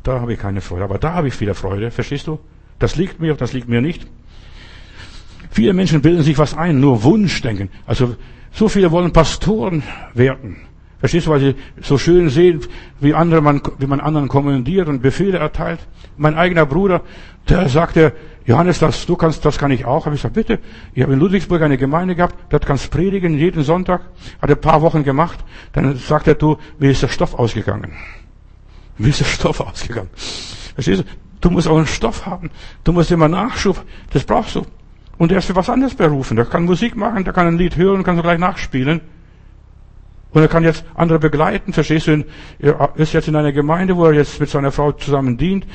da 0.01 0.19
habe 0.19 0.33
ich 0.33 0.39
keine 0.39 0.59
Freude, 0.59 0.85
aber 0.85 0.97
da 0.97 1.13
habe 1.13 1.27
ich 1.27 1.39
wieder 1.39 1.53
Freude, 1.53 1.91
verstehst 1.91 2.25
du? 2.25 2.39
Das 2.79 2.95
liegt 2.95 3.19
mir, 3.19 3.35
das 3.35 3.53
liegt 3.53 3.69
mir 3.69 3.79
nicht. 3.79 4.07
Viele 5.51 5.73
Menschen 5.73 6.01
bilden 6.01 6.23
sich 6.23 6.39
was 6.39 6.57
ein, 6.57 6.79
nur 6.79 7.03
Wunschdenken. 7.03 7.69
Also 7.85 8.15
so 8.51 8.67
viele 8.67 8.89
wollen 8.89 9.13
Pastoren 9.13 9.83
werden. 10.15 10.66
Verstehst 10.99 11.27
du, 11.27 11.31
weil 11.31 11.39
sie 11.39 11.55
so 11.81 11.97
schön 11.97 12.29
sehen, 12.29 12.61
wie 12.99 13.13
andere 13.13 13.41
man, 13.41 13.61
wie 13.77 13.85
man 13.85 13.99
anderen 13.99 14.27
kommandiert 14.27 14.87
und 14.87 15.01
Befehle 15.01 15.37
erteilt. 15.37 15.79
Mein 16.17 16.35
eigener 16.35 16.65
Bruder, 16.65 17.01
der 17.47 17.69
sagte, 17.69 18.13
Johannes, 18.45 18.79
das, 18.79 19.05
du 19.05 19.15
kannst, 19.15 19.45
das 19.45 19.57
kann 19.57 19.71
ich 19.71 19.85
auch. 19.85 20.05
Habe 20.05 20.15
ich 20.15 20.21
gesagt, 20.21 20.33
bitte. 20.33 20.59
Ich 20.95 21.03
habe 21.03 21.13
in 21.13 21.19
Ludwigsburg 21.19 21.61
eine 21.61 21.77
Gemeinde 21.77 22.15
gehabt, 22.15 22.35
dort 22.49 22.65
kannst 22.65 22.89
predigen 22.89 23.37
jeden 23.37 23.61
Sonntag. 23.63 24.01
Hat 24.41 24.49
ein 24.49 24.59
paar 24.59 24.81
Wochen 24.81 25.03
gemacht. 25.03 25.39
Dann 25.73 25.95
sagt 25.97 26.27
er, 26.27 26.35
du, 26.35 26.57
wie 26.79 26.89
ist 26.89 27.03
der 27.03 27.09
Stoff 27.09 27.35
ausgegangen? 27.37 27.91
Wie 28.97 29.09
ist 29.09 29.19
der 29.19 29.25
Stoff 29.25 29.59
ausgegangen? 29.59 30.09
Verstehst 30.73 31.01
du? 31.01 31.05
Du 31.41 31.51
musst 31.51 31.67
auch 31.67 31.77
einen 31.77 31.85
Stoff 31.85 32.25
haben. 32.25 32.49
Du 32.83 32.91
musst 32.91 33.11
immer 33.11 33.27
Nachschub. 33.27 33.83
Das 34.11 34.23
brauchst 34.23 34.55
du. 34.55 34.65
Und 35.17 35.31
er 35.31 35.39
ist 35.39 35.45
für 35.45 35.55
was 35.55 35.69
anderes 35.69 35.93
berufen. 35.93 36.35
Der 36.35 36.45
kann 36.45 36.65
Musik 36.65 36.95
machen, 36.95 37.23
der 37.23 37.33
kann 37.33 37.47
ein 37.47 37.57
Lied 37.57 37.75
hören 37.75 38.03
kann 38.03 38.15
so 38.15 38.23
gleich 38.23 38.39
nachspielen. 38.39 39.01
Und 40.37 40.43
er 40.43 40.49
kann 40.49 40.63
jetzt 40.63 40.85
andere 40.93 41.17
begleiten, 41.17 41.73
verstehst 41.73 42.05
du? 42.05 42.23
Er 42.59 42.91
ist 42.93 43.11
jetzt 43.13 43.27
in 43.27 43.35
einer 43.35 43.51
Gemeinde, 43.51 43.97
wo 43.97 44.05
er 44.05 44.13
jetzt 44.13 44.39
mit 44.39 44.47
seiner 44.51 44.71
Frau 44.71 44.91
zusammen 44.91 45.35
dient, 45.35 45.65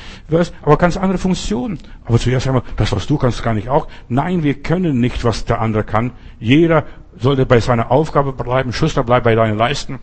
aber 0.61 0.77
ganz 0.77 0.95
andere 0.95 1.17
Funktionen. 1.17 1.79
Aber 2.05 2.17
zuerst 2.17 2.47
einmal, 2.47 2.63
das, 2.77 2.93
was 2.93 3.05
du 3.05 3.17
kannst, 3.17 3.43
kann 3.43 3.57
ich 3.57 3.67
auch. 3.67 3.89
Nein, 4.07 4.41
wir 4.41 4.53
können 4.53 5.01
nicht, 5.01 5.25
was 5.25 5.43
der 5.43 5.59
andere 5.59 5.83
kann. 5.83 6.13
Jeder 6.39 6.85
sollte 7.17 7.45
bei 7.45 7.59
seiner 7.59 7.91
Aufgabe 7.91 8.31
bleiben. 8.31 8.71
Schuster, 8.71 9.03
bleib 9.03 9.25
bei 9.25 9.35
deinen 9.35 9.57
Leisten. 9.57 9.99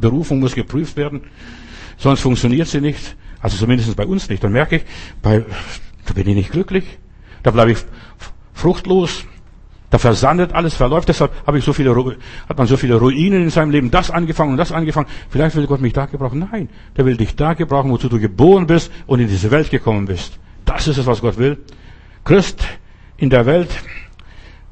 Berufung 0.00 0.40
muss 0.40 0.54
geprüft 0.54 0.96
werden, 0.96 1.20
sonst 1.98 2.22
funktioniert 2.22 2.68
sie 2.68 2.80
nicht. 2.80 3.16
Also 3.42 3.58
zumindest 3.58 3.94
bei 3.96 4.06
uns 4.06 4.30
nicht. 4.30 4.42
Dann 4.42 4.52
merke 4.52 4.76
ich, 4.76 4.84
bei, 5.20 5.44
da 6.06 6.14
bin 6.14 6.26
ich 6.26 6.36
nicht 6.36 6.52
glücklich. 6.52 6.86
Da 7.42 7.50
bleibe 7.50 7.72
ich 7.72 7.78
fruchtlos. 8.54 9.26
Da 9.96 10.00
versandet 10.00 10.52
alles, 10.52 10.74
verläuft. 10.74 11.08
Deshalb 11.08 11.32
habe 11.46 11.56
ich 11.56 11.64
so 11.64 11.72
viele, 11.72 11.96
hat 12.46 12.58
man 12.58 12.66
so 12.66 12.76
viele 12.76 12.96
Ruinen 12.96 13.44
in 13.44 13.48
seinem 13.48 13.70
Leben. 13.70 13.90
Das 13.90 14.10
angefangen 14.10 14.50
und 14.50 14.58
das 14.58 14.70
angefangen. 14.70 15.06
Vielleicht 15.30 15.56
will 15.56 15.66
Gott 15.66 15.80
mich 15.80 15.94
da 15.94 16.04
gebrauchen. 16.04 16.46
Nein, 16.52 16.68
der 16.98 17.06
will 17.06 17.16
dich 17.16 17.34
da 17.34 17.54
gebrauchen, 17.54 17.90
wozu 17.90 18.10
du 18.10 18.20
geboren 18.20 18.66
bist 18.66 18.92
und 19.06 19.20
in 19.20 19.28
diese 19.28 19.50
Welt 19.50 19.70
gekommen 19.70 20.04
bist. 20.04 20.38
Das 20.66 20.86
ist 20.86 20.98
es, 20.98 21.06
was 21.06 21.22
Gott 21.22 21.38
will. 21.38 21.56
Christ 22.24 22.62
in 23.16 23.30
der 23.30 23.46
Welt, 23.46 23.70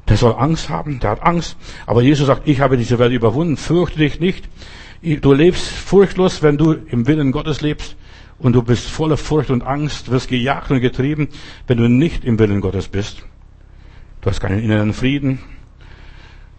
der 0.07 0.17
soll 0.17 0.35
Angst 0.37 0.69
haben, 0.69 0.99
der 0.99 1.09
hat 1.09 1.23
Angst. 1.23 1.57
Aber 1.87 2.03
Jesus 2.03 2.27
sagt, 2.27 2.47
ich 2.47 2.59
habe 2.59 2.77
diese 2.77 2.99
Welt 2.99 3.11
überwunden, 3.11 3.57
fürchte 3.57 3.97
dich 3.97 4.19
nicht. 4.19 4.47
Du 5.01 5.33
lebst 5.33 5.65
furchtlos, 5.65 6.43
wenn 6.43 6.59
du 6.59 6.73
im 6.73 7.07
Willen 7.07 7.31
Gottes 7.31 7.61
lebst. 7.61 7.95
Und 8.37 8.53
du 8.53 8.61
bist 8.61 8.85
voller 8.85 9.17
Furcht 9.17 9.49
und 9.49 9.63
Angst, 9.63 10.11
wirst 10.11 10.27
gejagt 10.27 10.69
und 10.69 10.81
getrieben, 10.81 11.29
wenn 11.65 11.79
du 11.79 11.89
nicht 11.89 12.25
im 12.25 12.37
Willen 12.37 12.61
Gottes 12.61 12.89
bist. 12.89 13.25
Du 14.25 14.31
hast 14.31 14.39
keinen 14.39 14.59
inneren 14.59 14.91
Frieden. 14.91 15.37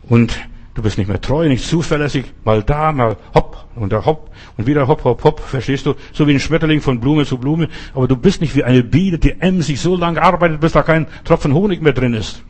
Und 0.09 0.39
du 0.75 0.83
bist 0.83 0.99
nicht 0.99 1.09
mehr 1.09 1.21
treu, 1.21 1.49
nicht 1.49 1.67
zuverlässig. 1.67 2.27
Mal 2.45 2.63
da, 2.63 2.93
mal 2.93 3.17
hopp 3.35 3.67
und 3.75 3.93
da 3.93 4.05
hopp 4.05 4.31
und 4.57 4.69
wieder 4.69 4.87
hopp, 4.87 5.03
hopp, 5.03 5.25
hopp. 5.25 5.41
Verstehst 5.41 5.85
du? 5.85 5.95
So 6.13 6.29
wie 6.29 6.35
ein 6.35 6.39
Schmetterling 6.39 6.81
von 6.81 7.01
Blume 7.01 7.27
zu 7.27 7.39
Blume. 7.39 7.69
Aber 7.93 8.07
du 8.07 8.17
bist 8.17 8.41
nicht 8.41 8.55
wie 8.55 8.63
eine 8.63 8.85
Biene, 8.85 9.19
die 9.19 9.41
emsig 9.41 9.81
so 9.81 9.97
lange 9.97 10.23
arbeitet, 10.23 10.61
bis 10.61 10.75
da 10.75 10.85
kein 10.85 11.09
Tropfen 11.25 11.55
Honig 11.55 11.83
mehr 11.83 11.93
drin 11.93 12.15
ist. 12.15 12.45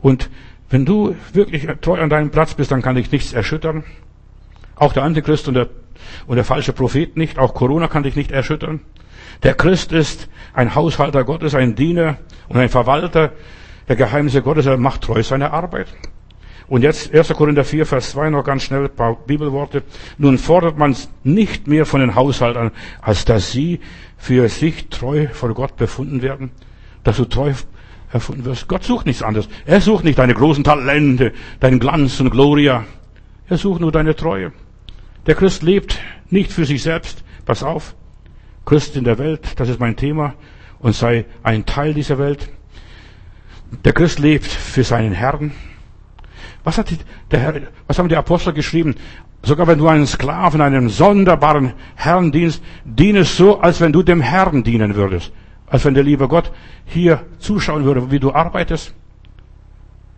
Und 0.00 0.28
wenn 0.68 0.84
du 0.84 1.14
wirklich 1.32 1.68
treu 1.82 2.00
an 2.00 2.10
deinem 2.10 2.30
Platz 2.30 2.54
bist, 2.54 2.72
dann 2.72 2.82
kann 2.82 2.96
dich 2.96 3.12
nichts 3.12 3.32
erschüttern. 3.32 3.84
Auch 4.74 4.92
der 4.92 5.04
Antichrist 5.04 5.46
und 5.46 5.54
der, 5.54 5.68
und 6.26 6.34
der 6.34 6.44
falsche 6.44 6.72
Prophet 6.72 7.16
nicht. 7.16 7.38
Auch 7.38 7.54
Corona 7.54 7.86
kann 7.86 8.02
dich 8.02 8.16
nicht 8.16 8.32
erschüttern. 8.32 8.80
Der 9.42 9.54
Christ 9.54 9.92
ist 9.92 10.28
ein 10.52 10.74
Haushalter 10.74 11.24
Gottes, 11.24 11.54
ein 11.54 11.74
Diener 11.74 12.18
und 12.48 12.58
ein 12.58 12.68
Verwalter 12.68 13.32
der 13.88 13.96
Geheimnisse 13.96 14.42
Gottes. 14.42 14.66
Er 14.66 14.76
macht 14.76 15.02
treu 15.02 15.22
seine 15.22 15.52
Arbeit. 15.52 15.88
Und 16.68 16.82
jetzt 16.82 17.12
1. 17.12 17.30
Korinther 17.30 17.64
4, 17.64 17.84
Vers 17.84 18.12
2 18.12 18.30
noch 18.30 18.44
ganz 18.44 18.62
schnell 18.62 18.84
ein 18.84 18.94
paar 18.94 19.16
Bibelworte. 19.16 19.82
Nun 20.18 20.38
fordert 20.38 20.78
man 20.78 20.94
nicht 21.24 21.66
mehr 21.66 21.84
von 21.84 22.00
den 22.00 22.14
Haushaltern, 22.14 22.70
als 23.00 23.24
dass 23.24 23.50
sie 23.50 23.80
für 24.16 24.48
sich 24.48 24.88
treu 24.88 25.26
vor 25.32 25.52
Gott 25.54 25.76
befunden 25.76 26.22
werden. 26.22 26.52
Dass 27.02 27.16
du 27.16 27.24
treu 27.24 27.54
erfunden 28.12 28.44
wirst. 28.44 28.68
Gott 28.68 28.84
sucht 28.84 29.06
nichts 29.06 29.22
anderes. 29.22 29.48
Er 29.66 29.80
sucht 29.80 30.04
nicht 30.04 30.18
deine 30.18 30.34
großen 30.34 30.62
Talente, 30.62 31.32
deinen 31.58 31.80
Glanz 31.80 32.20
und 32.20 32.30
Gloria. 32.30 32.84
Er 33.48 33.56
sucht 33.56 33.80
nur 33.80 33.90
deine 33.90 34.14
Treue. 34.14 34.52
Der 35.26 35.34
Christ 35.34 35.62
lebt 35.62 35.98
nicht 36.28 36.52
für 36.52 36.66
sich 36.66 36.82
selbst. 36.82 37.24
Pass 37.46 37.62
auf. 37.62 37.94
Christ 38.64 38.96
in 38.96 39.04
der 39.04 39.18
Welt, 39.18 39.58
das 39.58 39.68
ist 39.68 39.80
mein 39.80 39.96
Thema. 39.96 40.34
Und 40.78 40.94
sei 40.94 41.26
ein 41.42 41.66
Teil 41.66 41.94
dieser 41.94 42.18
Welt. 42.18 42.48
Der 43.84 43.92
Christ 43.92 44.18
lebt 44.18 44.46
für 44.46 44.84
seinen 44.84 45.12
Herrn. 45.12 45.52
Was 46.64 46.78
hat 46.78 46.92
der 47.30 47.40
Herr, 47.40 47.54
was 47.86 47.98
haben 47.98 48.08
die 48.08 48.16
Apostel 48.16 48.52
geschrieben? 48.52 48.94
Sogar 49.42 49.66
wenn 49.66 49.78
du 49.78 49.88
einen 49.88 50.06
Sklaven, 50.06 50.60
einen 50.60 50.88
sonderbaren 50.88 51.72
Herrn 51.94 52.30
dienst, 52.30 52.62
diene 52.84 53.24
so, 53.24 53.60
als 53.60 53.80
wenn 53.80 53.92
du 53.92 54.02
dem 54.02 54.20
Herrn 54.20 54.62
dienen 54.64 54.94
würdest. 54.94 55.32
Als 55.66 55.84
wenn 55.84 55.94
der 55.94 56.02
liebe 56.02 56.28
Gott 56.28 56.52
hier 56.84 57.24
zuschauen 57.38 57.84
würde, 57.84 58.10
wie 58.10 58.18
du 58.18 58.32
arbeitest. 58.32 58.94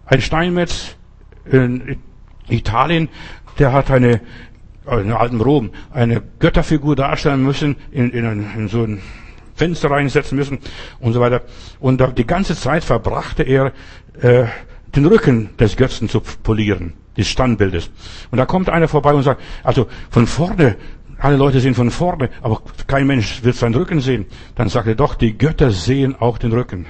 Ein 0.06 0.20
Steinmetz 0.20 0.96
in 1.44 1.98
Italien, 2.48 3.08
der 3.58 3.72
hat 3.72 3.90
eine, 3.90 4.20
in 4.90 5.12
alten 5.12 5.40
Rom, 5.40 5.70
eine 5.92 6.22
Götterfigur 6.38 6.96
darstellen 6.96 7.42
müssen, 7.42 7.76
in, 7.90 8.10
in, 8.10 8.24
in 8.56 8.68
so 8.68 8.82
ein 8.82 9.00
Fenster 9.54 9.90
reinsetzen 9.90 10.36
müssen 10.36 10.58
und 10.98 11.12
so 11.12 11.20
weiter. 11.20 11.42
Und 11.78 12.02
die 12.18 12.26
ganze 12.26 12.56
Zeit 12.56 12.82
verbrachte 12.84 13.42
er, 13.42 13.72
äh, 14.20 14.44
den 14.94 15.06
Rücken 15.06 15.50
des 15.58 15.76
Götzen 15.76 16.08
zu 16.08 16.20
polieren, 16.20 16.94
des 17.16 17.28
Standbildes. 17.28 17.90
Und 18.30 18.38
da 18.38 18.46
kommt 18.46 18.68
einer 18.68 18.88
vorbei 18.88 19.14
und 19.14 19.22
sagt, 19.22 19.40
also 19.62 19.86
von 20.10 20.26
vorne 20.26 20.76
alle 21.22 21.36
Leute 21.36 21.60
sehen 21.60 21.74
von 21.74 21.90
vorne, 21.90 22.30
aber 22.42 22.62
kein 22.88 23.06
Mensch 23.06 23.44
wird 23.44 23.54
seinen 23.54 23.76
Rücken 23.76 24.00
sehen. 24.00 24.26
Dann 24.56 24.68
sagt 24.68 24.88
er 24.88 24.96
doch, 24.96 25.14
die 25.14 25.38
Götter 25.38 25.70
sehen 25.70 26.16
auch 26.16 26.36
den 26.36 26.52
Rücken. 26.52 26.86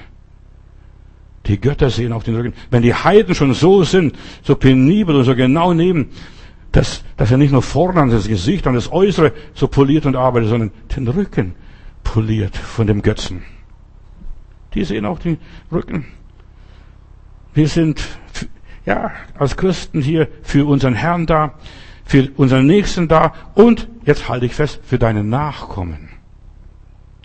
Die 1.45 1.59
Götter 1.59 1.91
sehen 1.91 2.11
auch 2.13 2.23
den 2.23 2.35
Rücken. 2.35 2.53
Wenn 2.71 2.81
die 2.81 2.95
Heiden 2.95 3.35
schon 3.35 3.53
so 3.53 3.83
sind, 3.83 4.17
so 4.41 4.55
penibel 4.55 5.15
und 5.15 5.25
so 5.25 5.35
genau 5.35 5.73
nehmen, 5.73 6.09
dass, 6.73 7.03
dass 7.15 7.31
er 7.31 7.37
nicht 7.37 7.51
nur 7.51 7.61
vorne 7.61 8.01
an 8.01 8.09
das 8.09 8.27
Gesicht, 8.27 8.67
an 8.67 8.73
das 8.73 8.91
Äußere 8.91 9.31
so 9.53 9.67
poliert 9.67 10.05
und 10.05 10.17
arbeitet, 10.17 10.49
sondern 10.49 10.71
den 10.95 11.07
Rücken 11.07 11.55
poliert 12.03 12.57
von 12.57 12.87
dem 12.87 13.01
Götzen. 13.01 13.43
Die 14.73 14.83
sehen 14.83 15.05
auch 15.05 15.19
den 15.19 15.37
Rücken. 15.71 16.05
Wir 17.53 17.67
sind, 17.67 18.03
ja, 18.85 19.11
als 19.37 19.55
Christen 19.55 20.01
hier 20.01 20.27
für 20.41 20.67
unseren 20.67 20.95
Herrn 20.95 21.25
da 21.25 21.53
für 22.05 22.29
unseren 22.35 22.65
Nächsten 22.65 23.07
da 23.07 23.33
und, 23.55 23.87
jetzt 24.05 24.29
halte 24.29 24.45
ich 24.45 24.55
fest, 24.55 24.79
für 24.83 24.99
deine 24.99 25.23
Nachkommen. 25.23 26.09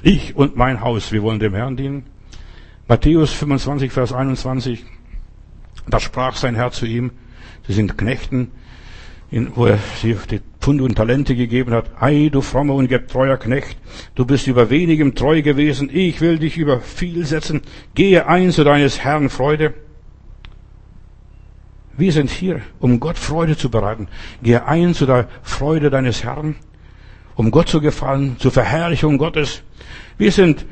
Ich 0.02 0.36
und 0.36 0.56
mein 0.56 0.80
Haus, 0.80 1.12
wir 1.12 1.22
wollen 1.22 1.40
dem 1.40 1.54
Herrn 1.54 1.76
dienen. 1.76 2.04
Matthäus 2.86 3.32
25, 3.32 3.92
Vers 3.92 4.12
21. 4.12 4.84
Da 5.88 6.00
sprach 6.00 6.36
sein 6.36 6.54
Herr 6.54 6.70
zu 6.70 6.86
ihm, 6.86 7.10
sie 7.66 7.72
sind 7.72 7.98
Knechten, 7.98 8.52
wo 9.30 9.66
er 9.66 9.78
sie 10.00 10.16
die 10.30 10.40
Pfunde 10.60 10.84
und 10.84 10.94
Talente 10.94 11.36
gegeben 11.36 11.72
hat. 11.72 11.90
Ei, 12.00 12.30
du 12.32 12.40
frommer 12.40 12.74
und 12.74 12.88
getreuer 12.88 13.36
Knecht, 13.36 13.76
du 14.14 14.24
bist 14.24 14.46
über 14.46 14.70
wenigem 14.70 15.14
treu 15.14 15.42
gewesen, 15.42 15.90
ich 15.92 16.20
will 16.20 16.38
dich 16.38 16.56
über 16.56 16.80
viel 16.80 17.26
setzen. 17.26 17.62
Gehe 17.94 18.26
ein 18.26 18.50
zu 18.50 18.64
deines 18.64 19.00
Herrn 19.00 19.28
Freude. 19.28 19.74
Wir 21.96 22.12
sind 22.12 22.30
hier, 22.30 22.62
um 22.78 23.00
Gott 23.00 23.18
Freude 23.18 23.56
zu 23.56 23.70
bereiten. 23.70 24.08
Gehe 24.42 24.64
ein 24.64 24.94
zu 24.94 25.04
der 25.04 25.28
Freude 25.42 25.90
deines 25.90 26.22
Herrn, 26.24 26.56
um 27.34 27.50
Gott 27.50 27.68
zu 27.68 27.80
gefallen, 27.80 28.36
zur 28.38 28.52
Verherrlichung 28.52 29.18
Gottes. 29.18 29.62
Wir 30.16 30.32
sind 30.32 30.64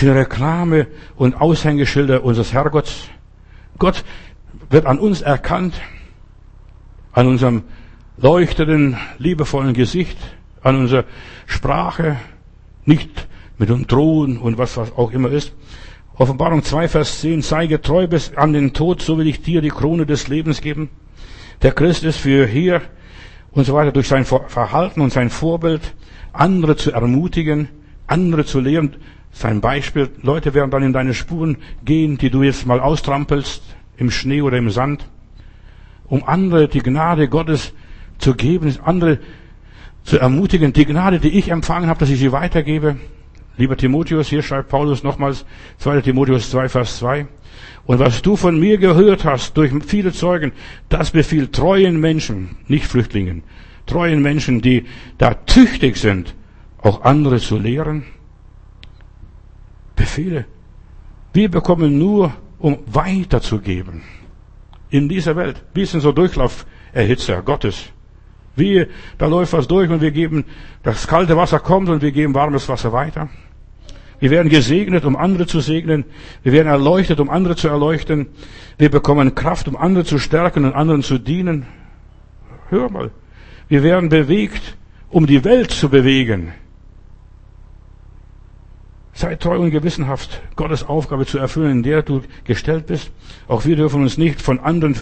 die 0.00 0.08
Reklame 0.08 0.88
und 1.16 1.40
Aushängeschilder 1.40 2.24
unseres 2.24 2.52
Herrgotts. 2.52 3.08
Gott 3.78 4.04
wird 4.70 4.86
an 4.86 4.98
uns 4.98 5.22
erkannt, 5.22 5.74
an 7.12 7.26
unserem 7.26 7.62
leuchtenden, 8.16 8.96
liebevollen 9.18 9.74
Gesicht, 9.74 10.16
an 10.62 10.76
unserer 10.76 11.04
Sprache, 11.46 12.16
nicht 12.84 13.28
mit 13.58 13.68
dem 13.68 13.86
Drohen 13.86 14.38
und 14.38 14.58
was, 14.58 14.76
was 14.76 14.92
auch 14.96 15.12
immer 15.12 15.30
ist, 15.30 15.52
Offenbarung 16.14 16.62
2, 16.62 16.88
Vers 16.88 17.20
10, 17.20 17.42
sei 17.42 17.66
getreu 17.66 18.06
bis 18.06 18.36
an 18.36 18.52
den 18.52 18.74
Tod, 18.74 19.00
so 19.00 19.16
will 19.16 19.26
ich 19.26 19.42
dir 19.42 19.62
die 19.62 19.70
Krone 19.70 20.04
des 20.04 20.28
Lebens 20.28 20.60
geben. 20.60 20.90
Der 21.62 21.72
Christ 21.72 22.04
ist 22.04 22.18
für 22.18 22.46
hier 22.46 22.82
und 23.50 23.64
so 23.64 23.74
weiter 23.74 23.92
durch 23.92 24.08
sein 24.08 24.24
Verhalten 24.24 25.00
und 25.00 25.12
sein 25.12 25.30
Vorbild, 25.30 25.94
andere 26.32 26.76
zu 26.76 26.92
ermutigen, 26.92 27.68
andere 28.06 28.44
zu 28.44 28.60
lehren, 28.60 28.96
sein 29.32 29.62
Beispiel. 29.62 30.10
Leute 30.20 30.52
werden 30.52 30.70
dann 30.70 30.82
in 30.82 30.92
deine 30.92 31.14
Spuren 31.14 31.56
gehen, 31.84 32.18
die 32.18 32.30
du 32.30 32.42
jetzt 32.42 32.66
mal 32.66 32.80
austrampelst, 32.80 33.62
im 33.96 34.10
Schnee 34.10 34.42
oder 34.42 34.58
im 34.58 34.70
Sand, 34.70 35.06
um 36.08 36.24
andere 36.24 36.68
die 36.68 36.82
Gnade 36.82 37.28
Gottes 37.28 37.72
zu 38.22 38.34
geben, 38.34 38.74
andere 38.84 39.18
zu 40.04 40.18
ermutigen, 40.18 40.72
die 40.72 40.86
Gnade, 40.86 41.20
die 41.20 41.38
ich 41.38 41.50
empfangen 41.50 41.88
habe, 41.88 42.00
dass 42.00 42.10
ich 42.10 42.18
sie 42.18 42.32
weitergebe. 42.32 42.96
Lieber 43.56 43.76
Timotheus, 43.76 44.28
hier 44.28 44.42
schreibt 44.42 44.70
Paulus 44.70 45.02
nochmals 45.02 45.44
2 45.78 46.00
Timotheus 46.00 46.50
2, 46.50 46.68
Vers 46.68 46.98
2. 46.98 47.26
Und 47.84 47.98
was 47.98 48.22
du 48.22 48.36
von 48.36 48.58
mir 48.58 48.78
gehört 48.78 49.24
hast 49.24 49.56
durch 49.56 49.72
viele 49.84 50.12
Zeugen, 50.12 50.52
das 50.88 51.10
befiehlt 51.10 51.52
treuen 51.52 52.00
Menschen, 52.00 52.56
nicht 52.66 52.86
Flüchtlingen, 52.86 53.42
treuen 53.86 54.22
Menschen, 54.22 54.62
die 54.62 54.86
da 55.18 55.34
tüchtig 55.34 55.96
sind, 55.96 56.34
auch 56.78 57.02
andere 57.02 57.38
zu 57.38 57.58
lehren. 57.58 58.04
Befehle. 59.96 60.46
Wir 61.32 61.50
bekommen 61.50 61.98
nur, 61.98 62.34
um 62.58 62.78
weiterzugeben. 62.86 64.02
In 64.90 65.08
dieser 65.08 65.36
Welt. 65.36 65.62
Wir 65.74 65.86
sind 65.86 66.00
so 66.00 66.12
Durchlauferhitzer 66.12 67.42
Gottes. 67.42 67.92
Wir, 68.54 68.88
da 69.18 69.26
läuft 69.26 69.52
was 69.52 69.66
durch 69.66 69.90
und 69.90 70.00
wir 70.00 70.10
geben, 70.10 70.44
das 70.82 71.06
kalte 71.06 71.36
Wasser 71.36 71.58
kommt 71.58 71.88
und 71.88 72.02
wir 72.02 72.12
geben 72.12 72.34
warmes 72.34 72.68
Wasser 72.68 72.92
weiter. 72.92 73.28
Wir 74.20 74.30
werden 74.30 74.50
gesegnet, 74.50 75.04
um 75.04 75.16
andere 75.16 75.46
zu 75.46 75.60
segnen. 75.60 76.04
Wir 76.44 76.52
werden 76.52 76.68
erleuchtet, 76.68 77.18
um 77.18 77.28
andere 77.28 77.56
zu 77.56 77.66
erleuchten. 77.66 78.28
Wir 78.78 78.88
bekommen 78.88 79.34
Kraft, 79.34 79.66
um 79.66 79.76
andere 79.76 80.04
zu 80.04 80.18
stärken 80.18 80.64
und 80.64 80.74
anderen 80.74 81.02
zu 81.02 81.18
dienen. 81.18 81.66
Hör 82.68 82.88
mal. 82.88 83.10
Wir 83.68 83.82
werden 83.82 84.10
bewegt, 84.10 84.76
um 85.10 85.26
die 85.26 85.44
Welt 85.44 85.72
zu 85.72 85.88
bewegen. 85.88 86.52
Sei 89.12 89.34
treu 89.34 89.58
und 89.58 89.70
gewissenhaft, 89.70 90.40
Gottes 90.56 90.84
Aufgabe 90.88 91.26
zu 91.26 91.38
erfüllen, 91.38 91.78
in 91.78 91.82
der 91.82 92.02
du 92.02 92.22
gestellt 92.44 92.86
bist. 92.86 93.10
Auch 93.48 93.64
wir 93.64 93.76
dürfen 93.76 94.02
uns 94.02 94.18
nicht 94.18 94.40
von 94.40 94.60
anderen 94.60 94.96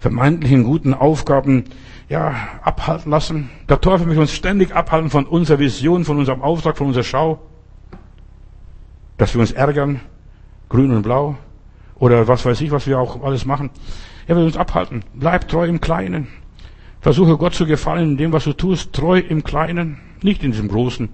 vermeintlichen 0.00 0.64
guten 0.64 0.92
Aufgaben 0.92 1.64
ja, 2.08 2.34
abhalten 2.62 3.10
lassen. 3.10 3.50
Der 3.68 3.80
Teufel 3.80 4.06
möchte 4.06 4.20
uns 4.20 4.32
ständig 4.32 4.74
abhalten 4.74 5.10
von 5.10 5.26
unserer 5.26 5.58
Vision, 5.58 6.04
von 6.04 6.18
unserem 6.18 6.42
Auftrag, 6.42 6.76
von 6.76 6.88
unserer 6.88 7.04
Schau. 7.04 7.40
Dass 9.18 9.34
wir 9.34 9.40
uns 9.40 9.52
ärgern, 9.52 10.00
grün 10.68 10.90
und 10.90 11.02
blau, 11.02 11.36
oder 11.98 12.28
was 12.28 12.44
weiß 12.44 12.60
ich, 12.60 12.70
was 12.70 12.86
wir 12.86 12.98
auch 12.98 13.22
alles 13.22 13.46
machen. 13.46 13.70
Er 14.26 14.36
will 14.36 14.44
uns 14.44 14.56
abhalten. 14.56 15.02
Bleib 15.14 15.48
treu 15.48 15.66
im 15.66 15.80
Kleinen. 15.80 16.28
Versuche 17.00 17.36
Gott 17.36 17.54
zu 17.54 17.66
gefallen 17.66 18.10
in 18.10 18.16
dem, 18.16 18.32
was 18.32 18.44
du 18.44 18.52
tust, 18.52 18.92
treu 18.92 19.18
im 19.18 19.44
Kleinen, 19.44 19.98
nicht 20.22 20.42
in 20.42 20.50
diesem 20.50 20.68
Großen. 20.68 21.08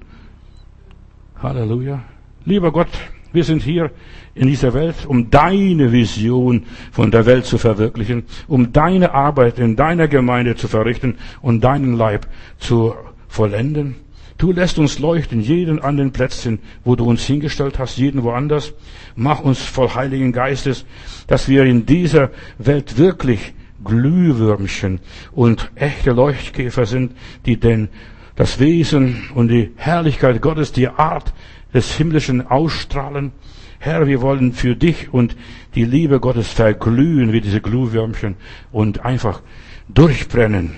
Halleluja. 1.42 2.00
Lieber 2.44 2.72
Gott, 2.72 2.88
wir 3.32 3.44
sind 3.44 3.62
hier 3.62 3.90
in 4.34 4.48
dieser 4.48 4.74
Welt, 4.74 5.06
um 5.06 5.30
deine 5.30 5.92
Vision 5.92 6.64
von 6.90 7.10
der 7.10 7.26
Welt 7.26 7.44
zu 7.44 7.58
verwirklichen, 7.58 8.24
um 8.48 8.72
deine 8.72 9.12
Arbeit 9.12 9.58
in 9.58 9.76
deiner 9.76 10.08
Gemeinde 10.08 10.56
zu 10.56 10.68
verrichten 10.68 11.16
und 11.40 11.62
deinen 11.62 11.94
Leib 11.94 12.26
zu 12.58 12.94
vollenden. 13.28 13.96
Du 14.38 14.50
lässt 14.50 14.78
uns 14.78 14.98
leuchten, 14.98 15.40
jeden 15.40 15.80
an 15.80 15.96
den 15.96 16.12
Plätzen, 16.12 16.58
wo 16.84 16.96
du 16.96 17.04
uns 17.04 17.24
hingestellt 17.24 17.78
hast, 17.78 17.96
jeden 17.96 18.24
woanders. 18.24 18.72
Mach 19.14 19.40
uns 19.40 19.60
voll 19.60 19.94
Heiligen 19.94 20.32
Geistes, 20.32 20.84
dass 21.26 21.48
wir 21.48 21.64
in 21.64 21.86
dieser 21.86 22.30
Welt 22.58 22.98
wirklich 22.98 23.52
Glühwürmchen 23.84 25.00
und 25.32 25.70
echte 25.74 26.12
Leuchtkäfer 26.12 26.86
sind, 26.86 27.12
die 27.46 27.58
denn 27.58 27.88
das 28.34 28.58
Wesen 28.58 29.30
und 29.34 29.48
die 29.48 29.70
Herrlichkeit 29.76 30.40
Gottes, 30.40 30.72
die 30.72 30.88
Art 30.88 31.32
des 31.74 31.92
Himmlischen 31.94 32.46
ausstrahlen. 32.46 33.32
Herr, 33.78 34.06
wir 34.06 34.20
wollen 34.20 34.52
für 34.52 34.76
dich 34.76 35.12
und 35.12 35.36
die 35.74 35.84
Liebe 35.84 36.20
Gottes 36.20 36.48
verglühen 36.48 37.32
wie 37.32 37.40
diese 37.40 37.60
Glühwürmchen 37.60 38.36
und 38.70 39.04
einfach 39.04 39.42
durchbrennen 39.88 40.76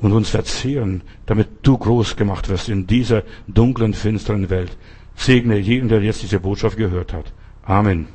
und 0.00 0.12
uns 0.12 0.30
verzehren, 0.30 1.02
damit 1.26 1.48
du 1.62 1.76
groß 1.76 2.16
gemacht 2.16 2.48
wirst 2.48 2.68
in 2.68 2.86
dieser 2.86 3.22
dunklen, 3.46 3.92
finsteren 3.92 4.48
Welt. 4.48 4.76
Segne 5.14 5.58
jeden, 5.58 5.88
der 5.88 6.00
jetzt 6.00 6.22
diese 6.22 6.40
Botschaft 6.40 6.78
gehört 6.78 7.12
hat. 7.12 7.32
Amen. 7.64 8.08